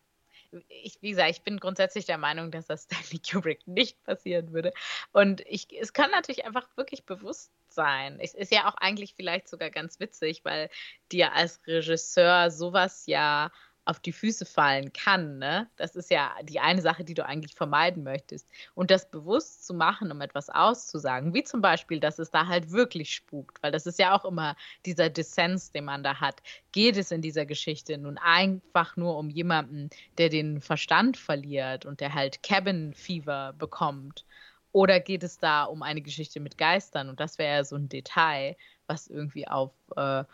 Ich, 0.68 0.98
wie 1.00 1.10
gesagt, 1.10 1.30
ich 1.30 1.42
bin 1.42 1.58
grundsätzlich 1.58 2.04
der 2.04 2.18
Meinung, 2.18 2.50
dass 2.50 2.66
das 2.66 2.82
Stanley 2.90 3.20
Kubrick 3.20 3.66
nicht 3.66 4.02
passieren 4.04 4.52
würde. 4.52 4.72
Und 5.12 5.40
ich, 5.46 5.68
es 5.80 5.92
kann 5.92 6.10
natürlich 6.10 6.44
einfach 6.44 6.68
wirklich 6.76 7.04
bewusst 7.04 7.50
sein. 7.68 8.18
Es 8.20 8.34
ist 8.34 8.52
ja 8.52 8.68
auch 8.68 8.74
eigentlich 8.74 9.14
vielleicht 9.14 9.48
sogar 9.48 9.70
ganz 9.70 9.98
witzig, 9.98 10.44
weil 10.44 10.68
dir 11.10 11.32
als 11.32 11.60
Regisseur 11.66 12.50
sowas 12.50 13.04
ja 13.06 13.50
auf 13.84 13.98
die 13.98 14.12
Füße 14.12 14.46
fallen 14.46 14.92
kann. 14.92 15.38
Ne? 15.38 15.68
Das 15.76 15.96
ist 15.96 16.10
ja 16.10 16.32
die 16.42 16.60
eine 16.60 16.82
Sache, 16.82 17.04
die 17.04 17.14
du 17.14 17.24
eigentlich 17.24 17.54
vermeiden 17.54 18.04
möchtest. 18.04 18.48
Und 18.74 18.90
das 18.90 19.10
bewusst 19.10 19.66
zu 19.66 19.74
machen, 19.74 20.12
um 20.12 20.20
etwas 20.20 20.50
auszusagen, 20.50 21.34
wie 21.34 21.42
zum 21.42 21.60
Beispiel, 21.60 21.98
dass 21.98 22.18
es 22.18 22.30
da 22.30 22.46
halt 22.46 22.70
wirklich 22.70 23.14
spukt, 23.14 23.62
weil 23.62 23.72
das 23.72 23.86
ist 23.86 23.98
ja 23.98 24.16
auch 24.16 24.24
immer 24.24 24.56
dieser 24.86 25.10
Dissens, 25.10 25.72
den 25.72 25.84
man 25.84 26.02
da 26.02 26.20
hat. 26.20 26.42
Geht 26.70 26.96
es 26.96 27.10
in 27.10 27.22
dieser 27.22 27.46
Geschichte 27.46 27.98
nun 27.98 28.18
einfach 28.18 28.96
nur 28.96 29.18
um 29.18 29.30
jemanden, 29.30 29.90
der 30.18 30.28
den 30.28 30.60
Verstand 30.60 31.16
verliert 31.16 31.84
und 31.84 32.00
der 32.00 32.14
halt 32.14 32.42
Cabin 32.42 32.94
Fever 32.94 33.52
bekommt? 33.58 34.24
Oder 34.72 35.00
geht 35.00 35.22
es 35.22 35.38
da 35.38 35.64
um 35.64 35.82
eine 35.82 36.00
Geschichte 36.00 36.40
mit 36.40 36.56
Geistern? 36.56 37.08
Und 37.08 37.20
das 37.20 37.38
wäre 37.38 37.56
ja 37.56 37.64
so 37.64 37.76
ein 37.76 37.88
Detail, 37.88 38.56
was 38.86 39.06
irgendwie 39.06 39.46
auf 39.46 39.72
äh, 39.96 40.24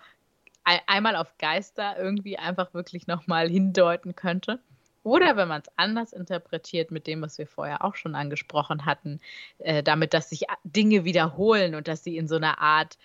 einmal 0.87 1.17
auf 1.17 1.37
Geister 1.39 1.97
irgendwie 1.99 2.39
einfach 2.39 2.75
wirklich 2.75 3.07
nochmal 3.07 3.49
hindeuten 3.49 4.15
könnte. 4.15 4.61
Oder 5.03 5.37
wenn 5.37 5.49
man 5.49 5.63
es 5.63 5.73
anders 5.77 6.13
interpretiert 6.13 6.91
mit 6.91 7.07
dem, 7.07 7.23
was 7.23 7.39
wir 7.39 7.47
vorher 7.47 7.85
auch 7.85 7.95
schon 7.95 8.15
angesprochen 8.15 8.85
hatten, 8.85 9.21
äh, 9.59 9.83
damit, 9.83 10.13
dass 10.13 10.31
sich 10.31 10.45
Dinge 10.65 11.05
wiederholen 11.05 11.75
und 11.75 11.89
dass 11.89 12.05
sie 12.05 12.17
in 12.17 12.29
so 12.29 12.37
einer 12.37 12.61
Art 12.61 12.99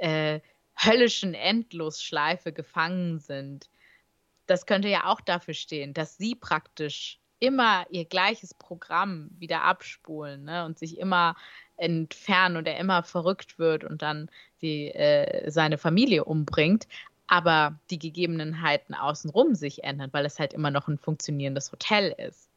äh, 0.00 0.40
höllischen 0.76 1.34
Endlosschleife 1.34 2.52
gefangen 2.52 3.18
sind. 3.18 3.68
Das 4.46 4.66
könnte 4.66 4.88
ja 4.88 5.06
auch 5.06 5.20
dafür 5.20 5.54
stehen, 5.54 5.94
dass 5.94 6.16
sie 6.16 6.34
praktisch 6.34 7.18
immer 7.40 7.86
ihr 7.90 8.04
gleiches 8.04 8.54
Programm 8.54 9.30
wieder 9.38 9.62
abspulen 9.62 10.44
ne, 10.44 10.64
und 10.64 10.78
sich 10.78 10.98
immer 10.98 11.36
entfernen 11.76 12.56
und 12.56 12.66
er 12.66 12.78
immer 12.78 13.02
verrückt 13.02 13.58
wird 13.58 13.84
und 13.84 14.02
dann 14.02 14.30
die, 14.60 14.88
äh, 14.88 15.50
seine 15.50 15.78
Familie 15.78 16.24
umbringt, 16.24 16.88
aber 17.28 17.78
die 17.90 17.98
Gegebenheiten 17.98 18.94
außenrum 18.94 19.54
sich 19.54 19.84
ändern, 19.84 20.10
weil 20.12 20.26
es 20.26 20.38
halt 20.38 20.52
immer 20.52 20.70
noch 20.70 20.88
ein 20.88 20.98
funktionierendes 20.98 21.70
Hotel 21.70 22.14
ist. 22.18 22.48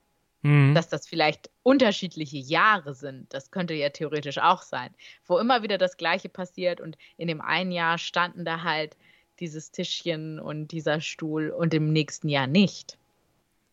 Mhm. 0.42 0.74
Dass 0.74 0.90
das 0.90 1.08
vielleicht 1.08 1.52
unterschiedliche 1.62 2.38
Jahre 2.38 2.96
sind, 2.96 3.32
das 3.32 3.52
könnte 3.52 3.76
ja 3.76 3.90
theoretisch 3.90 4.40
auch 4.40 4.64
sein, 4.64 4.90
wo 5.28 5.38
immer 5.38 5.62
wieder 5.62 5.78
das 5.78 5.98
Gleiche 5.98 6.30
passiert 6.30 6.82
und 6.82 6.98
in 7.18 7.28
dem 7.28 7.42
einen 7.42 7.72
Jahr 7.72 8.00
standen 8.00 8.44
da 8.44 8.64
halt 8.64 8.98
dieses 9.40 9.72
Tischchen 9.72 10.40
und 10.40 10.70
dieser 10.70 11.00
Stuhl 11.02 11.50
und 11.50 11.74
im 11.74 11.94
nächsten 11.94 12.28
Jahr 12.28 12.48
nicht. 12.48 12.98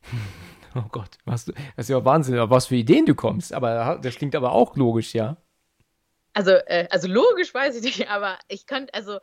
Oh 0.74 0.88
Gott, 0.90 1.18
was, 1.24 1.46
das 1.46 1.54
ist 1.76 1.88
ja 1.88 2.04
Wahnsinn, 2.04 2.38
auf 2.38 2.50
was 2.50 2.66
für 2.66 2.76
Ideen 2.76 3.06
du 3.06 3.14
kommst. 3.14 3.52
Aber 3.52 3.98
das 4.02 4.16
klingt 4.16 4.34
aber 4.34 4.52
auch 4.52 4.76
logisch, 4.76 5.14
ja. 5.14 5.36
Also, 6.34 6.52
äh, 6.52 6.86
also 6.90 7.08
logisch 7.08 7.52
weiß 7.52 7.76
ich 7.76 7.82
nicht, 7.82 8.10
aber 8.10 8.38
ich 8.48 8.66
könnte, 8.66 8.94
also 8.94 9.18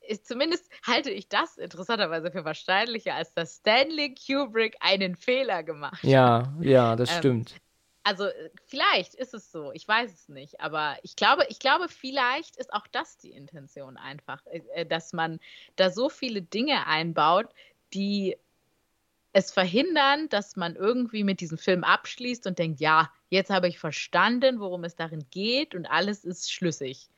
ich, 0.00 0.24
zumindest 0.24 0.68
halte 0.86 1.10
ich 1.10 1.28
das 1.28 1.56
interessanterweise 1.56 2.30
für 2.30 2.44
wahrscheinlicher, 2.44 3.14
als 3.14 3.32
dass 3.34 3.56
Stanley 3.56 4.14
Kubrick 4.14 4.76
einen 4.80 5.16
Fehler 5.16 5.62
gemacht 5.62 6.02
hat. 6.02 6.10
Ja, 6.10 6.52
ja, 6.60 6.96
das 6.96 7.10
ähm, 7.10 7.18
stimmt. 7.18 7.54
Also 8.02 8.28
vielleicht 8.66 9.14
ist 9.14 9.34
es 9.34 9.52
so, 9.52 9.70
ich 9.72 9.86
weiß 9.86 10.12
es 10.12 10.28
nicht, 10.28 10.60
aber 10.60 10.96
ich 11.02 11.14
glaube, 11.14 11.44
ich 11.50 11.58
glaube, 11.58 11.88
vielleicht 11.88 12.56
ist 12.56 12.72
auch 12.72 12.86
das 12.86 13.18
die 13.18 13.32
Intention 13.32 13.98
einfach, 13.98 14.40
äh, 14.46 14.86
dass 14.86 15.12
man 15.12 15.40
da 15.76 15.90
so 15.90 16.08
viele 16.08 16.40
Dinge 16.40 16.86
einbaut, 16.86 17.48
die 17.92 18.38
es 19.38 19.52
verhindern, 19.52 20.28
dass 20.30 20.56
man 20.56 20.74
irgendwie 20.74 21.22
mit 21.22 21.40
diesem 21.40 21.58
Film 21.58 21.84
abschließt 21.84 22.46
und 22.48 22.58
denkt, 22.58 22.80
ja, 22.80 23.08
jetzt 23.30 23.50
habe 23.50 23.68
ich 23.68 23.78
verstanden, 23.78 24.58
worum 24.58 24.82
es 24.82 24.96
darin 24.96 25.24
geht 25.30 25.76
und 25.76 25.86
alles 25.86 26.24
ist 26.24 26.52
schlüssig. 26.52 27.08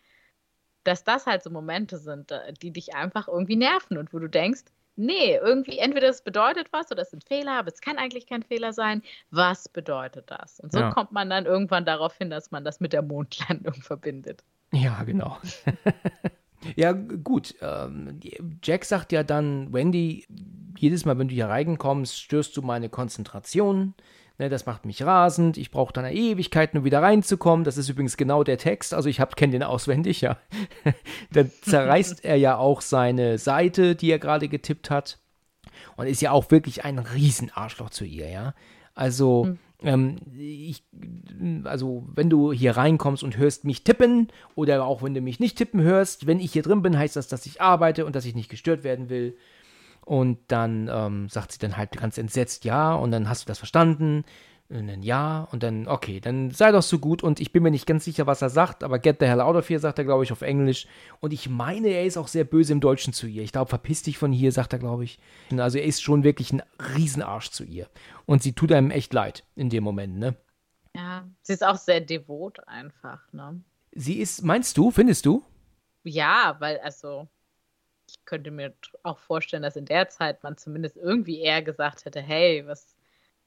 Dass 0.85 1.03
das 1.03 1.27
halt 1.27 1.43
so 1.43 1.51
Momente 1.51 1.97
sind, 1.97 2.31
äh, 2.31 2.53
die 2.53 2.73
dich 2.73 2.95
einfach 2.95 3.27
irgendwie 3.27 3.57
nerven 3.57 3.97
und 3.97 4.13
wo 4.13 4.19
du 4.19 4.29
denkst, 4.29 4.65
nee, 4.97 5.35
irgendwie 5.37 5.79
entweder 5.79 6.09
es 6.09 6.21
bedeutet 6.21 6.69
was 6.73 6.91
oder 6.91 7.03
es 7.03 7.11
sind 7.11 7.25
Fehler, 7.25 7.53
aber 7.53 7.69
es 7.69 7.81
kann 7.81 7.97
eigentlich 7.97 8.27
kein 8.27 8.43
Fehler 8.43 8.75
sein. 8.75 9.03
Was 9.31 9.69
bedeutet 9.69 10.31
das? 10.31 10.61
Und 10.61 10.73
so 10.73 10.81
Ja. 10.81 10.91
kommt 10.91 11.13
man 11.13 11.31
dann 11.31 11.47
irgendwann 11.47 11.87
darauf 11.87 12.17
hin, 12.19 12.29
dass 12.29 12.51
man 12.51 12.65
das 12.65 12.81
mit 12.81 12.93
der 12.93 13.03
Mondlandung 13.03 13.75
verbindet. 13.83 14.45
Ja, 14.73 15.03
genau. 15.05 15.39
ja, 16.77 16.93
gut. 16.93 17.55
Ähm, 17.63 18.21
Jack 18.63 18.85
sagt 18.85 19.13
ja 19.13 19.23
dann, 19.23 19.73
Wendy, 19.73 20.27
jedes 20.81 21.05
Mal, 21.05 21.19
wenn 21.19 21.29
du 21.29 21.35
hier 21.35 21.49
reinkommst, 21.49 22.21
störst 22.21 22.57
du 22.57 22.63
meine 22.63 22.89
Konzentration. 22.89 23.95
Ne, 24.39 24.49
das 24.49 24.65
macht 24.65 24.87
mich 24.87 25.03
rasend. 25.03 25.59
Ich 25.59 25.71
brauche 25.71 25.93
dann 25.93 26.07
eine 26.07 26.17
Ewigkeit, 26.17 26.75
um 26.75 26.83
wieder 26.83 27.03
reinzukommen. 27.03 27.63
Das 27.63 27.77
ist 27.77 27.91
übrigens 27.91 28.17
genau 28.17 28.43
der 28.43 28.57
Text. 28.57 28.95
Also 28.95 29.11
ich 29.11 29.21
kenne 29.37 29.53
den 29.53 29.63
auswendig, 29.63 30.23
ja. 30.23 30.39
dann 31.33 31.51
zerreißt 31.61 32.25
er 32.25 32.37
ja 32.37 32.57
auch 32.57 32.81
seine 32.81 33.37
Seite, 33.37 33.95
die 33.95 34.11
er 34.11 34.19
gerade 34.19 34.49
getippt 34.49 34.89
hat. 34.89 35.19
Und 35.97 36.07
ist 36.07 36.23
ja 36.23 36.31
auch 36.31 36.51
wirklich 36.51 36.87
ein 36.87 36.99
Riesenarschloch 36.99 37.91
zu 37.91 38.07
ihr, 38.07 38.31
ja. 38.31 38.55
Also, 38.95 39.57
ähm, 39.83 40.17
ich, 40.39 40.83
also, 41.65 42.07
wenn 42.15 42.31
du 42.31 42.53
hier 42.53 42.79
reinkommst 42.79 43.23
und 43.23 43.37
hörst 43.37 43.65
mich 43.65 43.85
tippen, 43.85 44.29
oder 44.55 44.85
auch 44.87 45.03
wenn 45.03 45.13
du 45.13 45.21
mich 45.21 45.41
nicht 45.41 45.59
tippen 45.59 45.83
hörst, 45.83 46.27
wenn 46.27 46.41
ich 46.41 46.53
hier 46.53 46.63
drin 46.63 46.81
bin, 46.81 46.99
heißt 46.99 47.17
das, 47.17 47.29
dass 47.29 47.45
ich 47.45 47.61
arbeite 47.61 48.07
und 48.07 48.17
dass 48.17 48.25
ich 48.25 48.35
nicht 48.35 48.49
gestört 48.49 48.85
werden 48.85 49.11
will. 49.11 49.37
Und 50.05 50.39
dann 50.49 50.89
ähm, 50.93 51.29
sagt 51.29 51.53
sie 51.53 51.59
dann 51.59 51.77
halt 51.77 51.93
ganz 51.93 52.19
entsetzt 52.19 52.65
ja, 52.65 52.95
und 52.95 53.11
dann 53.13 53.29
hast 53.29 53.43
du 53.43 53.47
das 53.47 53.59
verstanden. 53.59 54.25
Und 54.71 54.87
dann 54.87 55.03
ja, 55.03 55.49
und 55.51 55.65
dann, 55.65 55.89
okay, 55.89 56.21
dann 56.21 56.53
sei 56.53 56.71
doch 56.71 56.83
so 56.83 57.01
gut. 57.01 57.25
Und 57.25 57.41
ich 57.41 57.53
bin 57.53 57.65
mir 57.65 57.73
nicht 57.73 57.87
ganz 57.87 58.05
sicher, 58.05 58.29
was 58.29 58.41
er 58.41 58.51
sagt, 58.51 58.85
aber 58.85 59.01
get 59.01 59.17
the 59.19 59.27
hell 59.27 59.41
out 59.41 59.57
of 59.57 59.69
here, 59.69 59.81
sagt 59.81 59.99
er, 59.99 60.05
glaube 60.05 60.23
ich, 60.23 60.31
auf 60.31 60.43
Englisch. 60.43 60.87
Und 61.19 61.33
ich 61.33 61.49
meine, 61.49 61.89
er 61.89 62.05
ist 62.05 62.17
auch 62.17 62.29
sehr 62.29 62.45
böse 62.45 62.73
im 62.73 62.81
Deutschen 62.81 63.13
zu 63.13 63.27
ihr. 63.27 63.43
Ich 63.43 63.51
glaube, 63.51 63.69
verpiss 63.69 64.05
dich 64.05 64.17
von 64.17 64.31
hier, 64.31 64.53
sagt 64.53 64.73
er, 64.73 64.79
glaube 64.79 65.03
ich. 65.03 65.19
Also 65.57 65.79
er 65.79 65.85
ist 65.85 66.03
schon 66.03 66.23
wirklich 66.23 66.53
ein 66.53 66.63
Riesenarsch 66.95 67.51
zu 67.51 67.65
ihr. 67.65 67.89
Und 68.27 68.45
sie 68.45 68.53
tut 68.53 68.71
einem 68.71 68.93
echt 68.93 69.13
leid 69.13 69.45
in 69.57 69.71
dem 69.71 69.83
Moment, 69.83 70.19
ne? 70.19 70.37
Ja, 70.95 71.29
sie 71.43 71.53
ist 71.53 71.65
auch 71.65 71.77
sehr 71.77 72.01
devot 72.01 72.67
einfach, 72.69 73.21
ne? 73.33 73.61
Sie 73.93 74.19
ist, 74.21 74.45
meinst 74.45 74.77
du, 74.77 74.93
findest 74.93 75.27
du? 75.27 75.43
Ja, 76.05 76.57
weil, 76.61 76.79
also, 76.79 77.29
ich 78.11 78.25
könnte 78.25 78.51
mir 78.51 78.75
auch 79.03 79.19
vorstellen, 79.19 79.63
dass 79.63 79.77
in 79.77 79.85
der 79.87 80.09
Zeit 80.09 80.43
man 80.43 80.57
zumindest 80.57 80.97
irgendwie 80.97 81.41
eher 81.41 81.63
gesagt 81.63 82.05
hätte, 82.05 82.21
hey, 82.21 82.67
was, 82.67 82.97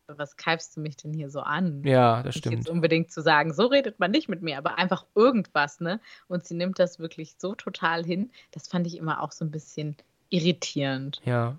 was 0.08 0.38
keifst 0.38 0.76
du 0.78 0.82
mich 0.82 0.98
denn 0.98 1.14
hier 1.14 1.30
so 1.30 1.42
an? 1.42 1.84
Ja, 1.86 2.24
das 2.24 2.36
Nicht 2.36 2.40
stimmt. 2.40 2.58
jetzt 2.58 2.70
unbedingt 2.70 3.12
zu 3.12 3.22
sagen, 3.22 3.54
so 3.54 3.68
redet 3.68 4.00
man 4.00 4.12
nicht 4.12 4.30
mit 4.30 4.42
mir, 4.42 4.58
aber 4.58 4.78
einfach 4.78 5.06
irgendwas, 5.16 5.80
ne? 5.80 6.00
Und 6.28 6.46
sie 6.46 6.56
nimmt 6.56 6.80
das 6.80 7.00
wirklich 7.00 7.36
so 7.38 7.56
total 7.56 8.04
hin. 8.06 8.32
Das 8.52 8.68
fand 8.68 8.88
ich 8.88 8.98
immer 8.98 9.22
auch 9.22 9.32
so 9.32 9.46
ein 9.46 9.52
bisschen 9.52 9.96
irritierend. 10.30 11.22
Ja, 11.26 11.56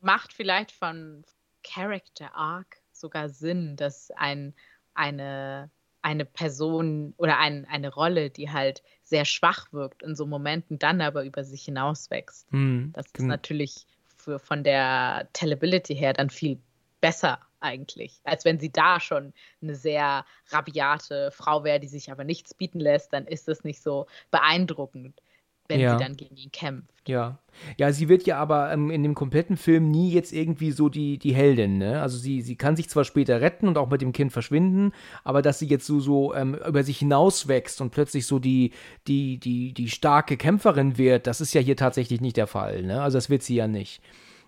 Macht 0.00 0.32
vielleicht 0.32 0.72
von 0.72 1.24
Character 1.64 2.34
Arc 2.34 2.78
sogar 2.92 3.28
Sinn, 3.28 3.76
dass 3.76 4.10
ein, 4.12 4.54
eine, 4.94 5.70
eine 6.04 6.26
Person 6.26 7.14
oder 7.16 7.38
ein, 7.38 7.64
eine 7.64 7.92
Rolle, 7.92 8.28
die 8.28 8.50
halt 8.50 8.82
sehr 9.02 9.24
schwach 9.24 9.72
wirkt 9.72 10.02
in 10.02 10.14
so 10.14 10.26
Momenten, 10.26 10.78
dann 10.78 11.00
aber 11.00 11.24
über 11.24 11.44
sich 11.44 11.64
hinauswächst. 11.64 12.46
hm, 12.52 12.90
Das 12.92 13.06
ist 13.06 13.14
gen- 13.14 13.28
natürlich 13.28 13.86
für, 14.18 14.38
von 14.38 14.64
der 14.64 15.28
Tellability 15.32 15.96
her 15.96 16.12
dann 16.12 16.28
viel 16.28 16.60
besser 17.00 17.40
eigentlich, 17.60 18.20
als 18.24 18.44
wenn 18.44 18.58
sie 18.60 18.70
da 18.70 19.00
schon 19.00 19.32
eine 19.62 19.74
sehr 19.74 20.26
rabiate 20.48 21.30
Frau 21.30 21.64
wäre, 21.64 21.80
die 21.80 21.88
sich 21.88 22.12
aber 22.12 22.24
nichts 22.24 22.52
bieten 22.52 22.80
lässt, 22.80 23.14
dann 23.14 23.26
ist 23.26 23.48
es 23.48 23.64
nicht 23.64 23.82
so 23.82 24.06
beeindruckend, 24.30 25.22
wenn 25.68 25.80
Ja. 25.80 25.96
sie 25.98 26.04
dann 26.04 26.16
gegen 26.16 26.36
ihn 26.36 26.52
kämpft. 26.52 26.90
Ja. 27.08 27.38
Ja, 27.76 27.92
sie 27.92 28.08
wird 28.08 28.26
ja 28.26 28.38
aber 28.38 28.72
ähm, 28.72 28.90
in 28.90 29.02
dem 29.02 29.14
kompletten 29.14 29.56
Film 29.56 29.90
nie 29.90 30.10
jetzt 30.10 30.32
irgendwie 30.32 30.72
so 30.72 30.88
die, 30.88 31.18
die 31.18 31.34
Heldin, 31.34 31.78
ne? 31.78 32.02
Also 32.02 32.18
sie, 32.18 32.42
sie 32.42 32.56
kann 32.56 32.74
sich 32.76 32.88
zwar 32.88 33.04
später 33.04 33.40
retten 33.40 33.68
und 33.68 33.78
auch 33.78 33.88
mit 33.88 34.02
dem 34.02 34.12
Kind 34.12 34.32
verschwinden, 34.32 34.92
aber 35.22 35.40
dass 35.40 35.60
sie 35.60 35.68
jetzt 35.68 35.86
so, 35.86 36.00
so 36.00 36.34
ähm, 36.34 36.54
über 36.66 36.82
sich 36.82 36.98
hinauswächst 36.98 37.80
und 37.80 37.90
plötzlich 37.90 38.26
so 38.26 38.38
die, 38.40 38.72
die, 39.06 39.38
die, 39.38 39.72
die 39.72 39.88
starke 39.88 40.36
Kämpferin 40.36 40.98
wird, 40.98 41.26
das 41.28 41.40
ist 41.40 41.54
ja 41.54 41.60
hier 41.60 41.76
tatsächlich 41.76 42.20
nicht 42.20 42.36
der 42.36 42.48
Fall, 42.48 42.82
ne? 42.82 43.02
Also 43.02 43.18
das 43.18 43.30
wird 43.30 43.42
sie 43.42 43.54
ja 43.54 43.68
nicht. 43.68 44.02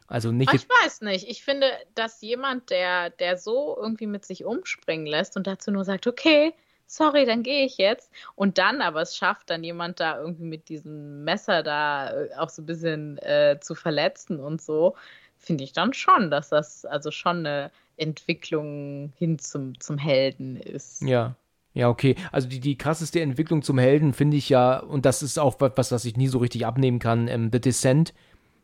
Also 0.08 0.32
nicht 0.32 0.48
Aber 0.48 0.56
ich 0.56 0.68
weiß 0.68 1.00
nicht. 1.02 1.28
Ich 1.28 1.42
finde, 1.44 1.66
dass 1.94 2.20
jemand, 2.22 2.70
der, 2.70 3.10
der 3.10 3.36
so 3.38 3.76
irgendwie 3.80 4.06
mit 4.06 4.24
sich 4.24 4.44
umspringen 4.44 5.06
lässt 5.06 5.36
und 5.36 5.46
dazu 5.46 5.70
nur 5.70 5.84
sagt, 5.84 6.06
okay, 6.06 6.52
sorry, 6.86 7.26
dann 7.26 7.42
gehe 7.42 7.64
ich 7.64 7.78
jetzt. 7.78 8.10
Und 8.34 8.58
dann 8.58 8.80
aber 8.80 9.02
es 9.02 9.16
schafft, 9.16 9.50
dann 9.50 9.64
jemand 9.64 10.00
da 10.00 10.18
irgendwie 10.18 10.44
mit 10.44 10.68
diesem 10.68 11.24
Messer 11.24 11.62
da 11.62 12.10
äh, 12.10 12.34
auch 12.36 12.48
so 12.48 12.62
ein 12.62 12.66
bisschen 12.66 13.18
äh, 13.18 13.58
zu 13.60 13.74
verletzen 13.74 14.40
und 14.40 14.62
so, 14.62 14.94
finde 15.36 15.64
ich 15.64 15.72
dann 15.72 15.92
schon, 15.92 16.30
dass 16.30 16.48
das 16.48 16.84
also 16.84 17.10
schon 17.10 17.38
eine 17.38 17.70
Entwicklung 17.96 19.12
hin 19.16 19.38
zum, 19.38 19.78
zum 19.80 19.98
Helden 19.98 20.56
ist. 20.56 21.02
Ja. 21.02 21.36
Ja, 21.72 21.90
okay. 21.90 22.16
Also 22.32 22.48
die, 22.48 22.58
die 22.58 22.78
krasseste 22.78 23.20
Entwicklung 23.20 23.60
zum 23.60 23.76
Helden 23.78 24.14
finde 24.14 24.38
ich 24.38 24.48
ja, 24.48 24.78
und 24.78 25.04
das 25.04 25.22
ist 25.22 25.38
auch 25.38 25.56
was, 25.58 25.92
was 25.92 26.06
ich 26.06 26.16
nie 26.16 26.28
so 26.28 26.38
richtig 26.38 26.64
abnehmen 26.64 26.98
kann, 26.98 27.28
ähm, 27.28 27.50
The 27.52 27.60
Descent, 27.60 28.14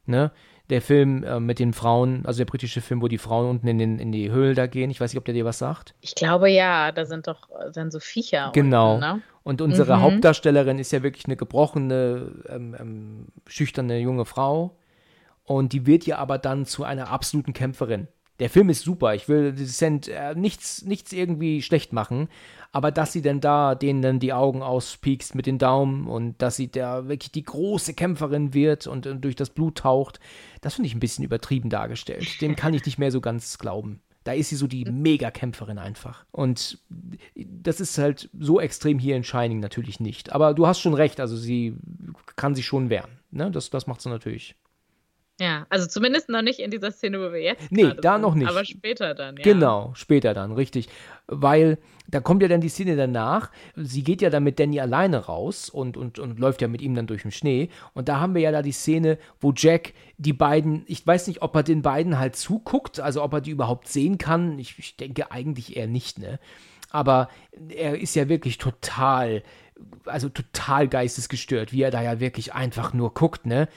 ne? 0.07 0.33
Der 0.71 0.81
Film 0.81 1.25
äh, 1.25 1.41
mit 1.41 1.59
den 1.59 1.73
Frauen, 1.73 2.25
also 2.25 2.39
der 2.39 2.45
britische 2.45 2.81
Film, 2.81 3.03
wo 3.03 3.09
die 3.09 3.19
Frauen 3.19 3.51
unten 3.51 3.67
in, 3.69 3.79
den, 3.79 3.99
in 3.99 4.13
die 4.13 4.31
Höhle 4.31 4.55
da 4.55 4.67
gehen. 4.67 4.91
Ich 4.91 5.01
weiß 5.01 5.13
nicht, 5.13 5.19
ob 5.19 5.25
der 5.25 5.35
dir 5.35 5.45
was 5.45 5.59
sagt. 5.59 5.95
Ich 6.01 6.15
glaube 6.15 6.49
ja, 6.49 6.93
da 6.93 7.05
sind 7.05 7.27
doch 7.27 7.49
dann 7.75 7.91
so 7.91 7.99
Viecher. 8.01 8.51
Genau. 8.55 8.95
Unten, 8.95 9.01
ne? 9.07 9.23
Und 9.43 9.61
unsere 9.61 9.97
Mhm. 9.97 10.03
Hauptdarstellerin 10.03 10.79
ist 10.79 10.93
ja 10.93 11.03
wirklich 11.03 11.27
eine 11.27 11.37
gebrochene, 11.37 12.33
ähm, 12.49 12.77
ähm, 12.79 13.27
schüchterne 13.47 13.99
junge 13.99 14.25
Frau. 14.25 14.77
Und 15.45 15.73
die 15.73 15.85
wird 15.87 16.07
ja 16.07 16.19
aber 16.19 16.39
dann 16.39 16.65
zu 16.65 16.85
einer 16.85 17.11
absoluten 17.11 17.53
Kämpferin. 17.53 18.07
Der 18.43 18.51
Film 18.51 18.71
ist 18.71 18.83
super. 18.83 19.15
Ich 19.15 19.29
will 19.29 19.53
Descent 19.53 20.09
äh, 20.09 20.35
nichts, 20.35 20.83
nichts 20.83 21.13
irgendwie 21.13 21.63
schlecht 21.63 21.93
machen. 21.93 22.29
Aber 22.73 22.91
dass 22.91 23.13
sie 23.13 23.23
denn 23.23 23.41
da 23.41 23.77
denen 23.77 24.03
dann 24.03 24.19
die 24.19 24.33
Augen 24.33 24.63
auspiekst 24.63 25.37
mit 25.37 25.47
den 25.47 25.59
Daumen 25.59 26.09
und 26.09 26.43
dass 26.43 26.57
sie 26.57 26.69
da 26.69 27.07
wirklich 27.07 27.31
die 27.31 27.45
große 27.45 27.95
Kämpferin 27.95 28.53
wird 28.53 28.89
und, 28.89 29.07
äh, 29.07 29.15
durch 29.15 29.37
das 29.37 29.51
Blut 29.51 29.79
taucht, 29.79 30.19
das 30.61 30.75
finde 30.75 30.89
ich 30.89 30.95
ein 30.97 30.99
bisschen 30.99 31.25
übertrieben 31.25 31.71
dargestellt. 31.71 32.41
Dem 32.41 32.57
kann 32.57 32.75
ich 32.75 32.85
nicht 32.85 32.99
mehr 32.99 33.13
so 33.13 33.21
ganz 33.21 33.59
glauben. 33.59 34.01
Da 34.25 34.33
ist 34.33 34.49
sie 34.49 34.57
so 34.57 34.67
die 34.67 34.87
Mega-Kämpferin 34.87 35.79
einfach. 35.79 36.25
Und 36.33 36.79
das 37.37 37.81
ist 37.81 37.97
halt 37.97 38.29
so 38.37 38.61
extrem 38.61 38.99
hier 38.99 39.15
in 39.15 39.23
Shining 39.23 39.61
natürlich 39.61 40.01
nicht. 40.01 40.33
Aber 40.33 40.53
du 40.53 40.67
hast 40.67 40.81
schon 40.81 40.95
recht, 40.95 41.21
also 41.21 41.37
sie 41.37 41.77
kann 42.35 42.57
sich 42.57 42.67
schon 42.67 42.91
wehren. 42.91 43.21
Ne? 43.31 43.53
Das, 43.53 43.71
das 43.71 43.87
macht 43.87 44.01
sie 44.01 44.09
natürlich. 44.09 44.57
Ja, 45.41 45.67
also 45.71 45.87
zumindest 45.87 46.29
noch 46.29 46.43
nicht 46.43 46.61
in 46.61 46.71
dieser 46.71 46.93
Szene, 46.93 47.19
wo 47.19 47.33
wir 47.33 47.41
jetzt 47.41 47.73
Nee, 47.73 47.95
da 48.01 48.15
sind, 48.15 48.23
noch 48.23 48.35
nicht. 48.35 48.49
Aber 48.49 48.65
später 48.65 49.15
dann, 49.15 49.37
ja. 49.37 49.43
Genau, 49.43 49.93
später 49.95 50.35
dann, 50.35 50.53
richtig. 50.53 50.89
Weil 51.27 51.79
da 52.07 52.21
kommt 52.21 52.43
ja 52.43 52.49
dann 52.49 52.61
die 52.61 52.69
Szene 52.69 52.95
danach. 52.95 53.51
Sie 53.75 54.05
geht 54.05 54.21
ja 54.21 54.29
dann 54.29 54.45
mit 54.45 54.61
Danny 54.61 54.81
alleine 54.81 55.17
raus 55.17 55.71
und, 55.71 55.97
und, 55.97 56.19
und 56.19 56.39
läuft 56.39 56.61
ja 56.61 56.69
mit 56.69 56.83
ihm 56.83 56.95
dann 56.95 57.07
durch 57.07 57.23
den 57.23 57.31
Schnee. 57.31 57.71
Und 57.95 58.09
da 58.09 58.21
haben 58.21 58.35
wir 58.35 58.43
ja 58.43 58.53
da 58.53 58.61
die 58.61 58.73
Szene, 58.73 59.19
wo 59.41 59.53
Jack 59.57 59.95
die 60.19 60.35
beiden, 60.35 60.85
ich 60.87 61.07
weiß 61.07 61.27
nicht, 61.27 61.43
ob 61.43 61.57
er 61.57 61.63
den 61.63 61.83
beiden 61.83 62.19
halt 62.19 62.37
zuguckt, 62.37 63.01
also 63.01 63.23
ob 63.23 63.33
er 63.33 63.41
die 63.41 63.51
überhaupt 63.51 63.89
sehen 63.89 64.19
kann. 64.19 64.59
Ich, 64.59 64.79
ich 64.79 64.97
denke 64.97 65.33
eigentlich 65.33 65.77
eher 65.77 65.87
nicht, 65.87 66.19
ne? 66.19 66.39
Aber 66.91 67.29
er 67.71 67.99
ist 67.99 68.15
ja 68.15 68.29
wirklich 68.29 68.59
total, 68.59 69.43
also 70.05 70.29
total 70.29 70.89
geistesgestört, 70.89 71.73
wie 71.73 71.83
er 71.83 71.91
da 71.91 72.03
ja 72.03 72.21
wirklich 72.21 72.53
einfach 72.53 72.93
nur 72.93 73.15
guckt, 73.15 73.47
ne? 73.47 73.69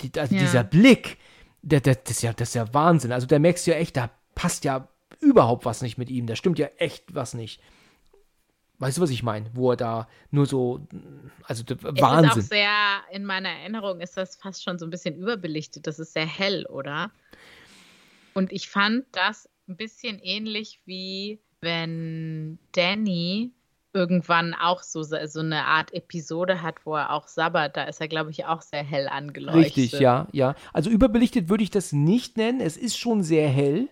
Die, 0.00 0.18
also 0.18 0.34
Ja. 0.34 0.40
Dieser 0.40 0.64
Blick, 0.64 1.18
der, 1.62 1.80
der, 1.80 1.96
das, 1.96 2.10
ist 2.16 2.22
ja, 2.22 2.32
das 2.32 2.48
ist 2.48 2.54
ja 2.54 2.72
Wahnsinn. 2.74 3.12
Also 3.12 3.26
da 3.26 3.38
merkst 3.38 3.66
du 3.66 3.70
ja 3.72 3.76
echt, 3.76 3.96
da 3.96 4.10
passt 4.34 4.64
ja 4.64 4.88
überhaupt 5.20 5.64
was 5.64 5.82
nicht 5.82 5.98
mit 5.98 6.10
ihm. 6.10 6.26
Da 6.26 6.36
stimmt 6.36 6.58
ja 6.58 6.66
echt 6.78 7.14
was 7.14 7.34
nicht. 7.34 7.60
Weißt 8.78 8.98
du, 8.98 9.02
was 9.02 9.10
ich 9.10 9.22
meine? 9.22 9.48
Wo 9.54 9.70
er 9.70 9.76
da 9.76 10.08
nur 10.32 10.46
so, 10.46 10.80
also 11.44 11.62
Es 11.64 11.70
ist 11.70 11.86
auch 11.86 12.00
Wahnsinn. 12.00 12.42
sehr, 12.42 13.00
in 13.12 13.24
meiner 13.24 13.48
Erinnerung 13.50 14.00
ist 14.00 14.16
das 14.16 14.34
fast 14.36 14.64
schon 14.64 14.78
so 14.78 14.86
ein 14.86 14.90
bisschen 14.90 15.14
überbelichtet. 15.14 15.86
Das 15.86 16.00
ist 16.00 16.14
sehr 16.14 16.26
hell, 16.26 16.66
oder? 16.66 17.12
Und 18.34 18.50
ich 18.50 18.68
fand 18.68 19.04
das 19.12 19.48
ein 19.68 19.76
bisschen 19.76 20.18
ähnlich 20.18 20.80
wie 20.84 21.38
wenn 21.60 22.58
Danny 22.72 23.52
irgendwann 23.92 24.54
auch 24.54 24.82
so, 24.82 25.02
so 25.02 25.40
eine 25.40 25.64
Art 25.64 25.92
Episode 25.92 26.62
hat, 26.62 26.84
wo 26.84 26.94
er 26.96 27.12
auch 27.12 27.28
sabbert. 27.28 27.76
Da 27.76 27.84
ist 27.84 28.00
er, 28.00 28.08
glaube 28.08 28.30
ich, 28.30 28.46
auch 28.46 28.62
sehr 28.62 28.82
hell 28.82 29.08
angeleuchtet. 29.08 29.76
Richtig, 29.76 29.92
ja, 30.00 30.26
ja. 30.32 30.54
Also 30.72 30.90
überbelichtet 30.90 31.48
würde 31.48 31.64
ich 31.64 31.70
das 31.70 31.92
nicht 31.92 32.36
nennen. 32.36 32.60
Es 32.60 32.76
ist 32.76 32.96
schon 32.96 33.22
sehr 33.22 33.48
hell. 33.48 33.88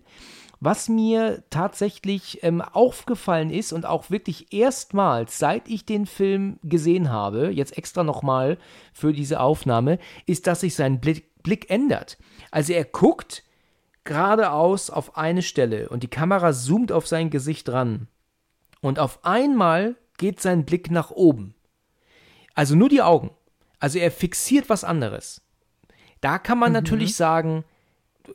Was 0.63 0.91
mir 0.91 1.43
tatsächlich 1.49 2.41
ähm, 2.43 2.61
aufgefallen 2.61 3.51
ist 3.51 3.73
und 3.73 3.87
auch 3.87 4.11
wirklich 4.11 4.53
erstmals, 4.53 5.39
seit 5.39 5.69
ich 5.69 5.87
den 5.87 6.05
Film 6.05 6.59
gesehen 6.63 7.11
habe, 7.11 7.51
jetzt 7.51 7.79
extra 7.79 8.05
nochmal 8.05 8.59
für 8.93 9.15
diese 9.15 9.41
Aufnahme, 9.41 9.99
ist, 10.27 10.47
dass 10.47 10.61
sich 10.61 10.75
sein 10.75 11.01
Blick, 11.01 11.43
Blick 11.43 11.71
ändert. 11.71 12.19
Also 12.51 12.75
er 12.75 12.85
guckt 12.85 13.43
geradeaus 14.05 14.91
auf 14.91 15.17
eine 15.17 15.41
Stelle 15.41 15.89
und 15.89 16.03
die 16.03 16.09
Kamera 16.09 16.53
zoomt 16.53 16.93
auf 16.93 17.07
sein 17.07 17.31
Gesicht 17.31 17.71
ran. 17.71 18.09
Und 18.81 18.99
auf 18.99 19.25
einmal 19.25 19.97
geht 20.19 20.41
sein 20.41 20.65
Blick 20.65 20.91
nach 20.91 21.11
oben. 21.11 21.55
Also 22.55 22.75
nur 22.75 22.89
die 22.89 23.03
Augen. 23.03 23.31
Also 23.79 23.99
er 23.99 24.11
fixiert 24.11 24.69
was 24.69 24.85
anderes. 24.85 25.43
Da 26.21 26.39
kann 26.39 26.59
man 26.59 26.73
natürlich 26.73 27.15
sagen, 27.15 27.65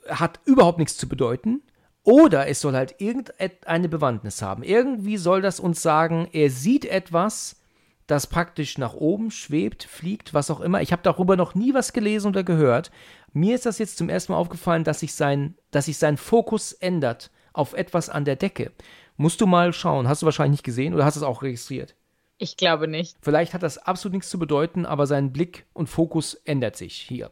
hat 0.09 0.39
überhaupt 0.45 0.79
nichts 0.79 0.97
zu 0.97 1.07
bedeuten. 1.07 1.61
Oder 2.03 2.47
es 2.47 2.61
soll 2.61 2.73
halt 2.73 2.95
irgendeine 2.99 3.89
Bewandtnis 3.89 4.41
haben. 4.41 4.63
Irgendwie 4.63 5.17
soll 5.17 5.41
das 5.41 5.59
uns 5.59 5.81
sagen, 5.81 6.27
er 6.31 6.51
sieht 6.51 6.85
etwas, 6.85 7.61
das 8.07 8.27
praktisch 8.27 8.77
nach 8.77 8.93
oben 8.93 9.31
schwebt, 9.31 9.83
fliegt, 9.83 10.33
was 10.33 10.51
auch 10.51 10.61
immer. 10.61 10.81
Ich 10.81 10.91
habe 10.91 11.01
darüber 11.01 11.35
noch 11.35 11.55
nie 11.55 11.73
was 11.73 11.93
gelesen 11.93 12.27
oder 12.27 12.43
gehört. 12.43 12.91
Mir 13.33 13.55
ist 13.55 13.65
das 13.65 13.79
jetzt 13.79 13.97
zum 13.97 14.09
ersten 14.09 14.31
Mal 14.31 14.37
aufgefallen, 14.37 14.83
dass 14.83 14.99
sich 14.99 15.15
sein, 15.15 15.55
dass 15.71 15.85
sich 15.85 15.97
sein 15.97 16.17
Fokus 16.17 16.73
ändert 16.73 17.31
auf 17.53 17.73
etwas 17.73 18.09
an 18.09 18.25
der 18.25 18.35
Decke. 18.35 18.71
Musst 19.17 19.41
du 19.41 19.47
mal 19.47 19.73
schauen. 19.73 20.07
Hast 20.07 20.21
du 20.21 20.25
wahrscheinlich 20.25 20.59
nicht 20.59 20.65
gesehen 20.65 20.93
oder 20.93 21.05
hast 21.05 21.15
du 21.15 21.21
es 21.21 21.25
auch 21.25 21.41
registriert? 21.41 21.95
Ich 22.37 22.57
glaube 22.57 22.87
nicht. 22.87 23.17
Vielleicht 23.21 23.53
hat 23.53 23.63
das 23.63 23.77
absolut 23.77 24.13
nichts 24.13 24.29
zu 24.29 24.37
bedeuten, 24.37 24.85
aber 24.85 25.07
sein 25.07 25.31
Blick 25.31 25.65
und 25.73 25.87
Fokus 25.87 26.33
ändert 26.33 26.75
sich 26.75 26.95
hier. 26.95 27.31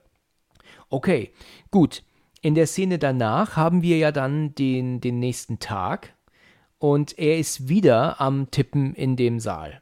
Okay, 0.90 1.32
gut. 1.72 2.04
In 2.42 2.56
der 2.56 2.68
Szene 2.68 3.00
danach 3.00 3.56
haben 3.56 3.82
wir 3.82 3.98
ja 3.98 4.12
dann 4.12 4.54
den, 4.56 5.02
den 5.02 5.20
nächsten 5.20 5.60
Tag 5.60 6.14
und 6.78 7.18
er 7.18 7.38
ist 7.38 7.70
wieder 7.70 8.20
am 8.20 8.52
Tippen 8.52 8.94
in 8.94 9.16
dem 9.16 9.40
Saal. 9.40 9.82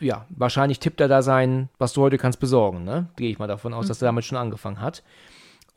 Ja, 0.00 0.26
wahrscheinlich 0.30 0.78
tippt 0.78 1.00
er 1.00 1.08
da 1.08 1.22
sein, 1.22 1.68
was 1.78 1.92
du 1.92 2.02
heute 2.02 2.18
kannst 2.18 2.40
besorgen, 2.40 2.84
ne? 2.84 3.08
Gehe 3.16 3.30
ich 3.30 3.38
mal 3.38 3.48
davon 3.48 3.74
aus, 3.74 3.86
mhm. 3.86 3.88
dass 3.88 4.02
er 4.02 4.06
damit 4.06 4.24
schon 4.24 4.38
angefangen 4.38 4.80
hat. 4.80 5.02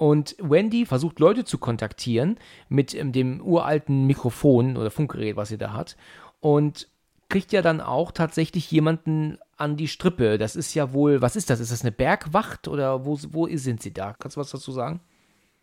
Und 0.02 0.36
Wendy 0.40 0.88
versucht 0.88 1.20
Leute 1.20 1.46
zu 1.46 1.60
kontaktieren 1.60 2.40
mit 2.70 2.96
ähm, 2.96 3.12
dem 3.12 3.40
uralten 3.40 4.08
Mikrofon 4.08 4.76
oder 4.76 4.90
Funkgerät, 4.90 5.36
was 5.36 5.50
sie 5.50 5.60
da 5.60 5.74
hat. 5.74 5.96
Und 6.40 6.88
kriegt 7.30 7.52
ja 7.52 7.62
dann 7.62 7.82
auch 7.82 8.12
tatsächlich 8.12 8.72
jemanden 8.72 9.38
an 9.58 9.78
die 9.78 9.88
Strippe. 9.88 10.40
Das 10.40 10.56
ist 10.56 10.74
ja 10.74 10.92
wohl, 10.92 11.22
was 11.22 11.36
ist 11.36 11.52
das? 11.52 11.60
Ist 11.60 11.72
das 11.72 11.84
eine 11.84 11.92
Bergwacht 11.92 12.68
oder 12.68 13.06
wo, 13.06 13.16
wo 13.30 13.48
sind 13.56 13.84
sie 13.84 13.94
da? 13.94 14.16
Kannst 14.18 14.38
du 14.38 14.42
was 14.42 14.50
dazu 14.50 14.72
sagen? 14.72 15.02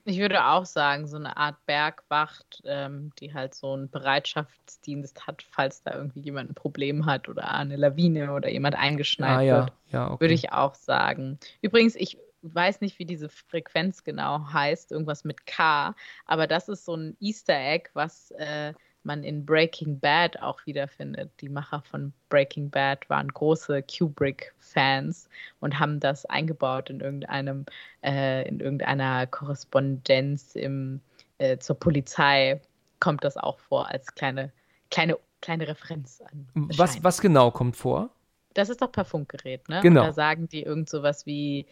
Ich 0.04 0.20
würde 0.20 0.46
auch 0.46 0.66
sagen, 0.66 1.08
so 1.08 1.16
eine 1.16 1.36
Art 1.36 1.56
Bergwacht, 1.66 2.62
ähm, 2.64 3.10
die 3.18 3.34
halt 3.34 3.56
so 3.56 3.72
einen 3.72 3.90
Bereitschaftsdienst 3.90 5.26
hat, 5.26 5.42
falls 5.50 5.82
da 5.82 5.96
irgendwie 5.96 6.20
jemand 6.20 6.52
ein 6.52 6.54
Problem 6.54 7.06
hat 7.06 7.28
oder 7.28 7.52
eine 7.52 7.74
Lawine 7.74 8.32
oder 8.32 8.48
jemand 8.48 8.76
eingeschneit 8.76 9.38
ah, 9.38 9.42
ja. 9.42 9.56
wird. 9.56 9.72
Ja, 9.90 10.10
okay. 10.12 10.20
Würde 10.20 10.34
ich 10.34 10.52
auch 10.52 10.76
sagen. 10.76 11.40
Übrigens, 11.60 11.96
ich 11.96 12.18
weiß 12.42 12.80
nicht, 12.80 12.98
wie 12.98 13.04
diese 13.04 13.28
Frequenz 13.28 14.04
genau 14.04 14.52
heißt, 14.52 14.92
irgendwas 14.92 15.24
mit 15.24 15.46
K, 15.46 15.94
aber 16.26 16.46
das 16.46 16.68
ist 16.68 16.84
so 16.84 16.94
ein 16.94 17.16
Easter 17.20 17.58
Egg, 17.58 17.90
was 17.94 18.30
äh, 18.32 18.72
man 19.02 19.24
in 19.24 19.44
Breaking 19.44 19.98
Bad 19.98 20.40
auch 20.40 20.64
wiederfindet. 20.66 21.30
Die 21.40 21.48
Macher 21.48 21.82
von 21.82 22.12
Breaking 22.28 22.70
Bad 22.70 23.08
waren 23.08 23.28
große 23.28 23.82
Kubrick-Fans 23.82 25.28
und 25.60 25.78
haben 25.78 25.98
das 26.00 26.26
eingebaut 26.26 26.90
in 26.90 27.00
irgendeinem, 27.00 27.64
äh, 28.04 28.46
in 28.48 28.60
irgendeiner 28.60 29.26
Korrespondenz 29.26 30.54
im, 30.54 31.00
äh, 31.38 31.58
zur 31.58 31.78
Polizei. 31.78 32.60
Kommt 33.00 33.24
das 33.24 33.36
auch 33.36 33.58
vor 33.58 33.88
als 33.88 34.14
kleine, 34.14 34.52
kleine, 34.90 35.18
kleine 35.40 35.68
Referenz 35.68 36.20
an. 36.20 36.48
Was, 36.54 37.02
was 37.02 37.20
genau 37.20 37.50
kommt 37.50 37.76
vor? 37.76 38.10
Das 38.54 38.68
ist 38.68 38.82
doch 38.82 38.90
per 38.90 39.04
Funkgerät, 39.04 39.68
ne? 39.68 39.80
Genau. 39.82 40.00
Und 40.00 40.06
da 40.08 40.12
sagen 40.12 40.48
die 40.48 40.62
irgend 40.62 40.88
sowas 40.88 41.26
wie 41.26 41.66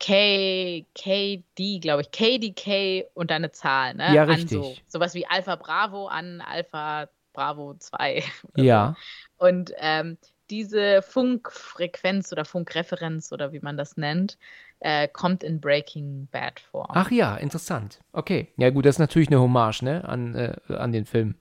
K, 0.00 0.86
KD, 0.94 1.78
glaube 1.80 2.02
ich, 2.02 2.10
KDK 2.10 3.06
und 3.14 3.30
deine 3.30 3.52
Zahl, 3.52 3.94
ne? 3.94 4.14
Ja, 4.14 4.24
richtig. 4.24 4.58
An 4.58 4.64
so, 4.64 4.76
sowas 4.88 5.14
wie 5.14 5.26
Alpha 5.26 5.56
Bravo 5.56 6.06
an 6.08 6.40
Alpha 6.40 7.08
Bravo 7.32 7.74
2. 7.74 8.24
Ja. 8.56 8.96
So. 9.38 9.46
Und 9.46 9.72
ähm, 9.78 10.18
diese 10.48 11.02
Funkfrequenz 11.02 12.32
oder 12.32 12.44
Funkreferenz 12.44 13.30
oder 13.30 13.52
wie 13.52 13.60
man 13.60 13.76
das 13.76 13.96
nennt, 13.96 14.38
äh, 14.80 15.06
kommt 15.06 15.44
in 15.44 15.60
Breaking 15.60 16.28
Bad 16.32 16.60
vor. 16.60 16.88
Ach 16.90 17.10
ja, 17.10 17.36
interessant. 17.36 18.00
Okay. 18.12 18.48
Ja, 18.56 18.70
gut, 18.70 18.86
das 18.86 18.96
ist 18.96 19.00
natürlich 19.00 19.28
eine 19.28 19.40
Hommage, 19.40 19.82
ne, 19.82 20.04
an, 20.08 20.34
äh, 20.34 20.56
an 20.74 20.92
den 20.92 21.04
Film. 21.04 21.36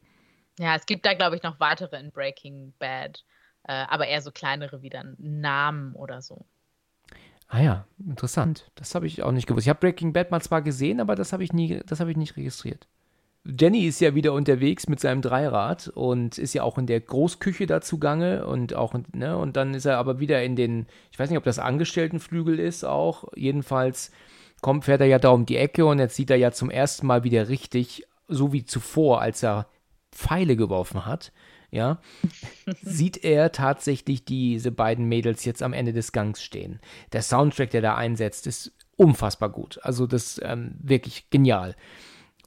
Ja, 0.59 0.75
es 0.75 0.85
gibt 0.85 1.05
da, 1.05 1.13
glaube 1.13 1.37
ich, 1.37 1.43
noch 1.43 1.59
weitere 1.59 1.97
in 1.97 2.11
Breaking 2.11 2.73
Bad, 2.77 3.23
äh, 3.63 3.85
aber 3.87 4.07
eher 4.07 4.21
so 4.21 4.31
kleinere 4.31 4.81
wie 4.81 4.89
dann 4.89 5.15
Namen 5.17 5.95
oder 5.95 6.21
so. 6.21 6.45
Ah 7.49 7.61
ja, 7.61 7.85
interessant. 8.07 8.71
Das 8.75 8.93
habe 8.93 9.07
ich 9.07 9.23
auch 9.23 9.31
nicht 9.31 9.47
gewusst. 9.47 9.65
Ich 9.65 9.69
habe 9.69 9.79
Breaking 9.79 10.13
Bad 10.13 10.29
mal 10.29 10.39
zwar 10.39 10.61
gesehen, 10.61 10.99
aber 10.99 11.15
das 11.15 11.33
habe 11.33 11.43
ich 11.43 11.51
nie, 11.51 11.81
das 11.85 11.99
habe 11.99 12.11
ich 12.11 12.17
nicht 12.17 12.37
registriert. 12.37 12.87
Jenny 13.43 13.87
ist 13.87 13.99
ja 14.01 14.13
wieder 14.13 14.33
unterwegs 14.33 14.87
mit 14.87 14.99
seinem 14.99 15.23
Dreirad 15.23 15.87
und 15.87 16.37
ist 16.37 16.53
ja 16.53 16.61
auch 16.61 16.77
in 16.77 16.85
der 16.85 16.99
Großküche 16.99 17.65
da 17.65 17.81
zugange 17.81 18.45
und 18.45 18.75
auch, 18.75 18.93
ne, 19.13 19.35
und 19.35 19.55
dann 19.55 19.73
ist 19.73 19.85
er 19.85 19.97
aber 19.97 20.19
wieder 20.19 20.43
in 20.43 20.55
den, 20.55 20.85
ich 21.11 21.17
weiß 21.17 21.29
nicht, 21.29 21.37
ob 21.37 21.43
das 21.43 21.57
Angestelltenflügel 21.57 22.59
ist 22.59 22.83
auch, 22.83 23.25
jedenfalls 23.35 24.11
kommt, 24.61 24.85
fährt 24.85 25.01
er 25.01 25.07
ja 25.07 25.19
da 25.19 25.29
um 25.29 25.45
die 25.45 25.57
Ecke 25.57 25.85
und 25.85 25.99
jetzt 25.99 26.15
sieht 26.15 26.29
er 26.29 26.37
ja 26.37 26.51
zum 26.51 26.69
ersten 26.69 27.07
Mal 27.07 27.23
wieder 27.23 27.49
richtig, 27.49 28.05
so 28.27 28.53
wie 28.53 28.65
zuvor, 28.65 29.21
als 29.21 29.41
er 29.41 29.67
Pfeile 30.11 30.55
geworfen 30.55 31.05
hat, 31.05 31.31
ja, 31.71 31.99
sieht 32.81 33.23
er 33.23 33.51
tatsächlich 33.51 34.25
diese 34.25 34.71
beiden 34.71 35.05
Mädels 35.05 35.45
jetzt 35.45 35.61
am 35.63 35.73
Ende 35.73 35.93
des 35.93 36.11
Gangs 36.11 36.41
stehen. 36.41 36.79
Der 37.13 37.21
Soundtrack, 37.21 37.69
der 37.69 37.81
da 37.81 37.95
einsetzt, 37.95 38.47
ist 38.47 38.73
unfassbar 38.95 39.49
gut. 39.49 39.79
Also 39.83 40.07
das 40.07 40.39
ähm, 40.43 40.75
wirklich 40.81 41.29
genial. 41.29 41.75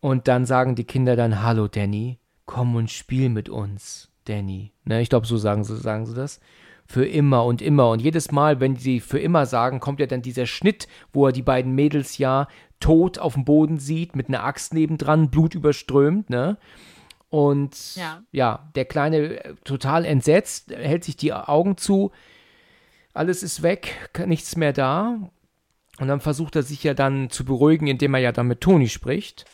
Und 0.00 0.28
dann 0.28 0.44
sagen 0.44 0.74
die 0.74 0.84
Kinder 0.84 1.16
dann, 1.16 1.42
hallo 1.42 1.68
Danny, 1.68 2.18
komm 2.44 2.74
und 2.74 2.90
spiel 2.90 3.28
mit 3.28 3.48
uns, 3.48 4.10
Danny. 4.24 4.72
Ne, 4.84 5.00
ich 5.00 5.08
glaube, 5.08 5.26
so 5.26 5.36
sagen 5.36 5.64
sie, 5.64 5.76
sagen 5.76 6.06
sie 6.06 6.14
das. 6.14 6.40
Für 6.86 7.06
immer 7.06 7.44
und 7.44 7.62
immer. 7.62 7.88
Und 7.90 8.02
jedes 8.02 8.32
Mal, 8.32 8.60
wenn 8.60 8.76
sie 8.76 9.00
für 9.00 9.20
immer 9.20 9.46
sagen, 9.46 9.80
kommt 9.80 10.00
ja 10.00 10.06
dann 10.06 10.20
dieser 10.20 10.46
Schnitt, 10.46 10.88
wo 11.12 11.26
er 11.26 11.32
die 11.32 11.42
beiden 11.42 11.74
Mädels 11.74 12.18
ja 12.18 12.48
tot 12.80 13.18
auf 13.18 13.34
dem 13.34 13.44
Boden 13.44 13.78
sieht, 13.78 14.16
mit 14.16 14.28
einer 14.28 14.44
Axt 14.44 14.74
nebendran, 14.74 15.30
Blut 15.30 15.54
überströmt, 15.54 16.28
ne? 16.28 16.58
Und 17.32 17.96
ja. 17.96 18.22
ja, 18.30 18.68
der 18.74 18.84
Kleine 18.84 19.42
äh, 19.42 19.54
total 19.64 20.04
entsetzt, 20.04 20.70
hält 20.70 21.02
sich 21.02 21.16
die 21.16 21.32
Augen 21.32 21.78
zu, 21.78 22.12
alles 23.14 23.42
ist 23.42 23.62
weg, 23.62 24.10
nichts 24.26 24.54
mehr 24.54 24.74
da. 24.74 25.30
Und 25.98 26.08
dann 26.08 26.20
versucht 26.20 26.56
er 26.56 26.62
sich 26.62 26.84
ja 26.84 26.92
dann 26.92 27.30
zu 27.30 27.46
beruhigen, 27.46 27.86
indem 27.86 28.12
er 28.12 28.20
ja 28.20 28.32
dann 28.32 28.48
mit 28.48 28.60
Toni 28.60 28.90
spricht. 28.90 29.46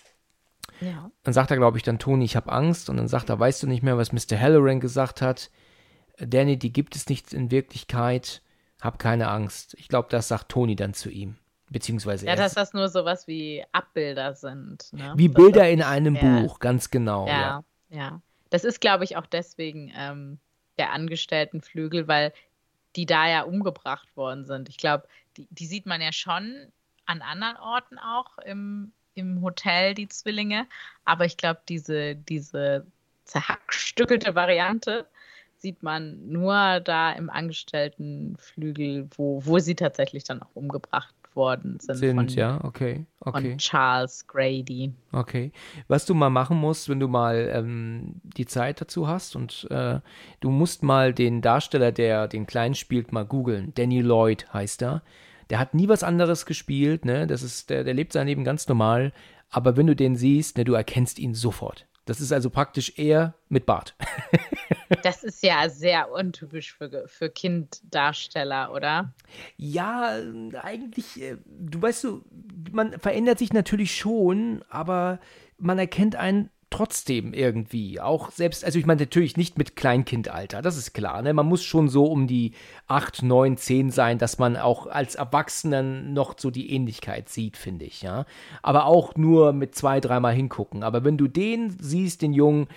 Ja. 0.80 1.12
Dann 1.22 1.32
sagt 1.32 1.52
er, 1.52 1.56
glaube 1.56 1.76
ich, 1.76 1.84
dann 1.84 2.00
Toni, 2.00 2.24
ich 2.24 2.34
habe 2.34 2.50
Angst. 2.50 2.90
Und 2.90 2.96
dann 2.96 3.06
sagt 3.06 3.28
er, 3.28 3.38
weißt 3.38 3.62
du 3.62 3.68
nicht 3.68 3.84
mehr, 3.84 3.96
was 3.96 4.12
Mr. 4.12 4.40
Halloran 4.40 4.80
gesagt 4.80 5.22
hat? 5.22 5.48
Danny, 6.18 6.58
die 6.58 6.72
gibt 6.72 6.96
es 6.96 7.08
nicht 7.08 7.32
in 7.32 7.52
Wirklichkeit. 7.52 8.42
Hab 8.80 8.98
keine 8.98 9.28
Angst. 9.28 9.74
Ich 9.78 9.86
glaube, 9.86 10.08
das 10.10 10.26
sagt 10.26 10.48
Toni 10.48 10.74
dann 10.74 10.94
zu 10.94 11.10
ihm. 11.10 11.36
Beziehungsweise 11.70 12.26
ja, 12.26 12.34
dass 12.34 12.54
das 12.54 12.72
nur 12.72 12.88
sowas 12.88 13.26
wie 13.26 13.62
Abbilder 13.72 14.34
sind. 14.34 14.90
Ne? 14.92 15.12
Wie 15.16 15.28
Bilder 15.28 15.68
in 15.68 15.82
einem 15.82 16.14
Buch, 16.14 16.60
ganz 16.60 16.90
genau. 16.90 17.26
Ja, 17.26 17.40
ja. 17.40 17.64
Ja. 17.90 18.20
Das 18.50 18.64
ist, 18.64 18.80
glaube 18.80 19.04
ich, 19.04 19.16
auch 19.16 19.26
deswegen 19.26 19.92
ähm, 19.94 20.38
der 20.78 20.92
Angestelltenflügel, 20.92 22.08
weil 22.08 22.32
die 22.96 23.06
da 23.06 23.28
ja 23.28 23.42
umgebracht 23.42 24.08
worden 24.16 24.46
sind. 24.46 24.68
Ich 24.68 24.78
glaube, 24.78 25.06
die, 25.36 25.46
die, 25.50 25.66
sieht 25.66 25.86
man 25.86 26.00
ja 26.00 26.12
schon 26.12 26.72
an 27.04 27.20
anderen 27.20 27.56
Orten 27.56 27.98
auch 27.98 28.38
im, 28.38 28.92
im 29.14 29.42
Hotel, 29.42 29.94
die 29.94 30.08
Zwillinge. 30.08 30.66
Aber 31.04 31.24
ich 31.24 31.36
glaube, 31.36 31.60
diese, 31.68 32.16
diese 32.16 32.86
zerhackstückelte 33.24 34.34
Variante 34.34 35.06
sieht 35.58 35.82
man 35.82 36.28
nur 36.28 36.80
da 36.80 37.12
im 37.12 37.30
Angestelltenflügel, 37.30 39.08
wo, 39.16 39.44
wo 39.44 39.58
sie 39.58 39.74
tatsächlich 39.74 40.24
dann 40.24 40.42
auch 40.42 40.54
umgebracht 40.54 41.14
worden 41.38 41.78
sind. 41.80 41.96
Sind, 41.96 42.16
von, 42.16 42.28
ja, 42.28 42.62
okay. 42.62 43.06
okay. 43.20 43.50
Von 43.52 43.58
Charles 43.58 44.26
Grady. 44.26 44.92
Okay. 45.12 45.52
Was 45.86 46.04
du 46.04 46.12
mal 46.12 46.28
machen 46.28 46.58
musst, 46.58 46.90
wenn 46.90 47.00
du 47.00 47.08
mal 47.08 47.50
ähm, 47.54 48.20
die 48.22 48.44
Zeit 48.44 48.82
dazu 48.82 49.08
hast 49.08 49.36
und 49.36 49.66
äh, 49.70 50.00
du 50.40 50.50
musst 50.50 50.82
mal 50.82 51.14
den 51.14 51.40
Darsteller, 51.40 51.92
der 51.92 52.28
den 52.28 52.46
Kleinen 52.46 52.74
spielt, 52.74 53.12
mal 53.12 53.24
googeln. 53.24 53.72
Danny 53.74 54.02
Lloyd 54.02 54.52
heißt 54.52 54.82
er. 54.82 55.02
Der 55.48 55.58
hat 55.58 55.72
nie 55.72 55.88
was 55.88 56.02
anderes 56.02 56.44
gespielt, 56.44 57.06
ne? 57.06 57.26
Das 57.26 57.42
ist, 57.42 57.70
der, 57.70 57.82
der 57.82 57.94
lebt 57.94 58.12
sein 58.12 58.26
Leben 58.26 58.44
ganz 58.44 58.68
normal. 58.68 59.12
Aber 59.48 59.78
wenn 59.78 59.86
du 59.86 59.96
den 59.96 60.14
siehst, 60.14 60.58
ne, 60.58 60.64
du 60.64 60.74
erkennst 60.74 61.18
ihn 61.18 61.32
sofort. 61.32 61.87
Das 62.08 62.22
ist 62.22 62.32
also 62.32 62.48
praktisch 62.48 62.94
er 62.96 63.34
mit 63.50 63.66
Bart. 63.66 63.94
das 65.02 65.22
ist 65.22 65.42
ja 65.42 65.68
sehr 65.68 66.10
untypisch 66.10 66.72
für, 66.72 67.06
für 67.06 67.28
Kinddarsteller, 67.28 68.72
oder? 68.72 69.12
Ja, 69.58 70.16
eigentlich, 70.62 71.20
äh, 71.20 71.36
du 71.44 71.82
weißt 71.82 72.04
du, 72.04 72.24
man 72.72 72.98
verändert 72.98 73.38
sich 73.38 73.52
natürlich 73.52 73.94
schon, 73.94 74.64
aber 74.70 75.20
man 75.58 75.78
erkennt 75.78 76.16
einen 76.16 76.48
trotzdem 76.70 77.32
irgendwie. 77.32 78.00
Auch 78.00 78.30
selbst, 78.30 78.64
also 78.64 78.78
ich 78.78 78.86
meine 78.86 79.00
natürlich 79.00 79.36
nicht 79.36 79.58
mit 79.58 79.76
Kleinkindalter, 79.76 80.62
das 80.62 80.76
ist 80.76 80.92
klar. 80.92 81.22
Ne? 81.22 81.32
Man 81.32 81.46
muss 81.46 81.64
schon 81.64 81.88
so 81.88 82.06
um 82.06 82.26
die 82.26 82.52
8, 82.86 83.22
9, 83.22 83.56
10 83.56 83.90
sein, 83.90 84.18
dass 84.18 84.38
man 84.38 84.56
auch 84.56 84.86
als 84.86 85.14
Erwachsener 85.14 85.82
noch 85.82 86.34
so 86.38 86.50
die 86.50 86.72
Ähnlichkeit 86.72 87.28
sieht, 87.28 87.56
finde 87.56 87.84
ich, 87.84 88.02
ja. 88.02 88.26
Aber 88.62 88.86
auch 88.86 89.16
nur 89.16 89.52
mit 89.52 89.74
zwei, 89.74 90.00
dreimal 90.00 90.34
hingucken. 90.34 90.82
Aber 90.82 91.04
wenn 91.04 91.16
du 91.16 91.28
den 91.28 91.76
siehst, 91.80 92.22
den 92.22 92.32
Jungen, 92.32 92.68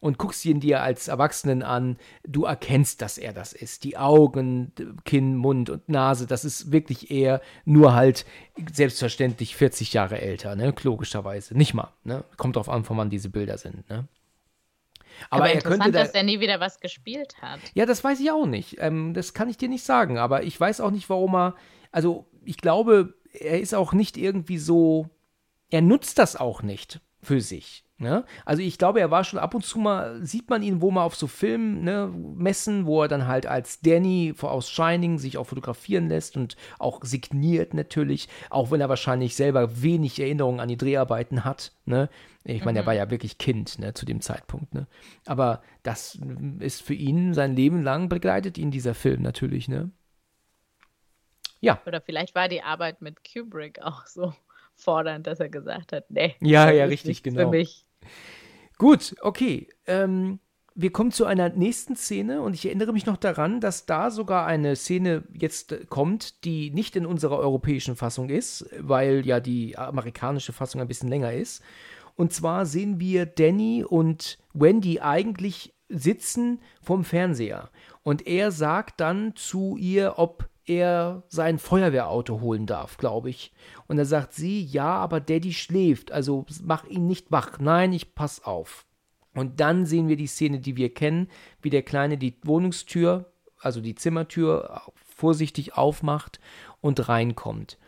und 0.00 0.18
guckst 0.18 0.44
ihn 0.44 0.60
dir 0.60 0.82
als 0.82 1.08
Erwachsenen 1.08 1.62
an, 1.62 1.96
du 2.26 2.44
erkennst, 2.44 3.02
dass 3.02 3.18
er 3.18 3.32
das 3.32 3.52
ist. 3.52 3.84
Die 3.84 3.96
Augen, 3.96 4.72
Kinn, 5.04 5.36
Mund 5.36 5.70
und 5.70 5.88
Nase, 5.88 6.26
das 6.26 6.44
ist 6.44 6.70
wirklich 6.70 7.10
er, 7.10 7.40
nur 7.64 7.94
halt 7.94 8.24
selbstverständlich 8.72 9.56
40 9.56 9.92
Jahre 9.92 10.20
älter, 10.20 10.54
ne? 10.54 10.74
Logischerweise. 10.82 11.56
Nicht 11.56 11.74
mal, 11.74 11.92
ne? 12.04 12.24
Kommt 12.36 12.56
drauf 12.56 12.68
an, 12.68 12.84
von 12.84 12.96
wann 12.96 13.10
diese 13.10 13.28
Bilder 13.28 13.58
sind, 13.58 13.88
ne? 13.88 14.06
Aber, 15.30 15.44
aber 15.44 15.52
er 15.52 15.60
könnte 15.62 15.90
da, 15.90 16.04
dass 16.04 16.12
er 16.12 16.22
nie 16.22 16.38
wieder 16.40 16.60
was 16.60 16.78
gespielt 16.78 17.34
hat. 17.40 17.58
Ja, 17.74 17.86
das 17.86 18.04
weiß 18.04 18.20
ich 18.20 18.30
auch 18.30 18.46
nicht. 18.46 18.76
Ähm, 18.78 19.14
das 19.14 19.34
kann 19.34 19.48
ich 19.48 19.56
dir 19.56 19.68
nicht 19.68 19.84
sagen. 19.84 20.18
Aber 20.18 20.44
ich 20.44 20.58
weiß 20.58 20.80
auch 20.80 20.90
nicht, 20.92 21.10
warum 21.10 21.34
er. 21.34 21.56
Also, 21.90 22.26
ich 22.44 22.58
glaube, 22.58 23.14
er 23.32 23.60
ist 23.60 23.74
auch 23.74 23.92
nicht 23.92 24.16
irgendwie 24.16 24.58
so. 24.58 25.08
Er 25.70 25.82
nutzt 25.82 26.18
das 26.18 26.36
auch 26.36 26.62
nicht 26.62 27.00
für 27.20 27.40
sich. 27.40 27.84
Ne? 28.00 28.24
Also 28.44 28.62
ich 28.62 28.78
glaube, 28.78 29.00
er 29.00 29.10
war 29.10 29.24
schon 29.24 29.40
ab 29.40 29.56
und 29.56 29.64
zu 29.64 29.80
mal, 29.80 30.24
sieht 30.24 30.48
man 30.48 30.62
ihn 30.62 30.80
wo 30.80 30.92
mal 30.92 31.02
auf 31.02 31.16
so 31.16 31.26
Filmen, 31.26 31.82
ne, 31.82 32.06
Messen, 32.06 32.86
wo 32.86 33.02
er 33.02 33.08
dann 33.08 33.26
halt 33.26 33.46
als 33.46 33.80
Danny 33.80 34.32
aus 34.40 34.70
Shining 34.70 35.18
sich 35.18 35.36
auch 35.36 35.48
fotografieren 35.48 36.08
lässt 36.08 36.36
und 36.36 36.56
auch 36.78 37.00
signiert 37.02 37.74
natürlich, 37.74 38.28
auch 38.50 38.70
wenn 38.70 38.80
er 38.80 38.88
wahrscheinlich 38.88 39.34
selber 39.34 39.82
wenig 39.82 40.20
Erinnerungen 40.20 40.60
an 40.60 40.68
die 40.68 40.76
Dreharbeiten 40.76 41.44
hat. 41.44 41.72
Ne? 41.86 42.08
Ich 42.44 42.64
meine, 42.64 42.78
mhm. 42.78 42.84
er 42.84 42.86
war 42.86 42.94
ja 42.94 43.10
wirklich 43.10 43.36
Kind 43.36 43.80
ne, 43.80 43.94
zu 43.94 44.06
dem 44.06 44.20
Zeitpunkt. 44.20 44.74
Ne? 44.74 44.86
Aber 45.26 45.60
das 45.82 46.20
ist 46.60 46.82
für 46.82 46.94
ihn 46.94 47.34
sein 47.34 47.56
Leben 47.56 47.82
lang 47.82 48.08
begleitet 48.08 48.58
ihn 48.58 48.70
dieser 48.70 48.94
Film 48.94 49.22
natürlich. 49.22 49.66
Ne? 49.66 49.90
Ja. 51.60 51.82
Oder 51.84 52.00
vielleicht 52.00 52.36
war 52.36 52.48
die 52.48 52.62
Arbeit 52.62 53.02
mit 53.02 53.18
Kubrick 53.24 53.82
auch 53.82 54.06
so 54.06 54.32
fordernd, 54.76 55.26
dass 55.26 55.40
er 55.40 55.48
gesagt 55.48 55.92
hat, 55.92 56.08
nee. 56.10 56.36
Ja, 56.40 56.70
ja, 56.70 56.84
richtig, 56.84 57.24
genau. 57.24 57.40
Für 57.40 57.48
mich. 57.48 57.87
Gut, 58.78 59.14
okay. 59.22 59.68
Ähm, 59.86 60.40
wir 60.80 60.92
kommen 60.92 61.10
zu 61.10 61.24
einer 61.24 61.48
nächsten 61.48 61.96
Szene 61.96 62.40
und 62.40 62.54
ich 62.54 62.64
erinnere 62.64 62.92
mich 62.92 63.04
noch 63.04 63.16
daran, 63.16 63.60
dass 63.60 63.86
da 63.86 64.12
sogar 64.12 64.46
eine 64.46 64.76
Szene 64.76 65.24
jetzt 65.32 65.88
kommt, 65.88 66.44
die 66.44 66.70
nicht 66.70 66.94
in 66.94 67.04
unserer 67.04 67.38
europäischen 67.38 67.96
Fassung 67.96 68.28
ist, 68.28 68.64
weil 68.78 69.26
ja 69.26 69.40
die 69.40 69.76
amerikanische 69.76 70.52
Fassung 70.52 70.80
ein 70.80 70.86
bisschen 70.86 71.08
länger 71.08 71.32
ist. 71.32 71.62
Und 72.14 72.32
zwar 72.32 72.64
sehen 72.64 73.00
wir 73.00 73.26
Danny 73.26 73.84
und 73.84 74.38
Wendy 74.54 75.00
eigentlich 75.00 75.74
sitzen 75.88 76.60
vom 76.80 77.02
Fernseher. 77.02 77.70
Und 78.04 78.28
er 78.28 78.52
sagt 78.52 79.00
dann 79.00 79.34
zu 79.34 79.76
ihr, 79.76 80.14
ob 80.16 80.48
er 80.68 81.22
sein 81.28 81.58
Feuerwehrauto 81.58 82.40
holen 82.40 82.66
darf, 82.66 82.96
glaube 82.96 83.30
ich. 83.30 83.52
Und 83.86 83.96
da 83.96 84.04
sagt 84.04 84.34
sie, 84.34 84.64
ja, 84.64 84.94
aber 84.94 85.20
Daddy 85.20 85.52
schläft, 85.52 86.12
also 86.12 86.46
mach 86.62 86.84
ihn 86.84 87.06
nicht 87.06 87.30
wach. 87.30 87.58
Nein, 87.58 87.92
ich 87.92 88.14
pass 88.14 88.44
auf. 88.44 88.86
Und 89.34 89.60
dann 89.60 89.86
sehen 89.86 90.08
wir 90.08 90.16
die 90.16 90.26
Szene, 90.26 90.60
die 90.60 90.76
wir 90.76 90.92
kennen, 90.92 91.28
wie 91.62 91.70
der 91.70 91.82
Kleine 91.82 92.18
die 92.18 92.36
Wohnungstür, 92.42 93.32
also 93.60 93.80
die 93.80 93.94
Zimmertür, 93.94 94.82
vorsichtig 95.04 95.76
aufmacht 95.76 96.40
und 96.80 97.08
reinkommt. 97.08 97.78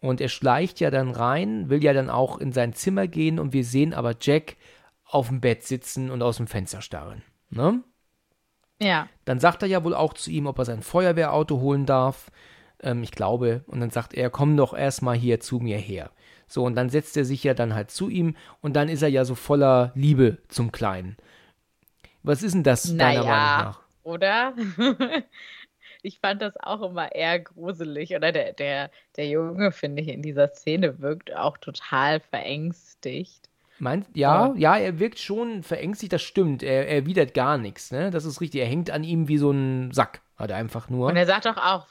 Und 0.00 0.20
er 0.20 0.28
schleicht 0.28 0.80
ja 0.80 0.90
dann 0.90 1.10
rein, 1.10 1.68
will 1.68 1.84
ja 1.84 1.92
dann 1.92 2.10
auch 2.10 2.38
in 2.38 2.52
sein 2.52 2.72
Zimmer 2.72 3.06
gehen 3.06 3.38
und 3.38 3.52
wir 3.52 3.64
sehen 3.64 3.92
aber 3.92 4.16
Jack 4.20 4.56
auf 5.04 5.28
dem 5.28 5.40
Bett 5.40 5.64
sitzen 5.64 6.10
und 6.10 6.22
aus 6.22 6.38
dem 6.38 6.46
Fenster 6.46 6.80
starren. 6.80 7.22
Ne? 7.50 7.82
Ja. 8.80 9.08
Dann 9.24 9.40
sagt 9.40 9.62
er 9.62 9.68
ja 9.68 9.84
wohl 9.84 9.94
auch 9.94 10.14
zu 10.14 10.30
ihm, 10.30 10.46
ob 10.46 10.58
er 10.58 10.64
sein 10.64 10.82
Feuerwehrauto 10.82 11.60
holen 11.60 11.86
darf. 11.86 12.30
Ähm, 12.82 13.02
ich 13.02 13.12
glaube. 13.12 13.62
Und 13.66 13.80
dann 13.80 13.90
sagt 13.90 14.14
er, 14.14 14.30
komm 14.30 14.56
doch 14.56 14.74
erstmal 14.74 15.16
hier 15.16 15.40
zu 15.40 15.58
mir 15.58 15.78
her. 15.78 16.10
So, 16.46 16.64
und 16.64 16.74
dann 16.74 16.90
setzt 16.90 17.16
er 17.16 17.24
sich 17.24 17.44
ja 17.44 17.54
dann 17.54 17.74
halt 17.74 17.92
zu 17.92 18.08
ihm 18.08 18.34
und 18.60 18.74
dann 18.74 18.88
ist 18.88 19.02
er 19.02 19.08
ja 19.08 19.24
so 19.24 19.36
voller 19.36 19.92
Liebe 19.94 20.38
zum 20.48 20.72
Kleinen. 20.72 21.16
Was 22.22 22.42
ist 22.42 22.54
denn 22.54 22.64
das 22.64 22.90
naja, 22.90 23.22
deiner 23.22 23.30
Meinung 23.30 23.64
nach? 23.64 23.80
Oder? 24.02 24.54
ich 26.02 26.18
fand 26.18 26.42
das 26.42 26.56
auch 26.56 26.82
immer 26.82 27.12
eher 27.12 27.38
gruselig. 27.38 28.16
Oder 28.16 28.32
der, 28.32 28.52
der, 28.52 28.90
der 29.16 29.28
Junge, 29.28 29.72
finde 29.72 30.02
ich, 30.02 30.08
in 30.08 30.22
dieser 30.22 30.48
Szene 30.48 30.98
wirkt 31.00 31.34
auch 31.34 31.58
total 31.58 32.20
verängstigt. 32.20 33.49
Meinst, 33.80 34.10
ja, 34.14 34.54
ja, 34.56 34.76
er 34.76 34.98
wirkt 34.98 35.18
schon 35.18 35.62
verängstigt, 35.62 36.12
das 36.12 36.22
stimmt. 36.22 36.62
Er, 36.62 36.86
er 36.88 36.96
erwidert 36.96 37.34
gar 37.34 37.58
nichts, 37.58 37.90
ne? 37.90 38.10
Das 38.10 38.24
ist 38.24 38.40
richtig. 38.40 38.60
Er 38.60 38.66
hängt 38.66 38.90
an 38.90 39.04
ihm 39.04 39.28
wie 39.28 39.38
so 39.38 39.50
ein 39.50 39.90
Sack, 39.92 40.20
hat 40.36 40.50
er 40.50 40.56
einfach 40.56 40.88
nur. 40.88 41.08
Und 41.08 41.16
er 41.16 41.26
sagt 41.26 41.46
doch 41.46 41.56
auch, 41.56 41.86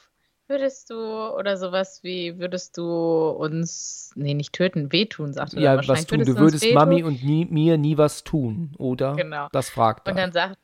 würdest 0.46 0.90
du 0.90 0.94
oder 0.94 1.56
sowas 1.56 2.00
wie, 2.02 2.38
würdest 2.38 2.76
du 2.76 2.84
uns, 2.84 4.12
nee, 4.16 4.34
nicht 4.34 4.52
töten, 4.52 4.92
wehtun, 4.92 5.32
sagt 5.32 5.54
er. 5.54 5.62
Ja, 5.62 5.88
was 5.88 6.06
tun. 6.06 6.18
Würdest 6.18 6.36
du 6.36 6.40
würdest 6.40 6.74
Mami 6.74 7.02
und 7.02 7.24
nie, 7.24 7.46
mir 7.46 7.78
nie 7.78 7.96
was 7.96 8.22
tun, 8.24 8.74
oder? 8.78 9.16
Genau. 9.16 9.48
Das 9.52 9.70
fragt 9.70 10.06
er. 10.06 10.12
Und 10.12 10.18
dann 10.18 10.32
sagt, 10.32 10.58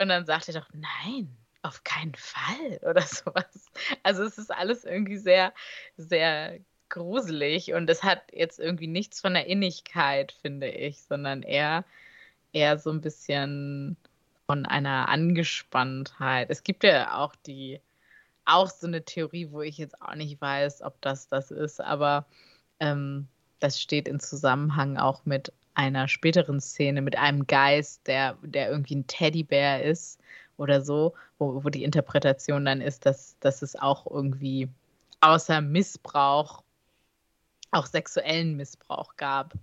und 0.00 0.08
dann 0.08 0.24
sagt 0.24 0.48
er 0.48 0.54
doch, 0.54 0.68
nein, 0.72 1.36
auf 1.62 1.84
keinen 1.84 2.14
Fall 2.14 2.80
oder 2.88 3.02
sowas. 3.02 3.66
Also 4.02 4.22
es 4.22 4.38
ist 4.38 4.52
alles 4.52 4.84
irgendwie 4.84 5.18
sehr, 5.18 5.52
sehr 5.96 6.58
gruselig 6.88 7.72
und 7.74 7.88
es 7.90 8.02
hat 8.02 8.22
jetzt 8.32 8.58
irgendwie 8.58 8.86
nichts 8.86 9.20
von 9.20 9.34
der 9.34 9.46
Innigkeit, 9.46 10.32
finde 10.32 10.68
ich, 10.68 11.02
sondern 11.02 11.42
eher, 11.42 11.84
eher 12.52 12.78
so 12.78 12.90
ein 12.90 13.00
bisschen 13.00 13.96
von 14.46 14.66
einer 14.66 15.08
Angespanntheit. 15.08 16.50
Es 16.50 16.62
gibt 16.62 16.84
ja 16.84 17.18
auch 17.18 17.34
die, 17.46 17.80
auch 18.44 18.68
so 18.68 18.86
eine 18.86 19.04
Theorie, 19.04 19.48
wo 19.50 19.62
ich 19.62 19.78
jetzt 19.78 20.00
auch 20.00 20.14
nicht 20.14 20.40
weiß, 20.40 20.82
ob 20.82 21.00
das 21.00 21.28
das 21.28 21.50
ist, 21.50 21.80
aber 21.80 22.26
ähm, 22.80 23.28
das 23.60 23.80
steht 23.80 24.08
in 24.08 24.20
Zusammenhang 24.20 24.96
auch 24.98 25.24
mit 25.24 25.52
einer 25.74 26.08
späteren 26.08 26.60
Szene, 26.60 27.02
mit 27.02 27.16
einem 27.18 27.46
Geist, 27.46 28.06
der, 28.06 28.36
der 28.42 28.70
irgendwie 28.70 28.96
ein 28.96 29.06
Teddybär 29.06 29.82
ist 29.82 30.20
oder 30.56 30.82
so, 30.82 31.14
wo, 31.38 31.64
wo 31.64 31.68
die 31.68 31.84
Interpretation 31.84 32.64
dann 32.64 32.80
ist, 32.80 33.06
dass, 33.06 33.36
dass 33.40 33.62
es 33.62 33.74
auch 33.76 34.06
irgendwie 34.08 34.68
außer 35.20 35.60
Missbrauch 35.60 36.63
auch 37.74 37.86
sexuellen 37.86 38.56
Missbrauch 38.56 39.16
gab. 39.16 39.54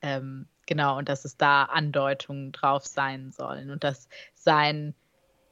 Ähm, 0.00 0.46
genau, 0.66 0.98
und 0.98 1.08
dass 1.08 1.24
es 1.24 1.36
da 1.36 1.64
Andeutungen 1.64 2.52
drauf 2.52 2.86
sein 2.86 3.32
sollen 3.32 3.70
und 3.70 3.84
dass 3.84 4.08
sein 4.34 4.94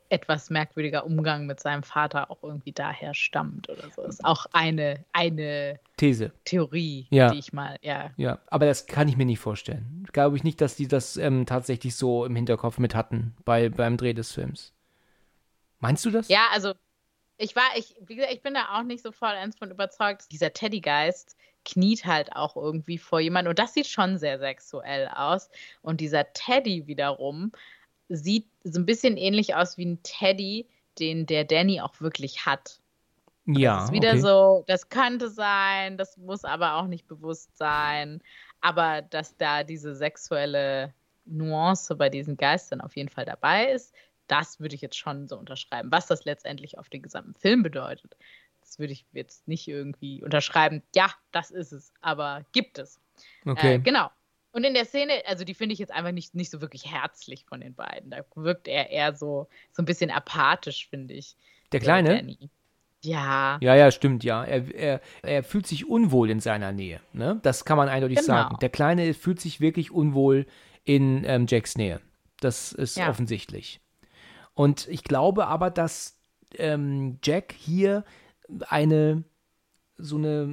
etwas 0.08 0.50
merkwürdiger 0.50 1.04
Umgang 1.04 1.46
mit 1.46 1.60
seinem 1.60 1.82
Vater 1.82 2.30
auch 2.30 2.42
irgendwie 2.42 2.72
daher 2.72 3.14
stammt 3.14 3.68
oder 3.68 3.90
so. 3.90 4.02
Das 4.02 4.16
ist 4.16 4.24
auch 4.24 4.46
eine, 4.52 5.04
eine 5.12 5.80
These. 5.96 6.32
Theorie, 6.44 7.06
ja. 7.10 7.30
die 7.30 7.38
ich 7.38 7.52
mal, 7.52 7.76
ja. 7.82 8.10
Ja, 8.16 8.38
aber 8.46 8.66
das 8.66 8.86
kann 8.86 9.08
ich 9.08 9.16
mir 9.16 9.26
nicht 9.26 9.40
vorstellen. 9.40 10.06
Glaube 10.12 10.36
ich 10.36 10.44
nicht, 10.44 10.60
dass 10.60 10.76
die 10.76 10.86
das 10.86 11.16
ähm, 11.16 11.46
tatsächlich 11.46 11.96
so 11.96 12.24
im 12.24 12.36
Hinterkopf 12.36 12.78
mit 12.78 12.94
hatten 12.94 13.34
bei, 13.44 13.68
beim 13.68 13.96
Dreh 13.96 14.14
des 14.14 14.32
Films. 14.32 14.72
Meinst 15.80 16.04
du 16.04 16.10
das? 16.10 16.28
Ja, 16.28 16.46
also 16.52 16.72
ich 17.38 17.54
war, 17.56 17.64
ich, 17.76 17.96
wie 18.00 18.16
gesagt, 18.16 18.32
ich 18.32 18.42
bin 18.42 18.54
da 18.54 18.78
auch 18.78 18.82
nicht 18.82 19.02
so 19.02 19.12
vollends 19.12 19.58
von 19.58 19.70
überzeugt. 19.70 20.30
Dieser 20.30 20.52
Teddygeist 20.52 21.36
kniet 21.66 22.06
halt 22.06 22.34
auch 22.34 22.56
irgendwie 22.56 22.97
vor 22.97 23.20
jemandem. 23.20 23.51
Und 23.51 23.59
das 23.59 23.74
sieht 23.74 23.86
schon 23.86 24.18
sehr 24.18 24.38
sexuell 24.38 25.09
aus. 25.09 25.51
Und 25.82 26.01
dieser 26.01 26.32
Teddy 26.32 26.86
wiederum 26.86 27.52
sieht 28.09 28.47
so 28.64 28.80
ein 28.80 28.86
bisschen 28.86 29.16
ähnlich 29.16 29.55
aus 29.55 29.76
wie 29.76 29.84
ein 29.84 30.02
Teddy, 30.02 30.66
den 30.98 31.26
der 31.26 31.44
Danny 31.44 31.80
auch 31.80 32.01
wirklich 32.01 32.47
hat. 32.47 32.80
Ja. 33.47 33.76
Das 33.76 33.84
ist 33.84 33.93
wieder 33.93 34.10
okay. 34.10 34.20
so, 34.20 34.64
das 34.66 34.88
könnte 34.88 35.28
sein, 35.28 35.98
das 35.98 36.16
muss 36.16 36.44
aber 36.44 36.76
auch 36.76 36.86
nicht 36.86 37.06
bewusst 37.06 37.56
sein. 37.56 38.22
Aber 38.60 39.02
dass 39.02 39.36
da 39.36 39.62
diese 39.62 39.94
sexuelle 39.94 40.94
Nuance 41.26 41.94
bei 41.97 42.09
diesen 42.09 42.36
Geistern 42.36 42.80
auf 42.80 42.97
jeden 42.97 43.09
Fall 43.09 43.24
dabei 43.24 43.70
ist, 43.72 43.94
das 44.28 44.59
würde 44.59 44.74
ich 44.74 44.80
jetzt 44.80 44.97
schon 44.97 45.28
so 45.28 45.36
unterschreiben. 45.36 45.93
Was 45.93 46.06
das 46.06 46.24
letztendlich 46.24 46.78
auf 46.78 46.88
den 46.88 47.02
gesamten 47.02 47.34
Film 47.34 47.62
bedeutet, 47.62 48.16
das 48.66 48.78
würde 48.78 48.93
ich 48.93 49.06
jetzt 49.12 49.47
nicht 49.47 49.68
irgendwie 49.68 50.22
unterschreiben. 50.22 50.82
Ja, 50.94 51.10
das 51.30 51.51
ist 51.51 51.72
es, 51.72 51.93
aber 52.01 52.44
gibt 52.52 52.78
es. 52.78 53.01
Okay. 53.44 53.74
Äh, 53.74 53.78
genau. 53.78 54.10
Und 54.52 54.64
in 54.64 54.74
der 54.74 54.86
Szene, 54.86 55.22
also 55.26 55.44
die 55.44 55.55
finde 55.55 55.74
ich 55.74 55.78
jetzt 55.78 55.93
einfach 55.93 56.12
nicht, 56.12 56.34
nicht 56.34 56.51
so 56.51 56.60
wirklich 56.60 56.90
herzlich 56.90 57.44
von 57.44 57.60
den 57.60 57.74
beiden. 57.74 58.10
Da 58.10 58.24
wirkt 58.34 58.68
er 58.68 58.90
eher 58.90 59.14
so, 59.14 59.48
so 59.70 59.82
ein 59.82 59.84
bisschen 59.84 60.10
apathisch, 60.10 60.88
finde 60.88 61.14
ich. 61.14 61.36
Der 61.72 61.80
Kleine? 61.80 62.24
Der 62.24 62.48
ja. 63.02 63.59
Ja, 63.60 63.74
ja, 63.74 63.90
stimmt, 63.90 64.24
ja. 64.24 64.43
Er, 64.44 64.74
er, 64.74 65.01
er 65.22 65.44
fühlt 65.44 65.66
sich 65.66 65.88
unwohl 65.88 66.30
in 66.30 66.40
seiner 66.40 66.72
Nähe. 66.72 67.01
Ne? 67.12 67.38
Das 67.43 67.64
kann 67.64 67.76
man 67.76 67.88
eindeutig 67.88 68.18
genau. 68.18 68.26
sagen. 68.26 68.56
Der 68.60 68.70
Kleine 68.70 69.14
fühlt 69.14 69.40
sich 69.40 69.60
wirklich 69.60 69.90
unwohl 69.90 70.47
in 70.84 71.22
ähm, 71.24 71.47
Jacks 71.48 71.76
Nähe. 71.76 72.01
Das 72.40 72.72
ist 72.72 72.97
ja. 72.97 73.09
offensichtlich. 73.09 73.80
Und 74.55 74.88
ich 74.88 75.05
glaube 75.05 75.47
aber, 75.47 75.70
dass 75.70 76.18
ähm, 76.56 77.18
Jack 77.22 77.55
hier 77.56 78.05
eine 78.68 79.24
so 79.98 80.16
eine, 80.16 80.47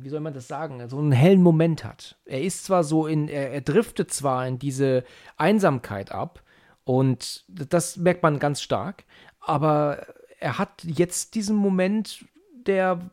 wie 0.00 0.08
soll 0.08 0.20
man 0.20 0.32
das 0.32 0.48
sagen, 0.48 0.88
so 0.88 0.98
einen 0.98 1.12
hellen 1.12 1.42
Moment 1.42 1.84
hat. 1.84 2.16
Er 2.24 2.40
ist 2.40 2.64
zwar 2.64 2.82
so 2.82 3.06
in, 3.06 3.28
er, 3.28 3.52
er 3.52 3.60
driftet 3.60 4.10
zwar 4.10 4.48
in 4.48 4.58
diese 4.58 5.04
Einsamkeit 5.36 6.12
ab 6.12 6.42
und 6.84 7.44
das 7.48 7.98
merkt 7.98 8.22
man 8.22 8.38
ganz 8.38 8.62
stark, 8.62 9.04
aber 9.38 10.06
er 10.40 10.56
hat 10.56 10.82
jetzt 10.84 11.34
diesen 11.34 11.56
Moment 11.56 12.24
der 12.66 13.10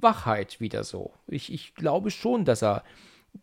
Wachheit 0.00 0.60
wieder 0.60 0.84
so. 0.84 1.12
Ich, 1.26 1.52
ich 1.52 1.74
glaube 1.74 2.12
schon, 2.12 2.44
dass 2.44 2.62
er 2.62 2.84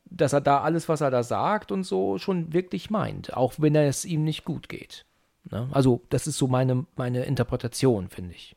dass 0.05 0.33
er 0.33 0.41
da 0.41 0.61
alles, 0.61 0.89
was 0.89 1.01
er 1.01 1.11
da 1.11 1.23
sagt 1.23 1.71
und 1.71 1.83
so, 1.83 2.17
schon 2.17 2.53
wirklich 2.53 2.89
meint, 2.89 3.35
auch 3.35 3.53
wenn 3.57 3.75
es 3.75 4.05
ihm 4.05 4.23
nicht 4.23 4.45
gut 4.45 4.69
geht. 4.69 5.05
Ne? 5.49 5.69
Also, 5.71 6.01
das 6.09 6.27
ist 6.27 6.37
so 6.37 6.47
meine, 6.47 6.85
meine 6.95 7.25
Interpretation, 7.25 8.09
finde 8.09 8.35
ich. 8.35 8.55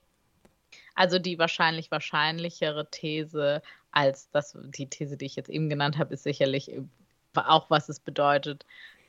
Also 0.94 1.18
die 1.18 1.38
wahrscheinlich 1.38 1.90
wahrscheinlichere 1.90 2.90
These 2.90 3.62
als 3.90 4.30
das, 4.30 4.56
die 4.64 4.88
These, 4.88 5.16
die 5.16 5.26
ich 5.26 5.36
jetzt 5.36 5.50
eben 5.50 5.68
genannt 5.68 5.98
habe, 5.98 6.14
ist 6.14 6.24
sicherlich 6.24 6.70
auch, 7.34 7.70
was 7.70 7.88
es 7.88 8.00
bedeutet, 8.00 8.64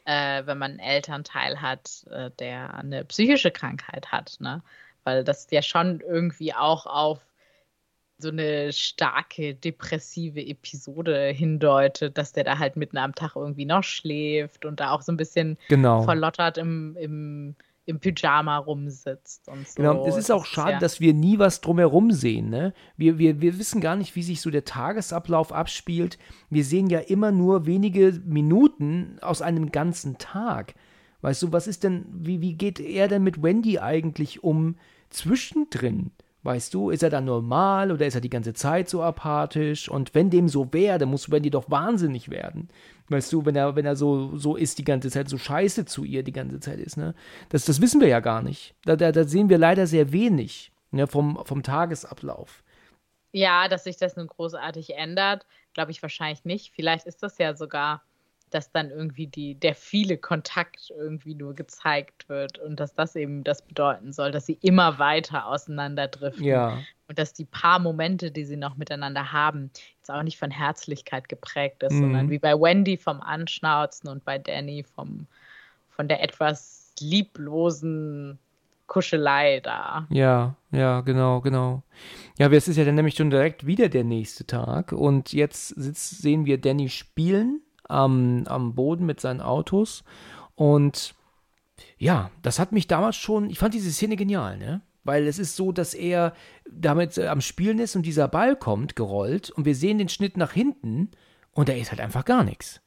äh, 0.05 0.45
wenn 0.45 0.57
man 0.57 0.71
einen 0.71 0.79
Elternteil 0.79 1.61
hat, 1.61 2.05
äh, 2.09 2.31
der 2.39 2.73
eine 2.75 3.03
psychische 3.05 3.51
Krankheit 3.51 4.11
hat. 4.11 4.37
Ne? 4.39 4.61
Weil 5.03 5.23
das 5.23 5.47
ja 5.51 5.61
schon 5.61 6.01
irgendwie 6.01 6.53
auch 6.53 6.85
auf 6.85 7.19
so 8.17 8.29
eine 8.29 8.71
starke 8.71 9.55
depressive 9.55 10.39
Episode 10.39 11.27
hindeutet, 11.27 12.17
dass 12.17 12.31
der 12.31 12.45
da 12.45 12.59
halt 12.59 12.77
mitten 12.77 12.97
am 12.97 13.13
Tag 13.13 13.35
irgendwie 13.35 13.65
noch 13.65 13.83
schläft 13.83 14.63
und 14.63 14.79
da 14.79 14.91
auch 14.91 15.01
so 15.01 15.11
ein 15.11 15.17
bisschen 15.17 15.57
genau. 15.67 16.03
verlottert 16.03 16.57
im, 16.57 16.95
im 16.97 17.55
im 17.85 17.99
Pyjama 17.99 18.57
rumsitzt 18.57 19.47
und 19.47 19.67
so. 19.67 19.75
Genau, 19.75 20.05
es 20.07 20.15
ist 20.15 20.31
auch 20.31 20.45
schade, 20.45 20.73
ja. 20.73 20.79
dass 20.79 20.99
wir 20.99 21.13
nie 21.13 21.39
was 21.39 21.61
drumherum 21.61 22.11
sehen. 22.11 22.49
Ne? 22.49 22.73
Wir, 22.97 23.17
wir, 23.19 23.41
wir 23.41 23.59
wissen 23.59 23.79
gar 23.81 23.95
nicht, 23.95 24.15
wie 24.15 24.23
sich 24.23 24.41
so 24.41 24.49
der 24.49 24.65
Tagesablauf 24.65 25.51
abspielt. 25.51 26.17
Wir 26.49 26.63
sehen 26.63 26.89
ja 26.89 26.99
immer 26.99 27.31
nur 27.31 27.65
wenige 27.65 28.19
Minuten 28.25 29.17
aus 29.21 29.41
einem 29.41 29.71
ganzen 29.71 30.17
Tag. 30.17 30.73
Weißt 31.21 31.43
du, 31.43 31.51
was 31.51 31.67
ist 31.67 31.83
denn, 31.83 32.05
wie, 32.11 32.41
wie 32.41 32.53
geht 32.53 32.79
er 32.79 33.07
denn 33.07 33.23
mit 33.23 33.41
Wendy 33.41 33.79
eigentlich 33.79 34.43
um 34.43 34.77
zwischendrin? 35.09 36.11
Weißt 36.45 36.75
du, 36.75 36.91
ist 36.91 37.01
er 37.01 37.09
dann 37.09 37.25
normal 37.25 37.91
oder 37.91 38.05
ist 38.05 38.13
er 38.13 38.21
die 38.21 38.29
ganze 38.29 38.53
Zeit 38.53 38.87
so 38.87 39.01
apathisch? 39.01 39.89
Und 39.89 40.13
wenn 40.13 40.29
dem 40.29 40.47
so 40.47 40.71
wäre, 40.71 40.99
dann 40.99 41.09
muss 41.09 41.31
Wendy 41.31 41.49
doch 41.49 41.71
wahnsinnig 41.71 42.29
werden. 42.29 42.69
Weißt 43.09 43.33
du, 43.33 43.47
wenn 43.47 43.55
er, 43.55 43.75
wenn 43.75 43.87
er 43.87 43.95
so, 43.95 44.37
so 44.37 44.55
ist 44.55 44.77
die 44.77 44.83
ganze 44.83 45.09
Zeit, 45.09 45.27
so 45.27 45.39
scheiße 45.39 45.85
zu 45.85 46.03
ihr 46.03 46.21
die 46.21 46.31
ganze 46.31 46.59
Zeit 46.59 46.77
ist, 46.77 46.97
ne? 46.97 47.15
Das, 47.49 47.65
das 47.65 47.81
wissen 47.81 47.99
wir 47.99 48.09
ja 48.09 48.19
gar 48.19 48.43
nicht. 48.43 48.75
Da, 48.83 48.95
da, 48.95 49.11
da 49.11 49.23
sehen 49.23 49.49
wir 49.49 49.57
leider 49.57 49.87
sehr 49.87 50.11
wenig 50.11 50.71
ne, 50.91 51.07
vom, 51.07 51.41
vom 51.45 51.63
Tagesablauf. 51.63 52.63
Ja, 53.31 53.67
dass 53.67 53.85
sich 53.85 53.97
das 53.97 54.15
nun 54.15 54.27
großartig 54.27 54.95
ändert, 54.95 55.47
glaube 55.73 55.89
ich 55.89 56.03
wahrscheinlich 56.03 56.45
nicht. 56.45 56.73
Vielleicht 56.75 57.07
ist 57.07 57.23
das 57.23 57.39
ja 57.39 57.55
sogar 57.55 58.03
dass 58.49 58.71
dann 58.71 58.89
irgendwie 58.89 59.27
die, 59.27 59.55
der 59.55 59.75
viele 59.75 60.17
Kontakt 60.17 60.91
irgendwie 60.95 61.35
nur 61.35 61.55
gezeigt 61.55 62.29
wird 62.29 62.59
und 62.59 62.79
dass 62.79 62.93
das 62.93 63.15
eben 63.15 63.43
das 63.43 63.61
bedeuten 63.61 64.13
soll, 64.13 64.31
dass 64.31 64.45
sie 64.45 64.57
immer 64.61 64.99
weiter 64.99 65.47
auseinanderdriften. 65.47 66.43
Ja. 66.43 66.79
Und 67.07 67.19
dass 67.19 67.33
die 67.33 67.45
paar 67.45 67.79
Momente, 67.79 68.31
die 68.31 68.45
sie 68.45 68.57
noch 68.57 68.77
miteinander 68.77 69.31
haben, 69.31 69.71
jetzt 69.97 70.09
auch 70.09 70.23
nicht 70.23 70.37
von 70.37 70.51
Herzlichkeit 70.51 71.29
geprägt 71.29 71.83
ist, 71.83 71.93
mhm. 71.93 72.01
sondern 72.01 72.29
wie 72.29 72.39
bei 72.39 72.53
Wendy 72.53 72.97
vom 72.97 73.21
Anschnauzen 73.21 74.09
und 74.09 74.25
bei 74.25 74.37
Danny 74.37 74.83
vom, 74.83 75.27
von 75.89 76.07
der 76.07 76.23
etwas 76.23 76.93
lieblosen 76.99 78.39
Kuschelei 78.87 79.59
da. 79.61 80.07
Ja, 80.09 80.55
ja, 80.71 81.01
genau, 81.01 81.41
genau. 81.41 81.83
Ja, 82.37 82.47
es 82.51 82.67
ist 82.67 82.77
ja 82.77 82.85
dann 82.85 82.95
nämlich 82.95 83.15
schon 83.15 83.29
direkt 83.29 83.65
wieder 83.65 83.89
der 83.89 84.03
nächste 84.03 84.45
Tag 84.45 84.91
und 84.91 85.33
jetzt 85.33 85.69
sitzt, 85.69 86.21
sehen 86.21 86.45
wir 86.45 86.59
Danny 86.59 86.89
spielen 86.89 87.61
am, 87.87 88.45
am 88.47 88.75
Boden 88.75 89.05
mit 89.05 89.19
seinen 89.19 89.41
Autos. 89.41 90.03
Und 90.55 91.15
ja, 91.97 92.31
das 92.41 92.59
hat 92.59 92.71
mich 92.71 92.87
damals 92.87 93.15
schon, 93.15 93.49
ich 93.49 93.59
fand 93.59 93.73
diese 93.73 93.91
Szene 93.91 94.15
genial, 94.15 94.57
ne? 94.57 94.81
Weil 95.03 95.27
es 95.27 95.37
ist 95.37 95.55
so, 95.55 95.71
dass 95.71 95.93
er 95.93 96.33
damit 96.69 97.17
äh, 97.17 97.27
am 97.27 97.41
Spielen 97.41 97.77
ist 97.77 97.95
und 97.95 98.03
dieser 98.03 98.27
Ball 98.27 98.55
kommt, 98.55 98.95
gerollt, 98.95 99.51
und 99.51 99.65
wir 99.65 99.75
sehen 99.75 99.99
den 99.99 100.09
Schnitt 100.09 100.35
nach 100.35 100.51
hinten 100.51 101.11
und 101.51 101.69
da 101.69 101.73
ist 101.73 101.91
halt 101.91 102.01
einfach 102.01 102.25
gar 102.25 102.43
nichts. 102.43 102.81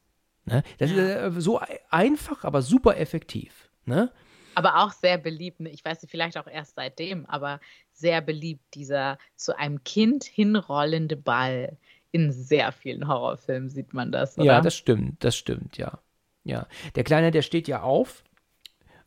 Ne? 0.45 0.63
Das 0.79 0.91
ja. 0.91 1.27
ist 1.27 1.37
äh, 1.37 1.41
so 1.41 1.61
einfach, 1.89 2.43
aber 2.43 2.61
super 2.61 2.97
effektiv. 2.97 3.69
Ne? 3.85 4.11
Aber 4.55 4.83
auch 4.83 4.91
sehr 4.91 5.17
beliebt, 5.17 5.61
ne? 5.61 5.69
ich 5.69 5.85
weiß 5.85 6.01
nicht, 6.01 6.11
vielleicht 6.11 6.37
auch 6.37 6.47
erst 6.47 6.75
seitdem, 6.75 7.25
aber 7.27 7.61
sehr 7.93 8.21
beliebt, 8.21 8.73
dieser 8.73 9.17
zu 9.35 9.57
einem 9.57 9.83
Kind 9.83 10.23
hinrollende 10.23 11.15
Ball, 11.15 11.77
in 12.11 12.31
sehr 12.31 12.71
vielen 12.71 13.07
Horrorfilmen 13.07 13.69
sieht 13.69 13.93
man 13.93 14.11
das, 14.11 14.37
oder? 14.37 14.45
Ja, 14.45 14.61
das 14.61 14.75
stimmt, 14.75 15.23
das 15.23 15.35
stimmt, 15.35 15.77
ja. 15.77 15.99
Ja. 16.43 16.67
Der 16.95 17.03
Kleine, 17.03 17.31
der 17.31 17.41
steht 17.41 17.67
ja 17.67 17.81
auf 17.81 18.23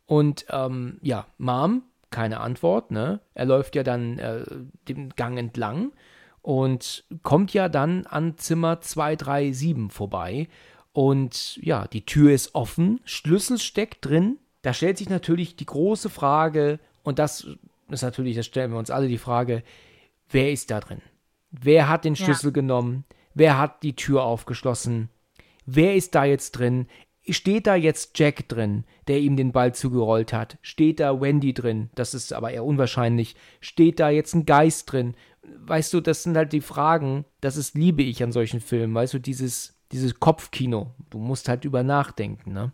und 0.07 0.47
ähm, 0.51 0.99
ja, 1.03 1.27
Mom, 1.39 1.83
keine 2.11 2.41
Antwort, 2.41 2.91
ne? 2.91 3.21
Er 3.35 3.47
läuft 3.47 3.75
ja 3.75 3.83
dann 3.83 4.19
äh, 4.19 4.45
den 4.89 5.11
Gang 5.11 5.39
entlang 5.39 5.93
und 6.43 7.05
kommt 7.23 7.55
ja 7.55 7.69
dann 7.69 8.07
an 8.07 8.37
Zimmer 8.37 8.81
237 8.81 9.93
vorbei. 9.93 10.49
Und 10.93 11.57
ja, 11.63 11.87
die 11.87 12.05
Tür 12.05 12.33
ist 12.33 12.55
offen, 12.55 13.01
Schlüssel 13.05 13.59
steckt 13.59 14.05
drin. 14.05 14.39
Da 14.61 14.75
stellt 14.75 14.99
sich 14.99 15.09
natürlich 15.09 15.57
die 15.57 15.67
große 15.67 16.11
Frage, 16.11 16.79
und 17.03 17.19
das 17.19 17.47
ist 17.89 18.03
natürlich, 18.03 18.37
das 18.37 18.47
stellen 18.47 18.71
wir 18.71 18.79
uns 18.79 18.91
alle 18.91 19.09
die 19.09 19.19
Frage, 19.19 19.63
wer 20.31 20.53
ist 20.53 20.71
da 20.71 20.81
drin? 20.81 21.01
Wer 21.53 21.89
hat 21.89 22.05
den 22.05 22.17
Schlüssel 22.17 22.47
ja. 22.47 22.53
genommen? 22.53 23.05
Wer 23.35 23.59
hat 23.59 23.83
die 23.83 23.95
Tür 23.95 24.25
aufgeschlossen? 24.25 25.11
Wer 25.67 25.95
ist 25.95 26.15
da 26.15 26.25
jetzt 26.25 26.53
drin? 26.53 26.87
Steht 27.29 27.69
da 27.69 27.77
jetzt 27.77 28.19
Jack 28.19 28.49
drin, 28.49 28.85
der 29.07 29.21
ihm 29.21 29.37
den 29.37 29.53
Ball 29.53 29.75
zugerollt 29.75 30.33
hat? 30.33 30.59
Steht 30.61 30.99
da 30.99 31.21
Wendy 31.21 31.55
drin? 31.55 31.91
Das 31.95 32.15
ist 32.15 32.33
aber 32.33 32.51
eher 32.51 32.65
unwahrscheinlich. 32.65 33.37
Steht 33.61 34.01
da 34.01 34.11
jetzt 34.11 34.35
ein 34.35 34.45
Geist 34.45 34.91
drin? 34.91 35.15
Weißt 35.43 35.93
du, 35.93 36.01
das 36.01 36.25
sind 36.25 36.37
halt 36.37 36.53
die 36.53 36.61
Fragen, 36.61 37.25
das 37.41 37.57
ist, 37.57 37.75
liebe 37.75 38.03
ich 38.03 38.23
an 38.23 38.33
solchen 38.33 38.61
Filmen, 38.61 38.95
weißt 38.95 39.15
du, 39.15 39.19
dieses, 39.21 39.79
dieses 39.93 40.19
Kopfkino. 40.19 40.95
Du 41.11 41.19
musst 41.19 41.49
halt 41.49 41.65
über 41.65 41.83
nachdenken, 41.83 42.53
ne? 42.53 42.73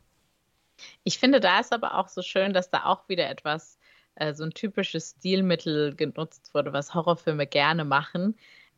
Ich 1.02 1.18
finde, 1.18 1.40
da 1.40 1.59
ist 1.60 1.72
aber 1.72 1.98
auch 1.98 2.09
so 2.09 2.22
schön, 2.22 2.52
dass 2.52 2.70
da 2.70 2.84
auch 2.84 3.09
wieder 3.09 3.28
etwas, 3.28 3.78
äh, 4.14 4.32
so 4.34 4.44
ein 4.44 4.52
typisches 4.52 5.16
Stilmittel 5.18 5.94
genutzt 5.94 6.55
wurde, 6.55 6.72
was 6.72 6.94
Horrorfilme 6.94 7.46
gerne 7.46 7.84
machen, 7.84 8.36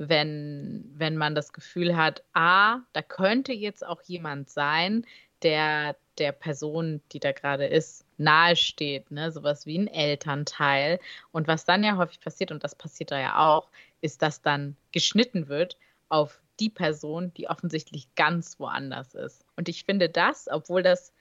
wenn, 0.09 0.91
wenn 0.97 1.17
man 1.17 1.35
das 1.35 1.53
Gefühl 1.53 1.97
hat, 1.97 2.25
ah, 2.33 2.79
da 2.93 3.03
könnte 3.03 3.53
jetzt 3.53 3.87
auch 3.87 4.03
jemand 4.03 4.49
sein, 4.49 5.07
der 5.43 5.95
der 6.21 6.33
Person, 6.33 7.01
die 7.13 7.19
da 7.19 7.33
gerade 7.33 7.67
ist, 7.67 8.05
nahesteht, 8.19 9.11
ne? 9.11 9.33
sowas 9.33 9.67
wie 9.67 9.79
ein 9.79 9.89
Elternteil. 9.89 11.01
Und 11.33 11.49
was 11.49 11.65
dann 11.65 11.83
ja 11.83 11.97
häufig 11.97 12.21
passiert, 12.21 12.53
und 12.53 12.63
das 12.63 12.75
passiert 12.75 13.11
da 13.11 13.19
ja 13.19 13.39
auch, 13.39 13.71
ist, 14.03 14.23
dass 14.23 14.43
dann 14.43 14.77
geschnitten 14.93 15.49
wird 15.49 15.79
auf 16.11 16.41
die 16.61 16.69
Person, 16.69 17.33
die 17.35 17.49
offensichtlich 17.49 18.15
ganz 18.17 18.61
woanders 18.61 19.15
ist. 19.15 19.47
Und 19.57 19.69
ich 19.71 19.85
finde 19.85 20.11
das, 20.11 20.47
obwohl 20.51 20.83
das 20.83 21.13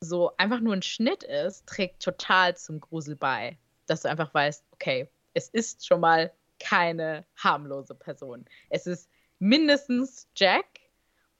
so 0.00 0.32
einfach 0.36 0.60
nur 0.60 0.74
ein 0.74 0.82
Schnitt 0.82 1.24
ist, 1.24 1.66
trägt 1.66 2.02
total 2.02 2.54
zum 2.56 2.80
Grusel 2.80 3.16
bei. 3.16 3.56
Dass 3.86 4.02
du 4.02 4.10
einfach 4.10 4.32
weißt, 4.34 4.62
okay, 4.72 5.08
es 5.32 5.48
ist 5.48 5.86
schon 5.86 6.00
mal 6.00 6.30
keine 6.58 7.24
harmlose 7.36 7.94
Person. 7.94 8.44
Es 8.70 8.86
ist 8.86 9.10
mindestens 9.38 10.28
Jack 10.34 10.66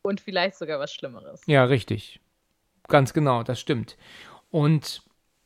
und 0.02 0.20
vielleicht 0.20 0.56
sogar 0.56 0.78
was 0.78 0.92
Schlimmeres. 0.92 1.42
Ja, 1.46 1.64
richtig. 1.64 2.20
Ganz 2.88 3.12
genau, 3.12 3.42
das 3.42 3.60
stimmt. 3.60 3.96
Und 4.50 5.02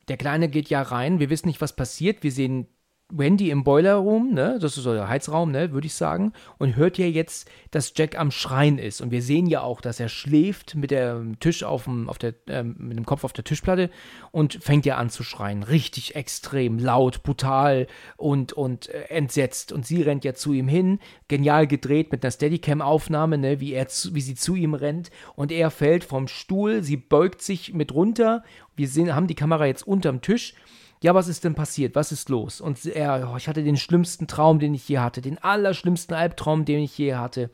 der 0.08 0.16
Kleine 0.16 0.48
geht 0.48 0.68
ja 0.68 0.82
rein. 0.82 1.18
Wir 1.18 1.30
wissen 1.30 1.48
nicht, 1.48 1.60
was 1.60 1.74
passiert. 1.74 2.22
Wir 2.22 2.32
sehen 2.32 2.68
Wendy 3.12 3.50
im 3.50 3.62
Boiler 3.62 3.96
Room, 3.96 4.32
ne, 4.32 4.58
das 4.60 4.76
ist 4.76 4.84
so 4.84 4.94
der 4.94 5.08
Heizraum, 5.08 5.52
ne, 5.52 5.72
würde 5.72 5.86
ich 5.86 5.94
sagen, 5.94 6.32
und 6.58 6.76
hört 6.76 6.96
ja 6.96 7.06
jetzt, 7.06 7.48
dass 7.70 7.92
Jack 7.94 8.18
am 8.18 8.30
Schreien 8.30 8.78
ist. 8.78 9.00
Und 9.00 9.10
wir 9.10 9.22
sehen 9.22 9.46
ja 9.46 9.60
auch, 9.60 9.80
dass 9.80 10.00
er 10.00 10.08
schläft 10.08 10.74
mit 10.74 10.90
dem 10.90 11.38
Tisch 11.38 11.62
auf 11.62 11.84
dem, 11.84 12.08
auf 12.08 12.18
der, 12.18 12.34
äh, 12.48 12.62
mit 12.62 12.96
dem 12.96 13.04
Kopf 13.04 13.24
auf 13.24 13.34
der 13.34 13.44
Tischplatte 13.44 13.90
und 14.30 14.54
fängt 14.62 14.86
ja 14.86 14.96
an 14.96 15.10
zu 15.10 15.22
schreien. 15.22 15.62
Richtig 15.62 16.16
extrem, 16.16 16.78
laut, 16.78 17.22
brutal 17.22 17.86
und, 18.16 18.54
und 18.54 18.88
äh, 18.88 19.02
entsetzt. 19.08 19.72
Und 19.72 19.86
sie 19.86 20.02
rennt 20.02 20.24
ja 20.24 20.32
zu 20.32 20.54
ihm 20.54 20.68
hin, 20.68 20.98
genial 21.28 21.66
gedreht 21.66 22.12
mit 22.12 22.24
einer 22.24 22.32
Steadicam-Aufnahme, 22.32 23.36
ne, 23.36 23.60
wie, 23.60 23.74
er 23.74 23.88
zu, 23.88 24.14
wie 24.14 24.22
sie 24.22 24.34
zu 24.34 24.54
ihm 24.54 24.72
rennt. 24.72 25.10
Und 25.36 25.52
er 25.52 25.70
fällt 25.70 26.04
vom 26.04 26.28
Stuhl, 26.28 26.82
sie 26.82 26.96
beugt 26.96 27.42
sich 27.42 27.74
mit 27.74 27.92
runter. 27.92 28.42
Wir 28.74 28.88
sehen, 28.88 29.14
haben 29.14 29.26
die 29.26 29.34
Kamera 29.34 29.66
jetzt 29.66 29.86
unterm 29.86 30.22
Tisch 30.22 30.54
ja, 31.02 31.14
was 31.14 31.26
ist 31.26 31.44
denn 31.44 31.54
passiert? 31.54 31.96
Was 31.96 32.12
ist 32.12 32.28
los? 32.28 32.60
Und 32.60 32.86
er, 32.86 33.30
oh, 33.32 33.36
ich 33.36 33.48
hatte 33.48 33.64
den 33.64 33.76
schlimmsten 33.76 34.28
Traum, 34.28 34.60
den 34.60 34.72
ich 34.72 34.88
je 34.88 35.00
hatte, 35.00 35.20
den 35.20 35.38
allerschlimmsten 35.38 36.14
Albtraum, 36.14 36.64
den 36.64 36.78
ich 36.80 36.96
je 36.96 37.14
hatte. 37.14 37.50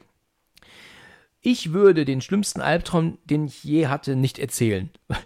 Ich 1.40 1.72
würde 1.72 2.04
den 2.04 2.20
schlimmsten 2.20 2.60
Albtraum, 2.60 3.18
den 3.24 3.46
ich 3.46 3.64
je 3.64 3.86
hatte, 3.86 4.16
nicht 4.16 4.38
erzählen. 4.38 4.90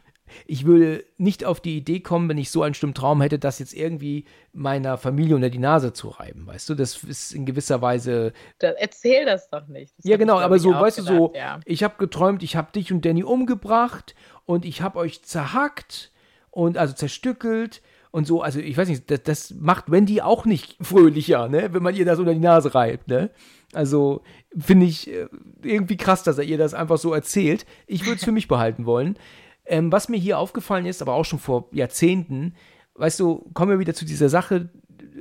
Ich 0.47 0.65
würde 0.65 1.05
nicht 1.19 1.45
auf 1.45 1.61
die 1.61 1.77
Idee 1.77 2.01
kommen, 2.01 2.27
wenn 2.27 2.39
ich 2.39 2.51
so 2.51 2.63
einen 2.63 2.73
schlimmen 2.73 2.95
Traum 2.95 3.21
hätte, 3.21 3.39
das 3.39 3.59
jetzt 3.59 3.75
irgendwie 3.75 4.25
meiner 4.55 4.97
Familie 4.97 5.37
unter 5.37 5.51
die 5.51 5.59
Nase 5.59 5.93
zu 5.93 6.09
reiben. 6.09 6.47
Weißt 6.47 6.71
du, 6.71 6.75
das 6.75 7.05
ist 7.05 7.35
in 7.35 7.45
gewisser 7.45 7.83
Weise. 7.83 8.33
Das, 8.59 8.75
erzähl 8.79 9.27
das 9.27 9.51
doch 9.51 9.69
nicht. 9.69 9.93
Das 9.99 10.07
ja, 10.07 10.17
genau, 10.17 10.41
aber 10.41 10.59
so, 10.59 10.71
weißt 10.71 11.01
du, 11.01 11.03
so, 11.03 11.33
ja. 11.35 11.61
ich 11.67 11.85
habe 11.85 11.97
geträumt, 11.99 12.43
ich 12.43 12.57
habe 12.57 12.73
dich 12.73 12.91
und 12.95 13.05
Danny 13.05 13.23
umgebracht 13.25 14.15
und 14.47 14.65
ich 14.65 14.81
habe 14.81 15.01
euch 15.01 15.23
zerhackt 15.23 16.13
und 16.51 16.79
also 16.79 16.95
zerstückelt 16.95 17.83
und 18.13 18.27
so. 18.27 18.43
Also 18.43 18.61
ich 18.61 18.77
weiß 18.77 18.89
nicht, 18.89 19.11
das, 19.11 19.23
das 19.25 19.55
macht 19.59 19.91
Wendy 19.91 20.21
auch 20.21 20.45
nicht 20.45 20.77
fröhlicher, 20.81 21.49
ne? 21.49 21.71
wenn 21.73 21.83
man 21.83 21.97
ihr 21.97 22.05
das 22.05 22.21
unter 22.21 22.35
die 22.35 22.41
Nase 22.41 22.75
reibt. 22.75 23.09
Ne? 23.09 23.31
Also 23.73 24.23
finde 24.57 24.87
ich 24.87 25.11
äh, 25.11 25.27
irgendwie 25.63 25.97
krass, 25.97 26.23
dass 26.23 26.39
er 26.39 26.45
ihr 26.45 26.59
das 26.59 26.75
einfach 26.75 26.99
so 26.99 27.13
erzählt. 27.13 27.67
Ich 27.87 28.05
würde 28.05 28.17
es 28.17 28.25
für 28.25 28.33
mich 28.33 28.47
behalten 28.47 28.87
wollen. 28.87 29.19
Ähm, 29.65 29.91
was 29.91 30.09
mir 30.09 30.19
hier 30.19 30.39
aufgefallen 30.39 30.87
ist, 30.87 31.03
aber 31.03 31.15
auch 31.15 31.25
schon 31.25 31.39
vor 31.39 31.69
Jahrzehnten, 31.73 32.55
weißt 32.95 33.19
du, 33.19 33.51
kommen 33.55 33.73
wir 33.73 33.79
wieder 33.79 33.95
zu 33.95 34.05
dieser 34.05 34.29
Sache. 34.29 34.69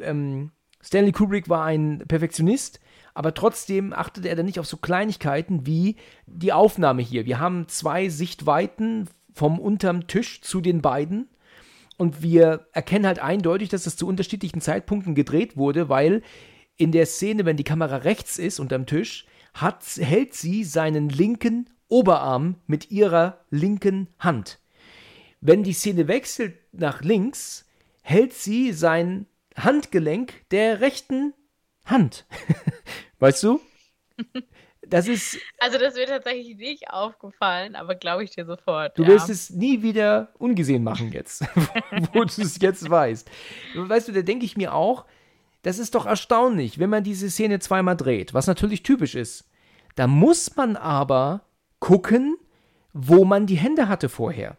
Ähm, 0.02 0.52
Stanley 0.84 1.12
Kubrick 1.12 1.48
war 1.48 1.64
ein 1.64 2.04
Perfektionist, 2.08 2.80
aber 3.14 3.34
trotzdem 3.34 3.94
achtete 3.94 4.28
er 4.28 4.36
dann 4.36 4.46
nicht 4.46 4.60
auf 4.60 4.66
so 4.66 4.78
Kleinigkeiten 4.78 5.66
wie 5.66 5.96
die 6.26 6.54
Aufnahme 6.54 7.02
hier. 7.02 7.26
Wir 7.26 7.40
haben 7.40 7.68
zwei 7.68 8.10
Sichtweiten 8.10 9.08
vom 9.34 9.60
unterm 9.60 10.08
Tisch 10.08 10.42
zu 10.42 10.60
den 10.60 10.82
beiden. 10.82 11.30
Und 12.02 12.24
wir 12.24 12.66
erkennen 12.72 13.06
halt 13.06 13.20
eindeutig, 13.20 13.70
dass 13.70 13.84
das 13.84 13.96
zu 13.96 14.08
unterschiedlichen 14.08 14.60
Zeitpunkten 14.60 15.14
gedreht 15.14 15.56
wurde, 15.56 15.88
weil 15.88 16.24
in 16.76 16.92
der 16.92 17.06
Szene, 17.06 17.46
wenn 17.46 17.58
die 17.58 17.64
Kamera 17.64 17.98
rechts 17.98 18.40
ist 18.40 18.60
unterm 18.60 18.88
Tisch, 18.88 19.28
hat, 19.54 19.86
hält 19.98 20.34
sie 20.34 20.64
seinen 20.64 21.10
linken 21.10 21.70
Oberarm 21.90 22.56
mit 22.66 22.90
ihrer 22.90 23.46
linken 23.52 24.08
Hand. 24.18 24.60
Wenn 25.42 25.62
die 25.62 25.74
Szene 25.74 26.08
wechselt 26.08 26.58
nach 26.72 27.04
links, 27.04 27.70
hält 28.02 28.34
sie 28.34 28.74
sein 28.74 29.28
Handgelenk 29.56 30.50
der 30.50 30.82
rechten 30.82 31.36
Hand. 31.86 32.26
weißt 33.20 33.44
du? 33.44 33.62
Das 34.92 35.08
ist. 35.08 35.40
Also, 35.58 35.80
das 35.80 35.96
wird 35.96 36.10
tatsächlich 36.10 36.58
nicht 36.58 36.90
aufgefallen, 36.90 37.78
aber 37.78 37.96
glaube 37.96 38.26
ich 38.26 38.32
dir 38.32 38.46
sofort. 38.46 38.98
Du 38.98 39.04
ja. 39.04 39.10
wirst 39.10 39.30
es 39.30 39.50
nie 39.50 39.82
wieder 39.82 40.34
ungesehen 40.38 40.84
machen 40.84 41.14
jetzt, 41.14 41.42
wo 42.14 42.26
du 42.26 42.42
es 42.42 42.60
jetzt 42.60 42.90
weißt. 42.90 43.32
Weißt 43.76 44.10
du, 44.10 44.12
da 44.12 44.22
denke 44.22 44.46
ich 44.46 44.58
mir 44.58 44.74
auch, 44.74 45.06
das 45.62 45.80
ist 45.80 45.96
doch 45.96 46.06
erstaunlich, 46.06 46.78
wenn 46.78 46.90
man 46.90 47.06
diese 47.06 47.32
Szene 47.32 47.60
zweimal 47.60 47.96
dreht, 47.96 48.34
was 48.34 48.48
natürlich 48.48 48.84
typisch 48.84 49.16
ist. 49.16 49.50
Da 49.96 50.08
muss 50.08 50.58
man 50.58 50.76
aber 50.76 51.46
gucken, 51.80 52.36
wo 52.92 53.24
man 53.24 53.48
die 53.48 53.56
Hände 53.56 53.88
hatte 53.88 54.10
vorher. 54.10 54.58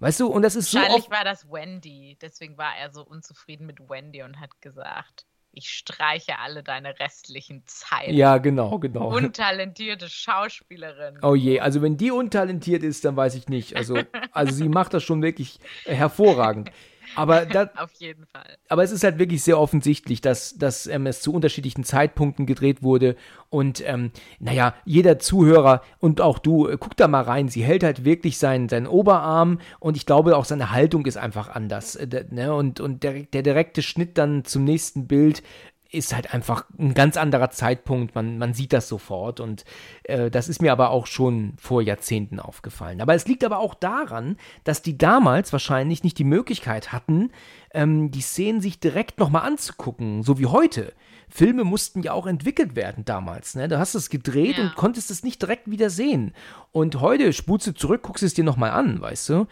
Weißt 0.00 0.18
du, 0.18 0.26
und 0.26 0.42
das 0.42 0.56
ist 0.56 0.72
so. 0.72 0.78
Wahrscheinlich 0.78 1.10
war 1.10 1.22
das 1.22 1.48
Wendy. 1.48 2.18
Deswegen 2.20 2.58
war 2.58 2.76
er 2.76 2.90
so 2.90 3.04
unzufrieden 3.04 3.66
mit 3.66 3.88
Wendy 3.88 4.24
und 4.24 4.40
hat 4.40 4.60
gesagt: 4.60 5.26
Ich 5.52 5.70
streiche 5.70 6.38
alle 6.38 6.62
deine 6.62 6.98
restlichen 7.00 7.62
Zeiten. 7.66 8.14
Ja, 8.14 8.38
genau, 8.38 8.78
genau. 8.78 9.08
Untalentierte 9.14 10.08
Schauspielerin. 10.08 11.18
Oh 11.22 11.34
je, 11.34 11.60
also 11.60 11.82
wenn 11.82 11.96
die 11.96 12.10
untalentiert 12.10 12.82
ist, 12.82 13.04
dann 13.04 13.16
weiß 13.16 13.34
ich 13.34 13.48
nicht. 13.48 13.74
Also, 13.74 13.98
also 14.32 14.52
sie 14.52 14.68
macht 14.68 14.94
das 14.94 15.02
schon 15.02 15.22
wirklich 15.22 15.58
hervorragend. 15.84 16.70
Aber 17.14 17.46
das, 17.46 17.68
Auf 17.76 17.92
jeden 17.98 18.26
Fall. 18.26 18.56
Aber 18.68 18.82
es 18.82 18.92
ist 18.92 19.04
halt 19.04 19.18
wirklich 19.18 19.42
sehr 19.42 19.58
offensichtlich, 19.58 20.20
dass, 20.20 20.56
dass 20.56 20.86
ähm, 20.86 21.06
es 21.06 21.20
zu 21.20 21.32
unterschiedlichen 21.32 21.84
Zeitpunkten 21.84 22.46
gedreht 22.46 22.82
wurde. 22.82 23.16
Und 23.50 23.82
ähm, 23.86 24.10
naja, 24.40 24.74
jeder 24.84 25.18
Zuhörer 25.18 25.82
und 25.98 26.20
auch 26.20 26.38
du, 26.38 26.68
äh, 26.68 26.76
guck 26.78 26.96
da 26.96 27.08
mal 27.08 27.22
rein. 27.22 27.48
Sie 27.48 27.62
hält 27.62 27.82
halt 27.82 28.04
wirklich 28.04 28.38
seinen, 28.38 28.68
seinen 28.68 28.86
Oberarm 28.86 29.60
und 29.80 29.96
ich 29.96 30.06
glaube 30.06 30.36
auch 30.36 30.44
seine 30.44 30.70
Haltung 30.70 31.06
ist 31.06 31.16
einfach 31.16 31.48
anders. 31.48 31.96
Äh, 31.96 32.26
ne? 32.30 32.54
Und, 32.54 32.80
und 32.80 33.02
der, 33.02 33.22
der 33.24 33.42
direkte 33.42 33.82
Schnitt 33.82 34.18
dann 34.18 34.44
zum 34.44 34.64
nächsten 34.64 35.06
Bild 35.06 35.42
ist 35.90 36.14
halt 36.14 36.34
einfach 36.34 36.66
ein 36.78 36.92
ganz 36.92 37.16
anderer 37.16 37.50
Zeitpunkt. 37.50 38.14
Man, 38.14 38.38
man 38.38 38.52
sieht 38.52 38.72
das 38.72 38.88
sofort 38.88 39.40
und 39.40 39.64
äh, 40.04 40.30
das 40.30 40.48
ist 40.48 40.60
mir 40.60 40.72
aber 40.72 40.90
auch 40.90 41.06
schon 41.06 41.54
vor 41.58 41.80
Jahrzehnten 41.80 42.40
aufgefallen. 42.40 43.00
Aber 43.00 43.14
es 43.14 43.26
liegt 43.26 43.42
aber 43.42 43.58
auch 43.58 43.74
daran, 43.74 44.36
dass 44.64 44.82
die 44.82 44.98
damals 44.98 45.52
wahrscheinlich 45.52 46.04
nicht 46.04 46.18
die 46.18 46.24
Möglichkeit 46.24 46.92
hatten, 46.92 47.30
ähm, 47.72 48.10
die 48.10 48.20
Szenen 48.20 48.60
sich 48.60 48.80
direkt 48.80 49.18
nochmal 49.18 49.46
anzugucken, 49.46 50.22
so 50.22 50.38
wie 50.38 50.46
heute. 50.46 50.92
Filme 51.30 51.64
mussten 51.64 52.02
ja 52.02 52.12
auch 52.12 52.26
entwickelt 52.26 52.76
werden 52.76 53.04
damals. 53.04 53.54
Ne? 53.54 53.68
Du 53.68 53.78
hast 53.78 53.94
es 53.94 54.10
gedreht 54.10 54.58
ja. 54.58 54.64
und 54.64 54.76
konntest 54.76 55.10
es 55.10 55.22
nicht 55.22 55.40
direkt 55.40 55.70
wieder 55.70 55.88
sehen. 55.88 56.34
Und 56.70 57.00
heute 57.00 57.32
spulst 57.32 57.66
du 57.66 57.72
zurück, 57.72 58.02
guckst 58.02 58.22
es 58.22 58.34
dir 58.34 58.44
nochmal 58.44 58.70
an, 58.70 59.00
weißt 59.00 59.28
du? 59.30 59.46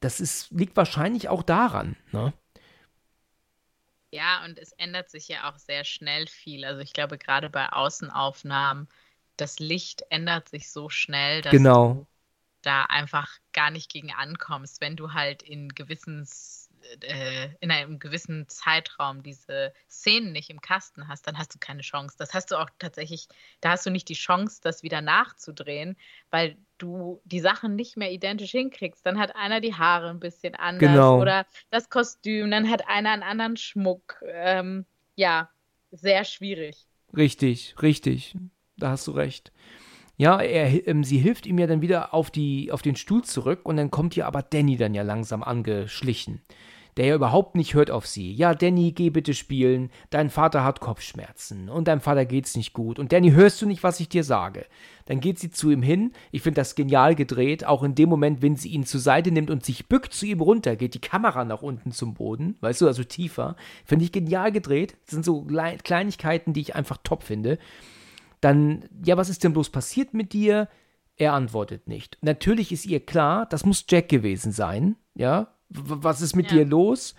Das 0.00 0.20
ist, 0.20 0.50
liegt 0.52 0.76
wahrscheinlich 0.76 1.28
auch 1.28 1.42
daran. 1.42 1.96
Ne? 2.12 2.32
Ja, 4.10 4.44
und 4.44 4.58
es 4.58 4.72
ändert 4.72 5.10
sich 5.10 5.28
ja 5.28 5.50
auch 5.50 5.58
sehr 5.58 5.84
schnell 5.84 6.26
viel. 6.26 6.64
Also 6.64 6.80
ich 6.80 6.92
glaube, 6.92 7.18
gerade 7.18 7.50
bei 7.50 7.68
Außenaufnahmen, 7.70 8.88
das 9.36 9.58
Licht 9.58 10.02
ändert 10.10 10.48
sich 10.48 10.70
so 10.70 10.88
schnell, 10.88 11.42
dass 11.42 11.52
genau. 11.52 11.94
du 11.94 12.06
da 12.62 12.84
einfach 12.84 13.38
gar 13.52 13.70
nicht 13.70 13.90
gegen 13.90 14.12
ankommst, 14.12 14.80
wenn 14.80 14.96
du 14.96 15.12
halt 15.12 15.42
in 15.42 15.68
gewissen 15.70 16.24
äh, 17.02 17.50
in 17.60 17.70
einem 17.70 17.98
gewissen 17.98 18.48
Zeitraum 18.48 19.22
diese 19.22 19.72
Szenen 19.88 20.32
nicht 20.32 20.50
im 20.50 20.60
Kasten 20.60 21.08
hast, 21.08 21.26
dann 21.26 21.38
hast 21.38 21.54
du 21.54 21.58
keine 21.58 21.82
Chance. 21.82 22.16
Das 22.18 22.34
hast 22.34 22.50
du 22.50 22.56
auch 22.56 22.70
tatsächlich, 22.78 23.28
da 23.60 23.70
hast 23.70 23.86
du 23.86 23.90
nicht 23.90 24.08
die 24.08 24.14
Chance, 24.14 24.60
das 24.62 24.82
wieder 24.82 25.00
nachzudrehen, 25.00 25.96
weil 26.30 26.56
du 26.78 27.20
die 27.24 27.40
Sachen 27.40 27.76
nicht 27.76 27.96
mehr 27.96 28.12
identisch 28.12 28.52
hinkriegst. 28.52 29.04
Dann 29.04 29.18
hat 29.18 29.36
einer 29.36 29.60
die 29.60 29.74
Haare 29.74 30.10
ein 30.10 30.20
bisschen 30.20 30.54
anders 30.54 30.90
genau. 30.90 31.20
oder 31.20 31.46
das 31.70 31.90
Kostüm, 31.90 32.50
dann 32.50 32.70
hat 32.70 32.88
einer 32.88 33.10
einen 33.10 33.22
anderen 33.22 33.56
Schmuck. 33.56 34.22
Ähm, 34.26 34.84
ja, 35.16 35.50
sehr 35.90 36.24
schwierig. 36.24 36.86
Richtig, 37.16 37.74
richtig. 37.82 38.34
Da 38.76 38.90
hast 38.90 39.06
du 39.06 39.12
recht. 39.12 39.52
Ja, 40.16 40.40
er, 40.40 40.86
ähm, 40.88 41.04
sie 41.04 41.18
hilft 41.18 41.46
ihm 41.46 41.58
ja 41.58 41.66
dann 41.66 41.80
wieder 41.80 42.12
auf, 42.12 42.30
die, 42.30 42.72
auf 42.72 42.82
den 42.82 42.96
Stuhl 42.96 43.22
zurück 43.22 43.60
und 43.64 43.76
dann 43.76 43.90
kommt 43.90 44.16
ja 44.16 44.26
aber 44.26 44.42
Danny 44.42 44.76
dann 44.76 44.94
ja 44.94 45.02
langsam 45.02 45.42
angeschlichen 45.42 46.42
der 46.96 47.06
ja 47.06 47.14
überhaupt 47.14 47.54
nicht 47.54 47.74
hört 47.74 47.90
auf 47.90 48.06
sie. 48.06 48.32
Ja, 48.32 48.54
Danny, 48.54 48.92
geh 48.92 49.10
bitte 49.10 49.34
spielen. 49.34 49.90
Dein 50.10 50.30
Vater 50.30 50.64
hat 50.64 50.80
Kopfschmerzen 50.80 51.68
und 51.68 51.88
deinem 51.88 52.00
Vater 52.00 52.24
geht's 52.24 52.56
nicht 52.56 52.72
gut. 52.72 52.98
Und 52.98 53.12
Danny, 53.12 53.30
hörst 53.30 53.62
du 53.62 53.66
nicht, 53.66 53.82
was 53.82 54.00
ich 54.00 54.08
dir 54.08 54.24
sage? 54.24 54.66
Dann 55.06 55.20
geht 55.20 55.38
sie 55.38 55.50
zu 55.50 55.70
ihm 55.70 55.82
hin. 55.82 56.12
Ich 56.32 56.42
finde 56.42 56.60
das 56.60 56.74
genial 56.74 57.14
gedreht. 57.14 57.64
Auch 57.64 57.82
in 57.82 57.94
dem 57.94 58.08
Moment, 58.08 58.42
wenn 58.42 58.56
sie 58.56 58.68
ihn 58.68 58.84
zur 58.84 59.00
Seite 59.00 59.30
nimmt 59.30 59.50
und 59.50 59.64
sich 59.64 59.88
bückt 59.88 60.12
zu 60.12 60.26
ihm 60.26 60.40
runter, 60.40 60.76
geht 60.76 60.94
die 60.94 61.00
Kamera 61.00 61.44
nach 61.44 61.62
unten 61.62 61.92
zum 61.92 62.14
Boden. 62.14 62.56
Weißt 62.60 62.80
du, 62.80 62.86
also 62.86 63.04
tiefer. 63.04 63.56
Finde 63.84 64.04
ich 64.04 64.12
genial 64.12 64.52
gedreht. 64.52 64.96
Das 65.06 65.12
sind 65.12 65.24
so 65.24 65.46
Kleinigkeiten, 65.82 66.52
die 66.52 66.60
ich 66.60 66.74
einfach 66.74 66.98
top 67.02 67.22
finde. 67.22 67.58
Dann, 68.40 68.84
ja, 69.04 69.16
was 69.16 69.28
ist 69.28 69.44
denn 69.44 69.52
bloß 69.52 69.70
passiert 69.70 70.14
mit 70.14 70.32
dir? 70.32 70.68
Er 71.16 71.32
antwortet 71.32 71.88
nicht. 71.88 72.18
Natürlich 72.20 72.70
ist 72.70 72.86
ihr 72.86 73.04
klar, 73.04 73.46
das 73.46 73.64
muss 73.64 73.84
Jack 73.88 74.08
gewesen 74.08 74.52
sein. 74.52 74.96
Ja, 75.14 75.48
was 75.68 76.20
ist 76.20 76.36
mit 76.36 76.50
ja. 76.50 76.58
dir 76.58 76.64
los? 76.64 77.14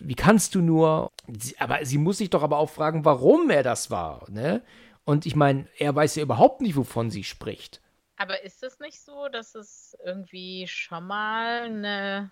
Wie 0.00 0.14
kannst 0.14 0.54
du 0.54 0.60
nur? 0.60 1.10
Aber 1.58 1.84
sie 1.84 1.98
muss 1.98 2.18
sich 2.18 2.30
doch 2.30 2.42
aber 2.42 2.58
auch 2.58 2.70
fragen, 2.70 3.04
warum 3.04 3.50
er 3.50 3.62
das 3.62 3.90
war, 3.90 4.26
ne? 4.30 4.62
Und 5.04 5.26
ich 5.26 5.34
meine, 5.34 5.66
er 5.78 5.94
weiß 5.94 6.14
ja 6.16 6.22
überhaupt 6.22 6.60
nicht, 6.60 6.76
wovon 6.76 7.10
sie 7.10 7.24
spricht. 7.24 7.80
Aber 8.16 8.42
ist 8.44 8.62
es 8.62 8.78
nicht 8.78 9.00
so, 9.00 9.28
dass 9.28 9.54
es 9.54 9.96
irgendwie 10.04 10.66
schon 10.68 11.06
mal 11.06 11.62
eine 11.62 12.30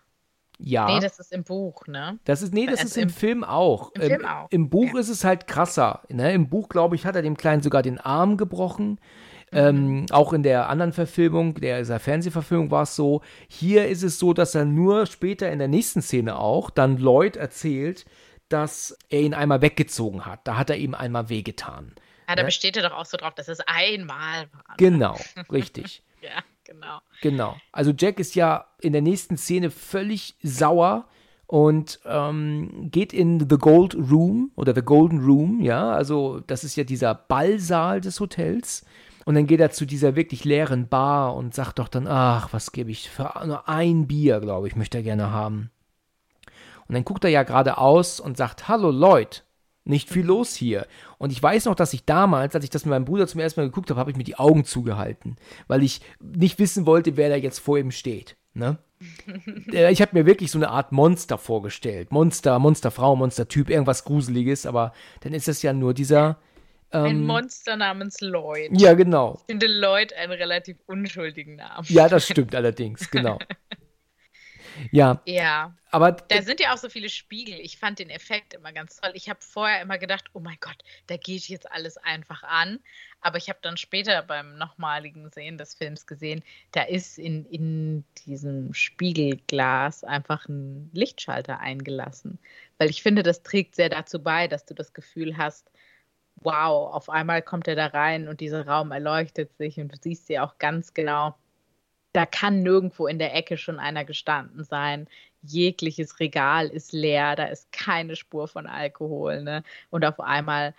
ja. 0.62 0.86
Nee, 0.86 1.00
das 1.00 1.18
ist 1.18 1.32
im 1.32 1.42
Buch, 1.42 1.86
ne? 1.86 2.18
Das 2.24 2.42
ist, 2.42 2.52
nee, 2.52 2.66
das 2.66 2.80
also 2.80 2.88
ist 2.88 2.96
im, 2.96 3.02
im, 3.04 3.10
Film 3.10 3.44
auch. 3.44 3.92
Im, 3.92 4.02
Film 4.02 4.24
auch. 4.26 4.46
Im 4.50 4.68
Buch 4.68 4.92
ja. 4.94 5.00
ist 5.00 5.08
es 5.08 5.24
halt 5.24 5.46
krasser. 5.46 6.02
Ne? 6.08 6.32
Im 6.34 6.48
Buch, 6.48 6.68
glaube 6.68 6.96
ich, 6.96 7.06
hat 7.06 7.16
er 7.16 7.22
dem 7.22 7.36
Kleinen 7.36 7.62
sogar 7.62 7.82
den 7.82 7.98
Arm 7.98 8.36
gebrochen. 8.36 9.00
Ähm, 9.52 10.06
auch 10.10 10.32
in 10.32 10.42
der 10.42 10.68
anderen 10.68 10.92
Verfilmung, 10.92 11.54
der, 11.54 11.82
der 11.82 12.00
Fernsehverfilmung 12.00 12.70
war 12.70 12.82
es 12.82 12.94
so. 12.94 13.22
Hier 13.48 13.88
ist 13.88 14.02
es 14.02 14.18
so, 14.18 14.32
dass 14.32 14.54
er 14.54 14.64
nur 14.64 15.06
später 15.06 15.50
in 15.50 15.58
der 15.58 15.68
nächsten 15.68 16.02
Szene 16.02 16.36
auch 16.36 16.70
dann 16.70 16.98
Lloyd 16.98 17.36
erzählt, 17.36 18.04
dass 18.48 18.96
er 19.08 19.20
ihn 19.20 19.34
einmal 19.34 19.62
weggezogen 19.62 20.26
hat. 20.26 20.40
Da 20.44 20.56
hat 20.56 20.70
er 20.70 20.76
ihm 20.76 20.94
einmal 20.94 21.28
wehgetan. 21.28 21.92
Ja, 22.28 22.36
da 22.36 22.42
ne? 22.42 22.46
besteht 22.46 22.76
er 22.76 22.88
doch 22.88 22.96
auch 22.96 23.06
so 23.06 23.16
drauf, 23.16 23.34
dass 23.34 23.48
es 23.48 23.60
einmal 23.66 24.48
war. 24.52 24.70
Ne? 24.70 24.76
Genau, 24.76 25.18
richtig. 25.50 26.02
ja, 26.20 26.42
genau. 26.64 27.00
Genau. 27.20 27.56
Also 27.72 27.92
Jack 27.96 28.20
ist 28.20 28.36
ja 28.36 28.66
in 28.80 28.92
der 28.92 29.02
nächsten 29.02 29.36
Szene 29.36 29.70
völlig 29.70 30.36
sauer 30.42 31.08
und 31.50 31.98
ähm, 32.04 32.90
geht 32.92 33.12
in 33.12 33.40
The 33.40 33.58
Gold 33.58 33.96
Room 33.96 34.52
oder 34.54 34.72
The 34.72 34.82
Golden 34.82 35.18
Room, 35.18 35.60
ja, 35.60 35.90
also 35.90 36.38
das 36.46 36.62
ist 36.62 36.76
ja 36.76 36.84
dieser 36.84 37.12
Ballsaal 37.12 38.00
des 38.00 38.20
Hotels. 38.20 38.84
Und 39.30 39.36
dann 39.36 39.46
geht 39.46 39.60
er 39.60 39.70
zu 39.70 39.86
dieser 39.86 40.16
wirklich 40.16 40.44
leeren 40.44 40.88
Bar 40.88 41.36
und 41.36 41.54
sagt 41.54 41.78
doch 41.78 41.86
dann, 41.86 42.08
ach, 42.08 42.52
was 42.52 42.72
gebe 42.72 42.90
ich 42.90 43.08
für 43.08 43.32
nur 43.46 43.68
ein 43.68 44.08
Bier, 44.08 44.40
glaube 44.40 44.66
ich, 44.66 44.74
möchte 44.74 44.98
er 44.98 45.04
gerne 45.04 45.30
haben. 45.30 45.70
Und 46.88 46.96
dann 46.96 47.04
guckt 47.04 47.22
er 47.22 47.30
ja 47.30 47.44
geradeaus 47.44 48.18
und 48.18 48.36
sagt, 48.36 48.66
hallo 48.66 48.90
Lloyd, 48.90 49.44
nicht 49.84 50.10
viel 50.10 50.26
los 50.26 50.56
hier. 50.56 50.84
Und 51.18 51.30
ich 51.30 51.40
weiß 51.40 51.66
noch, 51.66 51.76
dass 51.76 51.94
ich 51.94 52.04
damals, 52.04 52.56
als 52.56 52.64
ich 52.64 52.70
das 52.70 52.84
mit 52.84 52.90
meinem 52.90 53.04
Bruder 53.04 53.28
zum 53.28 53.38
ersten 53.38 53.60
Mal 53.60 53.68
geguckt 53.68 53.88
habe, 53.90 54.00
habe 54.00 54.10
ich 54.10 54.16
mir 54.16 54.24
die 54.24 54.36
Augen 54.36 54.64
zugehalten, 54.64 55.36
weil 55.68 55.84
ich 55.84 56.00
nicht 56.18 56.58
wissen 56.58 56.84
wollte, 56.84 57.16
wer 57.16 57.28
da 57.28 57.36
jetzt 57.36 57.60
vor 57.60 57.78
ihm 57.78 57.92
steht. 57.92 58.36
Ne? 58.52 58.78
ich 59.70 60.02
habe 60.02 60.18
mir 60.18 60.26
wirklich 60.26 60.50
so 60.50 60.58
eine 60.58 60.70
Art 60.70 60.90
Monster 60.90 61.38
vorgestellt. 61.38 62.10
Monster, 62.10 62.58
Monsterfrau, 62.58 63.14
Monstertyp, 63.14 63.70
irgendwas 63.70 64.02
Gruseliges, 64.02 64.66
aber 64.66 64.92
dann 65.20 65.34
ist 65.34 65.46
das 65.46 65.62
ja 65.62 65.72
nur 65.72 65.94
dieser 65.94 66.38
ein 66.90 67.24
Monster 67.24 67.76
namens 67.76 68.20
Lloyd. 68.20 68.70
Ja, 68.72 68.94
genau. 68.94 69.36
Ich 69.40 69.52
finde 69.52 69.66
Lloyd 69.66 70.12
einen 70.12 70.32
relativ 70.32 70.78
unschuldigen 70.86 71.56
Namen. 71.56 71.86
Ja, 71.88 72.08
das 72.08 72.26
stimmt 72.26 72.54
allerdings, 72.54 73.10
genau. 73.10 73.38
Ja. 74.90 75.20
Ja. 75.26 75.76
Aber 75.90 76.12
Da 76.12 76.42
sind 76.42 76.60
ja 76.60 76.72
auch 76.72 76.78
so 76.78 76.88
viele 76.88 77.08
Spiegel. 77.08 77.58
Ich 77.60 77.78
fand 77.78 77.98
den 77.98 78.10
Effekt 78.10 78.54
immer 78.54 78.72
ganz 78.72 78.96
toll. 78.96 79.10
Ich 79.14 79.28
habe 79.28 79.40
vorher 79.42 79.82
immer 79.82 79.98
gedacht, 79.98 80.26
oh 80.32 80.40
mein 80.40 80.56
Gott, 80.60 80.78
da 81.08 81.16
geht 81.16 81.48
jetzt 81.48 81.70
alles 81.70 81.96
einfach 81.96 82.42
an. 82.44 82.78
Aber 83.20 83.38
ich 83.38 83.48
habe 83.48 83.58
dann 83.62 83.76
später 83.76 84.22
beim 84.22 84.56
nochmaligen 84.56 85.28
Sehen 85.30 85.58
des 85.58 85.74
Films 85.74 86.06
gesehen, 86.06 86.42
da 86.72 86.82
ist 86.82 87.18
in, 87.18 87.44
in 87.46 88.04
diesem 88.26 88.72
Spiegelglas 88.72 90.04
einfach 90.04 90.48
ein 90.48 90.90
Lichtschalter 90.92 91.58
eingelassen. 91.58 92.38
Weil 92.78 92.88
ich 92.88 93.02
finde, 93.02 93.22
das 93.22 93.42
trägt 93.42 93.74
sehr 93.74 93.88
dazu 93.90 94.22
bei, 94.22 94.48
dass 94.48 94.64
du 94.64 94.74
das 94.74 94.94
Gefühl 94.94 95.36
hast, 95.36 95.70
wow, 96.36 96.92
auf 96.94 97.10
einmal 97.10 97.42
kommt 97.42 97.68
er 97.68 97.76
da 97.76 97.86
rein 97.86 98.28
und 98.28 98.40
dieser 98.40 98.66
Raum 98.66 98.92
erleuchtet 98.92 99.54
sich 99.56 99.78
und 99.78 99.92
du 99.92 99.96
siehst 100.00 100.28
ja 100.28 100.44
auch 100.44 100.58
ganz 100.58 100.94
genau, 100.94 101.34
da 102.12 102.26
kann 102.26 102.62
nirgendwo 102.62 103.06
in 103.06 103.18
der 103.18 103.34
Ecke 103.34 103.56
schon 103.56 103.78
einer 103.78 104.04
gestanden 104.04 104.64
sein. 104.64 105.08
Jegliches 105.42 106.18
Regal 106.20 106.68
ist 106.68 106.92
leer, 106.92 107.36
da 107.36 107.44
ist 107.44 107.70
keine 107.72 108.16
Spur 108.16 108.48
von 108.48 108.66
Alkohol, 108.66 109.42
ne? 109.42 109.62
Und 109.90 110.04
auf 110.04 110.20
einmal 110.20 110.74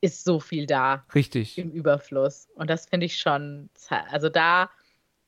ist 0.00 0.24
so 0.24 0.38
viel 0.40 0.66
da 0.66 1.04
richtig. 1.14 1.58
im 1.58 1.70
Überfluss. 1.72 2.48
Und 2.54 2.70
das 2.70 2.86
finde 2.86 3.06
ich 3.06 3.18
schon, 3.18 3.68
also 4.10 4.28
da 4.28 4.70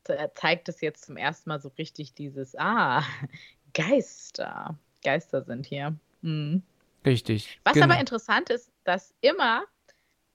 ze- 0.05 0.31
zeigt 0.35 0.69
es 0.69 0.81
jetzt 0.81 1.05
zum 1.07 1.17
ersten 1.17 1.51
Mal 1.51 1.61
so 1.61 1.71
richtig 1.79 2.15
dieses, 2.15 2.55
ah, 2.57 3.03
Geister. 3.75 4.79
Geister 5.05 5.43
sind 5.43 5.67
hier. 5.67 5.97
Mhm. 6.23 6.63
Richtig. 7.05 7.61
Was 7.65 7.75
genau. 7.75 7.87
aber 7.87 8.01
interessant 8.01 8.51
ist, 8.51 8.71
dass 8.85 9.15
immer, 9.21 9.65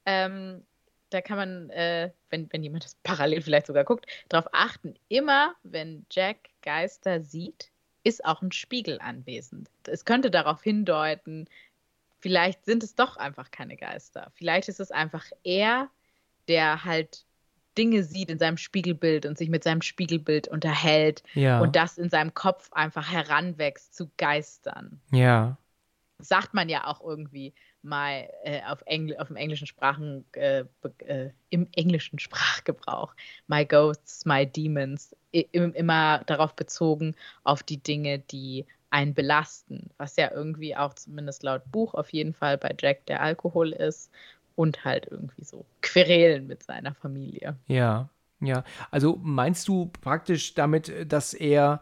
ähm, 0.06 0.64
da 1.10 1.22
kann 1.22 1.38
man, 1.38 1.70
äh, 1.70 2.12
wenn, 2.30 2.52
wenn 2.52 2.64
jemand 2.64 2.86
das 2.86 2.96
parallel 3.04 3.42
vielleicht 3.42 3.68
sogar 3.68 3.84
guckt, 3.84 4.06
darauf 4.30 4.48
achten, 4.52 4.96
immer 5.08 5.56
wenn 5.64 6.06
Jack 6.12 6.50
Geister 6.62 7.22
sieht, 7.22 7.72
ist 8.04 8.24
auch 8.26 8.42
ein 8.42 8.52
Spiegel 8.52 9.00
anwesend. 9.02 9.70
Es 9.88 10.06
könnte 10.06 10.30
darauf 10.32 10.62
hindeuten, 10.62 11.48
vielleicht 12.20 12.66
sind 12.66 12.84
es 12.84 12.96
doch 12.96 13.18
einfach 13.18 13.52
keine 13.52 13.78
Geister. 13.78 14.32
Vielleicht 14.36 14.70
ist 14.70 14.80
es 14.80 14.92
einfach 14.92 15.26
er, 15.44 15.90
der 16.48 16.84
halt 16.84 17.26
Dinge 17.78 18.04
sieht 18.04 18.30
in 18.30 18.40
seinem 18.40 18.58
Spiegelbild 18.58 19.26
und 19.26 19.38
sich 19.38 19.50
mit 19.50 19.64
seinem 19.64 19.82
Spiegelbild 19.82 20.48
unterhält 20.48 21.24
Ja. 21.34 21.60
und 21.60 21.76
das 21.76 21.98
in 21.98 22.10
seinem 22.10 22.34
Kopf 22.34 22.72
einfach 22.72 23.12
heranwächst 23.12 23.94
zu 23.96 24.10
Geistern 24.18 25.02
ja. 25.12 25.58
Sagt 26.20 26.54
man 26.54 26.70
ja 26.70 26.88
auch 26.88 27.02
irgendwie 27.02 27.54
mal 27.82 28.30
äh, 28.44 28.62
auf, 28.68 28.82
Engl 28.86 29.18
auf 29.18 29.28
dem 29.28 29.36
englischen 29.36 29.68
Sprachen 29.68 30.26
äh, 30.34 30.66
äh, 31.00 31.30
im 31.50 31.68
englischen 31.76 32.20
Sprachgebrauch 32.20 33.14
my 33.48 33.66
ghosts 33.66 34.26
my 34.26 34.46
demons 34.46 35.16
immer 35.32 36.24
darauf 36.26 36.56
bezogen 36.56 37.16
auf 37.44 37.64
die 37.64 37.82
Dinge 37.82 38.20
die 38.20 38.66
einen 38.90 39.14
belasten 39.14 39.90
was 39.98 40.16
ja 40.16 40.32
irgendwie 40.32 40.76
auch 40.76 40.94
zumindest 40.94 41.44
laut 41.44 41.70
Buch 41.72 41.94
auf 41.94 42.12
jeden 42.12 42.34
Fall 42.34 42.58
bei 42.58 42.74
Jack 42.80 43.06
der 43.08 43.22
Alkohol 43.22 43.72
ist 43.72 44.10
und 44.56 44.86
halt 44.86 45.08
irgendwie 45.12 45.44
so 45.44 45.66
Querelen 45.82 46.48
mit 46.48 46.64
seiner 46.64 46.96
Familie 46.96 47.58
Ja, 47.68 48.10
ja. 48.42 48.64
Also 48.92 49.20
meinst 49.22 49.68
du 49.68 49.92
praktisch 50.02 50.54
damit, 50.54 51.12
dass 51.12 51.34
er 51.34 51.82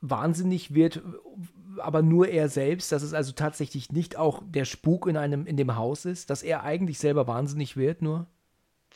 wahnsinnig 0.00 0.74
wird, 0.74 1.02
aber 1.80 2.02
nur 2.02 2.28
er 2.28 2.48
selbst, 2.48 2.92
dass 2.92 3.02
es 3.02 3.14
also 3.14 3.32
tatsächlich 3.32 3.92
nicht 3.92 4.16
auch 4.16 4.42
der 4.46 4.64
Spuk 4.64 5.06
in 5.06 5.16
einem 5.16 5.46
in 5.46 5.56
dem 5.56 5.76
Haus 5.76 6.04
ist, 6.04 6.30
dass 6.30 6.42
er 6.42 6.64
eigentlich 6.64 6.98
selber 6.98 7.26
wahnsinnig 7.26 7.76
wird, 7.76 8.02
nur? 8.02 8.26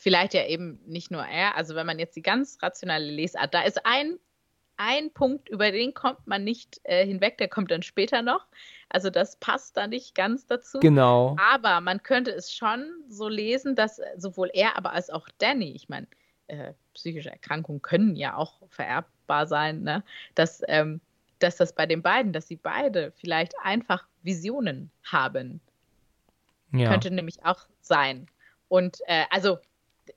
vielleicht 0.03 0.35
ja 0.35 0.47
eben 0.47 0.81
nicht 0.85 1.11
nur 1.11 1.25
er, 1.25 1.57
also 1.57 1.75
wenn 1.77 1.87
man 1.87 1.99
jetzt 1.99 2.17
die 2.17 2.23
ganz 2.23 2.59
rationale 2.61 3.09
Lesart, 3.09 3.55
da 3.55 3.63
ist 3.63 3.87
ein, 3.87 4.19
ein 4.77 5.13
Punkt, 5.13 5.49
über 5.49 5.71
den 5.71 5.95
kommt 5.95 6.27
man 6.27 6.43
nicht 6.43 6.81
äh, 6.83 7.07
hinweg, 7.07 7.39
der 7.39 7.49
kommt 7.49 7.71
dann 7.71 7.83
später 7.83 8.21
noch. 8.21 8.47
Also 8.89 9.11
das 9.11 9.37
passt 9.37 9.77
da 9.77 9.87
nicht 9.87 10.15
ganz 10.15 10.47
dazu. 10.47 10.81
Genau. 10.81 11.37
Aber 11.41 11.81
man 11.81 12.03
könnte 12.03 12.33
es 12.33 12.53
schon 12.53 12.85
so 13.09 13.29
lesen, 13.29 13.77
dass 13.77 14.01
sowohl 14.17 14.51
er, 14.53 14.77
aber 14.77 14.93
als 14.93 15.09
auch 15.09 15.29
Danny, 15.39 15.71
ich 15.71 15.89
meine, 15.89 16.09
äh, 16.49 16.73
psychische 16.95 17.31
Erkrankungen 17.31 17.81
können 17.81 18.17
ja 18.17 18.37
auch 18.37 18.61
vererbbar 18.69 19.47
sein, 19.47 19.83
ne? 19.83 20.03
dass, 20.35 20.63
ähm, 20.67 21.01
dass 21.43 21.57
das 21.57 21.75
bei 21.75 21.87
den 21.87 22.03
beiden, 22.03 22.33
dass 22.33 22.49
sie 22.49 22.57
beide 22.57 23.13
vielleicht 23.13 23.55
einfach 23.63 24.07
Visionen 24.23 24.91
haben. 25.05 25.61
Ja. 26.73 26.91
Könnte 26.91 27.11
nämlich 27.11 27.45
auch 27.45 27.67
sein. 27.81 28.27
Und 28.69 28.99
äh, 29.07 29.25
also 29.31 29.59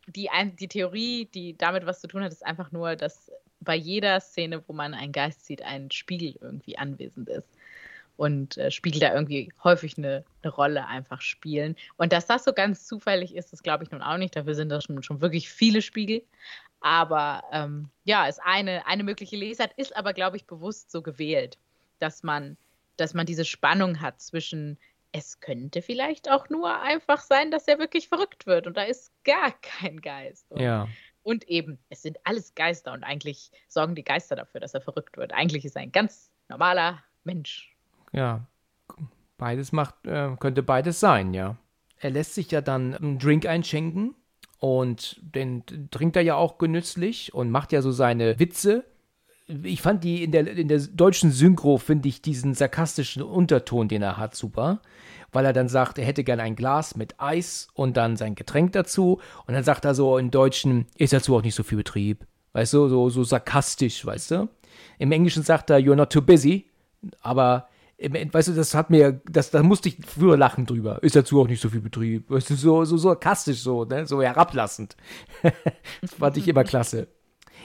die, 0.07 0.29
die 0.59 0.67
Theorie, 0.67 1.25
die 1.25 1.57
damit 1.57 1.85
was 1.85 2.01
zu 2.01 2.07
tun 2.07 2.23
hat, 2.23 2.31
ist 2.31 2.45
einfach 2.45 2.71
nur, 2.71 2.95
dass 2.95 3.31
bei 3.59 3.75
jeder 3.75 4.19
Szene, 4.19 4.63
wo 4.67 4.73
man 4.73 4.93
einen 4.93 5.11
Geist 5.11 5.45
sieht, 5.45 5.61
ein 5.61 5.91
Spiegel 5.91 6.35
irgendwie 6.39 6.77
anwesend 6.77 7.29
ist. 7.29 7.47
Und 8.17 8.57
äh, 8.57 8.71
Spiegel 8.71 9.01
da 9.01 9.13
irgendwie 9.13 9.51
häufig 9.63 9.97
eine, 9.97 10.23
eine 10.41 10.53
Rolle 10.53 10.87
einfach 10.87 11.21
spielen. 11.21 11.75
Und 11.97 12.13
dass 12.13 12.27
das 12.27 12.43
so 12.45 12.53
ganz 12.53 12.85
zufällig 12.87 13.35
ist, 13.35 13.51
das 13.51 13.61
glaube 13.61 13.83
ich 13.83 13.91
nun 13.91 14.01
auch 14.01 14.17
nicht. 14.17 14.35
Dafür 14.35 14.55
sind 14.55 14.69
das 14.69 14.85
schon, 14.85 15.03
schon 15.03 15.21
wirklich 15.21 15.49
viele 15.49 15.81
Spiegel. 15.81 16.23
Aber 16.79 17.43
ähm, 17.51 17.89
ja, 18.03 18.27
ist 18.27 18.39
eine, 18.43 18.85
eine 18.87 19.03
mögliche 19.03 19.35
Lesart, 19.35 19.71
ist 19.75 19.95
aber, 19.95 20.13
glaube 20.13 20.37
ich, 20.37 20.45
bewusst 20.45 20.91
so 20.91 21.01
gewählt, 21.01 21.57
dass 21.99 22.23
man, 22.23 22.57
dass 22.97 23.13
man 23.13 23.25
diese 23.25 23.45
Spannung 23.45 24.01
hat 24.01 24.21
zwischen 24.21 24.77
es 25.11 25.39
könnte 25.39 25.81
vielleicht 25.81 26.29
auch 26.29 26.49
nur 26.49 26.81
einfach 26.81 27.21
sein, 27.21 27.49
dass 27.49 27.69
er 27.69 27.79
wirklich 27.79 28.09
verrückt 28.09 28.45
wird 28.47 28.67
und 28.67 28.75
da 28.75 28.83
ist 28.83 29.13
gar 29.23 29.53
kein 29.61 30.01
Geist. 30.01 30.51
Und, 30.51 30.59
Ja. 30.59 30.89
und 31.23 31.47
eben, 31.47 31.79
es 31.89 32.01
sind 32.01 32.17
alles 32.25 32.53
Geister 32.53 32.91
und 32.91 33.05
eigentlich 33.05 33.49
sorgen 33.69 33.95
die 33.95 34.03
Geister 34.03 34.35
dafür, 34.35 34.59
dass 34.59 34.73
er 34.73 34.81
verrückt 34.81 35.15
wird. 35.15 35.31
Eigentlich 35.31 35.63
ist 35.63 35.77
er 35.77 35.83
ein 35.83 35.93
ganz 35.93 36.33
normaler 36.49 37.01
Mensch. 37.23 37.74
Ja. 38.15 38.47
Beides 39.37 39.71
macht, 39.73 40.07
äh, 40.07 40.31
könnte 40.39 40.63
beides 40.63 40.99
sein, 40.99 41.33
ja. 41.33 41.57
Er 41.99 42.09
lässt 42.09 42.35
sich 42.35 42.51
ja 42.51 42.61
dann 42.61 42.95
einen 42.95 43.19
Drink 43.19 43.45
einschenken 43.45 44.15
und 44.59 45.19
den 45.21 45.63
trinkt 45.91 46.15
er 46.15 46.21
ja 46.21 46.35
auch 46.35 46.57
genüsslich 46.57 47.33
und 47.33 47.51
macht 47.51 47.73
ja 47.73 47.81
so 47.81 47.91
seine 47.91 48.39
Witze. 48.39 48.85
Ich 49.63 49.81
fand 49.81 50.03
die 50.03 50.23
in 50.23 50.31
der, 50.31 50.47
in 50.47 50.67
der 50.67 50.79
deutschen 50.79 51.31
Synchro, 51.31 51.77
finde 51.77 52.07
ich 52.07 52.21
diesen 52.21 52.53
sarkastischen 52.53 53.21
Unterton, 53.21 53.87
den 53.87 54.01
er 54.01 54.17
hat, 54.17 54.35
super. 54.35 54.81
Weil 55.31 55.45
er 55.45 55.53
dann 55.53 55.67
sagt, 55.67 55.99
er 55.99 56.05
hätte 56.05 56.23
gern 56.23 56.39
ein 56.39 56.55
Glas 56.55 56.95
mit 56.95 57.19
Eis 57.19 57.67
und 57.73 57.97
dann 57.97 58.15
sein 58.15 58.35
Getränk 58.35 58.71
dazu. 58.71 59.19
Und 59.45 59.53
dann 59.53 59.63
sagt 59.63 59.83
er 59.83 59.93
so 59.93 60.17
im 60.17 60.31
Deutschen, 60.31 60.87
ist 60.97 61.13
dazu 61.13 61.35
auch 61.35 61.41
nicht 61.41 61.55
so 61.55 61.63
viel 61.63 61.77
Betrieb. 61.77 62.25
Weißt 62.53 62.73
du, 62.73 62.87
so, 62.87 63.09
so 63.09 63.23
sarkastisch, 63.23 64.05
weißt 64.05 64.31
du? 64.31 64.49
Im 64.97 65.11
Englischen 65.11 65.43
sagt 65.43 65.69
er, 65.69 65.77
you're 65.77 65.95
not 65.95 66.11
too 66.11 66.21
busy. 66.21 66.69
Aber 67.21 67.67
weißt 67.97 68.49
du, 68.49 68.53
das 68.53 68.73
hat 68.75 68.89
mir, 68.89 69.21
das, 69.29 69.51
da 69.51 69.63
musste 69.63 69.89
ich 69.89 69.97
früher 70.05 70.37
lachen 70.37 70.65
drüber. 70.65 71.01
Ist 71.01 71.15
dazu 71.15 71.41
auch 71.41 71.47
nicht 71.47 71.61
so 71.61 71.69
viel 71.69 71.81
Betrieb. 71.81 72.29
Weißt 72.29 72.49
du, 72.49 72.55
so, 72.55 72.83
so 72.85 72.97
sarkastisch, 72.97 73.61
so, 73.61 73.85
ne? 73.85 74.05
so 74.05 74.21
herablassend. 74.21 74.95
das 76.01 76.13
fand 76.13 76.37
ich 76.37 76.47
immer 76.47 76.63
klasse. 76.63 77.07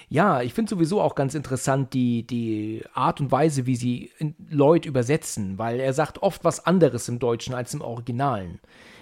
Ja, 0.09 0.43
ich 0.43 0.55
finde 0.55 0.71
sowieso 0.71 1.01
auch 1.01 1.15
ganz 1.15 1.35
interessant 1.35 1.95
die, 1.95 2.27
die 2.27 2.83
Art 2.95 3.21
und 3.21 3.31
Weise, 3.31 3.67
wie 3.67 3.77
sie 3.77 4.11
Lloyd 4.49 4.85
übersetzen, 4.85 5.57
weil 5.59 5.79
er 5.79 5.93
sagt 5.93 6.23
oft 6.23 6.43
was 6.43 6.67
anderes 6.67 7.09
im 7.09 7.19
Deutschen 7.21 7.55
als 7.55 7.75
im 7.75 7.81
Originalen. 7.81 8.61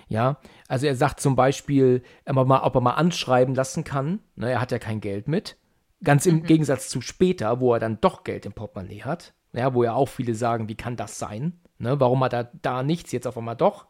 Ja, 0.08 0.38
also 0.68 0.86
er 0.86 0.96
sagt 0.96 1.20
zum 1.20 1.36
Beispiel, 1.36 2.02
ob 2.26 2.36
er 2.36 2.80
mal, 2.80 2.90
anschreiben 2.90 3.54
lassen 3.54 3.84
kann. 3.84 4.20
Ne, 4.36 4.50
er 4.50 4.60
hat 4.60 4.72
ja 4.72 4.78
kein 4.78 5.00
Geld 5.00 5.28
mit. 5.28 5.56
Ganz 6.04 6.26
im 6.26 6.42
Gegensatz 6.44 6.88
zu 6.88 7.00
später, 7.00 7.60
wo 7.60 7.74
er 7.74 7.80
dann 7.80 8.00
doch 8.00 8.22
Geld 8.22 8.46
im 8.46 8.52
Portemonnaie 8.52 9.02
hat. 9.02 9.34
Ja, 9.52 9.74
wo 9.74 9.82
ja 9.84 9.94
auch 9.94 10.08
viele 10.08 10.34
sagen, 10.34 10.68
wie 10.68 10.74
kann 10.74 10.96
das 10.96 11.18
sein? 11.18 11.60
Ne, 11.78 11.98
warum 12.00 12.22
hat 12.24 12.32
er 12.32 12.50
da 12.62 12.82
nichts, 12.82 13.12
jetzt 13.12 13.26
auf 13.26 13.38
einmal 13.38 13.56
doch? 13.56 13.86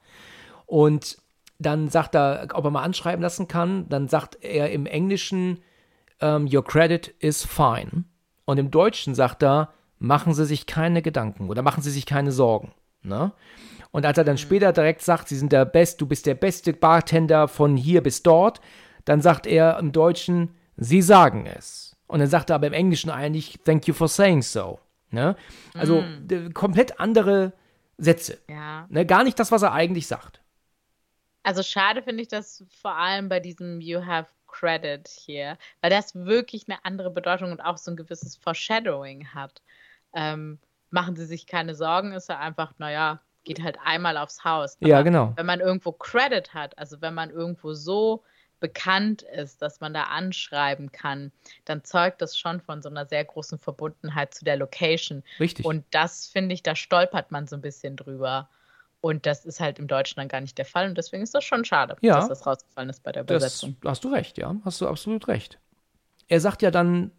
Und 0.66 1.18
dann 1.58 1.88
sagt 1.88 2.14
er, 2.14 2.48
ob 2.54 2.64
er 2.64 2.70
mal 2.70 2.82
anschreiben 2.82 3.22
lassen 3.22 3.48
kann. 3.48 3.88
Dann 3.88 4.08
sagt 4.08 4.38
er 4.42 4.70
im 4.70 4.86
Englischen, 4.86 5.60
ähm, 6.20 6.48
Your 6.50 6.64
credit 6.64 7.08
is 7.18 7.44
fine. 7.44 8.04
Und 8.44 8.58
im 8.58 8.70
Deutschen 8.70 9.14
sagt 9.14 9.42
er, 9.42 9.72
machen 9.98 10.34
Sie 10.34 10.44
sich 10.44 10.66
keine 10.66 11.02
Gedanken 11.02 11.48
oder 11.48 11.62
machen 11.62 11.82
Sie 11.82 11.90
sich 11.90 12.06
keine 12.06 12.32
Sorgen. 12.32 12.72
Ne? 13.02 13.32
Und 13.90 14.06
als 14.06 14.18
er 14.18 14.24
dann 14.24 14.38
später 14.38 14.72
direkt 14.72 15.02
sagt, 15.02 15.28
Sie 15.28 15.36
sind 15.36 15.52
der 15.52 15.64
Best, 15.64 16.00
du 16.00 16.06
bist 16.06 16.26
der 16.26 16.34
beste 16.34 16.72
Bartender 16.72 17.48
von 17.48 17.76
hier 17.76 18.02
bis 18.02 18.22
dort, 18.22 18.60
dann 19.04 19.20
sagt 19.20 19.46
er 19.46 19.78
im 19.78 19.92
Deutschen, 19.92 20.54
Sie 20.76 21.02
sagen 21.02 21.46
es. 21.46 21.96
Und 22.06 22.20
dann 22.20 22.28
sagt 22.28 22.50
er 22.50 22.56
aber 22.56 22.68
im 22.68 22.72
Englischen 22.72 23.10
eigentlich, 23.10 23.58
Thank 23.64 23.88
you 23.88 23.94
for 23.94 24.08
saying 24.08 24.42
so. 24.42 24.78
Ne? 25.10 25.36
Also 25.74 26.04
d- 26.20 26.50
komplett 26.50 27.00
andere 27.00 27.52
Sätze. 27.96 28.38
Ja. 28.48 28.86
Ne? 28.90 29.06
Gar 29.06 29.24
nicht 29.24 29.38
das, 29.38 29.50
was 29.52 29.62
er 29.62 29.72
eigentlich 29.72 30.06
sagt. 30.06 30.40
Also 31.42 31.62
schade 31.62 32.02
finde 32.02 32.22
ich 32.22 32.28
das 32.28 32.64
vor 32.80 32.94
allem 32.96 33.28
bei 33.28 33.40
diesem 33.40 33.80
You 33.80 34.04
have 34.04 34.28
credit 34.46 35.08
hier, 35.08 35.56
weil 35.80 35.90
das 35.90 36.14
wirklich 36.14 36.68
eine 36.68 36.84
andere 36.84 37.10
Bedeutung 37.10 37.52
und 37.52 37.60
auch 37.60 37.78
so 37.78 37.90
ein 37.90 37.96
gewisses 37.96 38.36
Foreshadowing 38.36 39.28
hat. 39.28 39.62
Ähm, 40.14 40.58
machen 40.90 41.16
Sie 41.16 41.26
sich 41.26 41.46
keine 41.46 41.74
Sorgen, 41.74 42.12
ist 42.12 42.28
er 42.28 42.40
einfach, 42.40 42.72
naja, 42.78 43.20
geht 43.44 43.62
halt 43.62 43.78
einmal 43.84 44.16
aufs 44.16 44.44
Haus. 44.44 44.76
Ja, 44.80 44.96
Aber 44.96 45.04
genau. 45.04 45.32
Wenn 45.36 45.46
man 45.46 45.60
irgendwo 45.60 45.92
Credit 45.92 46.52
hat, 46.54 46.76
also 46.78 47.00
wenn 47.00 47.14
man 47.14 47.30
irgendwo 47.30 47.72
so 47.72 48.22
bekannt 48.60 49.22
ist, 49.22 49.62
dass 49.62 49.80
man 49.80 49.94
da 49.94 50.04
anschreiben 50.04 50.90
kann, 50.92 51.32
dann 51.64 51.84
zeugt 51.84 52.20
das 52.22 52.36
schon 52.38 52.60
von 52.60 52.82
so 52.82 52.88
einer 52.88 53.06
sehr 53.06 53.24
großen 53.24 53.58
Verbundenheit 53.58 54.34
zu 54.34 54.44
der 54.44 54.56
Location. 54.56 55.22
Richtig. 55.38 55.64
Und 55.64 55.84
das 55.90 56.26
finde 56.26 56.54
ich, 56.54 56.62
da 56.62 56.74
stolpert 56.74 57.30
man 57.30 57.46
so 57.46 57.56
ein 57.56 57.62
bisschen 57.62 57.96
drüber. 57.96 58.48
Und 59.00 59.26
das 59.26 59.44
ist 59.44 59.60
halt 59.60 59.78
im 59.78 59.86
Deutschen 59.86 60.16
dann 60.16 60.26
gar 60.28 60.40
nicht 60.40 60.58
der 60.58 60.64
Fall. 60.64 60.88
Und 60.88 60.98
deswegen 60.98 61.22
ist 61.22 61.34
das 61.34 61.44
schon 61.44 61.64
schade, 61.64 61.96
Ja. 62.00 62.16
dass 62.16 62.28
das 62.28 62.46
rausgefallen 62.46 62.90
ist 62.90 63.02
bei 63.04 63.12
der 63.12 63.22
Das 63.24 63.36
Übersetzung. 63.62 63.76
hast 63.84 64.02
du 64.04 64.08
recht, 64.12 64.38
ja. 64.38 64.56
Hast 64.64 64.80
du 64.80 64.88
absolut 64.88 65.28
recht. 65.28 65.60
Er 66.26 66.40
sagt 66.40 66.62
ja 66.62 66.72
dann, 66.72 67.12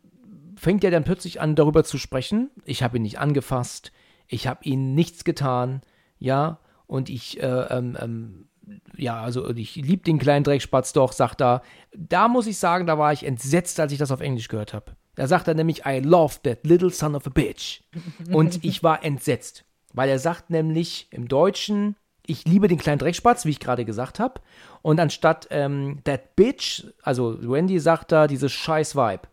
fängt 0.57 0.83
ja 0.83 0.89
dann 0.91 1.05
plötzlich 1.05 1.39
an, 1.39 1.55
darüber 1.55 1.85
zu 1.85 1.97
sprechen. 1.97 2.51
Ich 2.65 2.83
habe 2.83 2.97
ihn 2.97 3.03
nicht 3.03 3.19
angefasst. 3.19 3.93
Ich 4.27 4.45
habe 4.45 4.59
ihm 4.65 4.93
nichts 4.93 5.23
getan. 5.23 5.81
Ja. 6.17 6.59
Und 6.85 7.09
ich, 7.09 7.41
äh, 7.41 7.45
ähm, 7.45 7.97
ähm, 8.01 8.48
ja, 8.97 9.21
also 9.21 9.49
ich 9.49 9.75
liebe 9.75 10.03
den 10.03 10.19
kleinen 10.19 10.43
Dreckspatz 10.43 10.93
doch, 10.93 11.11
sagt 11.11 11.41
er. 11.41 11.61
Da 11.95 12.27
muss 12.27 12.47
ich 12.47 12.57
sagen, 12.57 12.87
da 12.87 12.97
war 12.97 13.13
ich 13.13 13.25
entsetzt, 13.25 13.79
als 13.79 13.91
ich 13.91 13.97
das 13.97 14.11
auf 14.11 14.21
Englisch 14.21 14.47
gehört 14.47 14.73
habe. 14.73 14.93
Da 15.15 15.27
sagt 15.27 15.47
er 15.47 15.53
nämlich, 15.53 15.85
I 15.85 15.99
love 15.99 16.35
that 16.43 16.65
little 16.65 16.91
son 16.91 17.15
of 17.15 17.27
a 17.27 17.29
bitch. 17.29 17.81
Und 18.31 18.63
ich 18.63 18.83
war 18.83 19.03
entsetzt, 19.03 19.65
weil 19.93 20.09
er 20.09 20.19
sagt 20.19 20.49
nämlich 20.49 21.07
im 21.11 21.27
Deutschen, 21.27 21.95
ich 22.25 22.45
liebe 22.45 22.67
den 22.67 22.77
kleinen 22.77 22.99
Dreckspatz, 22.99 23.45
wie 23.45 23.49
ich 23.49 23.59
gerade 23.59 23.85
gesagt 23.85 24.19
habe. 24.19 24.41
Und 24.81 24.99
anstatt 24.99 25.47
ähm, 25.49 25.99
that 26.03 26.35
bitch, 26.35 26.85
also 27.01 27.37
Wendy 27.41 27.79
sagt 27.79 28.11
da 28.11 28.27
dieses 28.27 28.51
scheiß 28.51 28.95
Vibe. 28.95 29.23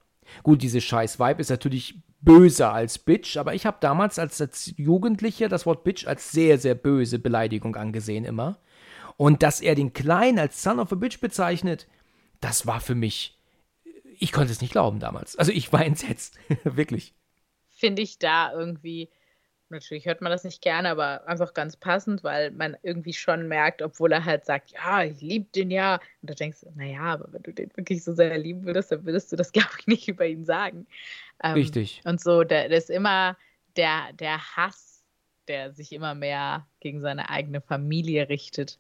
Gut, 0.43 0.63
dieses 0.63 0.83
scheiß 0.83 1.21
Vibe 1.21 1.41
ist 1.41 1.51
natürlich 1.51 2.03
böser 2.21 2.73
als 2.73 2.99
bitch, 2.99 3.37
aber 3.37 3.55
ich 3.55 3.67
habe 3.67 3.77
damals 3.81 4.19
als, 4.19 4.41
als 4.41 4.73
Jugendlicher 4.77 5.49
das 5.49 5.67
Wort 5.67 5.85
bitch 5.85 6.07
als 6.07 6.33
sehr, 6.33 6.59
sehr 6.59 6.75
böse 6.75 7.19
Beleidigung 7.19 7.77
angesehen 7.77 8.25
immer. 8.25 8.59
Und 9.17 9.43
dass 9.43 9.61
er 9.61 9.75
den 9.75 9.93
Kleinen 9.93 10.39
als 10.39 10.63
son 10.63 10.79
of 10.79 10.93
a 10.93 10.95
bitch 10.95 11.21
bezeichnet, 11.21 11.87
das 12.41 12.67
war 12.67 12.81
für 12.81 12.95
mich, 12.95 13.39
ich 14.19 14.33
konnte 14.33 14.53
es 14.53 14.61
nicht 14.61 14.73
glauben 14.73 15.01
damals. 15.01 15.37
Also 15.37 15.53
ich 15.53 15.73
war 15.73 15.85
entsetzt, 15.85 16.39
wirklich. 16.65 17.15
Finde 17.71 18.03
ich 18.03 18.19
da 18.19 18.53
irgendwie, 18.53 19.11
natürlich 19.69 20.07
hört 20.07 20.21
man 20.21 20.31
das 20.31 20.45
nicht 20.45 20.63
gerne, 20.63 20.91
aber 20.91 21.27
einfach 21.27 21.55
ganz 21.55 21.77
passend, 21.77 22.25
weil 22.25 22.51
man 22.51 22.77
irgendwie 22.83 23.13
schon 23.13 23.49
merkt, 23.49 23.83
obwohl 23.83 24.13
er 24.13 24.25
halt 24.25 24.45
sagt, 24.45 24.73
ja, 24.73 25.03
ich 25.03 25.21
liebe 25.21 25.47
den 25.55 25.71
ja. 25.71 25.95
Und 26.23 26.31
du 26.31 26.35
denkst, 26.35 26.59
naja, 26.75 27.01
aber 27.01 27.33
wenn 27.33 27.43
du 27.43 27.53
den 27.53 27.71
wirklich 27.77 28.05
so 28.05 28.15
sehr 28.15 28.37
lieben 28.39 28.65
würdest, 28.65 28.93
dann 28.93 29.05
würdest 29.05 29.33
du 29.33 29.37
das, 29.37 29.53
glaube 29.53 29.71
ich, 29.79 29.87
nicht 29.87 30.09
über 30.09 30.27
ihn 30.27 30.45
sagen. 30.45 30.87
Ähm, 31.43 31.55
Richtig. 31.55 32.03
Und 32.05 32.21
so, 32.21 32.45
der, 32.45 32.69
der 32.69 32.79
ist 32.79 32.91
immer 32.91 33.37
der, 33.77 34.13
der 34.15 34.57
Hass, 34.57 35.05
der 35.49 35.73
sich 35.73 35.93
immer 35.93 36.15
mehr 36.15 36.67
gegen 36.81 37.01
seine 37.01 37.31
eigene 37.31 37.61
Familie 37.61 38.29
richtet, 38.29 38.79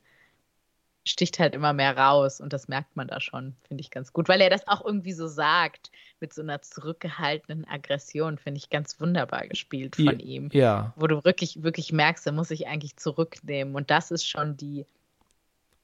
sticht 1.06 1.38
halt 1.38 1.54
immer 1.54 1.72
mehr 1.72 1.96
raus 1.96 2.40
und 2.40 2.52
das 2.52 2.68
merkt 2.68 2.96
man 2.96 3.06
da 3.06 3.20
schon, 3.20 3.54
finde 3.68 3.80
ich 3.80 3.90
ganz 3.90 4.12
gut, 4.12 4.28
weil 4.28 4.40
er 4.40 4.50
das 4.50 4.66
auch 4.66 4.84
irgendwie 4.84 5.12
so 5.12 5.28
sagt, 5.28 5.90
mit 6.20 6.34
so 6.34 6.42
einer 6.42 6.60
zurückgehaltenen 6.62 7.64
Aggression, 7.66 8.38
finde 8.38 8.58
ich 8.58 8.70
ganz 8.70 9.00
wunderbar 9.00 9.46
gespielt 9.46 9.96
von 9.96 10.06
Ja, 10.06 10.12
ihm, 10.12 10.48
Ja, 10.52 10.92
wo 10.96 11.06
du 11.06 11.24
wirklich, 11.24 11.62
wirklich 11.62 11.92
merkst, 11.92 12.26
er 12.26 12.32
muss 12.32 12.48
sich 12.48 12.66
eigentlich 12.66 12.96
zurücknehmen 12.96 13.74
und 13.76 13.90
das 13.90 14.10
ist 14.10 14.28
schon 14.28 14.56
die, 14.56 14.84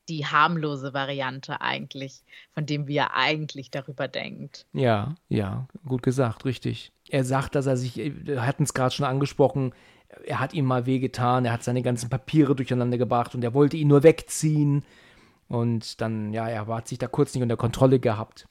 die 0.08 0.26
harmlose 0.26 0.92
Variante 0.92 1.60
eigentlich, 1.60 2.22
von 2.52 2.66
dem 2.66 2.88
wie 2.88 2.96
er 2.96 3.14
eigentlich 3.14 3.70
darüber 3.70 4.08
denkt. 4.08 4.66
Ja, 4.72 5.14
ja, 5.28 5.68
gut 5.86 6.02
gesagt, 6.02 6.44
richtig. 6.44 6.90
Er 7.08 7.24
sagt, 7.24 7.54
dass 7.54 7.66
er 7.66 7.76
sich, 7.76 7.96
wir 7.96 8.44
hatten 8.44 8.64
es 8.64 8.74
gerade 8.74 8.92
schon 8.94 9.06
angesprochen, 9.06 9.72
er 10.26 10.40
hat 10.40 10.52
ihm 10.52 10.64
mal 10.64 10.86
wehgetan, 10.86 11.44
er 11.44 11.52
hat 11.52 11.62
seine 11.62 11.82
ganzen 11.82 12.10
Papiere 12.10 12.54
durcheinander 12.54 12.98
gebracht 12.98 13.34
und 13.34 13.44
er 13.44 13.54
wollte 13.54 13.76
ihn 13.76 13.88
nur 13.88 14.02
wegziehen. 14.02 14.84
Und 15.48 16.00
dann, 16.00 16.32
ja, 16.32 16.48
er 16.48 16.66
hat 16.66 16.88
sich 16.88 16.98
da 16.98 17.06
kurz 17.08 17.34
nicht 17.34 17.42
unter 17.42 17.56
Kontrolle 17.56 18.00
gehabt. 18.00 18.48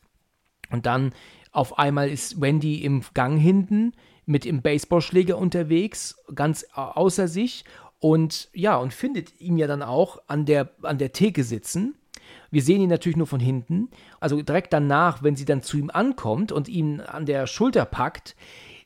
Und 0.70 0.86
dann 0.86 1.14
auf 1.52 1.80
einmal 1.80 2.10
ist 2.10 2.40
Wendy 2.40 2.84
im 2.84 3.04
Gang 3.14 3.40
hinten 3.40 3.94
mit 4.26 4.46
dem 4.46 4.62
Baseballschläger 4.62 5.38
unterwegs, 5.38 6.16
ganz 6.34 6.66
au- 6.74 6.92
außer 6.92 7.28
sich. 7.28 7.66
Und 8.00 8.50
ja, 8.54 8.78
und 8.78 8.94
findet 8.94 9.40
ihn 9.42 9.58
ja 9.58 9.68
dann 9.68 9.84
auch 9.84 10.20
an 10.28 10.46
der, 10.46 10.70
an 10.82 10.98
der 10.98 11.12
Theke 11.12 11.44
sitzen. 11.44 11.96
Wir 12.50 12.62
sehen 12.62 12.82
ihn 12.82 12.90
natürlich 12.90 13.18
nur 13.18 13.28
von 13.28 13.40
hinten. 13.40 13.90
Also 14.20 14.42
direkt 14.42 14.74
danach, 14.74 15.24
wenn 15.24 15.36
sie 15.36 15.46
dann 15.46 15.62
zu 15.62 15.78
ihm 15.78 15.90
ankommt 15.90 16.52
und 16.52 16.68
ihn 16.68 17.02
an 17.02 17.26
der 17.26 17.48
Schulter 17.48 17.86
packt, 17.86 18.36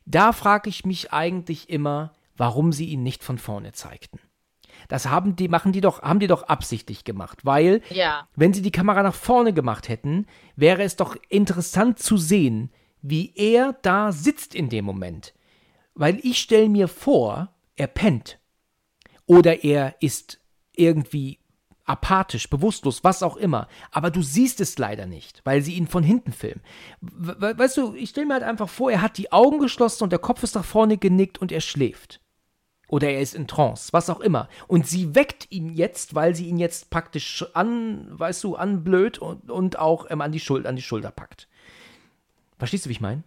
da 0.05 0.33
frage 0.33 0.69
ich 0.69 0.85
mich 0.85 1.13
eigentlich 1.13 1.69
immer, 1.69 2.13
warum 2.37 2.71
sie 2.71 2.85
ihn 2.85 3.03
nicht 3.03 3.23
von 3.23 3.37
vorne 3.37 3.71
zeigten. 3.71 4.19
Das 4.87 5.07
haben 5.09 5.35
die, 5.35 5.47
machen 5.47 5.71
die 5.71 5.81
doch, 5.81 6.01
haben 6.01 6.19
die 6.19 6.27
doch 6.27 6.43
absichtlich 6.43 7.03
gemacht, 7.03 7.45
weil 7.45 7.81
Ja, 7.89 8.27
wenn 8.35 8.53
sie 8.53 8.61
die 8.61 8.71
Kamera 8.71 9.03
nach 9.03 9.15
vorne 9.15 9.53
gemacht 9.53 9.89
hätten, 9.89 10.25
wäre 10.55 10.83
es 10.83 10.95
doch 10.95 11.15
interessant 11.29 11.99
zu 11.99 12.17
sehen, 12.17 12.71
wie 13.01 13.33
er 13.35 13.73
da 13.81 14.11
sitzt 14.11 14.55
in 14.55 14.69
dem 14.69 14.85
Moment. 14.85 15.33
Weil 15.93 16.19
ich 16.23 16.39
stelle 16.39 16.69
mir 16.69 16.87
vor, 16.87 17.53
er 17.75 17.87
pennt. 17.87 18.39
Oder 19.27 19.63
er 19.63 19.95
ist 20.01 20.39
irgendwie 20.75 21.39
apathisch, 21.85 22.49
bewusstlos, 22.49 23.03
was 23.03 23.21
auch 23.21 23.37
immer. 23.37 23.67
Aber 23.91 24.09
du 24.09 24.21
siehst 24.23 24.59
es 24.59 24.77
leider 24.79 25.05
nicht, 25.05 25.41
weil 25.45 25.61
sie 25.61 25.73
ihn 25.75 25.87
von 25.87 26.03
hinten 26.03 26.31
filmen. 26.31 26.61
We- 27.01 27.35
we- 27.39 27.57
Weißt 27.59 27.77
du, 27.77 27.93
ich 27.93 28.09
stelle 28.09 28.25
mir 28.27 28.33
halt 28.33 28.43
einfach 28.43 28.69
vor, 28.69 28.91
er 28.91 29.01
hat 29.03 29.17
die 29.19 29.31
Augen 29.31 29.59
geschlossen 29.59 30.03
und 30.03 30.09
der 30.11 30.19
Kopf 30.19 30.41
ist 30.41 30.55
nach 30.55 30.65
vorne 30.65 30.97
genickt 30.97 31.37
und 31.37 31.51
er 31.51 31.61
schläft. 31.61 32.21
Oder 32.87 33.09
er 33.09 33.21
ist 33.21 33.35
in 33.35 33.47
Trance, 33.47 33.91
was 33.93 34.09
auch 34.09 34.19
immer. 34.19 34.47
Und 34.67 34.87
sie 34.87 35.15
weckt 35.15 35.51
ihn 35.51 35.69
jetzt, 35.69 36.13
weil 36.15 36.35
sie 36.35 36.47
ihn 36.47 36.59
jetzt 36.59 36.89
praktisch 36.89 37.45
an, 37.53 38.07
weißt 38.11 38.43
du, 38.43 38.55
anblöd 38.55 39.17
und, 39.17 39.49
und 39.49 39.79
auch 39.79 40.09
ähm, 40.09 40.21
an, 40.21 40.31
die 40.31 40.39
Schul 40.39 40.67
an 40.67 40.75
die 40.75 40.81
Schulter 40.81 41.11
packt. 41.11 41.47
Verstehst 42.57 42.85
du, 42.85 42.89
wie 42.89 42.93
ich 42.93 43.01
meine? 43.01 43.23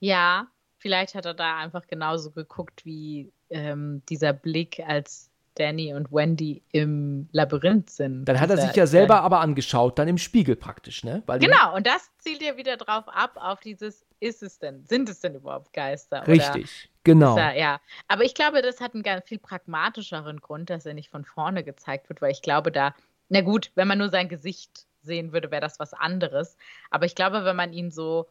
ja, 0.00 0.48
vielleicht 0.78 1.14
hat 1.14 1.24
er 1.24 1.34
da 1.34 1.58
einfach 1.58 1.86
genauso 1.86 2.30
geguckt 2.30 2.84
wie 2.84 3.32
ähm, 3.50 4.02
dieser 4.08 4.32
Blick, 4.32 4.80
als 4.86 5.30
Danny 5.54 5.94
und 5.94 6.12
Wendy 6.12 6.62
im 6.72 7.28
Labyrinth 7.32 7.90
sind. 7.90 8.24
Dann 8.24 8.40
hat 8.40 8.50
er 8.50 8.58
sich 8.58 8.74
ja 8.74 8.86
selber 8.86 9.22
aber 9.22 9.40
angeschaut, 9.40 9.98
dann 9.98 10.08
im 10.08 10.18
Spiegel 10.18 10.56
praktisch, 10.56 11.04
ne? 11.04 11.22
Weil 11.26 11.38
Genau, 11.38 11.74
und 11.76 11.86
das 11.86 12.10
zielt 12.18 12.42
ja 12.42 12.56
wieder 12.56 12.76
drauf 12.76 13.04
ab, 13.08 13.32
auf 13.36 13.60
dieses, 13.60 14.04
ist 14.20 14.42
es 14.42 14.58
denn, 14.58 14.84
sind 14.86 15.08
es 15.08 15.20
denn 15.20 15.34
überhaupt 15.34 15.72
Geister? 15.72 16.26
Richtig, 16.26 16.90
genau. 17.04 17.36
Er, 17.36 17.56
ja, 17.56 17.80
aber 18.08 18.24
ich 18.24 18.34
glaube, 18.34 18.62
das 18.62 18.80
hat 18.80 18.94
einen 18.94 19.02
ganz 19.02 19.28
viel 19.28 19.38
pragmatischeren 19.38 20.40
Grund, 20.40 20.70
dass 20.70 20.86
er 20.86 20.94
nicht 20.94 21.10
von 21.10 21.24
vorne 21.24 21.62
gezeigt 21.62 22.08
wird, 22.08 22.20
weil 22.20 22.32
ich 22.32 22.42
glaube, 22.42 22.72
da, 22.72 22.94
na 23.28 23.40
gut, 23.40 23.70
wenn 23.74 23.88
man 23.88 23.98
nur 23.98 24.08
sein 24.08 24.28
Gesicht 24.28 24.86
sehen 25.02 25.32
würde, 25.32 25.50
wäre 25.50 25.60
das 25.60 25.78
was 25.78 25.92
anderes. 25.92 26.56
Aber 26.90 27.06
ich 27.06 27.14
glaube, 27.14 27.44
wenn 27.44 27.56
man 27.56 27.72
ihn 27.72 27.90
so 27.90 28.28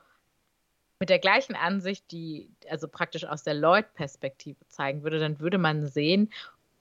mit 0.99 1.09
der 1.09 1.19
gleichen 1.19 1.55
Ansicht, 1.55 2.11
die 2.11 2.49
also 2.69 2.87
praktisch 2.87 3.25
aus 3.25 3.43
der 3.43 3.53
Lloyd-Perspektive 3.53 4.65
zeigen 4.67 5.03
würde, 5.03 5.19
dann 5.19 5.39
würde 5.39 5.57
man 5.57 5.85
sehen, 5.85 6.31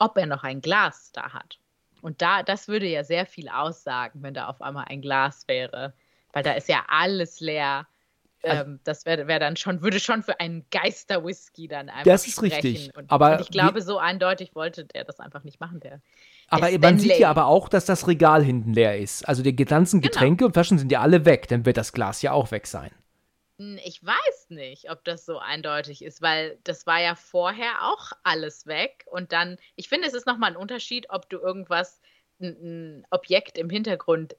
ob 0.05 0.17
er 0.17 0.27
noch 0.27 0.43
ein 0.45 0.61
Glas 0.61 1.11
da 1.13 1.33
hat. 1.33 1.59
Und 2.01 2.21
da, 2.21 2.43
das 2.43 2.67
würde 2.69 2.87
ja 2.87 3.05
sehr 3.05 3.27
viel 3.27 3.49
aussagen, 3.49 4.23
wenn 4.23 4.35
da 4.35 4.49
auf 4.49 4.61
einmal 4.61 4.87
ein 4.89 5.01
Glas 5.03 5.45
wäre. 5.47 5.93
Weil 6.33 6.43
da 6.43 6.53
ist 6.53 6.69
ja 6.69 6.85
alles 6.89 7.41
leer. 7.41 7.87
Also- 8.43 8.63
Ähm, 8.65 8.81
das 8.83 9.07
wäre 9.07 9.29
wär 9.29 9.39
dann 9.39 9.55
schon, 9.57 9.83
würde 9.83 10.01
schon 10.01 10.25
für 10.25 10.41
einen 10.41 10.65
Geister-Whisky 10.73 11.69
dann 11.69 11.89
einfach 11.89 12.03
Das 12.03 12.27
ist 12.27 12.35
sprechen. 12.35 12.55
richtig, 12.55 12.97
Und, 12.97 13.09
aber 13.11 13.35
und 13.35 13.41
ich 13.43 13.51
glaube, 13.51 13.83
so 13.83 13.99
eindeutig 13.99 14.57
wollte 14.57 14.85
der 14.85 15.05
das 15.05 15.21
einfach 15.21 15.45
nicht 15.45 15.61
machen, 15.61 15.79
der. 15.79 16.01
Aber 16.49 16.69
der 16.69 16.81
man 16.81 16.99
sieht 16.99 17.19
ja 17.21 17.31
aber 17.31 17.47
auch, 17.47 17.69
dass 17.69 17.85
das 17.85 18.09
Regal 18.09 18.43
hinten 18.43 18.73
leer 18.73 18.99
ist. 18.99 19.29
Also 19.29 19.45
die 19.45 19.55
ganzen 19.55 20.01
Genau. 20.01 20.11
Getränke 20.11 20.45
und 20.45 20.55
Flaschen 20.55 20.79
sind 20.79 20.91
ja 20.91 21.01
alle 21.01 21.25
weg. 21.25 21.47
Dann 21.49 21.65
wird 21.65 21.77
das 21.77 21.93
Glas 21.93 22.21
ja 22.23 22.33
auch 22.33 22.51
weg 22.51 22.67
sein. 22.67 22.91
Ich 23.85 24.05
weiß 24.05 24.51
nicht, 24.51 24.91
ob 24.91 25.05
das 25.05 25.25
so 25.27 25.39
eindeutig 25.39 26.03
ist, 26.03 26.23
weil 26.23 26.59
das 26.65 26.87
war 26.87 27.01
ja 27.01 27.15
vorher 27.15 27.83
auch 27.83 28.13
alles 28.23 28.67
weg. 28.67 29.05
Und 29.11 29.33
dann, 29.33 29.57
ich 29.77 29.89
finde, 29.89 30.07
es 30.09 30.15
ist 30.15 30.27
nochmal 30.27 30.51
ein 30.51 30.57
Unterschied, 30.57 31.11
ob 31.11 31.29
du 31.29 31.39
irgendwas, 31.39 32.01
ein, 32.41 33.01
ein 33.01 33.07
Objekt 33.11 33.59
im 33.59 33.71
Hintergrund 33.71 34.37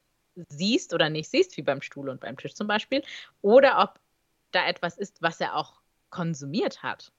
siehst 0.50 0.94
oder 0.94 1.10
nicht 1.10 1.30
siehst, 1.30 1.58
wie 1.58 1.62
beim 1.62 1.82
Stuhl 1.82 2.10
und 2.10 2.22
beim 2.22 2.38
Tisch 2.38 2.56
zum 2.56 2.68
Beispiel, 2.68 3.04
oder 3.42 3.80
ob 3.80 4.00
da 4.52 4.68
etwas 4.68 4.98
ist, 4.98 5.22
was 5.22 5.40
er 5.42 5.56
auch 5.56 5.82
konsumiert 6.10 6.84
hat. 6.84 7.12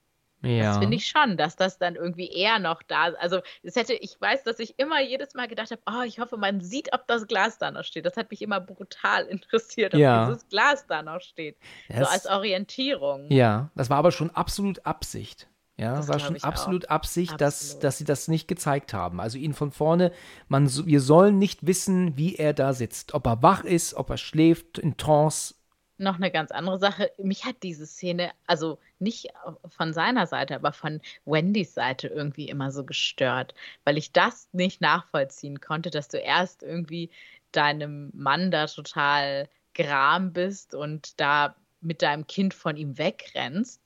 Ja. 0.45 0.65
Das 0.65 0.79
finde 0.79 0.97
ich 0.97 1.07
schon, 1.07 1.37
dass 1.37 1.57
das 1.57 1.79
dann 1.79 1.95
irgendwie 1.97 2.29
eher 2.31 2.59
noch 2.59 2.83
da 2.83 3.05
Also, 3.21 3.41
es 3.63 3.77
hätte, 3.77 3.95
ich 3.95 4.21
weiß, 4.21 4.43
dass 4.45 4.59
ich 4.59 4.79
immer 4.79 5.01
jedes 5.03 5.35
Mal 5.35 5.49
gedacht 5.49 5.71
habe, 5.71 5.83
oh, 5.87 6.03
ich 6.07 6.19
hoffe, 6.21 6.37
man 6.37 6.61
sieht, 6.61 6.93
ob 6.93 7.07
das 7.07 7.27
Glas 7.27 7.59
da 7.59 7.71
noch 7.71 7.85
steht. 7.85 8.07
Das 8.07 8.17
hat 8.17 8.31
mich 8.31 8.43
immer 8.43 8.61
brutal 8.61 9.25
interessiert, 9.27 9.95
ob 9.95 10.01
Ja. 10.01 10.27
dieses 10.27 10.49
Glas 10.49 10.87
da 10.87 11.03
noch 11.03 11.21
steht. 11.21 11.57
so 11.89 11.99
Das- 12.01 12.11
als 12.11 12.27
Orientierung. 12.27 13.27
Ja, 13.31 13.71
das 13.75 13.91
war 13.91 13.99
aber 13.99 14.13
schon 14.13 14.31
absolut 14.31 14.85
Absicht. 14.87 15.49
Ja, 15.77 15.97
Das 15.97 16.07
war 16.07 16.21
schon 16.21 16.37
ich 16.37 16.45
auch. 16.45 16.49
absolut 16.49 16.89
Absicht, 16.89 17.41
Dass, 17.41 17.61
Absolut. 17.63 17.83
dass 17.85 17.99
sie 17.99 18.05
das 18.05 18.29
nicht 18.29 18.47
gezeigt 18.47 18.95
haben. 18.95 19.21
Also 19.21 19.39
ihn 19.39 19.55
von 19.55 19.73
vorne, 19.73 20.13
man, 20.47 20.69
so- 20.69 20.87
wir 20.87 21.01
sollen 21.01 21.39
nicht 21.41 21.67
wissen, 21.67 22.17
wie 22.17 22.37
er 22.37 22.53
da 22.53 22.73
sitzt. 22.73 23.13
Ob 23.13 23.27
er 23.27 23.43
wach 23.43 23.65
ist, 23.65 23.95
ob 23.95 24.09
er 24.11 24.17
schläft, 24.17 24.79
in 24.79 24.97
Trance, 24.97 25.55
noch 25.97 26.17
eine 26.17 26.31
ganz 26.33 26.51
andere 26.53 26.79
Sache. 26.79 27.11
Mich 27.19 27.45
hat 27.45 27.57
diese 27.63 27.87
Szene, 27.87 28.31
also 28.47 28.79
nicht 29.05 29.29
von 29.69 29.93
seiner 29.93 30.27
Seite, 30.27 30.57
aber 30.57 30.73
von 30.73 31.01
Wendys 31.25 31.75
Seite 31.75 32.09
irgendwie 32.09 32.49
immer 32.49 32.73
so 32.73 32.85
gestört, 32.85 33.55
weil 33.85 33.97
ich 33.99 34.13
das 34.13 34.49
nicht 34.53 34.81
nachvollziehen 34.81 35.61
konnte, 35.61 35.91
dass 35.91 36.09
du 36.09 36.19
erst 36.19 36.65
irgendwie 36.65 37.11
deinem 37.53 38.11
Mann 38.15 38.51
da 38.51 38.67
total 38.67 39.49
gram 39.75 40.33
bist 40.33 40.75
und 40.75 41.21
da 41.21 41.57
mit 41.81 42.03
deinem 42.03 42.27
Kind 42.27 42.55
von 42.55 42.77
ihm 42.77 42.99
wegrennst 42.99 43.84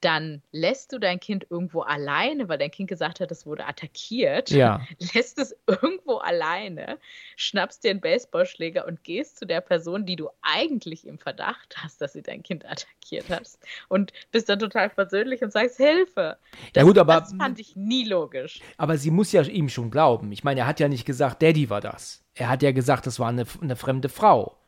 dann 0.00 0.42
lässt 0.52 0.92
du 0.92 0.98
dein 0.98 1.20
Kind 1.20 1.46
irgendwo 1.50 1.82
alleine, 1.82 2.48
weil 2.48 2.58
dein 2.58 2.70
Kind 2.70 2.88
gesagt 2.88 3.20
hat, 3.20 3.30
es 3.30 3.46
wurde 3.46 3.66
attackiert. 3.66 4.50
Ja. 4.50 4.80
Lässt 5.14 5.38
es 5.38 5.54
irgendwo 5.66 6.16
alleine, 6.16 6.98
schnappst 7.36 7.84
dir 7.84 7.90
einen 7.90 8.00
Baseballschläger 8.00 8.86
und 8.86 9.04
gehst 9.04 9.38
zu 9.38 9.46
der 9.46 9.60
Person, 9.60 10.06
die 10.06 10.16
du 10.16 10.30
eigentlich 10.42 11.06
im 11.06 11.18
Verdacht 11.18 11.76
hast, 11.76 12.00
dass 12.00 12.14
sie 12.14 12.22
dein 12.22 12.42
Kind 12.42 12.64
attackiert 12.64 13.28
hat. 13.28 13.48
Und 13.88 14.12
bist 14.30 14.48
dann 14.48 14.58
total 14.58 14.90
versöhnlich 14.90 15.42
und 15.42 15.52
sagst 15.52 15.76
Hilfe. 15.76 16.38
Das, 16.72 16.82
ja 16.82 16.82
gut, 16.84 16.98
aber, 16.98 17.20
das 17.20 17.34
fand 17.34 17.58
ich 17.60 17.76
nie 17.76 18.04
logisch. 18.04 18.60
Aber 18.76 18.96
sie 18.96 19.10
muss 19.10 19.32
ja 19.32 19.42
ihm 19.42 19.68
schon 19.68 19.90
glauben. 19.90 20.32
Ich 20.32 20.44
meine, 20.44 20.60
er 20.60 20.66
hat 20.66 20.80
ja 20.80 20.88
nicht 20.88 21.04
gesagt, 21.04 21.42
Daddy 21.42 21.70
war 21.70 21.80
das. 21.80 22.24
Er 22.34 22.48
hat 22.48 22.62
ja 22.62 22.72
gesagt, 22.72 23.06
das 23.06 23.18
war 23.18 23.28
eine, 23.28 23.44
eine 23.60 23.76
fremde 23.76 24.08
Frau. 24.08 24.59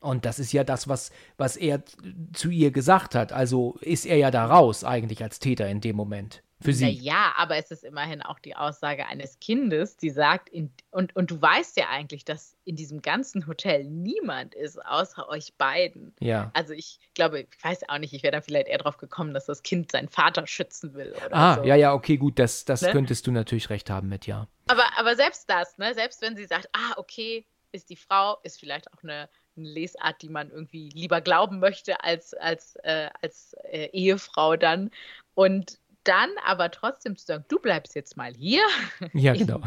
Und 0.00 0.24
das 0.24 0.38
ist 0.38 0.52
ja 0.52 0.64
das, 0.64 0.88
was, 0.88 1.10
was 1.36 1.56
er 1.56 1.82
zu 2.32 2.50
ihr 2.50 2.70
gesagt 2.70 3.14
hat. 3.14 3.32
Also 3.32 3.78
ist 3.80 4.06
er 4.06 4.16
ja 4.16 4.30
da 4.30 4.46
raus 4.46 4.84
eigentlich 4.84 5.22
als 5.22 5.38
Täter 5.38 5.68
in 5.68 5.80
dem 5.80 5.96
Moment. 5.96 6.42
Für 6.60 6.72
sie. 6.72 6.88
Ja, 6.88 7.34
aber 7.36 7.56
es 7.56 7.70
ist 7.70 7.84
immerhin 7.84 8.20
auch 8.20 8.40
die 8.40 8.56
Aussage 8.56 9.06
eines 9.06 9.38
Kindes, 9.38 9.96
die 9.96 10.10
sagt, 10.10 10.48
in, 10.48 10.72
und, 10.90 11.14
und 11.14 11.30
du 11.30 11.40
weißt 11.40 11.76
ja 11.76 11.88
eigentlich, 11.88 12.24
dass 12.24 12.56
in 12.64 12.74
diesem 12.74 13.00
ganzen 13.00 13.46
Hotel 13.46 13.84
niemand 13.84 14.56
ist, 14.56 14.84
außer 14.84 15.28
euch 15.28 15.54
beiden. 15.56 16.16
Ja. 16.18 16.50
Also 16.54 16.72
ich 16.72 16.98
glaube, 17.14 17.42
ich 17.42 17.64
weiß 17.64 17.88
auch 17.88 17.98
nicht, 17.98 18.12
ich 18.12 18.24
wäre 18.24 18.32
dann 18.32 18.42
vielleicht 18.42 18.66
eher 18.66 18.78
drauf 18.78 18.96
gekommen, 18.96 19.34
dass 19.34 19.46
das 19.46 19.62
Kind 19.62 19.92
seinen 19.92 20.08
Vater 20.08 20.48
schützen 20.48 20.94
will. 20.94 21.14
Ah, 21.30 21.56
so. 21.56 21.62
ja, 21.62 21.76
ja, 21.76 21.92
okay, 21.92 22.16
gut, 22.16 22.40
das, 22.40 22.64
das 22.64 22.82
ne? 22.82 22.90
könntest 22.90 23.28
du 23.28 23.30
natürlich 23.30 23.70
recht 23.70 23.88
haben 23.88 24.08
mit, 24.08 24.26
ja. 24.26 24.48
Aber, 24.66 24.84
aber 24.98 25.14
selbst 25.14 25.48
das, 25.48 25.78
ne, 25.78 25.94
selbst 25.94 26.20
wenn 26.22 26.34
sie 26.34 26.46
sagt, 26.46 26.68
ah, 26.72 26.94
okay, 26.96 27.46
ist 27.70 27.88
die 27.88 27.96
Frau, 27.96 28.38
ist 28.42 28.58
vielleicht 28.58 28.92
auch 28.92 29.02
eine 29.04 29.28
eine 29.58 29.68
Lesart, 29.68 30.22
die 30.22 30.28
man 30.28 30.50
irgendwie 30.50 30.90
lieber 30.90 31.20
glauben 31.20 31.58
möchte 31.58 32.02
als, 32.02 32.34
als, 32.34 32.76
äh, 32.82 33.08
als 33.20 33.54
äh, 33.64 33.86
Ehefrau 33.92 34.56
dann. 34.56 34.90
Und 35.34 35.78
dann 36.04 36.30
aber 36.44 36.70
trotzdem 36.70 37.16
zu 37.16 37.26
sagen, 37.26 37.44
du 37.48 37.58
bleibst 37.58 37.94
jetzt 37.94 38.16
mal 38.16 38.32
hier. 38.34 38.62
Ja, 39.12 39.34
genau. 39.34 39.60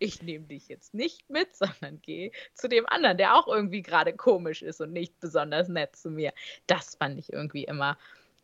Ich 0.00 0.20
nehme 0.20 0.46
dich 0.46 0.66
jetzt 0.66 0.94
nicht 0.94 1.30
mit, 1.30 1.54
sondern 1.54 2.00
geh 2.02 2.32
zu 2.54 2.68
dem 2.68 2.86
anderen, 2.88 3.16
der 3.18 3.36
auch 3.36 3.46
irgendwie 3.46 3.82
gerade 3.82 4.12
komisch 4.12 4.62
ist 4.62 4.80
und 4.80 4.92
nicht 4.92 5.20
besonders 5.20 5.68
nett 5.68 5.94
zu 5.94 6.10
mir. 6.10 6.32
Das 6.66 6.96
fand 6.96 7.18
ich 7.20 7.32
irgendwie 7.32 7.64
immer 7.64 7.96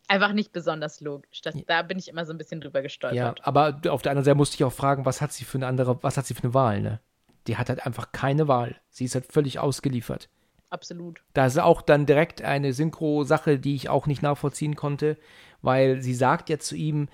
einfach 0.07 0.33
nicht 0.33 0.53
besonders 0.53 1.01
logisch. 1.01 1.41
Das, 1.41 1.55
da 1.67 1.81
bin 1.81 1.99
ich 1.99 2.07
immer 2.07 2.25
so 2.25 2.33
ein 2.33 2.37
bisschen 2.37 2.61
drüber 2.61 2.81
gestolpert. 2.81 3.39
Ja, 3.39 3.45
aber 3.45 3.79
auf 3.89 4.01
der 4.01 4.11
anderen 4.11 4.23
Seite 4.23 4.35
musste 4.35 4.55
ich 4.55 4.63
auch 4.63 4.73
fragen, 4.73 5.05
was 5.05 5.21
hat 5.21 5.33
sie 5.33 5.43
für 5.43 5.57
eine 5.57 5.67
andere, 5.67 6.01
was 6.01 6.17
hat 6.17 6.25
sie 6.25 6.33
für 6.33 6.43
eine 6.43 6.53
Wahl, 6.53 6.81
ne? 6.81 7.01
Die 7.47 7.57
hat 7.57 7.69
halt 7.69 7.85
einfach 7.85 8.11
keine 8.11 8.47
Wahl. 8.47 8.75
Sie 8.89 9.05
ist 9.05 9.15
halt 9.15 9.31
völlig 9.31 9.59
ausgeliefert. 9.59 10.29
Absolut. 10.69 11.23
Da 11.33 11.45
ist 11.45 11.57
auch 11.59 11.81
dann 11.81 12.05
direkt 12.05 12.41
eine 12.41 12.73
Synchro-Sache, 12.73 13.57
die 13.57 13.75
ich 13.75 13.89
auch 13.89 14.05
nicht 14.05 14.21
nachvollziehen 14.21 14.75
konnte, 14.75 15.17
weil 15.61 16.01
sie 16.01 16.13
sagt 16.13 16.49
ja 16.49 16.59
zu 16.59 16.75
ihm, 16.75 17.07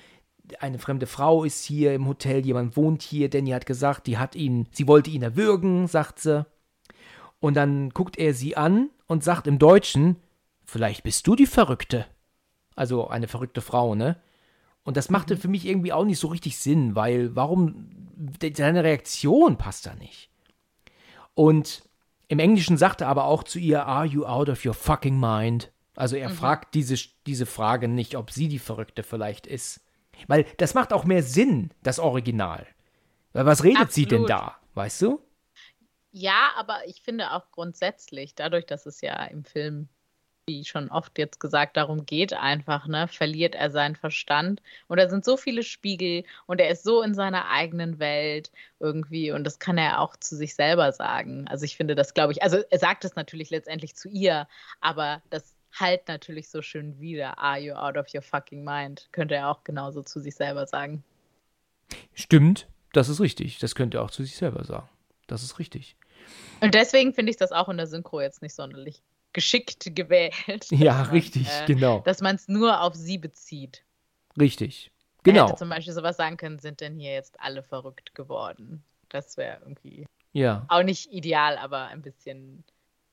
eine 0.60 0.80
fremde 0.80 1.06
Frau 1.06 1.44
ist 1.44 1.64
hier 1.64 1.94
im 1.94 2.08
Hotel, 2.08 2.46
jemand 2.46 2.76
wohnt 2.76 3.02
hier, 3.02 3.30
Danny 3.30 3.52
hat 3.52 3.66
gesagt, 3.66 4.08
die 4.08 4.18
hat 4.18 4.36
ihn, 4.36 4.68
sie 4.72 4.88
wollte 4.88 5.10
ihn 5.10 5.22
erwürgen, 5.22 5.88
sagt 5.88 6.20
sie. 6.20 6.46
Und 7.40 7.56
dann 7.56 7.92
guckt 7.92 8.18
er 8.18 8.34
sie 8.34 8.58
an 8.58 8.90
und 9.08 9.24
sagt 9.24 9.48
im 9.48 9.60
Deutschen, 9.60 10.18
vielleicht 10.66 11.04
bist 11.04 11.28
du 11.28 11.36
die 11.36 11.46
Verrückte. 11.46 12.06
Also 12.76 13.08
eine 13.08 13.28
verrückte 13.28 13.62
Frau, 13.62 13.96
ne? 13.96 14.18
Und 14.84 14.98
das 14.98 15.10
machte 15.10 15.36
mhm. 15.36 15.40
für 15.40 15.48
mich 15.48 15.66
irgendwie 15.66 15.94
auch 15.94 16.06
nicht 16.06 16.20
so 16.20 16.28
richtig 16.28 16.58
Sinn, 16.58 16.96
weil 16.96 17.36
warum 17.36 17.90
seine 18.56 18.84
Reaktion 18.84 19.58
passt 19.58 19.86
da 19.86 19.96
nicht. 19.96 20.30
Und 21.34 21.84
im 22.28 22.40
Englischen 22.40 22.78
sagt 22.78 23.02
er 23.02 23.08
aber 23.08 23.26
auch 23.26 23.44
zu 23.44 23.60
ihr, 23.60 23.86
Are 23.86 24.06
you 24.06 24.26
out 24.26 24.50
of 24.50 24.66
your 24.66 24.74
fucking 24.74 25.20
mind? 25.20 25.72
Also 25.96 26.16
er 26.16 26.30
mhm. 26.30 26.34
fragt 26.34 26.74
diese, 26.74 26.96
diese 27.26 27.46
Frage 27.46 27.88
nicht, 27.88 28.16
ob 28.16 28.32
sie 28.32 28.48
die 28.48 28.60
Verrückte 28.60 29.04
vielleicht 29.04 29.48
ist. 29.48 29.82
Weil 30.28 30.46
das 30.58 30.74
macht 30.74 30.94
auch 30.94 31.06
mehr 31.06 31.24
Sinn, 31.24 31.72
das 31.82 32.00
Original. 32.00 32.68
Weil 33.34 33.46
was 33.46 33.64
redet 33.64 33.84
Absolut. 33.84 33.94
sie 33.94 34.06
denn 34.06 34.26
da, 34.26 34.58
weißt 34.76 35.02
du? 35.02 35.20
Ja, 36.12 36.52
aber 36.58 36.88
ich 36.88 37.02
finde 37.02 37.32
auch 37.32 37.50
grundsätzlich, 37.52 38.36
dadurch, 38.36 38.66
dass 38.68 38.86
es 38.86 39.02
ja 39.02 39.24
im 39.26 39.44
Film 39.44 39.90
wie 40.48 40.66
schon 40.66 40.90
oft 40.90 41.18
jetzt 41.18 41.40
gesagt, 41.40 41.78
darum 41.78 42.06
geht 42.06 42.34
einfach, 42.34 42.88
ne, 42.88 43.08
verliert 43.08 43.56
er 43.56 43.72
seinen 43.72 43.96
Verstand. 43.96 44.62
Und 44.88 45.00
da 45.00 45.10
sind 45.10 45.24
so 45.24 45.38
viele 45.38 45.64
Spiegel 45.64 46.24
und 46.46 46.60
er 46.60 46.70
ist 46.70 46.84
so 46.84 47.02
in 47.02 47.14
seiner 47.14 47.50
eigenen 47.50 48.00
Welt 48.00 48.52
irgendwie 48.80 49.32
und 49.32 49.44
das 49.46 49.60
kann 49.60 49.78
er 49.78 50.02
auch 50.02 50.18
zu 50.18 50.36
sich 50.36 50.56
selber 50.56 50.92
sagen. 50.92 51.48
Also 51.48 51.66
ich 51.66 51.78
finde 51.78 51.96
das, 51.96 52.14
glaube 52.14 52.34
ich, 52.34 52.44
also 52.44 52.58
er 52.70 52.80
sagt 52.80 53.06
es 53.06 53.16
natürlich 53.16 53.50
letztendlich 53.50 53.96
zu 53.96 54.10
ihr, 54.10 54.48
aber 54.82 55.22
das 55.30 55.56
halt 55.72 56.08
natürlich 56.08 56.50
so 56.50 56.62
schön 56.62 57.00
wieder. 57.00 57.40
Are 57.40 57.60
you 57.60 57.74
out 57.74 57.98
of 57.98 58.08
your 58.14 58.22
fucking 58.22 58.64
mind? 58.64 59.08
Könnte 59.12 59.36
er 59.36 59.50
auch 59.50 59.64
genauso 59.64 60.04
zu 60.04 60.20
sich 60.20 60.36
selber 60.36 60.68
sagen. 60.68 61.04
Stimmt, 62.14 62.68
das 62.92 63.10
ist 63.10 63.22
richtig. 63.22 63.60
Das 63.60 63.76
könnte 63.76 63.98
er 63.98 64.04
auch 64.04 64.12
zu 64.12 64.24
sich 64.24 64.36
selber 64.36 64.64
sagen. 64.66 64.90
Das 65.28 65.42
ist 65.42 65.58
richtig. 65.58 65.96
Und 66.62 66.76
deswegen 66.76 67.14
finde 67.14 67.32
ich 67.32 67.38
das 67.38 67.52
auch 67.52 67.70
in 67.70 67.78
der 67.78 67.88
Synchro 67.88 68.22
jetzt 68.22 68.42
nicht 68.42 68.54
sonderlich 68.54 69.02
geschickt 69.34 69.96
gewählt. 69.96 70.68
Ja, 70.70 70.94
man, 70.94 71.10
richtig, 71.10 71.48
äh, 71.50 71.66
genau. 71.66 72.00
Dass 72.00 72.22
man 72.22 72.36
es 72.36 72.48
nur 72.48 72.82
auf 72.82 72.96
sie 72.96 73.18
bezieht. 73.18 73.84
Richtig, 74.40 74.92
genau. 75.24 75.48
Hätte 75.48 75.58
zum 75.58 75.70
Beispiel 75.70 75.94
sowas 75.94 76.18
sagen 76.18 76.38
können, 76.38 76.60
sind 76.60 76.82
denn 76.82 76.98
hier 76.98 77.14
jetzt 77.14 77.40
alle 77.40 77.64
verrückt 77.64 78.16
geworden? 78.16 78.84
Das 79.10 79.38
wäre 79.38 79.60
irgendwie 79.62 80.06
ja. 80.32 80.66
auch 80.70 80.84
nicht 80.84 81.12
ideal, 81.12 81.58
aber 81.58 81.88
ein 81.88 82.02
bisschen 82.02 82.64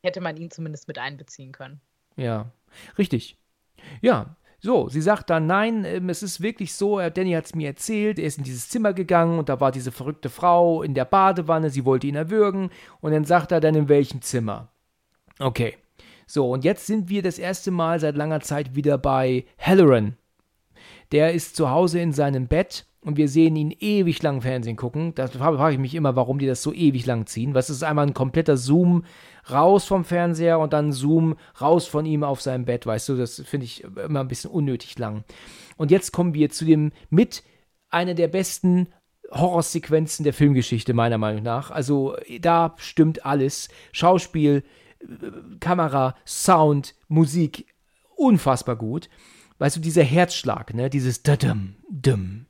hätte 0.02 0.20
man 0.20 0.36
ihn 0.36 0.50
zumindest 0.50 0.88
mit 0.88 0.98
einbeziehen 0.98 1.52
können. 1.52 1.80
Ja, 2.16 2.50
richtig. 2.96 3.36
Ja, 4.00 4.36
so, 4.62 4.90
sie 4.90 5.00
sagt 5.00 5.30
dann, 5.30 5.46
nein, 5.46 5.84
ähm, 5.84 6.10
es 6.10 6.22
ist 6.22 6.42
wirklich 6.42 6.74
so, 6.74 6.98
Danny 6.98 7.32
hat 7.32 7.46
es 7.46 7.54
mir 7.54 7.68
erzählt, 7.68 8.18
er 8.18 8.26
ist 8.26 8.36
in 8.36 8.44
dieses 8.44 8.68
Zimmer 8.68 8.92
gegangen 8.92 9.38
und 9.38 9.48
da 9.48 9.58
war 9.58 9.72
diese 9.72 9.90
verrückte 9.90 10.28
Frau 10.28 10.82
in 10.82 10.92
der 10.92 11.06
Badewanne, 11.06 11.70
sie 11.70 11.86
wollte 11.86 12.06
ihn 12.06 12.14
erwürgen 12.14 12.70
und 13.00 13.12
dann 13.12 13.24
sagt 13.24 13.52
er 13.52 13.60
dann, 13.60 13.74
in 13.74 13.88
welchem 13.88 14.20
Zimmer. 14.20 14.68
Okay, 15.38 15.78
so, 16.32 16.48
und 16.48 16.64
jetzt 16.64 16.86
sind 16.86 17.08
wir 17.08 17.22
das 17.22 17.40
erste 17.40 17.72
Mal 17.72 17.98
seit 17.98 18.14
langer 18.14 18.38
Zeit 18.38 18.76
wieder 18.76 18.98
bei 18.98 19.46
Halloran. 19.58 20.16
Der 21.10 21.32
ist 21.32 21.56
zu 21.56 21.70
Hause 21.70 21.98
in 21.98 22.12
seinem 22.12 22.46
Bett 22.46 22.86
und 23.00 23.16
wir 23.16 23.26
sehen 23.28 23.56
ihn 23.56 23.74
ewig 23.80 24.22
lang 24.22 24.40
Fernsehen 24.40 24.76
gucken. 24.76 25.12
Da 25.16 25.26
frage 25.26 25.74
ich 25.74 25.80
mich 25.80 25.96
immer, 25.96 26.14
warum 26.14 26.38
die 26.38 26.46
das 26.46 26.62
so 26.62 26.72
ewig 26.72 27.04
lang 27.04 27.26
ziehen. 27.26 27.54
Was 27.54 27.68
ist 27.68 27.82
einmal 27.82 28.06
ein 28.06 28.14
kompletter 28.14 28.56
Zoom 28.56 29.04
raus 29.50 29.86
vom 29.86 30.04
Fernseher 30.04 30.60
und 30.60 30.72
dann 30.72 30.92
Zoom 30.92 31.34
raus 31.60 31.88
von 31.88 32.06
ihm 32.06 32.22
auf 32.22 32.40
seinem 32.40 32.64
Bett, 32.64 32.86
weißt 32.86 33.08
du? 33.08 33.16
Das 33.16 33.42
finde 33.44 33.64
ich 33.64 33.82
immer 33.82 34.20
ein 34.20 34.28
bisschen 34.28 34.52
unnötig 34.52 34.96
lang. 35.00 35.24
Und 35.78 35.90
jetzt 35.90 36.12
kommen 36.12 36.34
wir 36.34 36.48
zu 36.50 36.64
dem 36.64 36.92
mit 37.08 37.42
einer 37.88 38.14
der 38.14 38.28
besten 38.28 38.86
Horrorsequenzen 39.32 40.22
der 40.22 40.32
Filmgeschichte, 40.32 40.94
meiner 40.94 41.18
Meinung 41.18 41.42
nach. 41.42 41.72
Also 41.72 42.14
da 42.40 42.76
stimmt 42.78 43.26
alles. 43.26 43.68
Schauspiel, 43.90 44.62
Kamera, 45.60 46.14
Sound, 46.26 46.94
Musik 47.08 47.66
unfassbar 48.16 48.76
gut. 48.76 49.08
Weißt 49.58 49.76
du, 49.76 49.80
dieser 49.80 50.04
Herzschlag, 50.04 50.74
ne? 50.74 50.88
Dieses 50.88 51.22
Dadum, 51.22 51.76
dum, 51.90 52.46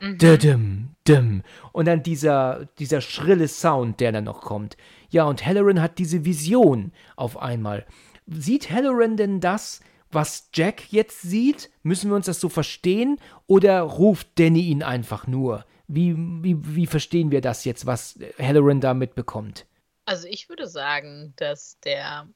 mhm. 0.00 0.18
Dadum, 0.18 0.88
dum. 1.06 1.42
Und 1.72 1.86
dann 1.86 2.02
dieser, 2.02 2.66
dieser 2.78 3.00
schrille 3.00 3.48
Sound, 3.48 4.00
der 4.00 4.12
dann 4.12 4.24
noch 4.24 4.40
kommt. 4.40 4.76
Ja, 5.10 5.24
und 5.24 5.44
Halloran 5.44 5.80
hat 5.80 5.98
diese 5.98 6.24
Vision 6.24 6.92
auf 7.16 7.36
einmal. 7.36 7.84
Sieht 8.26 8.70
Halloran 8.70 9.16
denn 9.16 9.40
das, 9.40 9.80
was 10.10 10.48
Jack 10.54 10.92
jetzt 10.92 11.22
sieht? 11.22 11.70
Müssen 11.82 12.10
wir 12.10 12.16
uns 12.16 12.26
das 12.26 12.40
so 12.40 12.48
verstehen? 12.48 13.18
Oder 13.46 13.82
ruft 13.82 14.28
Danny 14.36 14.62
ihn 14.62 14.82
einfach 14.82 15.26
nur? 15.26 15.64
Wie, 15.86 16.14
wie, 16.16 16.56
wie 16.76 16.86
verstehen 16.86 17.30
wir 17.30 17.42
das 17.42 17.64
jetzt, 17.66 17.84
was 17.84 18.18
Halloran 18.38 18.80
da 18.80 18.94
mitbekommt? 18.94 19.66
Also 20.04 20.28
ich 20.28 20.48
würde 20.48 20.66
sagen, 20.66 21.32
dass 21.36 21.78
der 21.80 22.28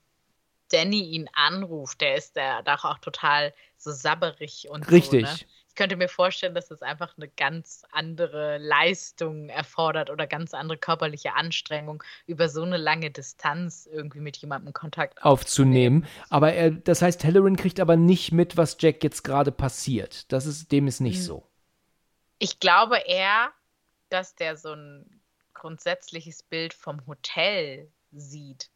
Danny 0.71 1.01
ihn 1.01 1.29
anruft, 1.33 2.01
der 2.01 2.17
ist 2.17 2.37
da 2.37 2.63
doch 2.63 2.85
auch 2.85 2.99
total 2.99 3.53
so 3.77 3.91
sabberig 3.93 4.69
und 4.71 4.91
Richtig. 4.91 5.27
so. 5.27 5.33
Ne? 5.33 5.39
Ich 5.69 5.75
könnte 5.75 5.97
mir 5.97 6.09
vorstellen, 6.09 6.55
dass 6.55 6.73
es 6.73 6.83
einfach 6.83 7.17
eine 7.17 7.29
ganz 7.29 7.85
andere 7.93 8.59
Leistung 8.59 9.49
erfordert 9.49 10.11
oder 10.11 10.27
ganz 10.27 10.53
andere 10.53 10.77
körperliche 10.77 11.35
Anstrengung, 11.35 12.03
über 12.27 12.49
so 12.49 12.63
eine 12.63 12.79
lange 12.79 13.11
Distanz 13.13 13.89
irgendwie 13.91 14.19
mit 14.19 14.37
jemandem 14.39 14.73
Kontakt 14.73 15.23
aufzunehmen. 15.23 16.05
Aber 16.31 16.53
er, 16.53 16.73
das 16.73 17.01
heißt, 17.01 17.23
Halloran 17.23 17.57
kriegt 17.57 17.79
aber 17.79 17.97
nicht 17.97 18.33
mit, 18.33 18.57
was 18.57 18.77
Jack 18.81 19.05
jetzt 19.05 19.23
gerade 19.23 19.53
passiert. 19.53 20.31
Das 20.33 20.47
ist, 20.47 20.73
dem 20.73 20.89
ist 20.89 21.01
nicht 21.01 21.19
hm. 21.19 21.25
so. 21.25 21.47
Ich 22.41 22.59
glaube 22.59 22.99
eher, 23.07 23.51
dass 24.09 24.35
der 24.35 24.57
so 24.57 24.73
ein 24.73 25.21
grundsätzliches 25.59 26.43
Bild 26.43 26.75
vom 26.75 27.07
Hotel 27.07 27.91
sieht. 28.13 28.71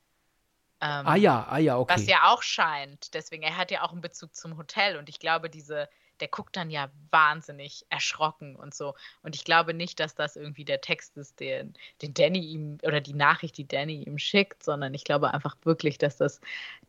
Ähm, 0.80 1.06
ah 1.06 1.14
ja, 1.14 1.46
ah 1.48 1.58
ja, 1.58 1.78
okay. 1.78 1.94
Was 1.94 2.06
ja 2.06 2.32
auch 2.32 2.42
scheint. 2.42 3.14
Deswegen, 3.14 3.44
er 3.44 3.56
hat 3.56 3.70
ja 3.70 3.82
auch 3.82 3.92
einen 3.92 4.00
Bezug 4.00 4.34
zum 4.34 4.56
Hotel 4.56 4.96
und 4.96 5.08
ich 5.08 5.20
glaube, 5.20 5.48
diese, 5.48 5.88
der 6.18 6.28
guckt 6.28 6.56
dann 6.56 6.70
ja 6.70 6.90
wahnsinnig 7.10 7.86
erschrocken 7.88 8.56
und 8.56 8.74
so. 8.74 8.94
Und 9.22 9.36
ich 9.36 9.44
glaube 9.44 9.74
nicht, 9.74 10.00
dass 10.00 10.14
das 10.14 10.34
irgendwie 10.34 10.64
der 10.64 10.80
Text 10.80 11.16
ist, 11.16 11.38
den, 11.38 11.74
den 12.02 12.14
Danny 12.14 12.40
ihm 12.40 12.78
oder 12.82 13.00
die 13.00 13.14
Nachricht, 13.14 13.58
die 13.58 13.66
Danny 13.68 14.02
ihm 14.02 14.18
schickt, 14.18 14.64
sondern 14.64 14.92
ich 14.92 15.04
glaube 15.04 15.32
einfach 15.32 15.56
wirklich, 15.62 15.98
dass 15.98 16.16
das 16.16 16.40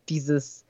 dieses 0.10 0.63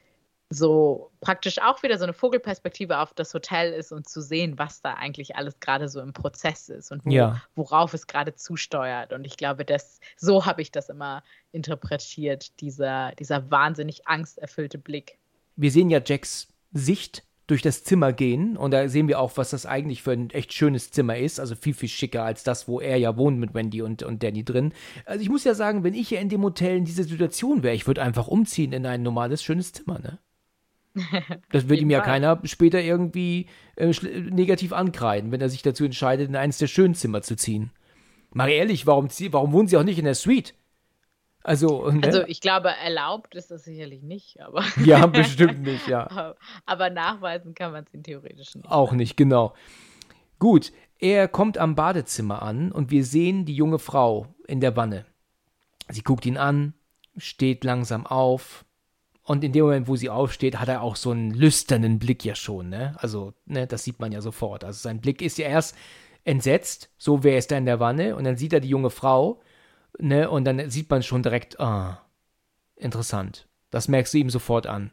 so 0.53 1.11
praktisch 1.21 1.59
auch 1.59 1.83
wieder 1.83 1.97
so 1.97 2.03
eine 2.03 2.13
Vogelperspektive 2.13 2.99
auf 2.99 3.13
das 3.13 3.33
Hotel 3.33 3.73
ist 3.73 3.91
und 3.91 4.07
zu 4.07 4.21
sehen, 4.21 4.57
was 4.57 4.81
da 4.81 4.93
eigentlich 4.93 5.35
alles 5.35 5.59
gerade 5.59 5.89
so 5.89 5.99
im 6.01 6.13
Prozess 6.13 6.69
ist 6.69 6.91
und 6.91 7.05
wo, 7.05 7.09
Ja. 7.09 7.41
worauf 7.55 7.93
es 7.93 8.07
gerade 8.07 8.35
zusteuert. 8.35 9.13
Und 9.13 9.25
ich 9.25 9.37
glaube, 9.37 9.65
das, 9.65 9.99
so 10.17 10.45
habe 10.45 10.61
ich 10.61 10.71
das 10.71 10.89
immer 10.89 11.23
interpretiert, 11.51 12.59
dieser, 12.61 13.11
dieser 13.19 13.49
wahnsinnig 13.51 14.07
angsterfüllte 14.07 14.77
Blick. 14.77 15.17
wir 15.55 15.71
sehen 15.71 15.89
ja 15.89 15.99
Jacks 16.05 16.47
Sicht 16.71 17.23
durch 17.45 17.61
das 17.61 17.83
Zimmer 17.83 18.13
gehen 18.13 18.55
und 18.55 18.71
da 18.71 18.87
sehen 18.87 19.07
wir 19.09 19.19
auch, 19.19 19.35
was 19.35 19.49
das 19.49 19.65
eigentlich 19.65 20.01
für 20.01 20.11
ein 20.13 20.29
echt 20.29 20.53
schönes 20.53 20.91
Zimmer 20.91 21.17
ist, 21.17 21.39
also 21.41 21.55
viel, 21.55 21.73
viel 21.73 21.89
schicker 21.89 22.23
als 22.23 22.43
das, 22.43 22.67
wo 22.69 22.79
er 22.79 22.95
ja 22.97 23.17
wohnt 23.17 23.37
mit 23.37 23.53
Wendy 23.53 23.81
und, 23.81 24.01
und 24.01 24.23
Danny 24.23 24.45
drin. 24.45 24.73
Also 25.05 25.21
ich 25.21 25.29
muss 25.29 25.43
ja 25.43 25.53
sagen, 25.53 25.83
wenn 25.83 25.93
ich 25.93 26.09
ja 26.09 26.21
in 26.21 26.29
dem 26.29 26.41
Hotel 26.41 26.77
in 26.77 26.85
dieser 26.85 27.03
Situation 27.03 27.61
wäre, 27.61 27.75
ich 27.75 27.85
würde 27.85 28.01
einfach 28.01 28.27
umziehen 28.27 28.71
in 28.71 28.85
ein 28.85 29.03
normales, 29.03 29.43
schönes 29.43 29.73
Zimmer, 29.73 29.99
ne? 29.99 30.19
Das 31.51 31.69
wird 31.69 31.81
ihm 31.81 31.89
ja 31.89 31.99
Fall. 31.99 32.07
keiner 32.07 32.39
später 32.43 32.81
irgendwie 32.81 33.47
äh, 33.75 33.91
negativ 34.29 34.73
ankreiden, 34.73 35.31
wenn 35.31 35.41
er 35.41 35.49
sich 35.49 35.61
dazu 35.61 35.85
entscheidet, 35.85 36.29
in 36.29 36.35
eines 36.35 36.57
der 36.57 36.67
schönen 36.67 36.95
Zimmer 36.95 37.21
zu 37.21 37.35
ziehen. 37.35 37.71
Mal 38.31 38.49
ehrlich, 38.49 38.87
warum, 38.87 39.09
warum 39.31 39.51
wohnen 39.53 39.67
sie 39.67 39.77
auch 39.77 39.83
nicht 39.83 39.99
in 39.99 40.05
der 40.05 40.15
Suite? 40.15 40.53
Also, 41.43 41.91
ne? 41.91 42.01
Also 42.03 42.23
ich 42.25 42.39
glaube, 42.39 42.69
erlaubt 42.69 43.35
ist 43.35 43.51
das 43.51 43.65
sicherlich 43.65 44.01
nicht, 44.01 44.39
aber, 44.41 44.63
ja, 44.85 45.05
bestimmt 45.07 45.61
nicht, 45.61 45.87
ja. 45.87 46.35
aber 46.65 46.89
nachweisen 46.89 47.53
kann 47.53 47.73
man 47.73 47.83
es 47.83 47.93
in 47.93 48.03
theoretisch 48.03 48.55
nicht. 48.55 48.69
Auch 48.69 48.93
nicht, 48.93 49.17
genau. 49.17 49.53
Gut, 50.39 50.71
er 50.99 51.27
kommt 51.27 51.57
am 51.57 51.75
Badezimmer 51.75 52.41
an 52.41 52.71
und 52.71 52.91
wir 52.91 53.03
sehen 53.03 53.45
die 53.45 53.55
junge 53.55 53.79
Frau 53.79 54.33
in 54.47 54.61
der 54.61 54.75
Wanne. 54.77 55.05
Sie 55.89 56.01
guckt 56.01 56.25
ihn 56.25 56.37
an, 56.37 56.73
steht 57.17 57.65
langsam 57.65 58.07
auf 58.07 58.65
und 59.23 59.43
in 59.43 59.53
dem 59.53 59.65
Moment, 59.65 59.87
wo 59.87 59.95
sie 59.95 60.09
aufsteht, 60.09 60.59
hat 60.59 60.67
er 60.67 60.81
auch 60.81 60.95
so 60.95 61.11
einen 61.11 61.31
lüsternen 61.31 61.97
Blick 61.99 62.25
ja 62.25 62.35
schon, 62.35 62.69
ne? 62.69 62.95
Also, 62.97 63.33
ne, 63.45 63.67
das 63.67 63.83
sieht 63.83 63.99
man 63.99 64.11
ja 64.11 64.21
sofort. 64.21 64.63
Also 64.63 64.79
sein 64.79 64.99
Blick 64.99 65.21
ist 65.21 65.37
ja 65.37 65.47
erst 65.47 65.75
entsetzt, 66.25 66.89
so 66.97 67.23
wer 67.23 67.37
ist 67.37 67.51
da 67.51 67.57
in 67.57 67.65
der 67.65 67.79
Wanne 67.79 68.15
und 68.15 68.25
dann 68.25 68.37
sieht 68.37 68.53
er 68.53 68.59
die 68.59 68.69
junge 68.69 68.89
Frau, 68.89 69.41
ne, 69.99 70.29
und 70.29 70.45
dann 70.45 70.69
sieht 70.69 70.89
man 70.89 71.03
schon 71.03 71.23
direkt, 71.23 71.59
ah, 71.59 72.01
interessant. 72.75 73.47
Das 73.69 73.87
merkst 73.87 74.13
du 74.13 74.17
ihm 74.17 74.29
sofort 74.29 74.67
an. 74.67 74.91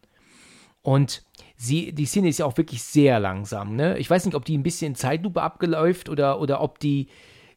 Und 0.83 1.25
sie, 1.57 1.93
die 1.93 2.07
Szene 2.07 2.29
ist 2.29 2.39
ja 2.39 2.47
auch 2.47 2.57
wirklich 2.57 2.83
sehr 2.83 3.21
langsam, 3.21 3.77
ne? 3.77 3.99
Ich 3.99 4.09
weiß 4.09 4.25
nicht, 4.25 4.35
ob 4.35 4.45
die 4.45 4.57
ein 4.57 4.63
bisschen 4.63 4.95
Zeitlupe 4.95 5.43
abgeläuft 5.43 6.09
oder, 6.09 6.41
oder 6.41 6.61
ob 6.63 6.79
die, 6.79 7.09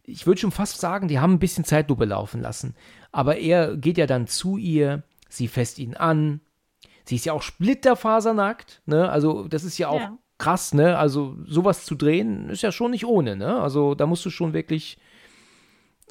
ich 0.03 0.27
würde 0.27 0.41
schon 0.41 0.51
fast 0.51 0.79
sagen, 0.79 1.07
die 1.07 1.19
haben 1.19 1.33
ein 1.33 1.39
bisschen 1.39 1.63
Zeitlupe 1.63 2.05
laufen 2.05 2.41
lassen. 2.41 2.75
Aber 3.11 3.37
er 3.37 3.77
geht 3.77 3.97
ja 3.97 4.07
dann 4.07 4.27
zu 4.27 4.57
ihr, 4.57 5.03
sie 5.29 5.47
fässt 5.47 5.79
ihn 5.79 5.95
an. 5.95 6.41
Sie 7.05 7.15
ist 7.15 7.25
ja 7.25 7.34
auch 7.34 7.41
splitterfasernackt, 7.41 8.81
ne? 8.85 9.09
Also, 9.09 9.47
das 9.47 9.63
ist 9.63 9.77
ja 9.77 9.89
auch 9.89 9.99
Ja. 9.99 10.17
krass, 10.38 10.73
ne? 10.73 10.97
Also, 10.97 11.38
sowas 11.45 11.85
zu 11.85 11.95
drehen 11.95 12.49
ist 12.49 12.61
ja 12.61 12.71
schon 12.71 12.91
nicht 12.91 13.05
ohne, 13.05 13.35
ne? 13.35 13.59
Also, 13.61 13.95
da 13.95 14.05
musst 14.05 14.25
du 14.25 14.30
schon 14.30 14.53
wirklich, 14.53 14.97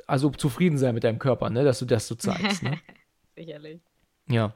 also 0.06 0.30
zufrieden 0.30 0.78
sein 0.78 0.94
mit 0.94 1.04
deinem 1.04 1.18
Körper, 1.18 1.50
ne? 1.50 1.64
Dass 1.64 1.78
du 1.78 1.84
das 1.86 2.06
so 2.06 2.14
zeigst, 2.14 2.62
ne? 2.62 2.78
Sicherlich. 3.36 3.80
Ja. 4.28 4.54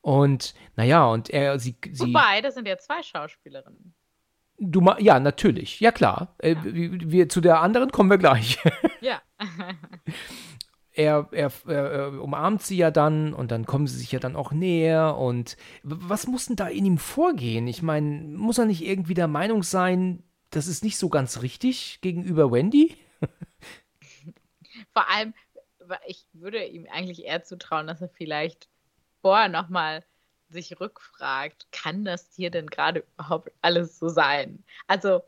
Und, 0.00 0.54
naja, 0.76 1.06
und 1.06 1.30
er, 1.30 1.58
sie, 1.58 1.76
sie. 1.92 2.08
Wobei, 2.08 2.40
das 2.40 2.54
sind 2.54 2.66
ja 2.66 2.76
zwei 2.78 3.02
Schauspielerinnen. 3.02 3.94
Du 4.62 4.80
ma 4.80 4.98
ja, 4.98 5.18
natürlich. 5.20 5.80
Ja, 5.80 5.90
klar. 5.92 6.34
Äh, 6.38 6.56
wir, 6.62 7.10
wir, 7.10 7.28
zu 7.28 7.40
der 7.40 7.60
anderen 7.60 7.90
kommen 7.92 8.10
wir 8.10 8.18
gleich. 8.18 8.58
Ja. 9.00 9.22
er, 10.92 11.28
er, 11.32 11.52
er 11.66 12.22
umarmt 12.22 12.62
sie 12.62 12.76
ja 12.76 12.90
dann 12.90 13.32
und 13.32 13.50
dann 13.50 13.66
kommen 13.66 13.86
sie 13.86 13.98
sich 13.98 14.12
ja 14.12 14.18
dann 14.18 14.36
auch 14.36 14.52
näher. 14.52 15.16
Und 15.16 15.56
was 15.82 16.26
muss 16.26 16.46
denn 16.46 16.56
da 16.56 16.68
in 16.68 16.84
ihm 16.84 16.98
vorgehen? 16.98 17.66
Ich 17.68 17.82
meine, 17.82 18.22
muss 18.36 18.58
er 18.58 18.66
nicht 18.66 18.84
irgendwie 18.84 19.14
der 19.14 19.28
Meinung 19.28 19.62
sein, 19.62 20.22
das 20.50 20.66
ist 20.66 20.82
nicht 20.82 20.98
so 20.98 21.08
ganz 21.08 21.42
richtig 21.42 22.00
gegenüber 22.00 22.50
Wendy? 22.50 22.96
Vor 24.92 25.08
allem, 25.08 25.34
ich 26.06 26.26
würde 26.32 26.64
ihm 26.64 26.86
eigentlich 26.90 27.24
eher 27.24 27.44
zutrauen, 27.44 27.86
dass 27.86 28.02
er 28.02 28.08
vielleicht 28.08 28.68
vorher 29.22 29.48
nochmal 29.48 30.04
sich 30.48 30.80
rückfragt, 30.80 31.68
kann 31.70 32.04
das 32.04 32.32
hier 32.34 32.50
denn 32.50 32.66
gerade 32.66 33.04
überhaupt 33.14 33.52
alles 33.62 33.98
so 33.98 34.08
sein? 34.08 34.64
Also 34.88 35.22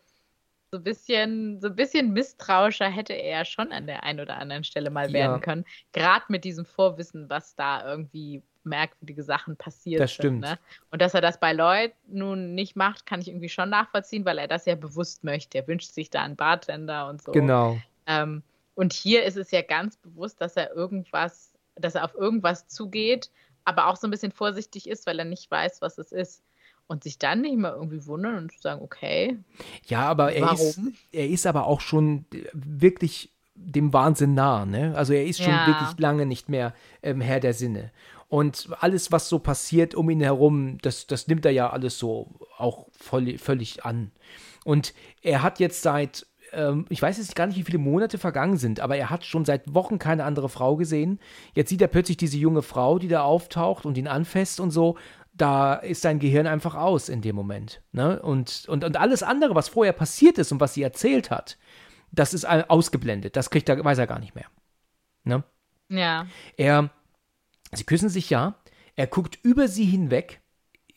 so 0.72 0.78
ein 0.78 0.84
bisschen, 0.84 1.60
so 1.60 1.68
ein 1.68 1.76
bisschen 1.76 2.12
misstrauischer 2.14 2.88
hätte 2.88 3.12
er 3.12 3.38
ja 3.40 3.44
schon 3.44 3.72
an 3.72 3.86
der 3.86 4.04
einen 4.04 4.20
oder 4.20 4.38
anderen 4.38 4.64
Stelle 4.64 4.88
mal 4.90 5.08
Ja. 5.08 5.12
werden 5.12 5.40
können. 5.42 5.64
Gerade 5.92 6.24
mit 6.28 6.44
diesem 6.44 6.64
Vorwissen, 6.64 7.28
was 7.28 7.54
da 7.54 7.86
irgendwie 7.86 8.42
merkwürdige 8.64 9.22
Sachen 9.22 9.56
passiert 9.56 10.00
Das 10.00 10.12
stimmt. 10.12 10.46
sind. 10.46 10.52
Ne? 10.52 10.58
Und 10.90 11.02
dass 11.02 11.12
er 11.14 11.20
das 11.20 11.38
bei 11.38 11.52
Lloyd 11.52 11.92
nun 12.06 12.54
nicht 12.54 12.74
macht, 12.74 13.04
kann 13.04 13.20
ich 13.20 13.28
irgendwie 13.28 13.50
schon 13.50 13.68
nachvollziehen, 13.68 14.24
weil 14.24 14.38
er 14.38 14.48
das 14.48 14.64
ja 14.64 14.74
bewusst 14.74 15.24
möchte. 15.24 15.58
Er 15.58 15.66
wünscht 15.68 15.92
sich 15.92 16.08
da 16.08 16.22
einen 16.22 16.36
Bartender 16.36 17.08
und 17.08 17.20
so. 17.20 17.32
Genau. 17.32 17.76
Ähm, 18.06 18.42
und 18.74 18.94
hier 18.94 19.24
ist 19.24 19.36
es 19.36 19.50
ja 19.50 19.60
ganz 19.60 19.98
bewusst, 19.98 20.40
dass 20.40 20.56
er 20.56 20.72
irgendwas, 20.74 21.52
dass 21.74 21.96
er 21.96 22.04
auf 22.04 22.14
irgendwas 22.14 22.66
zugeht, 22.68 23.30
aber 23.64 23.88
auch 23.88 23.96
so 23.96 24.06
ein 24.06 24.10
bisschen 24.10 24.32
vorsichtig 24.32 24.88
ist, 24.88 25.06
weil 25.06 25.18
er 25.18 25.26
nicht 25.26 25.50
weiß, 25.50 25.82
was 25.82 25.98
es 25.98 26.12
ist. 26.12 26.42
Und 26.88 27.04
sich 27.04 27.18
dann 27.18 27.40
nicht 27.40 27.56
mal 27.56 27.72
irgendwie 27.72 28.04
wundern 28.06 28.36
und 28.36 28.52
sagen, 28.60 28.82
okay, 28.82 29.38
Ja, 29.86 30.02
aber 30.02 30.32
er 30.32 30.52
ist, 30.52 30.76
Warum? 30.76 30.94
er 31.12 31.28
ist 31.28 31.46
aber 31.46 31.66
auch 31.66 31.80
schon 31.80 32.26
wirklich 32.52 33.32
dem 33.54 33.92
Wahnsinn 33.92 34.34
nah, 34.34 34.66
ne? 34.66 34.94
Also 34.96 35.12
er 35.12 35.24
ist 35.24 35.42
schon 35.42 35.52
Ja. 35.54 35.66
wirklich 35.66 35.98
lange 35.98 36.26
nicht 36.26 36.48
mehr 36.48 36.74
ähm, 37.02 37.20
Herr 37.20 37.40
der 37.40 37.54
Sinne. 37.54 37.92
Und 38.28 38.68
alles, 38.80 39.12
was 39.12 39.28
so 39.28 39.38
passiert 39.38 39.94
um 39.94 40.08
ihn 40.10 40.20
herum, 40.22 40.78
das, 40.82 41.06
das 41.06 41.28
nimmt 41.28 41.44
er 41.44 41.52
ja 41.52 41.70
alles 41.70 41.98
so 41.98 42.28
auch 42.56 42.88
voll, 42.98 43.36
völlig 43.38 43.84
an. 43.84 44.10
Und 44.64 44.94
er 45.22 45.42
hat 45.42 45.60
jetzt 45.60 45.82
seit, 45.82 46.26
ähm, 46.52 46.86
ich 46.88 47.02
weiß 47.02 47.18
jetzt 47.18 47.36
gar 47.36 47.46
nicht, 47.46 47.58
wie 47.58 47.62
viele 47.62 47.78
Monate 47.78 48.16
vergangen 48.18 48.56
sind, 48.56 48.80
aber 48.80 48.96
er 48.96 49.10
hat 49.10 49.24
schon 49.26 49.44
seit 49.44 49.74
Wochen 49.74 49.98
keine 49.98 50.24
andere 50.24 50.48
Frau 50.48 50.76
gesehen. 50.76 51.20
Jetzt 51.54 51.68
sieht 51.68 51.82
er 51.82 51.88
plötzlich 51.88 52.16
diese 52.16 52.38
junge 52.38 52.62
Frau, 52.62 52.98
die 52.98 53.08
da 53.08 53.22
auftaucht 53.22 53.84
und 53.84 53.98
ihn 53.98 54.08
anfasst 54.08 54.60
und 54.60 54.70
so. 54.70 54.96
Da 55.34 55.74
ist 55.74 56.02
sein 56.02 56.18
Gehirn 56.18 56.46
einfach 56.46 56.74
aus 56.74 57.08
in 57.08 57.22
dem 57.22 57.34
Moment. 57.34 57.82
Ne? 57.92 58.20
Und, 58.20 58.66
und, 58.68 58.84
und 58.84 58.96
alles 58.98 59.22
andere, 59.22 59.54
was 59.54 59.68
vorher 59.68 59.94
passiert 59.94 60.38
ist 60.38 60.52
und 60.52 60.60
was 60.60 60.74
sie 60.74 60.82
erzählt 60.82 61.30
hat, 61.30 61.56
das 62.10 62.34
ist 62.34 62.44
ausgeblendet. 62.44 63.36
Das 63.36 63.50
kriegt 63.50 63.68
er, 63.68 63.82
weiß 63.82 63.98
er 63.98 64.06
gar 64.06 64.18
nicht 64.18 64.34
mehr. 64.34 64.46
Ne? 65.24 65.42
ja, 65.88 66.26
Er, 66.56 66.90
sie 67.72 67.84
küssen 67.84 68.08
sich 68.08 68.30
ja, 68.30 68.56
er 68.96 69.06
guckt 69.06 69.38
über 69.42 69.68
sie 69.68 69.84
hinweg, 69.84 70.40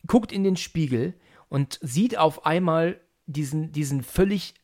guckt 0.06 0.32
in 0.32 0.44
den 0.44 0.56
Spiegel 0.56 1.14
und 1.48 1.78
sieht 1.82 2.18
auf 2.18 2.46
einmal 2.46 3.00
diesen, 3.26 3.72
diesen 3.72 4.02
völlig, 4.02 4.54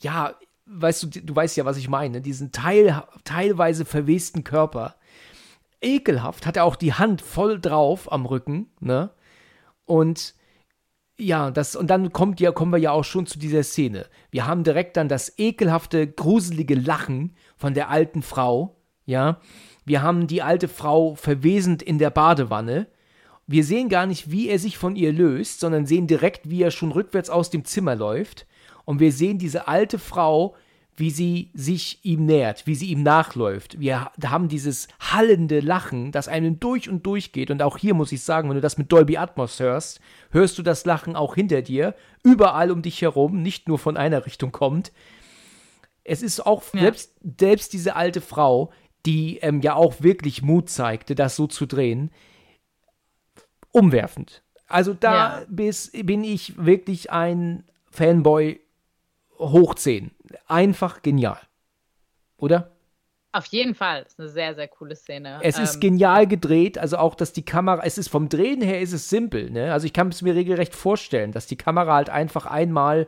ja, 0.00 0.34
weißt 0.66 1.02
du, 1.02 1.06
du 1.08 1.36
weißt 1.36 1.56
ja, 1.56 1.64
was 1.64 1.76
ich 1.76 1.88
meine, 1.88 2.20
diesen 2.20 2.52
teil, 2.52 3.02
teilweise 3.24 3.84
verwesten 3.84 4.44
Körper. 4.44 4.96
Ekelhaft, 5.82 6.46
hat 6.46 6.56
er 6.56 6.64
auch 6.64 6.76
die 6.76 6.94
Hand 6.94 7.20
voll 7.20 7.60
drauf 7.60 8.10
am 8.10 8.26
Rücken, 8.26 8.70
ne? 8.80 9.10
Und 9.84 10.34
ja, 11.18 11.50
das, 11.50 11.76
und 11.76 11.88
dann 11.88 12.12
kommt 12.12 12.40
ja, 12.40 12.52
kommen 12.52 12.72
wir 12.72 12.78
ja 12.78 12.92
auch 12.92 13.04
schon 13.04 13.26
zu 13.26 13.38
dieser 13.38 13.62
Szene. 13.62 14.06
Wir 14.30 14.46
haben 14.46 14.64
direkt 14.64 14.96
dann 14.96 15.08
das 15.08 15.38
ekelhafte, 15.38 16.06
gruselige 16.06 16.74
Lachen 16.74 17.36
von 17.56 17.74
der 17.74 17.90
alten 17.90 18.22
Frau, 18.22 18.76
ja. 19.04 19.40
Wir 19.84 20.02
haben 20.02 20.26
die 20.26 20.42
alte 20.42 20.68
Frau 20.68 21.14
verwesend 21.14 21.82
in 21.82 21.98
der 21.98 22.10
Badewanne. 22.10 22.86
Wir 23.46 23.64
sehen 23.64 23.88
gar 23.88 24.06
nicht, 24.06 24.30
wie 24.30 24.48
er 24.48 24.58
sich 24.58 24.78
von 24.78 24.94
ihr 24.94 25.12
löst, 25.12 25.60
sondern 25.60 25.86
sehen 25.86 26.06
direkt, 26.06 26.48
wie 26.48 26.62
er 26.62 26.70
schon 26.70 26.92
rückwärts 26.92 27.28
aus 27.28 27.50
dem 27.50 27.64
Zimmer 27.64 27.96
läuft. 27.96 28.46
Und 28.84 29.00
wir 29.00 29.12
sehen 29.12 29.38
diese 29.38 29.66
alte 29.68 29.98
Frau, 29.98 30.54
wie 30.96 31.10
sie 31.10 31.50
sich 31.54 32.00
ihm 32.04 32.26
nähert, 32.26 32.66
wie 32.66 32.74
sie 32.74 32.86
ihm 32.90 33.02
nachläuft. 33.02 33.80
Wir 33.80 34.10
haben 34.24 34.48
dieses 34.48 34.88
hallende 35.00 35.60
Lachen, 35.60 36.12
das 36.12 36.28
einem 36.28 36.60
durch 36.60 36.88
und 36.88 37.06
durch 37.06 37.32
geht. 37.32 37.50
Und 37.50 37.62
auch 37.62 37.78
hier 37.78 37.94
muss 37.94 38.12
ich 38.12 38.22
sagen, 38.22 38.48
wenn 38.48 38.56
du 38.56 38.60
das 38.60 38.76
mit 38.78 38.92
Dolby 38.92 39.16
Atmos 39.16 39.58
hörst, 39.58 40.00
hörst 40.30 40.58
du 40.58 40.62
das 40.62 40.84
Lachen 40.84 41.16
auch 41.16 41.34
hinter 41.34 41.62
dir, 41.62 41.94
überall 42.22 42.70
um 42.70 42.82
dich 42.82 43.00
herum, 43.00 43.40
nicht 43.42 43.68
nur 43.68 43.78
von 43.78 43.96
einer 43.96 44.26
Richtung 44.26 44.52
kommt. 44.52 44.92
Es 46.04 46.20
ist 46.22 46.44
auch 46.44 46.62
Ja. 46.74 46.80
selbst, 46.82 47.14
selbst 47.40 47.72
diese 47.72 47.96
alte 47.96 48.20
Frau, 48.20 48.70
die 49.06 49.38
ähm, 49.38 49.62
ja 49.62 49.74
auch 49.74 50.02
wirklich 50.02 50.42
Mut 50.42 50.68
zeigte, 50.68 51.14
das 51.14 51.36
so 51.36 51.46
zu 51.46 51.64
drehen, 51.66 52.10
umwerfend. 53.70 54.42
Also 54.68 54.94
da 54.94 55.40
Ja. 55.40 55.46
bis, 55.48 55.90
bin 55.92 56.24
ich 56.24 56.54
wirklich 56.64 57.10
ein 57.10 57.64
Fanboy 57.90 58.60
hoch 59.38 59.74
10. 59.74 60.10
Einfach 60.46 61.02
genial. 61.02 61.38
Oder? 62.36 62.70
Auf 63.34 63.46
jeden 63.46 63.74
Fall. 63.74 64.02
Das 64.02 64.12
ist 64.12 64.20
eine 64.20 64.28
sehr, 64.28 64.54
sehr 64.54 64.68
coole 64.68 64.94
Szene. 64.94 65.40
Es 65.42 65.58
ist 65.58 65.80
genial 65.80 66.26
gedreht, 66.26 66.76
also 66.76 66.98
auch, 66.98 67.14
dass 67.14 67.32
die 67.32 67.44
Kamera, 67.44 67.82
es 67.82 67.96
ist 67.96 68.08
vom 68.08 68.28
Drehen 68.28 68.60
her 68.60 68.80
ist 68.80 68.92
es 68.92 69.08
simpel, 69.08 69.50
ne? 69.50 69.72
Also 69.72 69.86
ich 69.86 69.94
kann 69.94 70.08
es 70.08 70.20
mir 70.20 70.34
regelrecht 70.34 70.74
vorstellen, 70.74 71.32
dass 71.32 71.46
die 71.46 71.56
Kamera 71.56 71.94
halt 71.94 72.10
einfach 72.10 72.44
einmal 72.44 73.06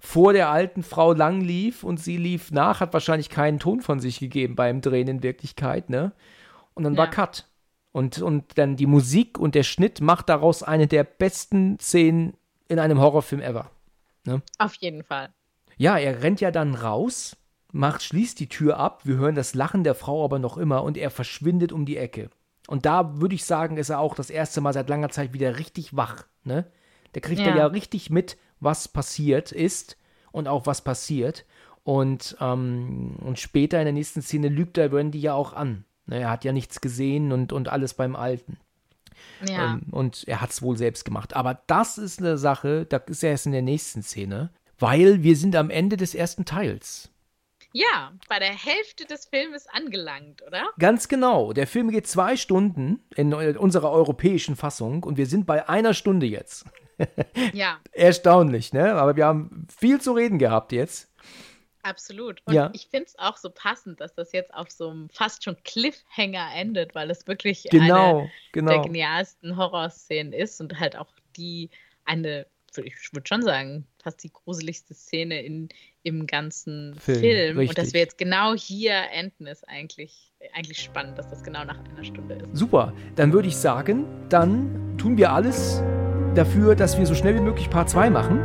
vor 0.00 0.32
der 0.32 0.50
alten 0.50 0.82
Frau 0.82 1.12
lang 1.12 1.40
lief 1.40 1.84
und 1.84 1.98
sie 1.98 2.16
lief 2.16 2.50
nach, 2.50 2.80
hat 2.80 2.92
wahrscheinlich 2.92 3.30
keinen 3.30 3.60
Ton 3.60 3.80
von 3.80 4.00
sich 4.00 4.18
gegeben 4.18 4.56
beim 4.56 4.80
Drehen 4.80 5.08
in 5.08 5.22
Wirklichkeit, 5.22 5.88
ne? 5.88 6.12
Und 6.74 6.82
dann 6.82 6.94
Ja. 6.94 6.98
war 6.98 7.10
Cut. 7.10 7.46
Und, 7.92 8.20
und 8.20 8.58
dann 8.58 8.74
die 8.74 8.86
Musik 8.86 9.38
und 9.38 9.54
der 9.54 9.62
Schnitt 9.62 10.00
macht 10.00 10.28
daraus 10.28 10.64
eine 10.64 10.88
der 10.88 11.04
besten 11.04 11.78
Szenen 11.78 12.36
in 12.66 12.80
einem 12.80 12.98
Horrorfilm 12.98 13.40
ever. 13.40 13.70
Auf 14.58 14.74
jeden 14.76 15.04
Fall. 15.04 15.32
Ja, 15.76 15.98
er 15.98 16.22
rennt 16.22 16.40
ja 16.40 16.50
dann 16.50 16.74
raus, 16.74 17.36
macht, 17.72 18.02
schließt 18.02 18.38
die 18.38 18.48
Tür 18.48 18.78
ab, 18.78 19.02
wir 19.04 19.16
hören 19.16 19.34
das 19.34 19.54
Lachen 19.54 19.84
der 19.84 19.94
Frau 19.94 20.24
aber 20.24 20.38
noch 20.38 20.56
immer 20.56 20.82
und 20.82 20.96
er 20.96 21.10
verschwindet 21.10 21.72
um 21.72 21.86
die 21.86 21.96
Ecke. 21.96 22.30
Und 22.66 22.86
da 22.86 23.20
würde 23.20 23.34
ich 23.34 23.44
sagen, 23.44 23.76
ist 23.76 23.90
er 23.90 23.98
auch 23.98 24.14
das 24.14 24.30
erste 24.30 24.60
Mal 24.60 24.72
seit 24.72 24.88
langer 24.88 25.10
Zeit 25.10 25.32
wieder 25.32 25.58
richtig 25.58 25.96
wach, 25.96 26.24
ne? 26.44 26.66
Der 27.14 27.22
kriegt 27.22 27.40
Ja. 27.40 27.56
ja, 27.56 27.66
richtig 27.66 28.10
mit, 28.10 28.36
was 28.60 28.88
passiert 28.88 29.52
ist 29.52 29.96
und 30.32 30.48
auch 30.48 30.66
was 30.66 30.82
passiert. 30.82 31.44
Und, 31.84 32.36
ähm, 32.40 33.16
und 33.20 33.38
später 33.38 33.78
in 33.78 33.84
der 33.84 33.92
nächsten 33.92 34.22
Szene 34.22 34.48
lügt 34.48 34.78
er 34.78 34.92
Randy 34.92 35.20
ja 35.20 35.34
auch 35.34 35.52
an. 35.52 35.84
Ne, 36.06 36.20
er 36.20 36.30
hat 36.30 36.44
ja 36.44 36.52
nichts 36.52 36.80
gesehen 36.80 37.30
und, 37.30 37.52
und 37.52 37.68
alles 37.68 37.94
beim 37.94 38.16
Alten. 38.16 38.58
Ja. 39.46 39.74
Ähm, 39.74 39.82
und 39.90 40.24
er 40.26 40.40
hat 40.40 40.50
es 40.50 40.62
wohl 40.62 40.76
selbst 40.76 41.04
gemacht. 41.04 41.36
Aber 41.36 41.62
das 41.66 41.98
ist 41.98 42.20
eine 42.20 42.36
Sache, 42.38 42.86
da 42.86 42.96
ist 42.98 43.22
er 43.22 43.30
erst 43.30 43.46
in 43.46 43.52
der 43.52 43.62
nächsten 43.62 44.02
Szene, 44.02 44.50
weil 44.78 45.22
wir 45.22 45.36
sind 45.36 45.56
am 45.56 45.70
Ende 45.70 45.96
des 45.96 46.14
ersten 46.14 46.44
Teils. 46.44 47.10
ja, 47.72 48.12
bei 48.28 48.38
der 48.38 48.52
Hälfte 48.54 49.04
des 49.04 49.26
Filmes 49.26 49.66
angelangt, 49.66 50.42
oder? 50.46 50.64
Ganz 50.78 51.08
genau. 51.08 51.52
Der 51.52 51.66
Film 51.66 51.90
geht 51.90 52.06
zwei 52.06 52.36
Stunden 52.36 53.00
in 53.16 53.34
unserer 53.34 53.90
europäischen 53.90 54.54
Fassung 54.56 55.02
und 55.02 55.16
wir 55.16 55.26
sind 55.26 55.44
bei 55.46 55.68
einer 55.68 55.94
Stunde 55.94 56.26
jetzt. 56.26 56.64
Ja, 57.52 57.80
Erstaunlich, 57.90 58.72
ne? 58.72 58.94
Aber 58.94 59.16
wir 59.16 59.26
haben 59.26 59.66
viel 59.76 60.00
zu 60.00 60.12
reden 60.12 60.38
gehabt 60.38 60.70
jetzt. 60.70 61.10
absolut. 61.82 62.40
Und 62.46 62.54
Ja. 62.54 62.70
ich 62.72 62.86
finde 62.88 63.06
es 63.06 63.18
auch 63.18 63.36
so 63.36 63.50
passend, 63.50 64.00
dass 64.00 64.14
das 64.14 64.30
jetzt 64.32 64.54
auf 64.54 64.70
so 64.70 64.90
einem 64.90 65.08
fast 65.10 65.42
schon 65.42 65.56
Cliffhanger 65.64 66.50
endet, 66.54 66.94
weil 66.94 67.10
es 67.10 67.26
wirklich 67.26 67.64
Genau, 67.70 68.20
eine 68.20 68.30
genau. 68.52 68.70
der 68.72 68.82
genialsten 68.82 69.56
Horrorszenen 69.56 70.32
ist 70.32 70.60
und 70.60 70.78
halt 70.78 70.96
auch 70.96 71.12
die 71.36 71.70
eine, 72.04 72.46
ich 72.78 73.12
würde 73.12 73.26
schon 73.26 73.42
sagen, 73.42 73.86
fast 74.02 74.22
die 74.22 74.32
gruseligste 74.32 74.94
Szene 74.94 75.42
in, 75.42 75.68
im 76.02 76.26
ganzen 76.26 76.94
Film, 76.98 77.20
Film. 77.20 77.58
Und 77.58 77.78
dass 77.78 77.92
wir 77.92 78.00
jetzt 78.00 78.18
genau 78.18 78.54
hier 78.54 78.94
enden, 79.12 79.46
ist 79.46 79.68
eigentlich, 79.68 80.32
eigentlich 80.52 80.80
spannend, 80.80 81.18
dass 81.18 81.28
das 81.28 81.42
genau 81.42 81.64
nach 81.64 81.78
einer 81.78 82.04
Stunde 82.04 82.34
ist. 82.34 82.48
Super. 82.52 82.92
Dann 83.16 83.32
würde 83.32 83.48
ich 83.48 83.56
sagen, 83.56 84.06
dann 84.28 84.96
tun 84.98 85.16
wir 85.16 85.32
alles 85.32 85.82
dafür, 86.34 86.74
dass 86.74 86.98
wir 86.98 87.06
so 87.06 87.14
schnell 87.14 87.34
wie 87.34 87.40
möglich 87.40 87.70
Part 87.70 87.90
2 87.90 88.10
machen. 88.10 88.40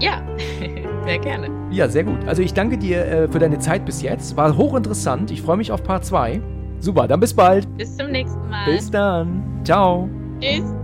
Ja, 0.00 0.22
sehr 1.04 1.18
gerne. 1.18 1.48
Ja, 1.70 1.88
sehr 1.88 2.04
gut. 2.04 2.24
Also 2.26 2.42
ich 2.42 2.52
danke 2.52 2.78
dir 2.78 3.04
äh, 3.06 3.28
für 3.28 3.38
deine 3.38 3.58
Zeit 3.58 3.84
bis 3.84 4.02
jetzt. 4.02 4.36
War 4.36 4.56
hochinteressant. 4.56 5.30
Ich 5.30 5.42
freue 5.42 5.56
mich 5.56 5.72
auf 5.72 5.82
Part 5.82 6.04
2. 6.04 6.40
Super, 6.80 7.08
dann 7.08 7.20
bis 7.20 7.32
bald. 7.32 7.66
Bis 7.76 7.96
zum 7.96 8.10
nächsten 8.10 8.48
Mal. 8.48 8.66
Bis 8.66 8.90
dann. 8.90 9.42
Ciao. 9.64 10.08
Tschüss. 10.40 10.83